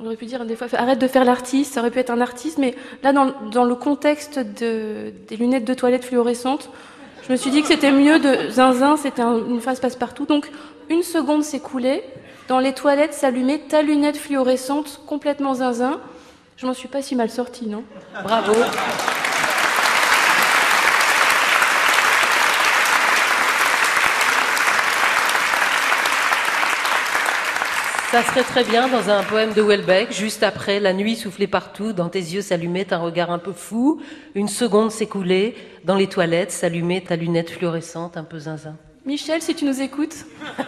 On 0.00 0.06
aurait 0.06 0.14
pu 0.14 0.26
dire 0.26 0.44
des 0.44 0.54
fois, 0.54 0.68
arrête 0.74 1.00
de 1.00 1.08
faire 1.08 1.24
l'artiste, 1.24 1.74
ça 1.74 1.80
aurait 1.80 1.90
pu 1.90 1.98
être 1.98 2.10
un 2.10 2.20
artiste, 2.20 2.58
mais 2.58 2.76
là, 3.02 3.12
dans, 3.12 3.32
dans 3.50 3.64
le 3.64 3.74
contexte 3.74 4.38
de, 4.38 5.12
des 5.28 5.36
lunettes 5.36 5.64
de 5.64 5.74
toilette 5.74 6.04
fluorescentes, 6.04 6.70
je 7.26 7.32
me 7.32 7.36
suis 7.36 7.50
dit 7.50 7.60
que 7.60 7.66
c'était 7.66 7.90
mieux 7.90 8.20
de 8.20 8.48
zinzin, 8.48 8.96
c'était 8.96 9.22
un- 9.22 9.38
une 9.44 9.60
phase 9.60 9.80
passe-partout. 9.80 10.24
Donc, 10.26 10.48
une 10.88 11.02
seconde 11.02 11.42
s'écoulait, 11.42 12.04
dans 12.46 12.60
les 12.60 12.74
toilettes 12.74 13.12
s'allumait 13.14 13.58
ta 13.68 13.82
lunette 13.82 14.16
fluorescente, 14.18 15.00
complètement 15.06 15.54
zinzin. 15.54 15.98
Je 16.56 16.66
m'en 16.66 16.74
suis 16.74 16.88
pas 16.88 17.02
si 17.02 17.16
mal 17.16 17.28
sortie, 17.28 17.66
non? 17.66 17.82
Bravo. 18.22 18.52
Ça 28.10 28.24
serait 28.24 28.42
très 28.42 28.64
bien 28.64 28.88
dans 28.88 29.08
un 29.08 29.22
poème 29.22 29.52
de 29.52 29.62
Welbeck, 29.62 30.10
juste 30.12 30.42
après 30.42 30.80
La 30.80 30.92
nuit 30.92 31.14
soufflait 31.14 31.46
partout, 31.46 31.92
dans 31.92 32.08
tes 32.08 32.18
yeux 32.18 32.42
s'allumait 32.42 32.92
un 32.92 32.98
regard 32.98 33.30
un 33.30 33.38
peu 33.38 33.52
fou, 33.52 34.02
une 34.34 34.48
seconde 34.48 34.90
s'écoulait, 34.90 35.54
dans 35.84 35.94
les 35.94 36.08
toilettes 36.08 36.50
s'allumait 36.50 37.02
ta 37.02 37.14
lunette 37.14 37.50
fluorescente 37.50 38.16
un 38.16 38.24
peu 38.24 38.40
zinzin. 38.40 38.74
Michel, 39.06 39.40
si 39.40 39.54
tu 39.54 39.64
nous 39.64 39.80
écoutes. 39.80 40.26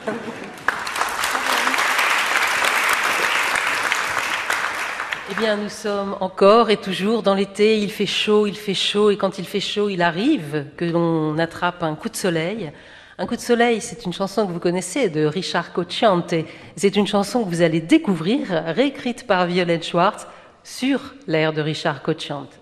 Eh 5.31 5.35
bien, 5.35 5.57
nous 5.57 5.71
sommes 5.71 6.15
encore 6.21 6.69
et 6.69 6.77
toujours 6.77 7.23
dans 7.23 7.35
l'été. 7.35 7.79
Il 7.79 7.91
fait 7.91 8.05
chaud, 8.05 8.47
il 8.47 8.57
fait 8.57 8.75
chaud, 8.75 9.11
et 9.11 9.17
quand 9.17 9.39
il 9.39 9.47
fait 9.47 9.61
chaud, 9.61 9.89
il 9.89 10.03
arrive 10.03 10.67
que 10.77 10.85
l'on 10.85 11.39
attrape 11.39 11.83
un 11.83 11.95
coup 11.95 12.11
de 12.11 12.17
soleil. 12.17 12.71
Un 13.19 13.27
coup 13.27 13.37
de 13.37 13.41
soleil, 13.41 13.83
c'est 13.83 14.07
une 14.07 14.13
chanson 14.13 14.47
que 14.47 14.53
vous 14.53 14.59
connaissez 14.59 15.11
de 15.11 15.27
Richard 15.27 15.75
Cocciante. 15.75 16.35
C'est 16.77 16.97
une 16.97 17.07
chanson 17.07 17.45
que 17.45 17.49
vous 17.51 17.61
allez 17.61 17.81
découvrir, 17.81 18.47
réécrite 18.69 19.27
par 19.27 19.47
Violette 19.47 19.85
Schwartz 19.85 20.27
sur 20.65 21.15
l'air 21.27 21.53
de 21.53 21.61
Richard 21.61 22.03
Cocciante, 22.03 22.59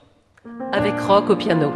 avec 0.72 0.98
rock 1.00 1.30
au 1.30 1.36
piano. 1.36 1.72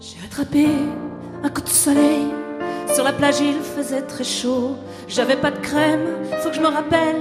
J'ai 0.00 0.24
attrapé 0.24 0.66
un 1.42 1.50
coup 1.50 1.60
de 1.60 1.68
soleil. 1.68 2.24
Sur 2.94 3.04
la 3.04 3.12
plage, 3.12 3.40
il 3.40 3.60
faisait 3.60 4.02
très 4.02 4.24
chaud. 4.24 4.76
J'avais 5.08 5.36
pas 5.36 5.50
de 5.50 5.58
crème, 5.58 6.06
faut 6.38 6.48
que 6.48 6.56
je 6.56 6.60
me 6.62 6.68
rappelle. 6.68 7.20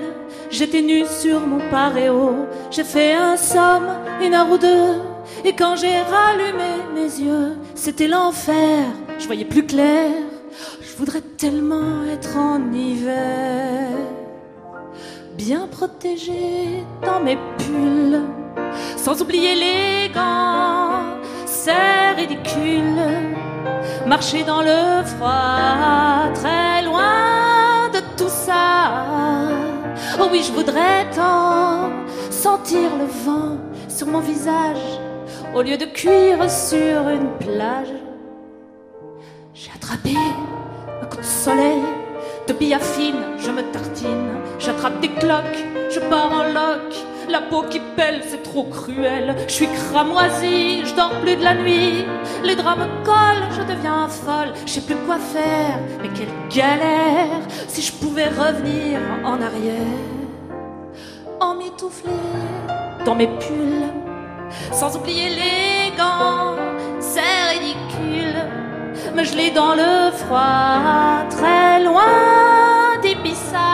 J'étais 0.49 0.81
nue 0.81 1.05
sur 1.05 1.41
mon 1.41 1.59
paréo. 1.69 2.47
J'ai 2.71 2.85
fait 2.85 3.13
un 3.13 3.35
somme, 3.35 3.89
une 4.21 4.33
heure 4.33 4.49
ou 4.49 4.57
deux. 4.57 5.14
Et 5.43 5.53
quand 5.53 5.75
j'ai 5.75 5.99
rallumé 6.01 6.73
mes 6.93 7.19
yeux, 7.19 7.57
c'était 7.75 8.07
l'enfer. 8.07 8.85
Je 9.19 9.25
voyais 9.25 9.45
plus 9.45 9.65
clair. 9.65 10.11
Je 10.81 10.97
voudrais 10.97 11.21
tellement 11.21 12.03
être 12.11 12.37
en 12.37 12.71
hiver. 12.71 13.89
Bien 15.35 15.67
protégée 15.67 16.83
dans 17.03 17.19
mes 17.19 17.37
pulls. 17.57 18.21
Sans 18.97 19.21
oublier 19.21 19.55
les 19.55 20.09
gants. 20.13 21.03
C'est 21.45 22.11
ridicule. 22.15 23.01
Marcher 24.05 24.43
dans 24.43 24.61
le 24.61 25.03
froid, 25.03 26.31
très 26.35 26.83
loin 26.83 27.89
de 27.91 27.99
tout 28.15 28.29
ça. 28.29 29.49
Oh 30.19 30.27
oui, 30.31 30.43
je 30.47 30.53
voudrais 30.53 31.09
tant 31.11 31.89
sentir 32.29 32.89
le 32.99 33.05
vent 33.25 33.57
sur 33.89 34.07
mon 34.07 34.19
visage 34.19 34.99
au 35.55 35.61
lieu 35.61 35.77
de 35.77 35.85
cuire 35.85 36.51
sur 36.51 37.07
une 37.07 37.29
plage. 37.39 37.93
J'ai 39.53 39.71
attrapé 39.73 40.13
un 41.01 41.05
coup 41.05 41.17
de 41.17 41.23
soleil, 41.23 41.81
de 42.45 42.53
billard 42.53 42.81
fine, 42.81 43.21
je 43.39 43.51
me 43.51 43.61
tartine. 43.71 44.31
J'attrape 44.59 44.99
des 44.99 45.07
cloques, 45.07 45.63
je 45.89 46.01
pars 46.01 46.31
en 46.31 46.43
loc. 46.43 46.93
La 47.29 47.41
peau 47.41 47.63
qui 47.69 47.79
pèle, 47.95 48.21
c'est 48.27 48.43
trop 48.43 48.65
cruel. 48.65 49.33
Je 49.47 49.53
suis 49.53 49.67
cramoisie, 49.67 50.85
je 50.85 50.93
dors 50.93 51.13
plus 51.21 51.37
de 51.37 51.43
la 51.43 51.55
nuit. 51.55 52.05
Les 52.43 52.55
draps 52.55 52.77
me 52.77 53.05
collent, 53.05 53.49
je 53.51 53.61
deviens 53.61 54.09
folle. 54.09 54.53
Je 54.65 54.73
sais 54.73 54.81
plus 54.81 54.97
quoi 55.07 55.17
faire, 55.17 55.79
mais 56.01 56.09
quelle 56.09 56.27
galère. 56.53 57.39
Si 57.69 57.81
je 57.81 57.93
pouvais 57.93 58.27
revenir 58.27 58.99
en 59.23 59.41
arrière, 59.41 60.03
emmitoufler 61.39 62.11
dans 63.05 63.15
mes 63.15 63.27
pulls, 63.27 63.89
sans 64.71 64.95
oublier 64.95 65.29
les 65.29 65.95
gants, 65.97 66.55
c'est 66.99 67.49
ridicule. 67.53 68.35
Me 69.15 69.23
geler 69.23 69.51
dans 69.51 69.75
le 69.75 70.11
froid, 70.11 71.25
très 71.29 71.83
loin 71.83 72.99
d'Ibiza. 73.01 73.71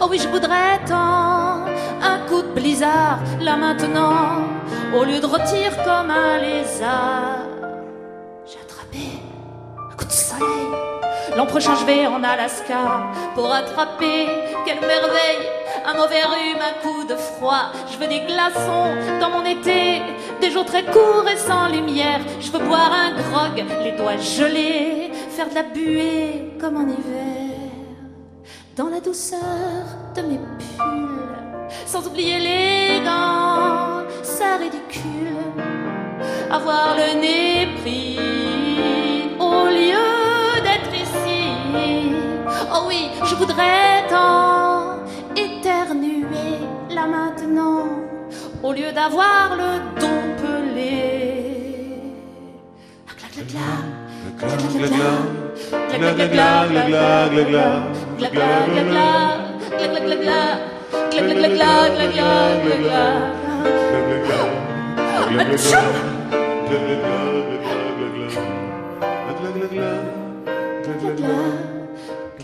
Oh 0.00 0.06
oui, 0.10 0.18
je 0.22 0.28
voudrais 0.28 0.78
tant 0.86 1.64
un 2.02 2.18
coup 2.28 2.42
de 2.42 2.52
blizzard 2.54 3.18
là 3.40 3.56
maintenant, 3.56 4.48
au 4.94 5.04
lieu 5.04 5.20
de 5.20 5.26
rôtir 5.26 5.76
comme 5.84 6.10
un 6.10 6.38
lézard. 6.38 7.55
L'an 11.36 11.46
prochain, 11.46 11.74
je 11.74 11.84
vais 11.84 12.06
en 12.06 12.22
Alaska 12.22 13.10
pour 13.34 13.52
attraper, 13.52 14.26
quelle 14.64 14.80
merveille, 14.80 15.46
un 15.84 15.94
mauvais 15.94 16.22
rhume, 16.22 16.60
un 16.60 16.82
coup 16.82 17.04
de 17.04 17.16
froid. 17.16 17.72
Je 17.92 17.98
veux 17.98 18.06
des 18.06 18.20
glaçons 18.20 18.94
dans 19.20 19.30
mon 19.30 19.44
été, 19.44 20.02
des 20.40 20.50
jours 20.50 20.64
très 20.64 20.84
courts 20.84 21.26
et 21.30 21.36
sans 21.36 21.68
lumière. 21.68 22.20
Je 22.40 22.50
veux 22.50 22.60
boire 22.60 22.92
un 22.92 23.12
grog, 23.12 23.64
les 23.82 23.92
doigts 23.92 24.16
gelés, 24.16 25.10
faire 25.30 25.48
de 25.48 25.54
la 25.54 25.62
buée 25.64 26.52
comme 26.60 26.76
en 26.76 26.88
hiver. 26.88 27.46
Dans 28.76 28.88
la 28.88 29.00
douceur 29.00 29.40
de 30.14 30.22
mes 30.22 30.38
pulls, 30.38 31.68
sans 31.86 32.06
oublier 32.06 32.38
les 32.38 33.04
gants, 33.04 34.04
c'est 34.22 34.56
ridicule. 34.56 35.36
Avoir 36.50 36.94
le 36.94 37.20
nez 37.20 37.68
pris 37.80 38.18
Oh 42.72 42.84
oui, 42.88 43.10
je 43.24 43.34
voudrais 43.34 44.06
tant 44.08 44.98
éternuer 45.36 46.58
là 46.90 47.06
maintenant, 47.06 47.84
au 48.62 48.72
lieu 48.72 48.92
d'avoir 48.92 49.56
le 49.56 50.00
don 50.00 50.22
pelé. 50.40 51.26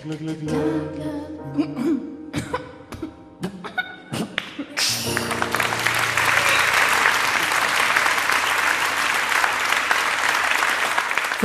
Feu 0.03 0.11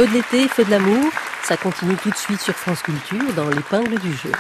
de 0.08 0.14
l'été, 0.14 0.48
feu 0.48 0.66
de 0.66 0.72
l'amour, 0.72 1.12
ça 1.44 1.56
continue 1.56 1.96
tout 1.98 2.10
de 2.10 2.16
suite 2.16 2.42
sur 2.42 2.56
France 2.56 2.82
Culture 2.82 3.32
dans 3.36 3.48
l'épingle 3.48 4.00
du 4.00 4.12
jeu. 4.14 4.32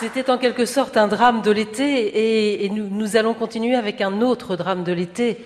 C'était 0.00 0.30
en 0.30 0.38
quelque 0.38 0.64
sorte 0.64 0.96
un 0.96 1.06
drame 1.06 1.42
de 1.42 1.50
l'été 1.50 2.64
et, 2.64 2.70
nous 2.70 3.16
allons 3.16 3.34
continuer 3.34 3.74
avec 3.74 4.00
un 4.00 4.22
autre 4.22 4.56
drame 4.56 4.84
de 4.84 4.92
l'été 4.92 5.36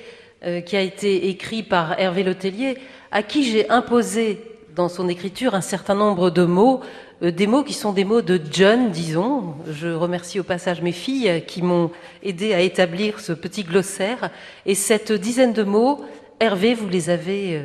euh, 0.44 0.60
qui 0.60 0.76
a 0.76 0.82
été 0.82 1.28
écrit 1.30 1.64
par 1.64 1.98
Hervé 1.98 2.22
Letellier, 2.22 2.78
à 3.10 3.24
qui 3.24 3.42
j'ai 3.50 3.68
imposé 3.70 4.55
dans 4.76 4.88
son 4.90 5.08
écriture 5.08 5.54
un 5.54 5.62
certain 5.62 5.94
nombre 5.94 6.30
de 6.30 6.44
mots, 6.44 6.80
euh, 7.22 7.32
des 7.32 7.46
mots 7.46 7.64
qui 7.64 7.72
sont 7.72 7.92
des 7.92 8.04
mots 8.04 8.20
de 8.20 8.38
John, 8.52 8.90
disons. 8.90 9.54
Je 9.68 9.88
remercie 9.88 10.38
au 10.38 10.44
passage 10.44 10.82
mes 10.82 10.92
filles 10.92 11.42
qui 11.46 11.62
m'ont 11.62 11.90
aidé 12.22 12.52
à 12.52 12.60
établir 12.60 13.18
ce 13.18 13.32
petit 13.32 13.64
glossaire. 13.64 14.30
Et 14.66 14.74
cette 14.74 15.10
dizaine 15.12 15.54
de 15.54 15.64
mots, 15.64 16.04
Hervé, 16.38 16.74
vous 16.74 16.88
les 16.88 17.08
avez 17.08 17.56
euh, 17.56 17.62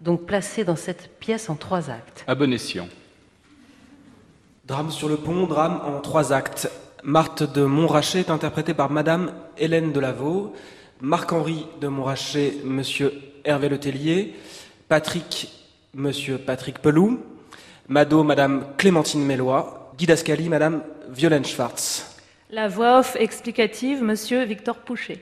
donc 0.00 0.24
placés 0.24 0.62
dans 0.62 0.76
cette 0.76 1.10
pièce 1.18 1.50
en 1.50 1.56
trois 1.56 1.90
actes. 1.90 2.24
À 2.28 2.36
bon 2.36 2.52
escient. 2.52 2.88
Drame 4.64 4.92
sur 4.92 5.08
le 5.08 5.16
pont, 5.16 5.48
drame 5.48 5.80
en 5.84 6.00
trois 6.00 6.32
actes. 6.32 6.70
Marthe 7.02 7.42
de 7.42 7.64
Montrachet 7.64 8.20
est 8.20 8.30
interprétée 8.30 8.74
par 8.74 8.88
Madame 8.88 9.32
Hélène 9.58 9.90
Delaveau, 9.90 10.52
Marc-Henri 11.00 11.66
de 11.80 11.88
Montrachet, 11.88 12.58
Monsieur 12.62 13.12
Hervé 13.44 13.68
Letellier, 13.68 14.36
Patrick, 14.88 15.61
Monsieur 15.94 16.38
Patrick 16.38 16.78
Peloux, 16.78 17.22
Mado, 17.86 18.22
Madame 18.22 18.66
Clémentine 18.78 19.26
Mélois, 19.26 19.92
Didascali, 19.98 20.48
Madame 20.48 20.82
Violaine 21.10 21.44
Schwartz. 21.44 22.16
La 22.48 22.66
voix 22.66 23.00
off 23.00 23.14
explicative, 23.16 24.02
Monsieur 24.02 24.44
Victor 24.44 24.78
Pouchet. 24.78 25.18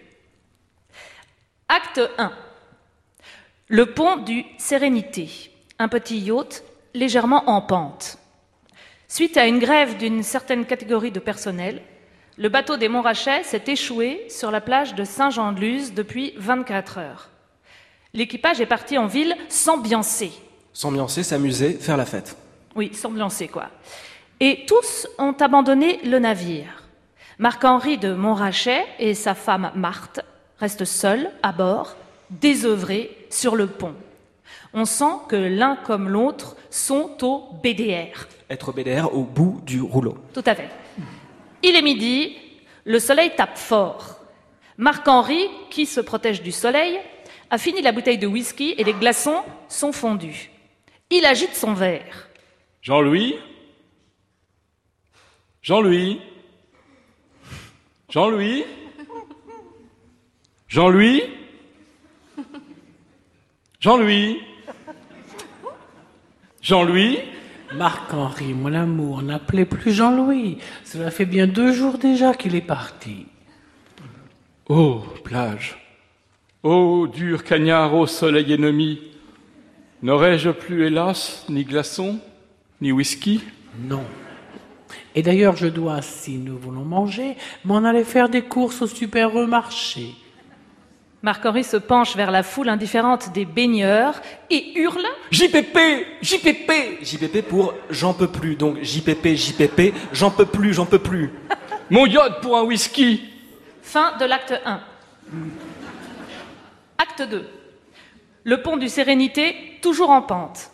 Acte 1.68 2.00
1. 2.18 2.30
Le 3.66 3.86
pont 3.86 4.18
du 4.18 4.44
Sérénité. 4.58 5.50
Un 5.80 5.88
petit 5.88 6.18
yacht 6.18 6.62
légèrement 6.94 7.50
en 7.50 7.62
pente. 7.62 8.18
Suite 9.08 9.38
à 9.38 9.48
une 9.48 9.58
grève 9.58 9.96
d'une 9.96 10.22
certaine 10.22 10.66
catégorie 10.66 11.10
de 11.10 11.18
personnel, 11.18 11.82
le 12.38 12.48
bateau 12.48 12.76
des 12.76 12.88
Montrachets 12.88 13.42
s'est 13.42 13.64
échoué 13.66 14.24
sur 14.28 14.52
la 14.52 14.60
plage 14.60 14.94
de 14.94 15.02
Saint-Jean-de-Luz 15.02 15.94
depuis 15.94 16.32
24 16.36 16.98
heures. 16.98 17.30
L'équipage 18.14 18.60
est 18.60 18.66
parti 18.66 18.98
en 18.98 19.08
ville 19.08 19.36
s'ambiancer. 19.48 20.30
S'ambiancer, 20.72 21.22
s'amuser, 21.22 21.74
faire 21.74 21.96
la 21.96 22.06
fête. 22.06 22.36
Oui, 22.74 22.94
s'ambiancer 22.94 23.48
quoi. 23.48 23.68
Et 24.38 24.64
tous 24.66 25.06
ont 25.18 25.32
abandonné 25.32 26.00
le 26.04 26.18
navire. 26.18 26.84
Marc-Henri 27.38 27.98
de 27.98 28.12
Montrachet 28.12 28.84
et 28.98 29.14
sa 29.14 29.34
femme 29.34 29.72
Marthe 29.74 30.20
restent 30.58 30.84
seuls 30.84 31.30
à 31.42 31.52
bord, 31.52 31.96
désœuvrés 32.30 33.16
sur 33.30 33.56
le 33.56 33.66
pont. 33.66 33.94
On 34.72 34.84
sent 34.84 35.12
que 35.28 35.36
l'un 35.36 35.76
comme 35.76 36.08
l'autre 36.08 36.56
sont 36.70 37.16
au 37.22 37.54
BDR. 37.62 38.28
Être 38.48 38.72
BDR 38.72 39.14
au 39.14 39.24
bout 39.24 39.60
du 39.64 39.80
rouleau. 39.80 40.16
Tout 40.32 40.44
à 40.46 40.54
fait. 40.54 40.68
Il 41.62 41.76
est 41.76 41.82
midi, 41.82 42.36
le 42.84 42.98
soleil 42.98 43.32
tape 43.36 43.58
fort. 43.58 44.20
Marc-Henri, 44.78 45.48
qui 45.70 45.86
se 45.86 46.00
protège 46.00 46.42
du 46.42 46.52
soleil, 46.52 46.98
a 47.50 47.58
fini 47.58 47.82
la 47.82 47.92
bouteille 47.92 48.18
de 48.18 48.26
whisky 48.26 48.74
et 48.78 48.84
les 48.84 48.94
glaçons 48.94 49.42
sont 49.68 49.92
fondus. 49.92 50.50
Il 51.10 51.24
agite 51.24 51.54
son 51.54 51.74
verre. 51.74 52.28
Jean-Louis? 52.82 53.34
Jean-Louis? 55.60 56.20
Jean-Louis? 58.08 58.64
Jean-Louis? 60.68 61.22
Jean-Louis? 63.80 64.40
Jean-Louis? 66.62 67.18
Marc-Henri, 67.74 68.52
mon 68.52 68.74
amour, 68.74 69.22
n'appelez 69.22 69.64
plus 69.64 69.92
Jean-Louis. 69.92 70.58
Cela 70.84 71.10
fait 71.10 71.24
bien 71.24 71.46
deux 71.46 71.72
jours 71.72 71.98
déjà 71.98 72.34
qu'il 72.34 72.54
est 72.54 72.60
parti. 72.60 73.26
Oh, 74.68 75.02
plage. 75.24 75.76
Ô 76.62 77.06
dur 77.06 77.42
cagnard 77.42 77.94
au 77.94 78.06
soleil 78.06 78.52
ennemi, 78.52 79.09
n'aurais-je 80.02 80.50
plus, 80.50 80.86
hélas, 80.86 81.44
ni 81.48 81.64
glaçons, 81.64 82.18
ni 82.80 82.92
whisky? 82.92 83.42
Non. 83.78 84.04
Et 85.14 85.22
d'ailleurs, 85.22 85.56
je 85.56 85.66
dois, 85.66 86.02
si 86.02 86.38
nous 86.38 86.58
voulons 86.58 86.84
manger, 86.84 87.36
m'en 87.64 87.84
aller 87.84 88.04
faire 88.04 88.28
des 88.28 88.42
courses 88.42 88.82
au 88.82 88.86
supermarché. 88.86 90.14
Marc-Henri 91.22 91.64
se 91.64 91.76
penche 91.76 92.16
vers 92.16 92.30
la 92.30 92.42
foule 92.42 92.70
indifférente 92.70 93.32
des 93.32 93.44
baigneurs 93.44 94.22
et 94.48 94.78
hurle 94.78 95.04
JPP 95.30 95.78
JPP 96.22 97.02
JPP 97.02 97.42
pour 97.46 97.74
j'en 97.90 98.14
peux 98.14 98.28
plus. 98.28 98.56
Donc 98.56 98.82
JPP, 98.82 99.34
JPP, 99.34 99.94
j'en 100.14 100.30
peux 100.30 100.46
plus, 100.46 100.72
j'en 100.72 100.86
peux 100.86 100.98
plus. 100.98 101.30
Mon 101.90 102.06
iode 102.06 102.40
pour 102.40 102.56
un 102.56 102.62
whisky 102.62 103.22
Fin 103.82 104.16
de 104.18 104.24
l'acte 104.24 104.54
1. 104.64 104.80
Acte 106.96 107.28
2. 107.28 107.59
Le 108.44 108.62
pont 108.62 108.76
du 108.76 108.88
Sérénité, 108.88 109.54
toujours 109.82 110.10
en 110.10 110.22
pente. 110.22 110.70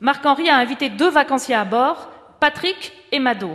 Marc-Henri 0.00 0.48
a 0.48 0.56
invité 0.56 0.88
deux 0.88 1.10
vacanciers 1.10 1.54
à 1.54 1.64
bord, 1.64 2.08
Patrick 2.40 2.92
et 3.12 3.18
Mado. 3.18 3.50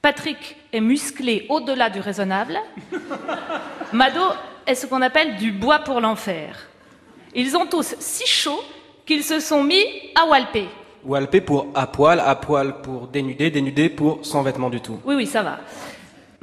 Patrick 0.00 0.56
est 0.72 0.80
musclé 0.80 1.46
au-delà 1.48 1.90
du 1.90 1.98
raisonnable. 1.98 2.58
Mado 3.92 4.20
est 4.66 4.74
ce 4.76 4.86
qu'on 4.86 5.02
appelle 5.02 5.36
du 5.36 5.50
bois 5.50 5.80
pour 5.80 6.00
l'enfer. 6.00 6.68
Ils 7.34 7.56
ont 7.56 7.66
tous 7.66 7.96
si 7.98 8.26
chaud 8.26 8.62
qu'ils 9.04 9.24
se 9.24 9.40
sont 9.40 9.64
mis 9.64 9.84
à 10.14 10.26
walper. 10.26 10.68
Walper 11.04 11.40
pour 11.40 11.66
à 11.74 11.86
poil, 11.88 12.20
à 12.20 12.36
poil 12.36 12.80
pour 12.80 13.08
dénudé, 13.08 13.50
dénudé 13.50 13.88
pour 13.88 14.24
sans 14.24 14.42
vêtements 14.42 14.70
du 14.70 14.80
tout. 14.80 15.00
Oui, 15.04 15.16
oui, 15.16 15.26
ça 15.26 15.42
va. 15.42 15.58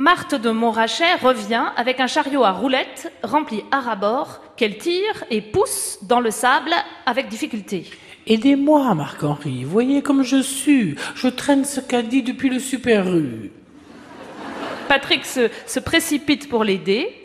Marthe 0.01 0.33
de 0.33 0.49
Montrachet 0.49 1.13
revient 1.21 1.63
avec 1.77 1.99
un 1.99 2.07
chariot 2.07 2.43
à 2.43 2.49
roulettes 2.49 3.13
rempli 3.21 3.63
à 3.69 3.81
rabord 3.81 4.41
qu'elle 4.57 4.79
tire 4.79 5.23
et 5.29 5.41
pousse 5.41 5.99
dans 6.01 6.19
le 6.19 6.31
sable 6.31 6.71
avec 7.05 7.27
difficulté. 7.27 7.85
Aidez-moi, 8.25 8.95
Marc-Henri. 8.95 9.63
Voyez 9.63 10.01
comme 10.01 10.23
je 10.23 10.41
suis. 10.41 10.95
Je 11.13 11.27
traîne 11.27 11.65
ce 11.65 11.81
caddie 11.81 12.23
depuis 12.23 12.49
le 12.49 12.57
Super 12.57 13.15
U. 13.15 13.51
Patrick 14.87 15.23
se, 15.23 15.51
se 15.67 15.79
précipite 15.79 16.49
pour 16.49 16.63
l'aider. 16.63 17.15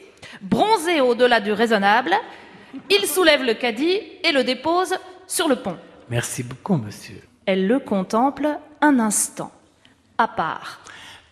Bronzé 0.43 1.01
au-delà 1.01 1.40
du 1.40 1.53
raisonnable, 1.53 2.15
il 2.90 3.07
soulève 3.07 3.43
le 3.43 3.55
caddie 3.55 4.01
et 4.23 4.32
le 4.32 4.44
dépose 4.44 4.94
sur 5.27 5.48
le 5.48 5.57
pont. 5.57 5.78
Merci 6.11 6.43
beaucoup, 6.43 6.77
monsieur. 6.77 7.23
Elle 7.47 7.69
le 7.69 7.78
contemple 7.78 8.48
un 8.82 8.98
instant, 8.98 9.51
à 10.19 10.28
part. 10.28 10.81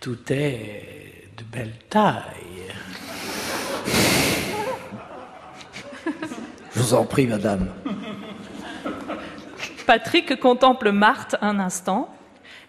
Tout 0.01 0.33
est 0.33 1.14
de 1.36 1.44
belle 1.44 1.73
taille. 1.90 2.73
Je 6.74 6.81
vous 6.81 6.94
en 6.94 7.05
prie, 7.05 7.27
madame. 7.27 7.69
Patrick 9.86 10.39
contemple 10.40 10.93
Marthe 10.93 11.36
un 11.40 11.59
instant. 11.59 12.09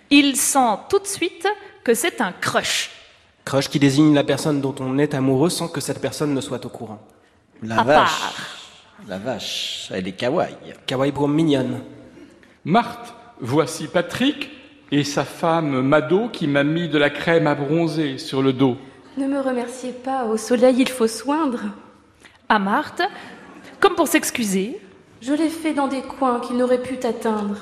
Il 0.09 0.35
sent 0.35 0.77
tout 0.89 0.99
de 0.99 1.07
suite 1.07 1.47
que 1.83 1.93
c'est 1.93 2.21
un 2.21 2.31
crush. 2.31 2.91
Crush 3.43 3.69
qui 3.69 3.79
désigne 3.79 4.13
la 4.13 4.23
personne 4.23 4.61
dont 4.61 4.75
on 4.79 4.97
est 4.97 5.13
amoureux 5.13 5.49
sans 5.49 5.67
que 5.67 5.81
cette 5.81 6.01
personne 6.01 6.33
ne 6.33 6.41
soit 6.41 6.63
au 6.65 6.69
courant. 6.69 7.01
La 7.63 7.79
À 7.79 7.83
vache. 7.83 7.95
part. 8.19 8.33
La 9.07 9.17
vache, 9.17 9.89
elle 9.93 10.07
est 10.07 10.13
kawaii. 10.13 10.55
Kawaii 10.85 11.11
pour 11.11 11.27
mignonne. 11.27 11.81
Marthe, 12.63 13.13
voici 13.39 13.87
Patrick 13.87 14.49
et 14.91 15.03
sa 15.03 15.23
femme 15.25 15.81
Mado 15.81 16.29
qui 16.29 16.47
m'a 16.47 16.63
mis 16.63 16.87
de 16.87 16.97
la 16.97 17.09
crème 17.09 17.47
à 17.47 17.55
bronzer 17.55 18.17
sur 18.17 18.41
le 18.41 18.53
dos. 18.53 18.77
Ne 19.17 19.27
me 19.27 19.39
remerciez 19.39 19.91
pas, 19.91 20.25
au 20.25 20.37
soleil 20.37 20.75
il 20.79 20.89
faut 20.89 21.07
soindre. 21.07 21.61
À 22.47 22.59
Marthe, 22.59 23.01
comme 23.79 23.95
pour 23.95 24.07
s'excuser, 24.07 24.79
Je 25.21 25.33
l'ai 25.33 25.49
fait 25.49 25.73
dans 25.73 25.87
des 25.87 26.01
coins 26.01 26.39
qu'il 26.39 26.57
n'aurait 26.57 26.81
pu 26.81 26.97
t'atteindre. 26.97 27.55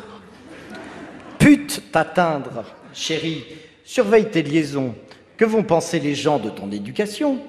Pute 1.40 1.92
t'atteindre, 1.92 2.66
chérie. 2.94 3.46
Surveille 3.86 4.30
tes 4.30 4.44
liaisons. 4.44 4.96
Que 5.38 5.46
vont 5.46 5.64
penser 5.64 6.00
les 6.00 6.16
gens 6.16 6.40
de 6.40 6.50
ton 6.50 6.72
éducation? 6.72 7.40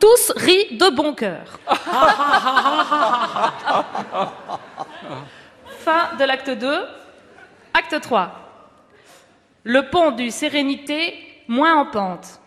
Tous 0.00 0.32
rient 0.36 0.76
de 0.76 0.94
bon 0.94 1.14
cœur. 1.14 1.60
fin 5.84 6.16
de 6.18 6.24
l'acte 6.24 6.50
2. 6.50 6.68
Acte 7.74 8.00
3. 8.00 8.45
Le 9.68 9.90
pont 9.90 10.12
du 10.12 10.30
Sérénité, 10.30 11.12
moins 11.48 11.74
en 11.74 11.86
pente. 11.86 12.38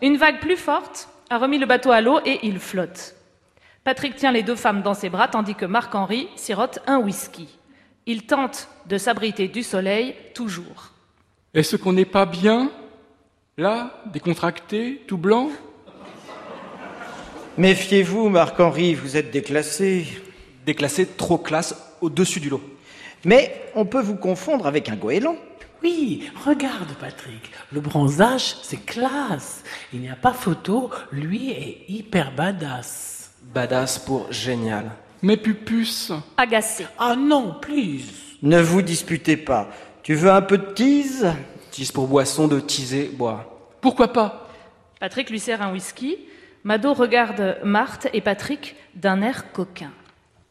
Une 0.00 0.16
vague 0.16 0.40
plus 0.40 0.56
forte 0.56 1.10
a 1.28 1.36
remis 1.36 1.58
le 1.58 1.66
bateau 1.66 1.90
à 1.90 2.00
l'eau 2.00 2.18
et 2.24 2.38
il 2.44 2.58
flotte. 2.58 3.14
Patrick 3.84 4.16
tient 4.16 4.32
les 4.32 4.42
deux 4.42 4.56
femmes 4.56 4.80
dans 4.80 4.94
ses 4.94 5.10
bras 5.10 5.28
tandis 5.28 5.54
que 5.54 5.66
Marc-Henri 5.66 6.28
sirote 6.36 6.78
un 6.86 6.96
whisky. 6.96 7.46
Il 8.06 8.22
tente 8.22 8.70
de 8.86 8.96
s'abriter 8.96 9.48
du 9.48 9.62
soleil, 9.62 10.14
toujours. 10.32 10.94
Est-ce 11.52 11.76
qu'on 11.76 11.92
n'est 11.92 12.06
pas 12.06 12.24
bien 12.24 12.70
Là, 13.58 14.00
décontracté, 14.06 15.02
tout 15.06 15.18
blanc? 15.18 15.50
Méfiez-vous, 17.58 18.30
Marc-Henri, 18.30 18.94
vous 18.94 19.18
êtes 19.18 19.30
déclassé. 19.30 20.06
Déclassé, 20.64 21.06
trop 21.06 21.36
classe, 21.36 21.98
au-dessus 22.00 22.40
du 22.40 22.48
lot. 22.48 22.62
Mais 23.26 23.70
on 23.74 23.84
peut 23.84 24.00
vous 24.00 24.16
confondre 24.16 24.66
avec 24.66 24.88
un 24.88 24.96
goéland. 24.96 25.36
Oui, 25.82 26.30
regarde, 26.44 26.92
Patrick. 27.00 27.50
Le 27.72 27.80
bronzage, 27.80 28.56
c'est 28.62 28.84
classe. 28.84 29.62
Il 29.92 30.00
n'y 30.00 30.10
a 30.10 30.16
pas 30.16 30.32
photo. 30.32 30.90
Lui 31.10 31.50
est 31.50 31.84
hyper 31.88 32.32
badass. 32.32 33.32
Badass 33.54 33.98
pour 33.98 34.30
génial. 34.30 34.90
Mes 35.22 35.36
pupus 35.36 36.12
Agacé. 36.36 36.86
Ah 36.98 37.16
non, 37.16 37.56
please. 37.60 38.10
Ne 38.42 38.60
vous 38.60 38.82
disputez 38.82 39.36
pas. 39.36 39.68
Tu 40.02 40.14
veux 40.14 40.30
un 40.30 40.42
peu 40.42 40.58
de 40.58 40.72
tease? 40.72 41.32
Tease 41.70 41.92
pour 41.92 42.08
boisson 42.08 42.48
de 42.48 42.60
teaser, 42.60 43.10
boire. 43.14 43.46
Pourquoi 43.80 44.12
pas? 44.12 44.48
Patrick 44.98 45.30
lui 45.30 45.40
sert 45.40 45.62
un 45.62 45.72
whisky. 45.72 46.18
Mado 46.64 46.92
regarde 46.92 47.58
Marthe 47.64 48.08
et 48.12 48.20
Patrick 48.20 48.76
d'un 48.94 49.22
air 49.22 49.52
coquin, 49.52 49.92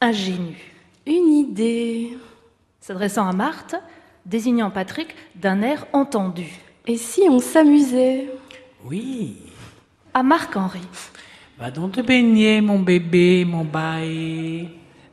ingénu. 0.01 0.57
Une 1.05 1.33
idée. 1.33 2.17
S'adressant 2.79 3.27
à 3.27 3.33
Marthe, 3.33 3.75
désignant 4.29 4.69
Patrick 4.69 5.15
d'un 5.35 5.61
air 5.61 5.85
entendu. 5.91 6.47
Et 6.85 6.97
si 6.97 7.23
on 7.29 7.39
s'amusait? 7.39 8.29
Oui. 8.85 9.35
À 10.13 10.21
Marc-Henri. 10.23 10.81
Va 11.57 11.71
donc 11.71 11.93
te 11.93 12.01
baigner, 12.01 12.61
mon 12.61 12.79
bébé, 12.79 13.43
mon 13.45 13.65
bail. 13.65 14.69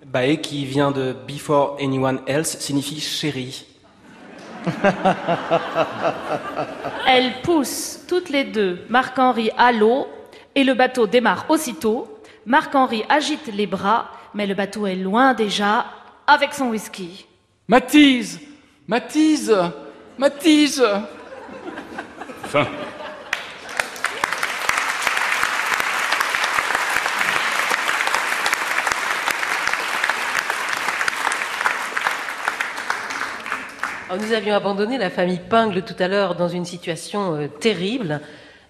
Bae 0.06 0.36
qui 0.36 0.64
vient 0.64 0.92
de 0.92 1.16
before 1.26 1.76
anyone 1.80 2.20
else 2.26 2.58
signifie 2.60 3.00
chérie. 3.00 3.66
Elles 7.08 7.40
poussent 7.42 8.04
toutes 8.08 8.30
les 8.30 8.44
deux 8.44 8.84
Marc-Henri 8.88 9.50
à 9.56 9.72
l'eau 9.72 10.06
et 10.54 10.64
le 10.64 10.74
bateau 10.74 11.06
démarre 11.06 11.46
aussitôt. 11.48 12.06
Marc-Henri 12.46 13.04
agite 13.08 13.48
les 13.52 13.66
bras, 13.66 14.10
mais 14.34 14.46
le 14.46 14.54
bateau 14.54 14.86
est 14.86 14.94
loin 14.96 15.34
déjà 15.34 15.86
avec 16.26 16.54
son 16.54 16.68
whisky. 16.68 17.26
Matise 17.68 18.40
Matise 18.88 19.52
Matise 20.16 20.80
Fin. 22.44 22.66
Alors, 34.08 34.22
nous 34.24 34.32
avions 34.32 34.54
abandonné 34.54 34.98
la 34.98 35.10
famille 35.10 35.40
Pingle 35.50 35.82
tout 35.82 35.96
à 35.98 36.06
l'heure 36.06 36.36
dans 36.36 36.46
une 36.46 36.64
situation 36.64 37.34
euh, 37.34 37.48
terrible. 37.48 38.20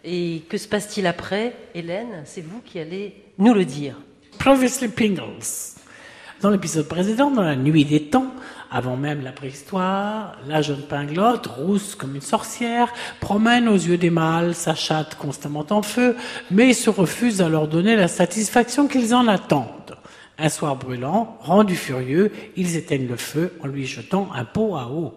Et 0.02 0.44
que 0.48 0.56
se 0.56 0.66
passe-t-il 0.66 1.06
après 1.06 1.54
Hélène, 1.74 2.22
c'est 2.24 2.40
vous 2.40 2.62
qui 2.64 2.78
allez 2.78 3.22
nous 3.36 3.52
le 3.52 3.66
dire. 3.66 3.96
Previously 4.38 4.88
Pingles. 4.88 5.76
Dans 6.40 6.48
l'épisode 6.48 6.88
précédent, 6.88 7.30
dans 7.30 7.42
la 7.42 7.56
nuit 7.56 7.84
des 7.84 8.04
temps, 8.04 8.32
avant 8.70 8.96
même 8.96 9.22
la 9.22 9.32
préhistoire, 9.32 10.36
la 10.46 10.62
jeune 10.62 10.82
pinglotte, 10.82 11.46
rousse 11.46 11.94
comme 11.94 12.14
une 12.14 12.20
sorcière, 12.20 12.92
promène 13.20 13.68
aux 13.68 13.74
yeux 13.74 13.98
des 13.98 14.10
mâles 14.10 14.54
sa 14.54 14.74
chatte 14.74 15.14
constamment 15.14 15.66
en 15.70 15.82
feu, 15.82 16.16
mais 16.50 16.72
se 16.72 16.90
refuse 16.90 17.42
à 17.42 17.48
leur 17.48 17.68
donner 17.68 17.96
la 17.96 18.08
satisfaction 18.08 18.88
qu'ils 18.88 19.14
en 19.14 19.28
attendent. 19.28 19.96
Un 20.38 20.48
soir 20.48 20.76
brûlant, 20.76 21.38
rendus 21.40 21.76
furieux, 21.76 22.30
ils 22.56 22.76
éteignent 22.76 23.08
le 23.08 23.16
feu 23.16 23.54
en 23.62 23.68
lui 23.68 23.86
jetant 23.86 24.28
un 24.34 24.44
pot 24.44 24.76
à 24.76 24.88
eau. 24.88 25.14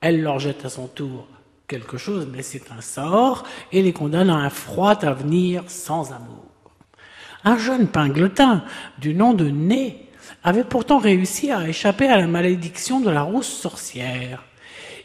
Elle 0.00 0.22
leur 0.22 0.38
jette 0.38 0.64
à 0.64 0.68
son 0.68 0.88
tour 0.88 1.28
quelque 1.68 1.98
chose, 1.98 2.28
mais 2.32 2.42
c'est 2.42 2.70
un 2.76 2.80
sort, 2.80 3.44
et 3.72 3.82
les 3.82 3.92
condamne 3.92 4.30
à 4.30 4.36
un 4.36 4.50
froid 4.50 5.04
avenir 5.04 5.64
sans 5.68 6.12
amour. 6.12 6.44
Un 7.44 7.58
jeune 7.58 7.86
pinglotin 7.86 8.64
du 8.98 9.14
nom 9.14 9.32
de 9.34 9.48
Né 9.48 10.05
avait 10.46 10.64
pourtant 10.64 10.98
réussi 10.98 11.50
à 11.50 11.68
échapper 11.68 12.06
à 12.06 12.16
la 12.16 12.28
malédiction 12.28 13.00
de 13.00 13.10
la 13.10 13.22
rousse 13.22 13.48
sorcière. 13.48 14.44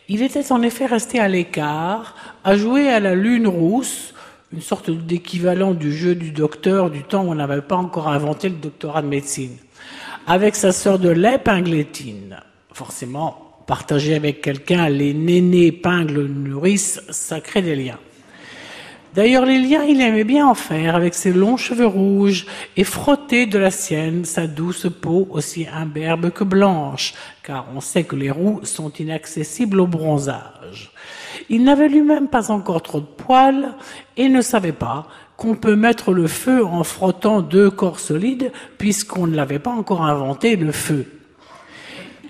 Il 0.08 0.22
était 0.22 0.52
en 0.52 0.62
effet 0.62 0.86
resté 0.86 1.20
à 1.20 1.28
l'écart, 1.28 2.16
à 2.44 2.56
jouer 2.56 2.90
à 2.90 3.00
la 3.00 3.16
lune 3.16 3.48
rousse, 3.48 4.14
une 4.54 4.62
sorte 4.62 4.92
d'équivalent 4.92 5.74
du 5.74 5.92
jeu 5.92 6.14
du 6.14 6.32
docteur 6.32 6.92
du 6.92 7.02
temps 7.02 7.24
où 7.24 7.32
on 7.32 7.36
n'avait 7.36 7.64
pas 7.64 7.76
encore 7.76 8.08
inventé 8.08 8.50
le 8.50 8.56
doctorat 8.56 9.02
de 9.02 9.08
médecine, 9.08 9.58
avec 10.28 10.56
sa 10.56 10.72
sœur 10.72 11.00
de 11.00 11.10
lait 11.10 11.40
Pinglétine. 11.40 12.38
Forcément, 12.72 13.64
partager 13.66 14.14
avec 14.14 14.42
quelqu'un 14.42 14.90
les 14.90 15.16
nénés 15.16 15.72
pingles 15.72 16.28
nourrices, 16.28 17.02
ça 17.10 17.42
crée 17.42 17.64
des 17.64 17.76
liens. 17.76 18.00
D'ailleurs, 19.14 19.46
les 19.46 19.60
liens, 19.60 19.84
il 19.84 20.00
aimait 20.00 20.24
bien 20.24 20.48
en 20.48 20.54
faire 20.54 20.96
avec 20.96 21.16
ses 21.16 21.34
longs 21.34 21.58
cheveux 21.58 21.86
rouges 21.86 22.46
et 22.78 22.86
frotter 22.86 23.46
de 23.46 23.58
la 23.58 23.70
sienne 23.70 24.24
sa 24.24 24.48
douce 24.48 24.88
peau 25.02 25.28
aussi 25.32 25.68
imberbe 25.68 26.30
que 26.30 26.46
blanche, 26.46 27.14
car 27.44 27.68
on 27.76 27.82
sait 27.82 28.06
que 28.06 28.16
les 28.16 28.32
roux 28.32 28.62
sont 28.64 28.90
inaccessibles 28.92 29.82
au 29.82 29.88
bronzage. 29.88 30.92
Il 31.50 31.66
n'avait 31.66 31.90
lui-même 31.90 32.30
pas 32.30 32.52
encore 32.52 32.82
trop 32.82 33.02
de 33.02 33.06
poils 33.06 33.76
et 34.16 34.30
ne 34.30 34.42
savait 34.42 34.72
pas 34.72 35.08
qu'on 35.36 35.56
peut 35.56 35.76
mettre 35.76 36.14
le 36.14 36.28
feu 36.28 36.64
en 36.64 36.86
frottant 36.86 37.42
deux 37.42 37.70
corps 37.70 38.00
solides 38.00 38.54
puisqu'on 38.78 39.28
ne 39.28 39.36
l'avait 39.36 39.60
pas 39.60 39.72
encore 39.72 40.04
inventé 40.04 40.56
le 40.56 40.72
feu. 40.72 41.06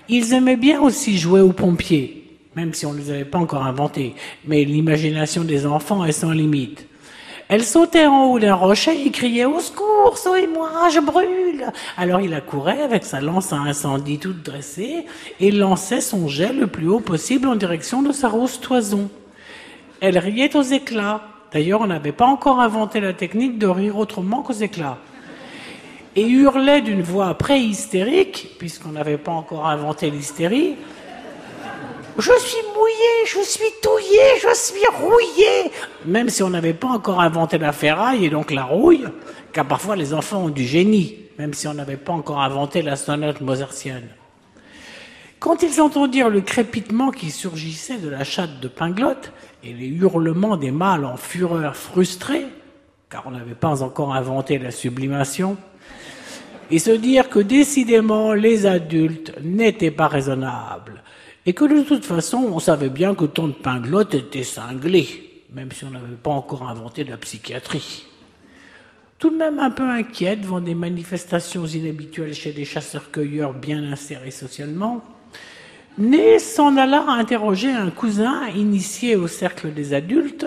Ils 0.08 0.32
aimaient 0.32 0.56
bien 0.56 0.80
aussi 0.80 1.16
jouer 1.16 1.42
aux 1.42 1.52
pompiers 1.52 2.21
même 2.56 2.74
si 2.74 2.86
on 2.86 2.92
ne 2.92 2.98
les 2.98 3.10
avait 3.10 3.24
pas 3.24 3.38
encore 3.38 3.64
inventés. 3.64 4.14
Mais 4.46 4.64
l'imagination 4.64 5.44
des 5.44 5.66
enfants 5.66 6.04
est 6.04 6.12
sans 6.12 6.32
limite. 6.32 6.86
Elle 7.48 7.64
sautait 7.64 8.06
en 8.06 8.26
haut 8.26 8.38
d'un 8.38 8.54
rocher 8.54 9.06
et 9.06 9.10
criait 9.10 9.44
Au 9.44 9.60
secours, 9.60 10.16
sauvez-moi, 10.16 10.88
je 10.90 11.00
brûle 11.00 11.66
Alors 11.96 12.20
il 12.20 12.32
accourait 12.32 12.80
avec 12.80 13.04
sa 13.04 13.20
lance 13.20 13.52
à 13.52 13.56
incendie 13.56 14.18
toute 14.18 14.42
dressée 14.42 15.04
et 15.38 15.50
lançait 15.50 16.00
son 16.00 16.28
jet 16.28 16.52
le 16.52 16.66
plus 16.66 16.88
haut 16.88 17.00
possible 17.00 17.48
en 17.48 17.56
direction 17.56 18.00
de 18.00 18.12
sa 18.12 18.28
rousse 18.28 18.60
toison. 18.60 19.10
Elle 20.00 20.18
riait 20.18 20.56
aux 20.56 20.62
éclats. 20.62 21.22
D'ailleurs, 21.52 21.82
on 21.82 21.86
n'avait 21.86 22.12
pas 22.12 22.26
encore 22.26 22.60
inventé 22.60 23.00
la 23.00 23.12
technique 23.12 23.58
de 23.58 23.66
rire 23.66 23.98
autrement 23.98 24.42
qu'aux 24.42 24.54
éclats. 24.54 24.98
Et 26.16 26.26
hurlait 26.26 26.80
d'une 26.80 27.02
voix 27.02 27.34
préhystérique, 27.34 28.56
puisqu'on 28.58 28.92
n'avait 28.92 29.18
pas 29.18 29.32
encore 29.32 29.66
inventé 29.66 30.10
l'hystérie 30.10 30.76
je 32.18 32.32
suis 32.38 32.62
mouillé, 32.74 33.26
je 33.26 33.40
suis 33.40 33.72
touillé, 33.82 34.20
je 34.40 34.54
suis 34.54 34.86
rouillé. 35.00 35.70
Même 36.04 36.28
si 36.28 36.42
on 36.42 36.50
n'avait 36.50 36.74
pas 36.74 36.88
encore 36.88 37.20
inventé 37.20 37.58
la 37.58 37.72
ferraille 37.72 38.24
et 38.24 38.30
donc 38.30 38.50
la 38.50 38.64
rouille, 38.64 39.06
car 39.52 39.66
parfois 39.66 39.96
les 39.96 40.12
enfants 40.14 40.44
ont 40.44 40.48
du 40.50 40.64
génie, 40.64 41.16
même 41.38 41.54
si 41.54 41.66
on 41.68 41.74
n'avait 41.74 41.96
pas 41.96 42.12
encore 42.12 42.40
inventé 42.40 42.82
la 42.82 42.96
sonate 42.96 43.40
mozartienne. 43.40 44.08
Quand 45.38 45.62
ils 45.62 45.80
entendirent 45.80 46.30
le 46.30 46.40
crépitement 46.40 47.10
qui 47.10 47.30
surgissait 47.30 47.98
de 47.98 48.08
la 48.08 48.22
chatte 48.22 48.60
de 48.60 48.68
Pinglotte 48.68 49.32
et 49.64 49.72
les 49.72 49.88
hurlements 49.88 50.56
des 50.56 50.70
mâles 50.70 51.04
en 51.04 51.16
fureur 51.16 51.74
frustrés, 51.74 52.46
car 53.10 53.24
on 53.26 53.32
n'avait 53.32 53.54
pas 53.54 53.82
encore 53.82 54.14
inventé 54.14 54.58
la 54.58 54.70
sublimation, 54.70 55.56
et 56.70 56.78
se 56.78 56.90
dire 56.90 57.28
que 57.28 57.40
décidément 57.40 58.34
les 58.34 58.66
adultes 58.66 59.32
n'étaient 59.42 59.90
pas 59.90 60.08
raisonnables, 60.08 61.02
et 61.46 61.52
que 61.52 61.64
de 61.64 61.82
toute 61.82 62.04
façon, 62.04 62.38
on 62.52 62.58
savait 62.58 62.88
bien 62.88 63.14
que 63.14 63.24
ton 63.24 63.50
Pinglotte 63.52 64.14
était 64.14 64.44
cinglé, 64.44 65.42
même 65.52 65.72
si 65.72 65.84
on 65.84 65.90
n'avait 65.90 66.16
pas 66.22 66.30
encore 66.30 66.68
inventé 66.68 67.04
la 67.04 67.16
psychiatrie. 67.16 68.06
Tout 69.18 69.30
de 69.30 69.36
même 69.36 69.58
un 69.58 69.70
peu 69.70 69.88
inquiet 69.88 70.36
devant 70.36 70.60
des 70.60 70.74
manifestations 70.74 71.66
inhabituelles 71.66 72.34
chez 72.34 72.52
des 72.52 72.64
chasseurs-cueilleurs 72.64 73.54
bien 73.54 73.82
insérés 73.92 74.32
socialement, 74.32 75.02
Né 75.98 76.38
s'en 76.38 76.78
alla 76.78 77.02
interroger 77.02 77.70
un 77.70 77.90
cousin 77.90 78.48
initié 78.48 79.14
au 79.14 79.28
cercle 79.28 79.74
des 79.74 79.92
adultes 79.92 80.46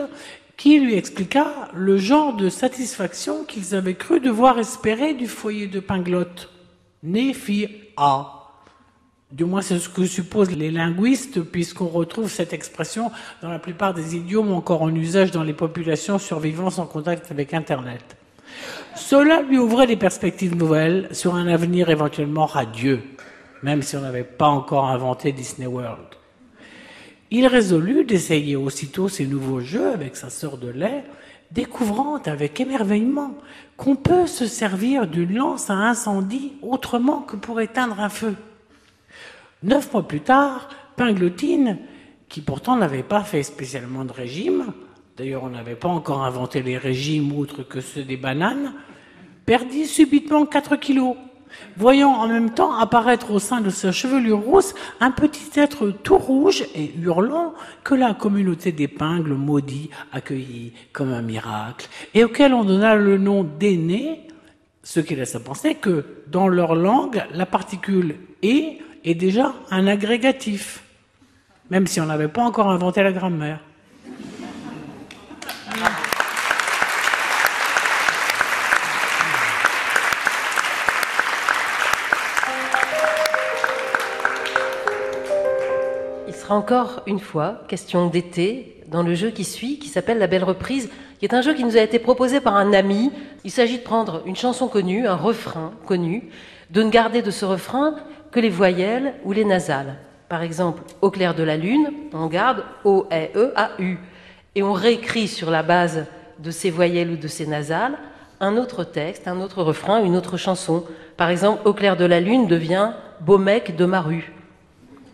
qui 0.58 0.80
lui 0.80 0.96
expliqua 0.96 1.70
le 1.76 1.98
genre 1.98 2.36
de 2.36 2.50
satisfaction 2.50 3.44
qu'ils 3.44 3.76
avaient 3.76 3.94
cru 3.94 4.20
devoir 4.20 4.58
espérer 4.58 5.14
du 5.14 5.28
foyer 5.28 5.68
de 5.68 5.80
Pinglotte. 5.80 6.50
Né 7.04 7.34
fit 7.34 7.68
A. 7.96 8.35
Du 9.36 9.44
moins, 9.44 9.62
c'est 9.62 9.80
ce 9.80 9.90
que 9.90 10.06
supposent 10.06 10.56
les 10.56 10.72
linguistes, 10.72 11.42
puisqu'on 11.42 11.90
retrouve 11.90 12.32
cette 12.32 12.54
expression 12.54 13.12
dans 13.42 13.50
la 13.50 13.60
plupart 13.60 13.94
des 13.94 14.16
idiomes 14.16 14.54
encore 14.54 14.82
en 14.82 14.96
usage 14.96 15.32
dans 15.32 15.44
les 15.44 15.52
populations 15.52 16.20
survivant 16.20 16.70
sans 16.70 16.86
contact 16.86 17.30
avec 17.32 17.54
Internet. 17.54 18.16
Cela 18.96 19.42
lui 19.42 19.58
ouvrait 19.58 19.88
des 19.88 19.98
perspectives 19.98 20.56
nouvelles 20.56 21.10
sur 21.12 21.36
un 21.36 21.48
avenir 21.48 21.90
éventuellement 21.90 22.46
radieux, 22.46 23.02
même 23.62 23.82
si 23.82 23.98
on 23.98 24.02
n'avait 24.04 24.24
pas 24.24 24.48
encore 24.48 24.86
inventé 24.86 25.34
Disney 25.34 25.68
World. 25.68 26.08
Il 27.30 27.46
résolut 27.46 28.06
d'essayer 28.06 28.56
aussitôt 28.56 29.10
ces 29.10 29.28
nouveaux 29.28 29.60
jeux 29.60 29.92
avec 29.92 30.16
sa 30.16 30.30
sœur 30.30 30.58
de 30.58 30.70
lait, 30.70 31.04
découvrant 31.52 32.22
avec 32.26 32.62
émerveillement 32.62 33.36
qu'on 33.76 33.98
peut 33.98 34.28
se 34.28 34.48
servir 34.48 35.08
d'une 35.08 35.36
lance 35.36 35.70
à 35.70 35.74
incendie 35.74 36.54
autrement 36.62 37.20
que 37.20 37.36
pour 37.36 37.60
éteindre 37.60 38.00
un 38.00 38.08
feu. 38.08 38.36
Neuf 39.66 39.92
mois 39.94 40.08
plus 40.08 40.22
tard, 40.22 40.70
Pinglotine, 40.96 41.80
qui 42.30 42.42
pourtant 42.42 42.78
n'avait 42.78 43.02
pas 43.02 43.24
fait 43.24 43.42
spécialement 43.42 44.06
de 44.06 44.12
régime, 44.12 44.68
d'ailleurs 45.18 45.44
on 45.44 45.50
n'avait 45.50 45.76
pas 45.76 45.88
encore 45.90 46.24
inventé 46.24 46.62
les 46.62 46.78
régimes 46.78 47.36
autres 47.36 47.64
que 47.64 47.82
ceux 47.82 48.04
des 48.04 48.16
bananes, 48.16 48.74
perdit 49.48 49.88
subitement 49.88 50.46
4 50.46 50.76
kilos, 50.76 51.16
voyant 51.78 52.12
en 52.12 52.28
même 52.28 52.52
temps 52.52 52.76
apparaître 52.76 53.32
au 53.32 53.40
sein 53.40 53.60
de 53.60 53.72
sa 53.72 53.92
chevelure 53.92 54.38
rousse 54.38 54.76
un 55.00 55.10
petit 55.10 55.60
être 55.60 55.90
tout 55.90 56.20
rouge 56.20 56.64
et 56.76 56.94
hurlant 57.02 57.56
que 57.84 57.96
la 57.96 58.14
communauté 58.14 58.72
des 58.72 58.88
pingles 58.88 59.34
maudits 59.34 59.90
accueillit 60.12 60.74
comme 60.94 61.12
un 61.12 61.24
miracle 61.24 61.90
et 62.14 62.24
auquel 62.24 62.54
on 62.54 62.66
donna 62.66 62.94
le 62.96 63.18
nom 63.18 63.44
d'aîné, 63.44 64.28
ce 64.84 65.00
qui 65.00 65.16
laisse 65.16 65.34
à 65.34 65.40
penser 65.40 65.74
que 65.74 66.06
dans 66.28 66.48
leur 66.48 66.76
langue, 66.76 67.24
la 67.34 67.48
particule 67.48 68.18
et 68.44 68.78
est 69.06 69.14
déjà 69.14 69.54
un 69.70 69.86
agrégatif, 69.86 70.84
même 71.70 71.86
si 71.86 72.02
on 72.02 72.08
n'avait 72.08 72.28
pas 72.28 72.42
encore 72.42 72.70
inventé 72.70 73.04
la 73.04 73.12
grammaire. 73.12 73.60
Il 86.28 86.34
sera 86.34 86.56
encore 86.56 87.04
une 87.06 87.20
fois 87.20 87.62
question 87.68 88.08
d'été 88.08 88.82
dans 88.88 89.04
le 89.04 89.14
jeu 89.14 89.30
qui 89.30 89.44
suit, 89.44 89.78
qui 89.78 89.90
s'appelle 89.90 90.18
La 90.18 90.28
Belle 90.28 90.44
Reprise, 90.44 90.90
qui 91.20 91.26
est 91.26 91.34
un 91.34 91.42
jeu 91.42 91.54
qui 91.54 91.64
nous 91.64 91.78
a 91.78 91.82
été 91.82 92.00
proposé 92.00 92.40
par 92.40 92.56
un 92.56 92.74
ami. 92.74 93.12
Il 93.44 93.52
s'agit 93.52 93.78
de 93.78 93.84
prendre 93.84 94.24
une 94.26 94.36
chanson 94.36 94.68
connue, 94.68 95.08
un 95.08 95.16
refrain 95.16 95.74
connu, 95.86 96.30
de 96.72 96.82
ne 96.82 96.90
garder 96.90 97.22
de 97.22 97.32
ce 97.32 97.46
refrain 97.46 97.96
que 98.36 98.42
les 98.42 98.50
voyelles 98.50 99.14
ou 99.24 99.32
les 99.32 99.46
nasales. 99.46 99.96
Par 100.28 100.42
exemple, 100.42 100.84
au 101.02 101.10
clair 101.10 101.36
de 101.36 101.44
la 101.44 101.56
lune, 101.56 101.90
on 102.12 102.28
garde 102.28 102.66
O, 102.84 103.08
E, 103.10 103.30
E, 103.34 103.54
A, 103.56 103.72
U. 103.80 103.98
Et 104.56 104.62
on 104.62 104.74
réécrit 104.74 105.30
sur 105.30 105.50
la 105.50 105.64
base 105.64 106.06
de 106.40 106.52
ces 106.52 106.70
voyelles 106.70 107.12
ou 107.12 107.16
de 107.16 107.30
ces 107.30 107.48
nasales 107.48 107.98
un 108.42 108.58
autre 108.58 108.84
texte, 108.84 109.30
un 109.30 109.40
autre 109.40 109.64
refrain, 109.64 110.04
une 110.04 110.18
autre 110.18 110.36
chanson. 110.36 110.84
Par 111.16 111.30
exemple, 111.30 111.66
Au 111.66 111.72
clair 111.72 111.96
de 111.96 112.04
la 112.04 112.20
lune 112.20 112.48
devient 112.48 112.92
Beau 113.22 113.38
mec 113.38 113.78
de 113.78 113.86
ma 113.86 114.02
rue, 114.02 114.34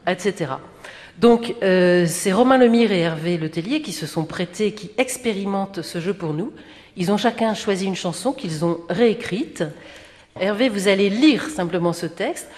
etc. 0.08 0.54
Donc, 1.20 1.54
euh, 1.62 2.08
c'est 2.08 2.34
Romain 2.34 2.58
Lemire 2.58 2.92
et 2.92 3.02
Hervé 3.02 3.38
Letellier 3.38 3.84
qui 3.84 3.92
se 3.92 4.08
sont 4.08 4.26
prêtés, 4.26 4.72
qui 4.72 4.90
expérimentent 4.98 5.84
ce 5.84 6.00
jeu 6.00 6.16
pour 6.16 6.34
nous. 6.34 6.52
Ils 6.98 7.12
ont 7.12 7.18
chacun 7.18 7.54
choisi 7.54 7.86
une 7.86 7.96
chanson 7.96 8.34
qu'ils 8.34 8.66
ont 8.66 8.80
réécrite. 8.90 9.64
Hervé, 10.40 10.70
vous 10.70 10.88
allez 10.88 11.12
lire 11.12 11.44
simplement 11.44 11.94
ce 11.94 12.08
texte. 12.08 12.50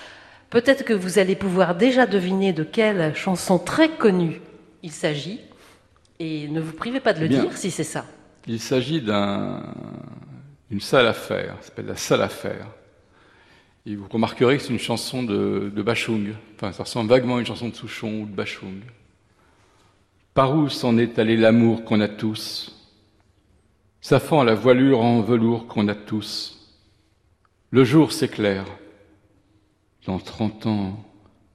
Peut-être 0.54 0.86
que 0.86 0.94
vous 0.94 1.18
allez 1.18 1.36
pouvoir 1.36 1.74
déjà 1.74 2.06
deviner 2.06 2.54
de 2.54 2.64
quelle 2.64 3.16
chanson 3.16 3.58
très 3.58 3.90
connue 3.90 4.40
il 4.84 4.92
s'agit. 4.92 5.40
Et 6.20 6.48
ne 6.48 6.62
vous 6.62 6.74
privez 6.74 7.00
pas 7.00 7.12
de 7.14 7.22
le 7.22 7.28
Bien. 7.28 7.42
dire 7.42 7.58
si 7.58 7.72
c'est 7.72 7.84
ça. 7.84 8.06
Il 8.46 8.60
s'agit 8.60 9.02
d'un- 9.02 9.64
d'une 10.70 10.80
salle 10.80 11.08
à 11.08 11.14
faire, 11.14 11.56
ça 11.62 11.70
s'appelle 11.70 11.88
la 11.88 11.96
salle 11.96 12.22
à 12.22 12.30
faire. 12.30 12.68
Et 13.88 13.96
vous 13.96 14.06
remarquerez 14.08 14.58
que 14.58 14.64
c'est 14.64 14.70
une 14.72 14.78
chanson 14.78 15.24
de, 15.24 15.72
de 15.76 15.82
Bachung. 15.82 16.36
Enfin, 16.56 16.72
ça 16.72 16.84
ressemble 16.84 17.10
vaguement 17.10 17.38
à 17.38 17.40
une 17.40 17.48
chanson 17.48 17.70
de 17.70 17.74
Souchon 17.76 18.22
ou 18.22 18.26
de 18.28 18.36
Bachung. 18.36 18.82
Par 20.36 20.56
où 20.56 20.70
s'en 20.70 21.00
est 21.00 21.18
allé 21.18 21.36
l'amour 21.36 21.84
qu'on 21.84 22.00
a 22.00 22.08
tous? 22.08 22.80
Ça 24.02 24.20
fend 24.20 24.44
la 24.44 24.54
voilure 24.54 25.02
en 25.02 25.22
velours 25.22 25.66
qu'on 25.66 25.88
a 25.88 25.96
tous. 25.96 26.60
Le 27.72 27.84
jour 27.84 28.12
s'éclaire. 28.12 28.66
Dans 30.06 30.20
trente 30.20 30.66
ans, 30.66 30.98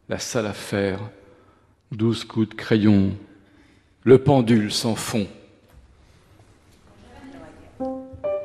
la 0.08 0.18
salle 0.18 0.46
à 0.46 0.54
faire, 0.54 1.00
douze 1.92 2.24
coups 2.24 2.48
de 2.48 2.54
crayon, 2.54 3.10
le 4.04 4.18
pendule 4.18 4.72
s'en 4.72 4.94
fond. 4.94 5.26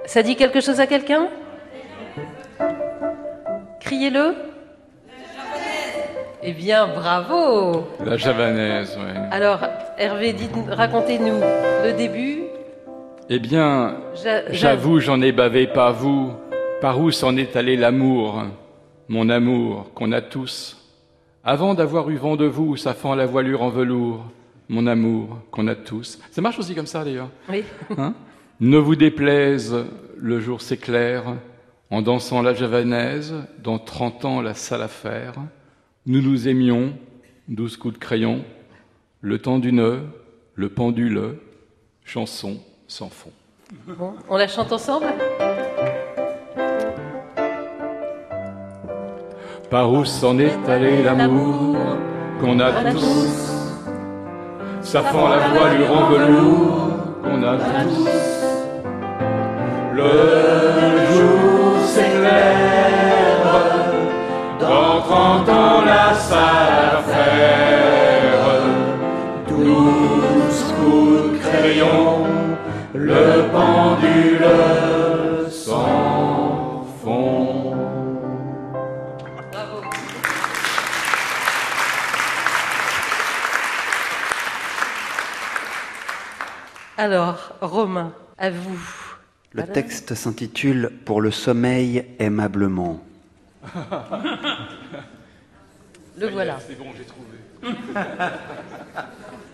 Ça 0.05 0.21
dit 0.21 0.35
quelque 0.35 0.59
chose 0.59 0.81
à 0.81 0.88
quelqu'un? 0.88 1.30
Criez-le. 3.80 4.35
Eh 6.41 6.51
bien, 6.51 6.88
bravo 6.88 7.88
La 8.03 8.17
javanaise, 8.17 8.97
oui. 8.99 9.17
Alors, 9.31 9.61
Hervé, 9.97 10.35
racontez-nous 10.67 11.39
le 11.39 11.93
début. 11.93 12.41
Eh 13.30 13.39
bien, 13.39 13.95
j'avoue, 14.49 14.99
j'en 14.99 15.21
ai 15.21 15.31
bavé 15.31 15.65
pas 15.65 15.91
vous. 15.91 16.34
Par 16.81 16.99
où 16.99 17.11
s'en 17.11 17.38
est 17.38 17.55
allé 17.55 17.77
l'amour, 17.77 18.43
mon 19.09 19.30
amour, 19.30 19.93
qu'on 19.93 20.11
a 20.11 20.21
tous 20.21 20.77
Avant 21.43 21.73
d'avoir 21.73 22.09
eu 22.09 22.15
vent 22.15 22.35
de 22.35 22.45
vous, 22.45 22.77
ça 22.77 22.93
fend 22.93 23.15
la 23.15 23.25
voilure 23.25 23.61
en 23.61 23.69
velours, 23.69 24.25
mon 24.69 24.88
amour, 24.88 25.39
qu'on 25.51 25.67
a 25.67 25.75
tous. 25.75 26.19
Ça 26.31 26.41
marche 26.41 26.59
aussi 26.59 26.75
comme 26.75 26.88
ça 26.88 27.03
d'ailleurs. 27.03 27.30
Oui. 27.49 27.63
Hein? 27.97 28.13
Ne 28.59 28.77
vous 28.77 28.95
déplaise, 28.95 29.75
le 30.17 30.39
jour 30.39 30.61
s'éclaire, 30.61 31.35
en 31.89 32.01
dansant 32.01 32.41
la 32.41 32.53
javanaise, 32.53 33.35
dans 33.61 33.80
trente 33.80 34.25
ans 34.25 34.41
la 34.41 34.53
salle 34.53 34.81
à 34.81 34.88
faire. 34.88 35.34
Nous 36.05 36.21
nous 36.21 36.47
aimions, 36.47 36.93
douze 37.47 37.77
coups 37.77 37.95
de 37.95 37.99
crayon, 37.99 38.43
le 39.21 39.39
temps 39.39 39.59
du 39.59 39.73
nœud, 39.73 40.01
le 40.55 40.69
pendule, 40.69 41.39
chanson 42.05 42.59
sans 42.88 43.09
fond. 43.09 43.31
Bon, 43.88 44.13
on 44.30 44.38
la 44.38 44.47
chante 44.47 44.71
ensemble? 44.71 45.07
Par 49.74 49.91
où 49.91 50.06
s'en 50.06 50.38
est 50.38 50.70
allé 50.70 51.02
l'amour 51.02 51.76
qu'on 52.40 52.60
a 52.60 52.72
tous. 52.91 53.56
Ça 54.84 55.02
fend 55.02 55.30
la 55.30 55.40
voilure 55.48 55.91
en 55.98 56.10
velours 56.12 56.90
qu'on 57.24 57.41
a 57.41 57.58
tous. 57.58 58.08
Le 59.95 60.12
jour 61.12 61.80
s'éclaire, 61.88 62.62
Alors, 87.03 87.51
Romain, 87.59 88.13
à 88.38 88.49
vous. 88.49 88.80
Le 89.51 89.63
texte 89.63 90.15
s'intitule 90.15 90.89
Pour 91.03 91.19
le 91.19 91.31
sommeil 91.31 92.05
aimablement. 92.17 93.03
Le 96.17 96.30
voilà. 96.30 96.59
C'est 96.65 96.77
bon, 96.77 96.85
j'ai 96.97 97.03
trouvé. 97.03 97.39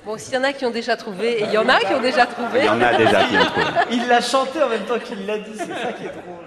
Bon, 0.06 0.18
s'il 0.18 0.36
y 0.36 0.38
en 0.38 0.44
a 0.44 0.54
qui 0.54 0.64
ont 0.66 0.72
déjà 0.72 0.96
trouvé, 0.96 1.42
et 1.42 1.44
il 1.46 1.52
y 1.52 1.58
en 1.58 1.68
a 1.68 1.80
qui 1.80 1.94
ont 1.94 2.02
déjà 2.02 2.26
trouvé. 2.28 2.60
Il 2.60 2.66
y 2.66 2.70
en 2.70 2.82
a 2.82 2.96
déjà 2.96 3.24
qui 3.24 3.38
ont 3.38 3.46
trouvé. 3.46 3.66
Il 3.92 4.08
l'a 4.08 4.22
chanté 4.22 4.62
en 4.62 4.70
même 4.70 4.86
temps 4.86 5.00
qu'il 5.00 5.26
l'a 5.26 5.40
dit, 5.40 5.52
c'est 5.56 5.66
ça 5.66 5.92
qui 5.92 6.06
est 6.06 6.14
drôle. 6.14 6.46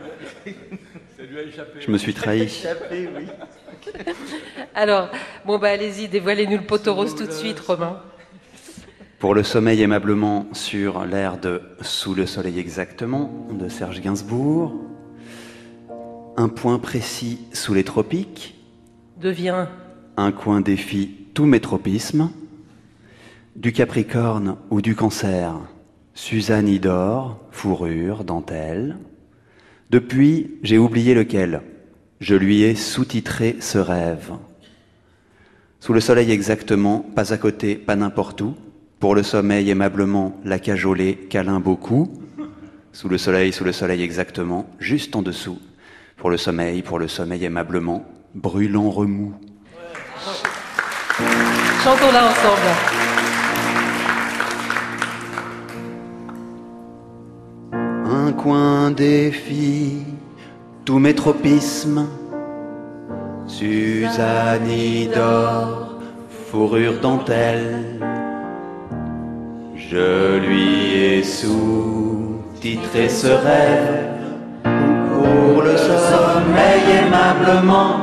Ça 1.17 1.23
lui 1.25 1.39
a 1.39 1.43
échappé. 1.43 1.81
Je 1.81 1.91
me 1.91 1.99
suis 1.99 2.15
trahi. 2.15 2.43
Échappé, 2.43 3.09
oui. 3.15 3.27
Alors, 4.75 5.11
bon, 5.45 5.59
bah 5.59 5.71
allez-y, 5.71 6.09
dévoilez-nous 6.09 6.59
le 6.59 6.65
poteau 6.65 6.95
rose 6.95 7.17
tout 7.17 7.27
de 7.27 7.33
suite, 7.33 7.59
Romain. 7.61 8.01
Pour 9.23 9.37
le 9.37 9.45
sommeil 9.45 9.81
aimablement 9.81 10.49
sur 10.53 11.05
l'air 11.05 11.39
de 11.39 11.63
Sous 11.81 12.13
le 12.13 12.27
soleil 12.27 12.59
exactement 12.59 13.47
de 13.53 13.69
Serge 13.69 14.01
Gainsbourg. 14.01 14.75
Un 16.37 16.49
point 16.49 16.81
précis 16.81 17.39
sous 17.53 17.73
les 17.73 17.85
tropiques. 17.85 18.57
Devient 19.21 19.69
Un 20.17 20.33
coin 20.33 20.61
défie 20.61 21.15
tous 21.35 21.45
mes 21.45 21.61
tropismes. 21.61 22.33
Du 23.55 23.73
Capricorne 23.73 24.57
ou 24.71 24.83
du 24.83 24.97
Cancer. 24.97 25.55
Suzanne 26.15 26.67
y 26.67 26.81
dort, 26.81 27.39
fourrure, 27.53 28.25
dentelle. 28.25 28.99
Depuis, 29.91 30.59
j'ai 30.65 30.79
oublié 30.79 31.15
lequel. 31.15 31.63
Je 32.19 32.35
lui 32.35 32.63
ai 32.63 32.75
sous-titré 32.75 33.59
ce 33.61 33.79
rêve. 33.79 34.33
Sous 35.79 35.93
le 35.93 36.01
soleil 36.01 36.33
exactement, 36.33 37.07
pas 37.15 37.33
à 37.33 37.39
côté, 37.39 37.77
pas 37.77 37.95
n'importe 37.95 38.41
où. 38.41 38.57
Pour 39.03 39.17
le 39.17 39.25
sommeil 39.25 39.69
aimablement, 39.69 40.39
la 40.45 40.61
cajolée, 40.61 41.17
câlin 41.29 41.59
beaucoup. 41.59 42.09
Sous 42.93 43.09
le 43.09 43.19
soleil, 43.19 43.53
sous 43.53 43.65
le 43.65 43.73
soleil 43.73 44.01
exactement, 44.01 44.71
juste 44.79 45.17
en 45.17 45.23
dessous. 45.23 45.59
Pour 46.17 46.31
le 46.31 46.37
sommeil, 46.37 46.83
pour 46.83 47.01
le 47.01 47.09
sommeil 47.09 47.45
aimablement, 47.45 48.07
brûlant 48.37 48.91
remous. 48.91 49.35
Chantons-la 51.83 52.27
ensemble. 52.29 52.71
Un 58.05 58.33
coin 58.35 58.93
défie 58.93 60.05
tous 60.85 61.01
mes 61.01 61.17
tropismes. 61.17 62.07
Suzanne 63.49 65.11
dort, 65.13 65.99
fourrure 66.53 67.01
dentelle. 67.01 67.99
Je 69.93 70.39
lui 70.39 70.95
ai 71.05 71.23
sous-titré 71.23 73.11
ce 73.11 73.27
rêve 73.27 74.09
pour 74.63 75.61
le 75.61 75.77
sommeil 75.77 76.83
aimablement. 77.03 77.97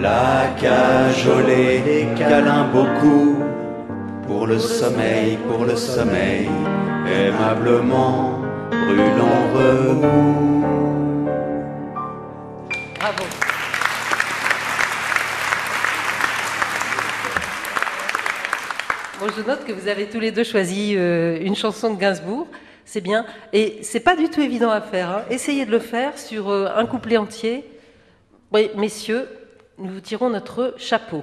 La 0.00 0.46
cajolée, 0.58 1.82
les 1.84 2.06
câlins 2.18 2.68
beaucoup 2.72 3.36
pour 4.26 4.46
le 4.46 4.58
sommeil, 4.58 5.36
pour 5.46 5.66
le 5.66 5.76
sommeil 5.76 6.48
aimablement 7.06 8.38
brûlant 8.70 9.42
remous. 9.54 10.64
Bravo. 12.98 13.41
Je 19.24 19.42
note 19.42 19.64
que 19.64 19.72
vous 19.72 19.86
avez 19.86 20.06
tous 20.06 20.18
les 20.18 20.32
deux 20.32 20.42
choisi 20.42 20.94
euh, 20.96 21.38
une 21.40 21.54
chanson 21.54 21.94
de 21.94 21.98
Gainsbourg. 21.98 22.48
C'est 22.84 23.00
bien. 23.00 23.24
Et 23.52 23.78
c'est 23.82 24.00
pas 24.00 24.16
du 24.16 24.28
tout 24.28 24.40
évident 24.40 24.70
à 24.70 24.80
faire. 24.80 25.10
hein. 25.10 25.22
Essayez 25.30 25.64
de 25.64 25.70
le 25.70 25.78
faire 25.78 26.18
sur 26.18 26.50
euh, 26.50 26.68
un 26.74 26.86
couplet 26.86 27.16
entier. 27.16 27.64
Oui, 28.52 28.70
messieurs, 28.76 29.28
nous 29.78 29.90
vous 29.90 30.00
tirons 30.00 30.28
notre 30.28 30.74
chapeau. 30.76 31.22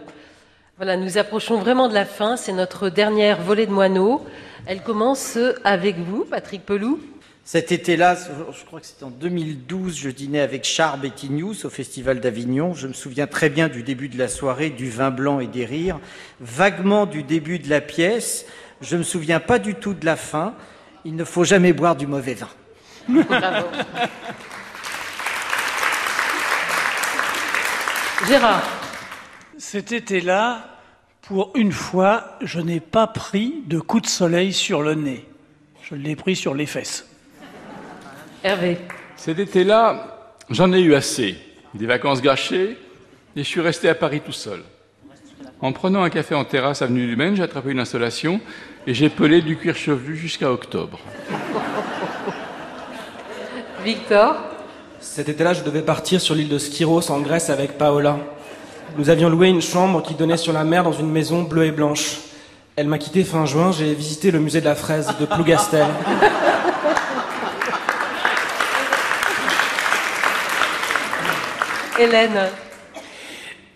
Voilà, 0.77 0.95
nous 0.95 1.17
approchons 1.17 1.57
vraiment 1.57 1.89
de 1.89 1.93
la 1.93 2.05
fin. 2.05 2.37
C'est 2.37 2.53
notre 2.53 2.87
dernière 2.89 3.41
volée 3.41 3.65
de 3.65 3.71
moineaux. 3.71 4.25
Elle 4.65 4.81
commence 4.81 5.37
avec 5.65 5.97
vous, 5.97 6.23
Patrick 6.23 6.65
Peloux. 6.65 7.01
Cet 7.51 7.71
été-là, 7.71 8.15
je 8.15 8.63
crois 8.63 8.79
que 8.79 8.85
c'était 8.85 9.05
en 9.05 9.09
2012, 9.09 9.97
je 9.97 10.11
dînais 10.11 10.39
avec 10.39 10.65
Charles 10.65 10.99
Bettinius 10.99 11.65
au 11.65 11.71
Festival 11.71 12.19
d'Avignon. 12.19 12.75
Je 12.75 12.87
me 12.87 12.93
souviens 12.93 13.25
très 13.25 13.49
bien 13.49 13.69
du 13.69 13.81
début 13.81 14.07
de 14.07 14.19
la 14.19 14.27
soirée, 14.27 14.69
du 14.69 14.87
vin 14.87 15.09
blanc 15.09 15.39
et 15.39 15.47
des 15.47 15.65
rires, 15.65 15.99
vaguement 16.39 17.07
du 17.07 17.23
début 17.23 17.57
de 17.57 17.67
la 17.67 17.81
pièce. 17.81 18.45
Je 18.81 18.97
me 18.97 19.01
souviens 19.01 19.39
pas 19.39 19.57
du 19.57 19.73
tout 19.73 19.95
de 19.95 20.05
la 20.05 20.15
fin. 20.15 20.53
Il 21.05 21.15
ne 21.15 21.23
faut 21.23 21.43
jamais 21.43 21.73
boire 21.73 21.95
du 21.95 22.05
mauvais 22.05 22.35
vin. 22.35 22.49
Bravo. 23.09 23.67
Gérard. 28.27 28.61
Cet 29.57 29.91
été-là, 29.91 30.77
pour 31.23 31.51
une 31.55 31.71
fois, 31.71 32.37
je 32.41 32.59
n'ai 32.59 32.79
pas 32.79 33.07
pris 33.07 33.63
de 33.65 33.79
coup 33.79 34.01
de 34.01 34.05
soleil 34.05 34.53
sur 34.53 34.83
le 34.83 34.93
nez. 34.93 35.27
Je 35.81 35.95
l'ai 35.95 36.15
pris 36.15 36.35
sur 36.35 36.53
les 36.53 36.67
fesses. 36.67 37.09
Hervé. 38.43 38.77
Cet 39.17 39.39
été-là, 39.39 40.31
j'en 40.49 40.71
ai 40.71 40.79
eu 40.79 40.95
assez. 40.95 41.35
Des 41.73 41.85
vacances 41.85 42.21
gâchées, 42.21 42.77
et 43.35 43.43
je 43.43 43.47
suis 43.47 43.61
resté 43.61 43.89
à 43.89 43.95
Paris 43.95 44.21
tout 44.25 44.31
seul. 44.31 44.61
En 45.61 45.73
prenant 45.73 46.03
un 46.03 46.09
café 46.09 46.35
en 46.35 46.45
terrasse 46.45 46.81
avenue 46.81 47.05
du 47.05 47.17
Maine, 47.17 47.35
j'ai 47.35 47.43
attrapé 47.43 47.71
une 47.71 47.79
installation 47.79 48.39
et 48.87 48.93
j'ai 48.93 49.09
pelé 49.09 49.41
du 49.41 49.57
cuir 49.57 49.75
chevelu 49.75 50.15
jusqu'à 50.15 50.51
octobre. 50.51 50.99
Victor. 53.83 54.37
Cet 55.01 55.29
été-là, 55.29 55.53
je 55.53 55.63
devais 55.63 55.81
partir 55.81 56.21
sur 56.21 56.35
l'île 56.35 56.49
de 56.49 56.57
Skiros 56.57 57.11
en 57.11 57.19
Grèce 57.19 57.49
avec 57.49 57.77
Paola. 57.77 58.17
Nous 58.97 59.09
avions 59.09 59.29
loué 59.29 59.47
une 59.47 59.61
chambre 59.61 60.01
qui 60.01 60.13
donnait 60.13 60.37
sur 60.37 60.53
la 60.53 60.63
mer 60.63 60.83
dans 60.83 60.91
une 60.91 61.09
maison 61.09 61.43
bleue 61.43 61.65
et 61.65 61.71
blanche. 61.71 62.17
Elle 62.75 62.87
m'a 62.87 62.97
quitté 62.97 63.23
fin 63.23 63.45
juin, 63.45 63.71
j'ai 63.71 63.93
visité 63.93 64.31
le 64.31 64.39
musée 64.39 64.61
de 64.61 64.65
la 64.65 64.75
fraise 64.75 65.13
de 65.19 65.25
Plougastel. 65.25 65.85
Hélène. 71.99 72.47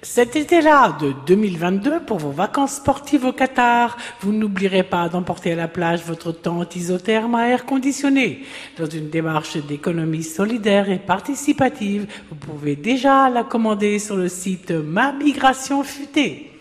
Cet 0.01 0.37
été-là 0.37 0.97
de 1.01 1.13
2022, 1.27 1.99
pour 2.01 2.19
vos 2.19 2.31
vacances 2.31 2.75
sportives 2.75 3.25
au 3.25 3.33
Qatar, 3.33 3.97
vous 4.21 4.31
n'oublierez 4.31 4.83
pas 4.83 5.09
d'emporter 5.09 5.51
à 5.51 5.55
la 5.55 5.67
plage 5.67 6.03
votre 6.05 6.31
tente 6.31 6.77
isotherme 6.77 7.35
à 7.35 7.49
air 7.49 7.65
conditionné. 7.65 8.45
Dans 8.77 8.85
une 8.85 9.09
démarche 9.09 9.57
d'économie 9.57 10.23
solidaire 10.23 10.89
et 10.89 10.99
participative, 10.99 12.07
vous 12.29 12.35
pouvez 12.35 12.77
déjà 12.77 13.29
la 13.29 13.43
commander 13.43 13.99
sur 13.99 14.15
le 14.15 14.29
site 14.29 14.71
Ma 14.71 15.11
Migration 15.11 15.83
Futée. 15.83 16.51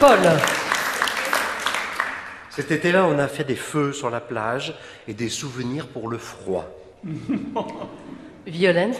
Paul. 0.00 0.18
Cet 2.48 2.70
été-là, 2.70 3.06
on 3.06 3.18
a 3.18 3.28
fait 3.28 3.44
des 3.44 3.56
feux 3.56 3.92
sur 3.92 4.08
la 4.08 4.20
plage 4.20 4.74
et 5.06 5.12
des 5.12 5.28
souvenirs 5.28 5.88
pour 5.88 6.08
le 6.08 6.16
froid. 6.16 6.68
Violaine. 8.46 8.94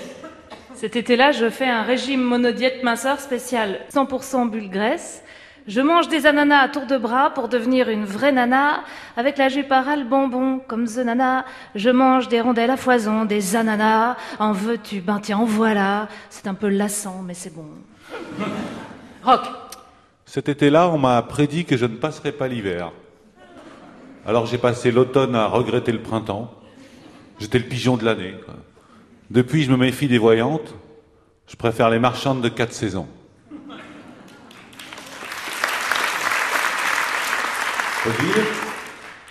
Cet 0.82 0.96
été-là, 0.96 1.30
je 1.30 1.48
fais 1.48 1.68
un 1.68 1.84
régime 1.84 2.20
monodiète 2.20 2.82
minceur 2.82 3.20
spécial 3.20 3.78
100% 3.94 4.50
bulle 4.50 4.68
graisse. 4.68 5.22
Je 5.68 5.80
mange 5.80 6.08
des 6.08 6.26
ananas 6.26 6.58
à 6.58 6.68
tour 6.68 6.86
de 6.86 6.98
bras 6.98 7.30
pour 7.30 7.48
devenir 7.48 7.88
une 7.88 8.04
vraie 8.04 8.32
nana. 8.32 8.82
Avec 9.16 9.38
la 9.38 9.48
jupe 9.48 9.70
à 9.70 9.82
ras 9.82 9.98
bonbon, 9.98 10.58
comme 10.66 10.88
The 10.88 11.04
Nana. 11.04 11.44
Je 11.76 11.88
mange 11.88 12.26
des 12.26 12.40
rondelles 12.40 12.72
à 12.72 12.76
foison, 12.76 13.24
des 13.24 13.54
ananas. 13.54 14.16
En 14.40 14.50
veux-tu? 14.50 15.00
Ben 15.00 15.20
tiens, 15.22 15.38
en 15.38 15.44
voilà. 15.44 16.08
C'est 16.30 16.48
un 16.48 16.54
peu 16.54 16.68
lassant, 16.68 17.22
mais 17.24 17.34
c'est 17.34 17.54
bon. 17.54 17.68
Rock. 19.22 19.42
Cet 20.26 20.48
été-là, 20.48 20.88
on 20.88 20.98
m'a 20.98 21.22
prédit 21.22 21.64
que 21.64 21.76
je 21.76 21.86
ne 21.86 21.94
passerais 21.94 22.32
pas 22.32 22.48
l'hiver. 22.48 22.90
Alors 24.26 24.46
j'ai 24.46 24.58
passé 24.58 24.90
l'automne 24.90 25.36
à 25.36 25.46
regretter 25.46 25.92
le 25.92 26.02
printemps. 26.02 26.52
J'étais 27.38 27.60
le 27.60 27.66
pigeon 27.66 27.96
de 27.96 28.04
l'année. 28.04 28.34
Depuis, 29.32 29.62
je 29.62 29.70
me 29.70 29.78
méfie 29.78 30.08
des 30.08 30.18
voyantes. 30.18 30.74
Je 31.48 31.56
préfère 31.56 31.88
les 31.88 31.98
marchandes 31.98 32.42
de 32.42 32.50
quatre 32.50 32.74
saisons. 32.74 33.06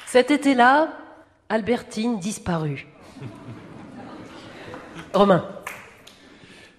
Cet 0.07 0.31
été-là, 0.31 0.91
Albertine 1.49 2.17
disparue. 2.17 2.87
Romain. 5.13 5.45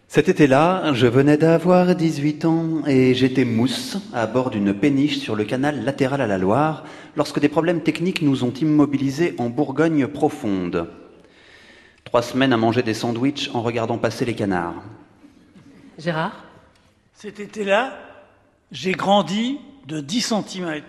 Cet 0.08 0.28
été-là, 0.28 0.92
je 0.92 1.06
venais 1.06 1.36
d'avoir 1.36 1.94
18 1.94 2.44
ans 2.44 2.82
et 2.88 3.14
j'étais 3.14 3.44
mousse 3.44 3.98
à 4.12 4.26
bord 4.26 4.50
d'une 4.50 4.74
péniche 4.74 5.18
sur 5.18 5.36
le 5.36 5.44
canal 5.44 5.84
latéral 5.84 6.22
à 6.22 6.26
la 6.26 6.38
Loire 6.38 6.82
lorsque 7.14 7.38
des 7.38 7.48
problèmes 7.48 7.84
techniques 7.84 8.22
nous 8.22 8.42
ont 8.42 8.52
immobilisés 8.52 9.36
en 9.38 9.48
Bourgogne 9.48 10.08
profonde. 10.08 10.88
Trois 12.04 12.22
semaines 12.22 12.52
à 12.52 12.56
manger 12.56 12.82
des 12.82 12.94
sandwichs 12.94 13.50
en 13.54 13.62
regardant 13.62 13.98
passer 13.98 14.24
les 14.24 14.34
canards. 14.34 14.82
Gérard? 15.98 16.44
Cet 17.14 17.40
été-là, 17.40 17.96
j'ai 18.70 18.92
grandi 18.92 19.60
de 19.86 20.00
10 20.00 20.34
cm. 20.48 20.82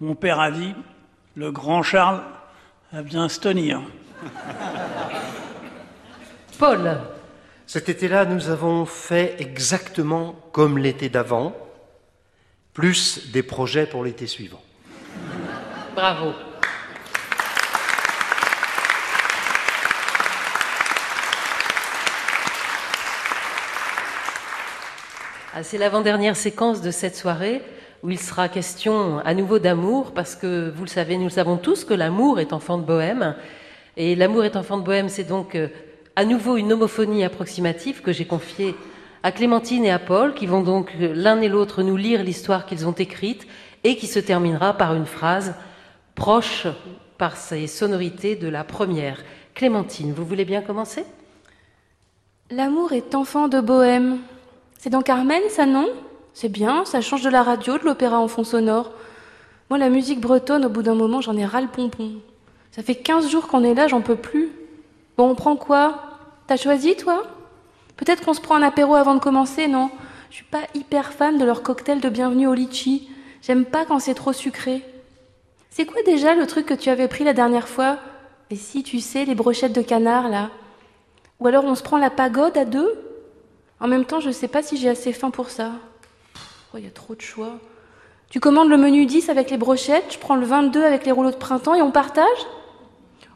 Mon 0.00 0.14
père 0.14 0.40
a 0.40 0.50
dit, 0.50 0.74
le 1.34 1.50
grand 1.50 1.82
Charles 1.82 2.22
a 2.92 3.02
bien 3.02 3.28
se 3.28 3.40
tenir. 3.40 3.82
Paul? 6.58 7.00
Cet 7.66 7.88
été-là, 7.88 8.24
nous 8.24 8.48
avons 8.48 8.86
fait 8.86 9.36
exactement 9.40 10.34
comme 10.52 10.78
l'été 10.78 11.08
d'avant, 11.08 11.54
plus 12.72 13.30
des 13.32 13.42
projets 13.42 13.86
pour 13.86 14.04
l'été 14.04 14.26
suivant. 14.26 14.62
Bravo. 15.94 16.32
C'est 25.62 25.78
l'avant-dernière 25.78 26.36
séquence 26.36 26.82
de 26.82 26.90
cette 26.90 27.16
soirée 27.16 27.62
où 28.02 28.10
il 28.10 28.18
sera 28.20 28.48
question 28.48 29.18
à 29.18 29.34
nouveau 29.34 29.58
d'amour, 29.58 30.12
parce 30.12 30.36
que 30.36 30.70
vous 30.70 30.84
le 30.84 30.88
savez, 30.88 31.16
nous 31.16 31.24
le 31.24 31.30
savons 31.30 31.56
tous, 31.56 31.84
que 31.84 31.94
l'amour 31.94 32.38
est 32.38 32.52
enfant 32.52 32.78
de 32.78 32.84
bohème. 32.84 33.34
Et 33.96 34.14
l'amour 34.14 34.44
est 34.44 34.56
enfant 34.56 34.78
de 34.78 34.84
bohème, 34.84 35.08
c'est 35.08 35.24
donc 35.24 35.54
euh, 35.54 35.68
à 36.14 36.24
nouveau 36.24 36.56
une 36.56 36.72
homophonie 36.72 37.24
approximative 37.24 38.02
que 38.02 38.12
j'ai 38.12 38.26
confiée 38.26 38.76
à 39.22 39.32
Clémentine 39.32 39.84
et 39.84 39.90
à 39.90 39.98
Paul, 39.98 40.34
qui 40.34 40.46
vont 40.46 40.62
donc 40.62 40.92
euh, 41.00 41.12
l'un 41.14 41.40
et 41.40 41.48
l'autre 41.48 41.82
nous 41.82 41.96
lire 41.96 42.22
l'histoire 42.22 42.66
qu'ils 42.66 42.86
ont 42.86 42.92
écrite 42.92 43.46
et 43.82 43.96
qui 43.96 44.06
se 44.06 44.20
terminera 44.20 44.74
par 44.74 44.94
une 44.94 45.06
phrase 45.06 45.54
proche 46.14 46.68
par 47.16 47.36
ses 47.36 47.66
sonorités 47.66 48.36
de 48.36 48.48
la 48.48 48.62
première. 48.62 49.24
Clémentine, 49.54 50.12
vous 50.12 50.24
voulez 50.24 50.44
bien 50.44 50.60
commencer? 50.60 51.04
L'amour 52.50 52.92
est 52.92 53.16
enfant 53.16 53.48
de 53.48 53.60
bohème. 53.60 54.18
C'est 54.78 54.90
dans 54.90 55.02
Carmen, 55.02 55.42
ça, 55.50 55.66
non? 55.66 55.88
C'est 56.34 56.48
bien, 56.48 56.84
ça 56.84 57.00
change 57.00 57.22
de 57.22 57.30
la 57.30 57.42
radio, 57.42 57.78
de 57.78 57.84
l'opéra 57.84 58.20
en 58.20 58.28
fond 58.28 58.44
sonore. 58.44 58.92
Moi, 59.70 59.78
la 59.78 59.90
musique 59.90 60.20
bretonne, 60.20 60.64
au 60.64 60.68
bout 60.68 60.82
d'un 60.82 60.94
moment, 60.94 61.20
j'en 61.20 61.36
ai 61.36 61.44
ras 61.44 61.60
le 61.60 61.66
pompon. 61.66 62.12
Ça 62.70 62.84
fait 62.84 62.94
15 62.94 63.28
jours 63.28 63.48
qu'on 63.48 63.64
est 63.64 63.74
là, 63.74 63.88
j'en 63.88 64.02
peux 64.02 64.14
plus. 64.14 64.52
Bon, 65.16 65.28
on 65.30 65.34
prend 65.34 65.56
quoi? 65.56 66.00
T'as 66.46 66.56
choisi, 66.56 66.94
toi? 66.94 67.24
Peut-être 67.96 68.24
qu'on 68.24 68.34
se 68.34 68.40
prend 68.40 68.54
un 68.54 68.62
apéro 68.62 68.94
avant 68.94 69.16
de 69.16 69.20
commencer, 69.20 69.66
non? 69.66 69.90
Je 70.30 70.36
suis 70.36 70.44
pas 70.44 70.62
hyper 70.74 71.12
fan 71.12 71.38
de 71.38 71.44
leur 71.44 71.64
cocktail 71.64 72.00
de 72.00 72.08
bienvenue 72.08 72.46
au 72.46 72.54
litchi. 72.54 73.10
J'aime 73.42 73.64
pas 73.64 73.84
quand 73.84 73.98
c'est 73.98 74.14
trop 74.14 74.32
sucré. 74.32 74.84
C'est 75.70 75.86
quoi 75.86 76.02
déjà 76.02 76.36
le 76.36 76.46
truc 76.46 76.66
que 76.66 76.74
tu 76.74 76.88
avais 76.88 77.08
pris 77.08 77.24
la 77.24 77.32
dernière 77.32 77.68
fois? 77.68 77.98
Mais 78.48 78.56
si, 78.56 78.84
tu 78.84 79.00
sais, 79.00 79.24
les 79.24 79.34
brochettes 79.34 79.74
de 79.74 79.82
canard, 79.82 80.28
là. 80.28 80.50
Ou 81.40 81.48
alors 81.48 81.64
on 81.64 81.74
se 81.74 81.82
prend 81.82 81.98
la 81.98 82.10
pagode 82.10 82.56
à 82.56 82.64
deux? 82.64 83.07
En 83.80 83.86
même 83.86 84.04
temps, 84.04 84.20
je 84.20 84.30
sais 84.30 84.48
pas 84.48 84.62
si 84.62 84.76
j'ai 84.76 84.88
assez 84.88 85.12
faim 85.12 85.30
pour 85.30 85.50
ça. 85.50 85.72
Oh, 86.72 86.78
il 86.78 86.84
y 86.84 86.88
a 86.88 86.90
trop 86.90 87.14
de 87.14 87.20
choix. 87.20 87.58
Tu 88.28 88.40
commandes 88.40 88.68
le 88.68 88.76
menu 88.76 89.06
10 89.06 89.30
avec 89.30 89.50
les 89.50 89.56
brochettes, 89.56 90.12
je 90.12 90.18
prends 90.18 90.36
le 90.36 90.44
22 90.44 90.84
avec 90.84 91.06
les 91.06 91.12
rouleaux 91.12 91.30
de 91.30 91.36
printemps 91.36 91.74
et 91.74 91.82
on 91.82 91.90
partage? 91.90 92.46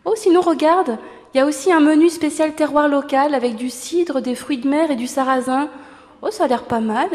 Oh, 0.05 0.14
sinon, 0.16 0.40
regarde, 0.40 0.98
il 1.32 1.39
y 1.39 1.40
a 1.40 1.47
aussi 1.47 1.73
un 1.73 1.81
menu 1.81 2.10
spécial 2.10 2.55
terroir 2.55 2.89
local 2.89 3.35
avec 3.35 3.56
du 3.56 3.70
cidre, 3.70 4.20
des 4.20 4.35
fruits 4.35 4.59
de 4.59 4.69
mer 4.69 4.90
et 4.90 4.97
du 4.97 5.06
sarrasin. 5.06 5.69
Oh, 6.20 6.31
ça 6.31 6.44
a 6.44 6.48
l'air 6.48 6.64
pas 6.64 6.81
mal. 6.81 7.09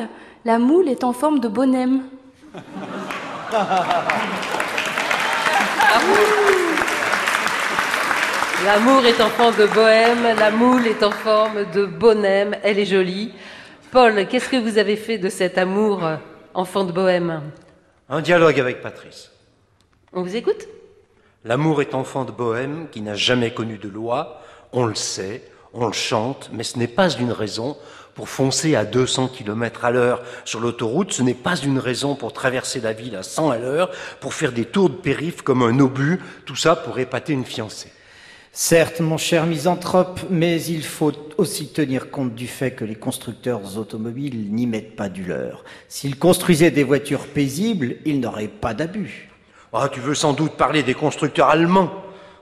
La 0.46 0.58
moule 0.58 0.88
est 0.88 1.04
en 1.04 1.14
forme 1.14 1.40
de 1.40 1.48
bonhomme. 1.48 2.04
L'amour 8.66 9.06
est 9.06 9.22
enfant 9.22 9.52
de 9.52 9.68
bohème, 9.68 10.36
la 10.40 10.50
moule 10.50 10.88
est 10.88 11.04
en 11.04 11.12
forme 11.12 11.66
de 11.74 11.86
bonhème, 11.86 12.56
elle 12.64 12.80
est 12.80 12.86
jolie. 12.86 13.32
Paul, 13.92 14.28
qu'est-ce 14.28 14.50
que 14.50 14.58
vous 14.58 14.80
avez 14.80 14.96
fait 14.96 15.20
de 15.20 15.30
cet 15.30 15.60
amour 15.60 16.02
enfant 16.56 16.84
de 16.84 16.92
bohème? 16.92 17.44
Un 18.10 18.20
dialogue 18.20 18.60
avec 18.60 18.82
Patrice. 18.82 19.32
On 20.12 20.24
vous 20.24 20.36
écoute? 20.36 20.68
L'amour 21.46 21.82
est 21.82 21.94
enfant 21.94 22.26
de 22.26 22.32
bohème 22.32 22.88
qui 22.92 23.02
n'a 23.02 23.14
jamais 23.14 23.54
connu 23.54 23.78
de 23.78 23.90
loi, 23.90 24.42
on 24.74 24.86
le 24.86 24.96
sait, 24.96 25.44
on 25.74 25.86
le 25.86 25.94
chante, 25.94 26.50
mais 26.52 26.64
ce 26.64 26.80
n'est 26.80 26.88
pas 26.88 27.12
une 27.12 27.32
raison 27.32 27.78
pour 28.16 28.28
foncer 28.28 28.76
à 28.76 28.86
200 28.86 29.28
km 29.28 29.86
à 29.86 29.92
l'heure 29.92 30.24
sur 30.46 30.60
l'autoroute, 30.60 31.14
ce 31.14 31.22
n'est 31.22 31.36
pas 31.36 31.56
une 31.58 31.78
raison 31.78 32.16
pour 32.16 32.34
traverser 32.34 32.82
la 32.82 32.94
ville 32.94 33.16
à 33.16 33.22
100 33.22 33.52
à 33.52 33.58
l'heure, 33.60 33.92
pour 34.20 34.34
faire 34.34 34.52
des 34.52 34.66
tours 34.66 34.90
de 34.90 34.96
périph' 34.96 35.44
comme 35.44 35.62
un 35.62 35.80
obus, 35.80 36.20
tout 36.48 36.56
ça 36.56 36.76
pour 36.76 36.98
épater 36.98 37.34
une 37.34 37.46
fiancée. 37.46 37.92
Certes, 38.60 39.02
mon 39.02 39.18
cher 39.18 39.46
misanthrope, 39.46 40.22
mais 40.32 40.60
il 40.64 40.84
faut 40.84 41.12
aussi 41.38 41.68
tenir 41.68 42.10
compte 42.10 42.34
du 42.34 42.48
fait 42.48 42.72
que 42.72 42.86
les 42.86 42.96
constructeurs 42.96 43.78
automobiles 43.78 44.52
n'y 44.52 44.66
mettent 44.66 44.96
pas 44.96 45.10
du 45.10 45.24
leur. 45.24 45.64
S'ils 45.90 46.18
construisaient 46.18 46.72
des 46.72 46.84
voitures 46.84 47.28
paisibles, 47.28 47.98
ils 48.04 48.20
n'auraient 48.20 48.48
pas 48.48 48.74
d'abus. 48.74 49.30
Ah, 49.74 49.90
tu 49.94 50.00
veux 50.00 50.16
sans 50.16 50.34
doute 50.34 50.54
parler 50.54 50.82
des 50.82 50.96
constructeurs 50.96 51.50
allemands, 51.50 51.92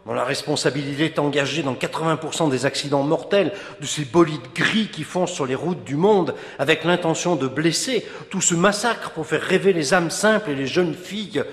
dont 0.06 0.14
la 0.14 0.24
responsabilité 0.24 1.04
est 1.04 1.20
engagée 1.20 1.64
dans 1.64 1.76
80% 1.76 2.50
des 2.50 2.66
accidents 2.66 3.04
mortels, 3.04 3.52
de 3.82 3.86
ces 3.86 4.06
bolides 4.06 4.54
gris 4.56 4.88
qui 4.88 5.04
foncent 5.04 5.34
sur 5.34 5.46
les 5.46 5.54
routes 5.54 5.84
du 5.84 5.98
monde 5.98 6.34
avec 6.60 6.86
l'intention 6.86 7.36
de 7.36 7.50
blesser, 7.50 8.06
tout 8.30 8.40
ce 8.40 8.56
massacre 8.56 9.12
pour 9.12 9.28
faire 9.28 9.42
rêver 9.42 9.74
les 9.74 9.94
âmes 9.94 10.12
simples 10.12 10.52
et 10.52 10.56
les 10.56 10.66
jeunes 10.66 10.94
filles 10.94 11.44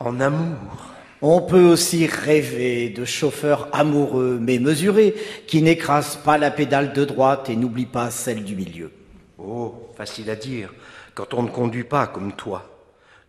en 0.00 0.18
amour. 0.18 0.87
On 1.20 1.40
peut 1.40 1.64
aussi 1.64 2.06
rêver 2.06 2.90
de 2.90 3.04
chauffeurs 3.04 3.68
amoureux 3.72 4.38
mais 4.40 4.58
mesurés, 4.58 5.14
qui 5.46 5.62
n'écrasent 5.62 6.16
pas 6.16 6.38
la 6.38 6.50
pédale 6.50 6.92
de 6.92 7.04
droite 7.04 7.50
et 7.50 7.56
n'oublient 7.56 7.86
pas 7.86 8.10
celle 8.10 8.44
du 8.44 8.54
milieu. 8.54 8.92
Oh, 9.38 9.88
facile 9.96 10.30
à 10.30 10.36
dire, 10.36 10.72
quand 11.14 11.34
on 11.34 11.42
ne 11.42 11.50
conduit 11.50 11.84
pas 11.84 12.06
comme 12.06 12.32
toi. 12.32 12.70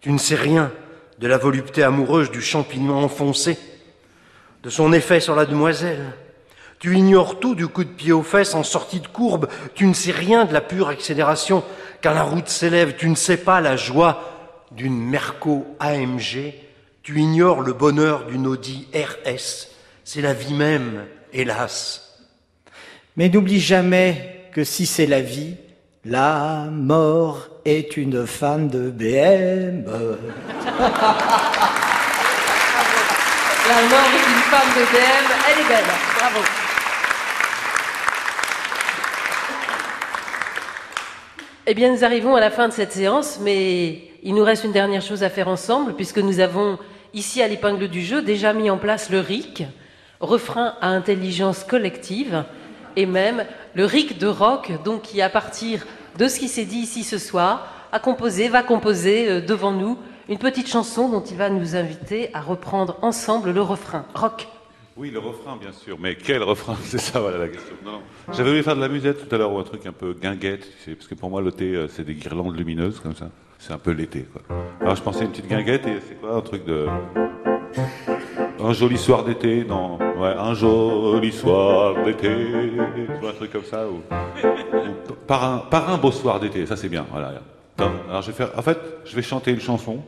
Tu 0.01 0.11
ne 0.11 0.19
sais 0.19 0.35
rien 0.35 0.71
de 1.17 1.27
la 1.27 1.37
volupté 1.37 1.81
amoureuse 1.81 2.29
du 2.29 2.41
champignon 2.41 2.95
enfoncé, 2.95 3.57
de 4.63 4.69
son 4.69 4.93
effet 4.93 5.19
sur 5.19 5.35
la 5.35 5.45
demoiselle. 5.45 6.13
Tu 6.79 6.95
ignores 6.95 7.39
tout 7.39 7.55
du 7.55 7.67
coup 7.67 7.83
de 7.83 7.89
pied 7.89 8.11
aux 8.11 8.23
fesses 8.23 8.53
en 8.53 8.63
sortie 8.63 9.01
de 9.01 9.07
courbe. 9.07 9.49
Tu 9.73 9.85
ne 9.85 9.93
sais 9.93 10.11
rien 10.11 10.45
de 10.45 10.53
la 10.53 10.61
pure 10.61 10.87
accélération. 10.87 11.63
Quand 12.01 12.13
la 12.13 12.23
route 12.23 12.47
s'élève, 12.47 12.95
tu 12.95 13.09
ne 13.09 13.15
sais 13.15 13.37
pas 13.37 13.59
la 13.59 13.75
joie 13.75 14.23
d'une 14.71 14.97
Merco 14.97 15.65
AMG. 15.79 16.53
Tu 17.09 17.19
ignores 17.21 17.61
le 17.61 17.73
bonheur 17.73 18.27
d'une 18.27 18.45
Audi 18.45 18.87
RS. 18.93 19.69
C'est 20.03 20.21
la 20.21 20.33
vie 20.33 20.53
même, 20.53 21.07
hélas. 21.33 22.19
Mais 23.17 23.29
n'oublie 23.29 23.59
jamais 23.59 24.45
que 24.53 24.63
si 24.63 24.85
c'est 24.85 25.07
la 25.07 25.19
vie, 25.19 25.55
la 26.05 26.67
mort 26.71 27.47
est 27.65 27.97
une 27.97 28.27
femme 28.27 28.69
de 28.69 28.91
BM. 28.91 29.85
La 33.69 33.81
mort 33.89 34.09
est 34.13 34.27
une 34.29 34.43
femme 34.51 34.69
de 34.75 34.81
DM, 34.81 35.27
elle 35.47 35.59
est 35.59 35.67
belle. 35.67 35.91
Bravo. 36.15 36.39
Eh 41.65 41.73
bien, 41.73 41.91
nous 41.91 42.03
arrivons 42.03 42.35
à 42.35 42.39
la 42.39 42.51
fin 42.51 42.67
de 42.67 42.73
cette 42.73 42.93
séance, 42.93 43.39
mais 43.41 44.09
il 44.23 44.35
nous 44.35 44.43
reste 44.43 44.63
une 44.63 44.71
dernière 44.71 45.01
chose 45.01 45.23
à 45.23 45.29
faire 45.29 45.47
ensemble, 45.47 45.95
puisque 45.95 46.17
nous 46.17 46.39
avons, 46.39 46.77
ici 47.13 47.41
à 47.41 47.47
l'épingle 47.47 47.87
du 47.87 48.01
jeu, 48.01 48.21
déjà 48.21 48.53
mis 48.53 48.69
en 48.69 48.77
place 48.77 49.09
le 49.09 49.19
RIC, 49.19 49.63
refrain 50.19 50.73
à 50.81 50.89
intelligence 50.89 51.63
collective, 51.63 52.43
et 52.95 53.05
même 53.05 53.45
le 53.75 53.85
RIC 53.85 54.17
de 54.17 54.27
rock, 54.27 54.71
donc 54.83 55.03
qui, 55.03 55.21
à 55.21 55.29
partir 55.29 55.85
de 56.17 56.27
ce 56.27 56.39
qui 56.39 56.47
s'est 56.47 56.65
dit 56.65 56.79
ici 56.79 57.03
ce 57.03 57.17
soir, 57.17 57.67
a 57.91 57.99
composé, 57.99 58.49
va 58.49 58.63
composer 58.63 59.29
euh, 59.29 59.41
devant 59.41 59.71
nous 59.71 59.97
une 60.27 60.37
petite 60.37 60.67
chanson 60.67 61.09
dont 61.09 61.23
il 61.23 61.37
va 61.37 61.49
nous 61.49 61.75
inviter 61.75 62.29
à 62.33 62.41
reprendre 62.41 62.97
ensemble 63.01 63.51
le 63.51 63.61
refrain. 63.61 64.05
Rock. 64.13 64.47
Oui, 64.95 65.09
le 65.11 65.19
refrain, 65.19 65.55
bien 65.55 65.71
sûr. 65.71 65.97
Mais 65.99 66.15
quel 66.15 66.43
refrain? 66.43 66.75
C'est 66.83 66.99
ça, 66.99 67.19
voilà 67.19 67.37
la 67.37 67.47
question. 67.47 67.73
J'avais 68.33 68.49
voulu 68.49 68.63
faire 68.63 68.75
de 68.75 68.81
la 68.81 68.89
musette 68.89 69.27
tout 69.27 69.33
à 69.33 69.37
l'heure, 69.37 69.51
ou 69.51 69.57
un 69.57 69.63
truc 69.63 69.85
un 69.85 69.91
peu 69.91 70.13
guinguette, 70.13 70.67
parce 70.85 71.07
que 71.07 71.15
pour 71.15 71.29
moi, 71.29 71.41
le 71.41 71.51
thé, 71.51 71.73
euh, 71.73 71.87
c'est 71.87 72.03
des 72.03 72.13
guirlandes 72.13 72.55
lumineuses, 72.55 72.99
comme 72.99 73.15
ça. 73.15 73.31
C'est 73.59 73.73
un 73.73 73.77
peu 73.77 73.91
l'été. 73.91 74.25
Alors, 74.81 74.95
je 74.95 75.01
pensais 75.03 75.25
une 75.25 75.31
petite 75.31 75.47
guinguette, 75.47 75.85
et 75.85 75.99
c'est 76.07 76.15
quoi 76.19 76.35
Un 76.35 76.41
truc 76.41 76.65
de... 76.65 76.87
Un 78.61 78.73
joli 78.73 78.97
soir 78.97 79.23
d'été. 79.25 79.63
Ouais, 80.17 80.33
un 80.37 80.53
joli 80.53 81.31
soir 81.31 82.03
d'été. 82.03 82.29
Un 82.29 83.33
truc 83.33 83.51
comme 83.51 83.63
ça. 83.63 83.83
Par, 85.27 85.43
un, 85.43 85.57
par 85.59 85.89
un 85.89 85.97
beau 85.97 86.11
soir 86.11 86.39
d'été, 86.39 86.65
ça 86.65 86.75
c'est 86.77 86.89
bien. 86.89 87.05
Voilà. 87.11 87.33
Alors, 88.09 88.21
je 88.21 88.27
vais 88.27 88.33
faire... 88.33 88.51
En 88.57 88.61
fait, 88.61 88.77
je 89.05 89.15
vais 89.15 89.21
chanter 89.21 89.51
une 89.51 89.59
chanson. 89.59 89.99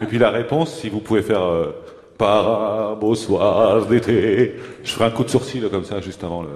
Et 0.00 0.06
puis 0.06 0.18
la 0.18 0.30
réponse, 0.30 0.74
si 0.74 0.88
vous 0.88 1.00
pouvez 1.00 1.22
faire 1.22 1.42
euh, 1.42 1.74
par 2.16 2.92
un 2.92 2.94
beau 2.94 3.16
soir 3.16 3.84
d'été, 3.86 4.54
je 4.84 4.92
ferai 4.92 5.06
un 5.06 5.10
coup 5.10 5.24
de 5.24 5.28
sourcil 5.28 5.68
comme 5.70 5.84
ça 5.84 6.00
juste 6.00 6.22
avant 6.22 6.42
le. 6.42 6.48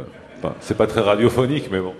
C'est 0.60 0.76
pas 0.76 0.86
très 0.86 1.00
radiophonique, 1.00 1.68
mais 1.70 1.80
bon. 1.80 1.94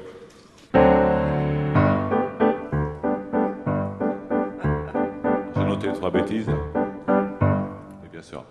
Bêtises. 6.13 6.47
Et 6.49 8.09
bien 8.13 8.21
sûr. 8.23 8.45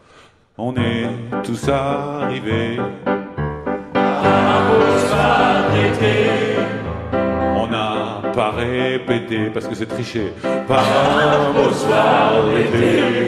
On 0.57 0.73
est 0.75 1.07
tous 1.43 1.69
arrivés. 1.69 2.79
Un 3.95 4.59
beau 4.67 4.97
soir 4.97 5.69
d'été. 5.71 6.31
On 7.55 7.67
n'a 7.67 8.31
pas 8.33 8.51
répété 8.51 9.51
parce 9.53 9.67
que 9.67 9.75
c'est 9.75 9.85
triché. 9.85 10.33
Par 10.67 10.79
un 10.79 11.53
beau 11.53 11.71
soir 11.71 12.45
d'été. 12.47 13.27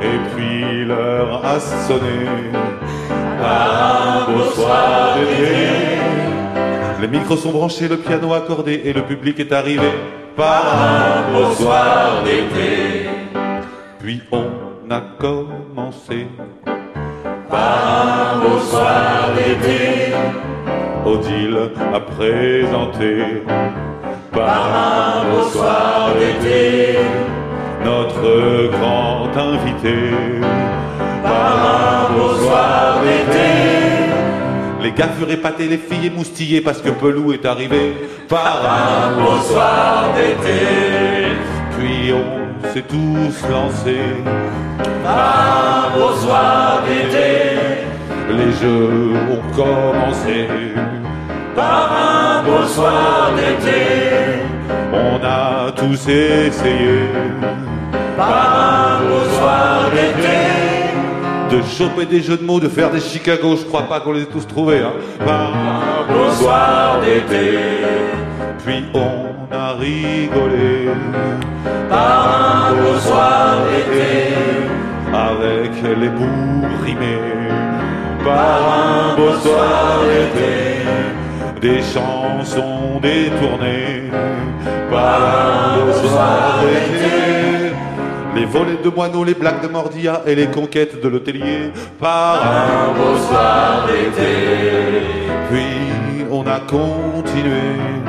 Et 0.00 0.18
puis 0.34 0.86
l'heure 0.86 1.44
a 1.44 1.60
sonné. 1.60 2.26
Par 3.38 4.28
un 4.28 4.32
beau 4.32 4.44
soir 4.44 5.16
d'été. 5.16 6.00
Les 7.02 7.08
micros 7.08 7.36
sont 7.36 7.50
branchés, 7.50 7.88
le 7.88 7.98
piano 7.98 8.32
accordé 8.32 8.80
et 8.84 8.92
le 8.94 9.02
public 9.02 9.40
est 9.40 9.52
arrivé. 9.52 9.90
Par 10.36 10.64
un 10.64 11.32
beau 11.32 11.52
soir 11.52 12.22
d'été. 12.24 12.91
Puis 14.02 14.20
on 14.32 14.90
a 14.90 15.00
commencé. 15.16 16.26
Par 17.48 18.34
un 18.34 18.40
beau 18.40 18.58
soir 18.58 19.30
d'été. 19.36 20.12
Odile 21.06 21.70
a 21.94 22.00
présenté. 22.00 23.44
Par 24.32 24.74
un 24.74 25.30
beau 25.30 25.44
soir 25.44 26.10
d'été. 26.18 26.98
Notre 27.84 28.72
grand 28.72 29.30
invité. 29.36 30.10
Par 31.22 32.08
un 32.10 32.12
beau 32.12 32.34
soir 32.42 33.02
d'été. 33.04 34.10
Les 34.82 34.90
gars 34.90 35.10
furent 35.16 35.30
épatés, 35.30 35.68
les 35.68 35.78
filles 35.78 36.08
émoustillées 36.08 36.60
parce 36.60 36.82
que 36.82 36.90
Pelou 36.90 37.32
est 37.32 37.46
arrivé. 37.46 37.94
Par 38.28 38.62
un 38.64 39.12
beau 39.12 39.40
soir 39.42 40.12
d'été. 40.16 41.36
Puis 41.78 42.12
on 42.12 42.41
s'est 42.72 42.82
tous 42.82 43.48
lancés. 43.50 44.22
Par 45.04 45.90
un 45.94 45.98
beau 45.98 46.14
soir 46.16 46.82
d'été. 46.86 47.86
Les 48.28 48.52
jeux 48.52 49.12
ont 49.30 49.54
commencé. 49.54 50.48
Par 51.54 51.92
un 51.92 52.42
beau 52.42 52.66
soir 52.66 53.32
d'été. 53.36 54.42
On 54.92 55.24
a 55.24 55.72
tous 55.72 56.08
essayé. 56.08 57.08
Par 58.16 58.98
un 58.98 59.08
beau 59.08 59.24
soir 59.38 59.90
d'été. 59.90 61.56
De 61.56 61.62
choper 61.62 62.06
des 62.06 62.22
jeux 62.22 62.38
de 62.38 62.44
mots, 62.44 62.60
de 62.60 62.68
faire 62.68 62.90
des 62.90 63.00
Chicago, 63.00 63.56
je 63.56 63.64
crois 63.64 63.82
pas 63.82 64.00
qu'on 64.00 64.12
les 64.12 64.22
ait 64.22 64.26
tous 64.26 64.46
trouvés. 64.46 64.80
Hein. 64.80 64.92
Par 65.24 65.52
un 65.52 66.10
beau 66.10 66.30
soir 66.30 67.00
d'été. 67.00 68.21
Puis 68.64 68.84
on 68.94 69.52
a 69.52 69.72
rigolé. 69.72 70.88
Par 71.90 72.68
un 72.68 72.74
beau 72.74 72.96
soir 72.98 73.56
d'été. 73.66 74.34
Avec 75.12 75.72
les 75.82 76.08
bouts 76.08 76.66
rimés. 76.84 77.50
Par 78.24 78.60
un 78.78 79.16
beau 79.16 79.32
soir 79.40 80.00
d'été. 80.04 80.86
Des 81.60 81.82
chansons 81.82 83.00
détournées. 83.02 84.10
Par 84.90 85.20
un 85.20 85.84
beau 85.84 85.92
soir 85.92 86.60
d'été. 86.62 87.74
Les 88.36 88.46
volets 88.46 88.78
de 88.82 88.88
moineaux, 88.88 89.24
les 89.24 89.34
blagues 89.34 89.62
de 89.62 89.68
Mordilla 89.68 90.22
et 90.24 90.36
les 90.36 90.46
conquêtes 90.46 91.02
de 91.02 91.08
l'hôtelier. 91.08 91.72
Par 91.98 92.40
un 92.42 92.92
beau 92.96 93.18
soir 93.18 93.86
d'été. 93.88 95.02
Puis 95.50 96.24
on 96.30 96.46
a 96.46 96.60
continué. 96.60 98.01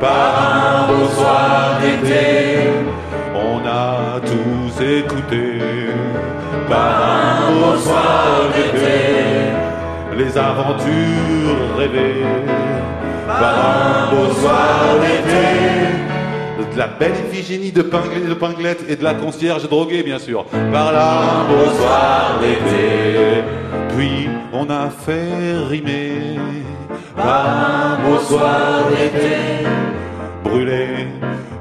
Par 0.00 0.86
un 0.86 0.86
beau 0.92 1.06
soir 1.08 1.78
d'été. 1.80 2.70
On 3.34 3.66
a 3.66 4.20
tous 4.20 4.82
écouté. 4.82 5.58
Par 6.68 7.02
un 7.02 7.52
beau 7.52 7.76
soir 7.78 8.48
d'été. 8.54 8.98
Les 10.16 10.36
aventures 10.38 11.76
rêvées. 11.76 12.24
Par 13.26 13.54
un 13.76 14.10
beau 14.14 14.32
soir 14.34 14.96
d'été. 15.00 15.46
De 16.74 16.78
la 16.78 16.86
belle 16.86 17.12
Iphigénie 17.32 17.72
de, 17.72 17.82
Pingl- 17.82 18.28
de 18.28 18.34
Pinglette 18.34 18.84
et 18.88 18.96
de 18.96 19.02
la 19.04 19.14
concierge 19.14 19.68
droguée, 19.68 20.02
bien 20.02 20.18
sûr. 20.18 20.44
Par 20.72 20.92
là, 20.92 21.10
Un 21.40 21.48
beau 21.52 21.70
soir 21.76 22.38
d'été. 22.40 23.42
Puis 23.96 24.28
on 24.52 24.64
a 24.70 24.88
fait 24.88 25.56
rimer. 25.68 26.38
Par 27.16 27.46
un 27.46 28.08
beau 28.08 28.18
soir 28.20 28.84
d'été. 28.90 29.66
Brûlé 30.44 31.08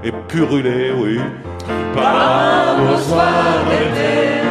et 0.04 0.12
purulé, 0.28 0.92
oui. 0.98 1.20
Par 1.94 2.16
un 2.16 2.78
beau 2.78 2.98
soir 2.98 3.64
d'été. 3.70 4.42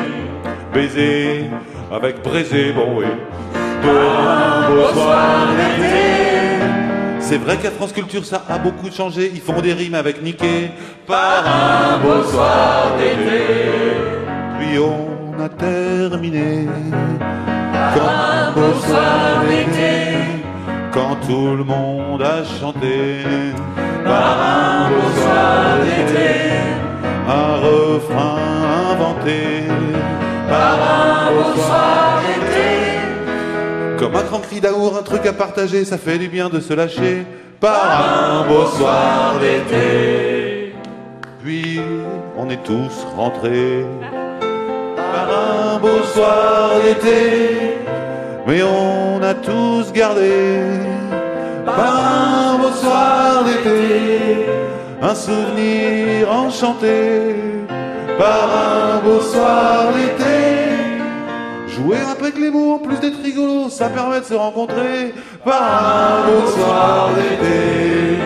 Baiser 0.73 1.51
avec 1.91 2.23
braisé, 2.23 2.73
bon 2.73 2.99
oui. 2.99 3.07
Par 3.83 4.29
un 4.29 4.71
beau 4.71 4.89
soir 4.93 5.49
d'été. 5.57 5.89
C'est 7.21 7.39
vrai 7.39 7.57
qu'à 7.57 7.71
France 7.71 7.93
Culture, 7.93 8.25
ça 8.25 8.43
a 8.49 8.59
beaucoup 8.59 8.91
changé. 8.91 9.31
Ils 9.35 9.41
font 9.41 9.61
des 9.61 9.73
rimes 9.73 9.95
avec 9.95 10.23
Mickey. 10.23 10.71
Par 11.07 11.45
un 11.47 11.99
beau 11.99 12.23
soir 12.23 12.97
d'été. 12.99 13.45
Puis 14.59 14.79
on 14.79 15.43
a 15.43 15.49
terminé. 15.49 16.67
Par 17.71 18.09
un 18.09 18.53
beau 18.53 18.75
soir 18.81 19.45
d'été. 19.49 20.38
Quand 20.99 21.15
tout 21.29 21.55
le 21.55 21.63
monde 21.63 22.21
a 22.23 22.43
chanté. 22.43 23.23
Par 24.05 24.37
un 24.41 24.89
beau 24.91 25.09
soir 25.21 25.79
d'été. 25.85 26.31
Un 27.29 27.55
refrain 27.67 28.39
inventé. 28.91 29.63
Par 30.49 30.77
un 30.99 31.31
beau 31.31 31.53
soir 31.55 32.21
d'été. 32.27 32.67
Comme 33.97 34.17
un 34.17 34.25
grand 34.25 34.41
cri 34.41 34.61
d'amour, 34.61 34.97
un 34.99 35.05
truc 35.05 35.25
à 35.27 35.33
partager, 35.33 35.85
ça 35.85 35.99
fait 35.99 36.19
du 36.19 36.27
bien 36.27 36.49
de 36.49 36.59
se 36.59 36.75
lâcher. 36.75 37.25
Par 37.61 38.43
un 38.43 38.49
beau 38.49 38.67
soir 38.67 39.39
d'été. 39.39 40.75
Puis 41.45 41.81
on 42.37 42.51
est 42.51 42.65
tous 42.65 43.07
rentrés. 43.17 43.87
Par 44.97 45.29
un 45.31 45.79
beau 45.79 46.03
soir 46.13 46.71
d'été. 46.83 47.68
Mais 48.49 48.63
on 48.63 49.23
a 49.23 49.35
tous 49.35 49.93
gardé. 49.93 50.33
Par 51.67 52.55
un 52.55 52.57
beau 52.57 52.71
soir 52.71 53.45
d'été, 53.45 54.47
un 55.03 55.15
souvenir 55.15 56.33
enchanté. 56.33 57.37
Par 58.17 58.49
un 58.49 59.01
beau 59.05 59.21
soir 59.21 59.93
d'été. 59.93 61.75
Jouer 61.75 61.99
avec 61.99 62.39
les 62.39 62.49
mots 62.49 62.77
en 62.77 62.79
plus 62.79 62.99
d'être 63.01 63.23
rigolo, 63.23 63.69
ça 63.69 63.91
permet 63.91 64.21
de 64.21 64.25
se 64.25 64.35
rencontrer. 64.35 65.13
Par 65.45 65.63
un 65.63 66.31
beau 66.31 66.51
soir 66.51 67.11
d'été. 67.17 68.17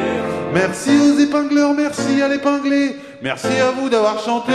Merci 0.54 0.90
aux 1.00 1.18
épingleurs, 1.18 1.74
merci 1.74 2.22
à 2.22 2.28
l'épinglé. 2.28 2.94
Merci 3.22 3.58
à 3.60 3.72
vous 3.72 3.88
d'avoir 3.88 4.20
chanté. 4.20 4.52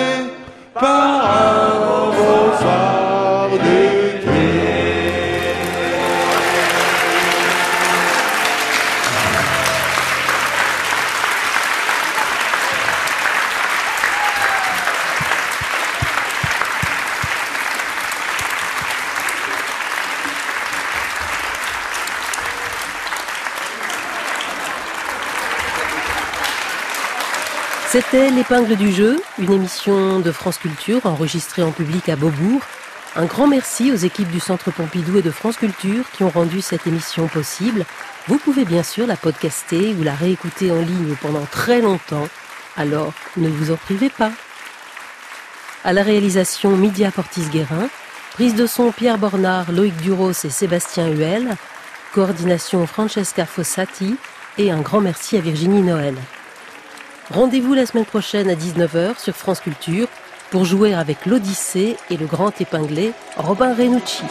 Par 0.73 1.25
un 1.25 2.09
beau 2.15 2.57
soir 2.57 3.49
d'été. 3.51 4.06
C'était 27.99 28.29
l'épingle 28.29 28.75
du 28.75 28.91
jeu, 28.91 29.19
une 29.39 29.51
émission 29.51 30.19
de 30.19 30.31
France 30.31 30.59
Culture 30.59 31.07
enregistrée 31.07 31.63
en 31.63 31.71
public 31.71 32.09
à 32.09 32.15
Beaubourg. 32.15 32.61
Un 33.15 33.25
grand 33.25 33.47
merci 33.47 33.91
aux 33.91 33.95
équipes 33.95 34.29
du 34.29 34.39
Centre 34.39 34.69
Pompidou 34.69 35.17
et 35.17 35.23
de 35.23 35.31
France 35.31 35.57
Culture 35.57 36.03
qui 36.11 36.23
ont 36.23 36.29
rendu 36.29 36.61
cette 36.61 36.85
émission 36.85 37.27
possible. 37.27 37.85
Vous 38.27 38.37
pouvez 38.37 38.65
bien 38.65 38.83
sûr 38.83 39.07
la 39.07 39.15
podcaster 39.15 39.95
ou 39.99 40.03
la 40.03 40.13
réécouter 40.13 40.71
en 40.71 40.79
ligne 40.79 41.15
pendant 41.19 41.43
très 41.49 41.81
longtemps, 41.81 42.27
alors 42.75 43.13
ne 43.35 43.49
vous 43.49 43.71
en 43.71 43.77
privez 43.77 44.11
pas. 44.11 44.31
À 45.83 45.91
la 45.91 46.03
réalisation 46.03 46.77
Media 46.77 47.09
Portis-Guérin, 47.09 47.89
prise 48.33 48.53
de 48.53 48.67
son 48.67 48.91
Pierre 48.91 49.17
Bornard, 49.17 49.71
Loïc 49.71 49.97
Duros 50.03 50.33
et 50.43 50.51
Sébastien 50.51 51.07
Huel, 51.07 51.55
coordination 52.13 52.85
Francesca 52.85 53.47
Fossati 53.47 54.17
et 54.59 54.69
un 54.69 54.81
grand 54.81 55.01
merci 55.01 55.35
à 55.35 55.41
Virginie 55.41 55.81
Noël. 55.81 56.13
Rendez-vous 57.29 57.73
la 57.73 57.85
semaine 57.85 58.05
prochaine 58.05 58.49
à 58.49 58.55
19h 58.55 59.19
sur 59.19 59.35
France 59.35 59.59
Culture 59.59 60.07
pour 60.49 60.63
jouer 60.63 60.93
avec 60.93 61.25
l'Odyssée 61.25 61.97
et 62.09 62.15
le 62.15 62.25
grand 62.25 62.61
épinglé 62.61 63.11
Robin 63.35 63.75
Renucci. 63.75 64.23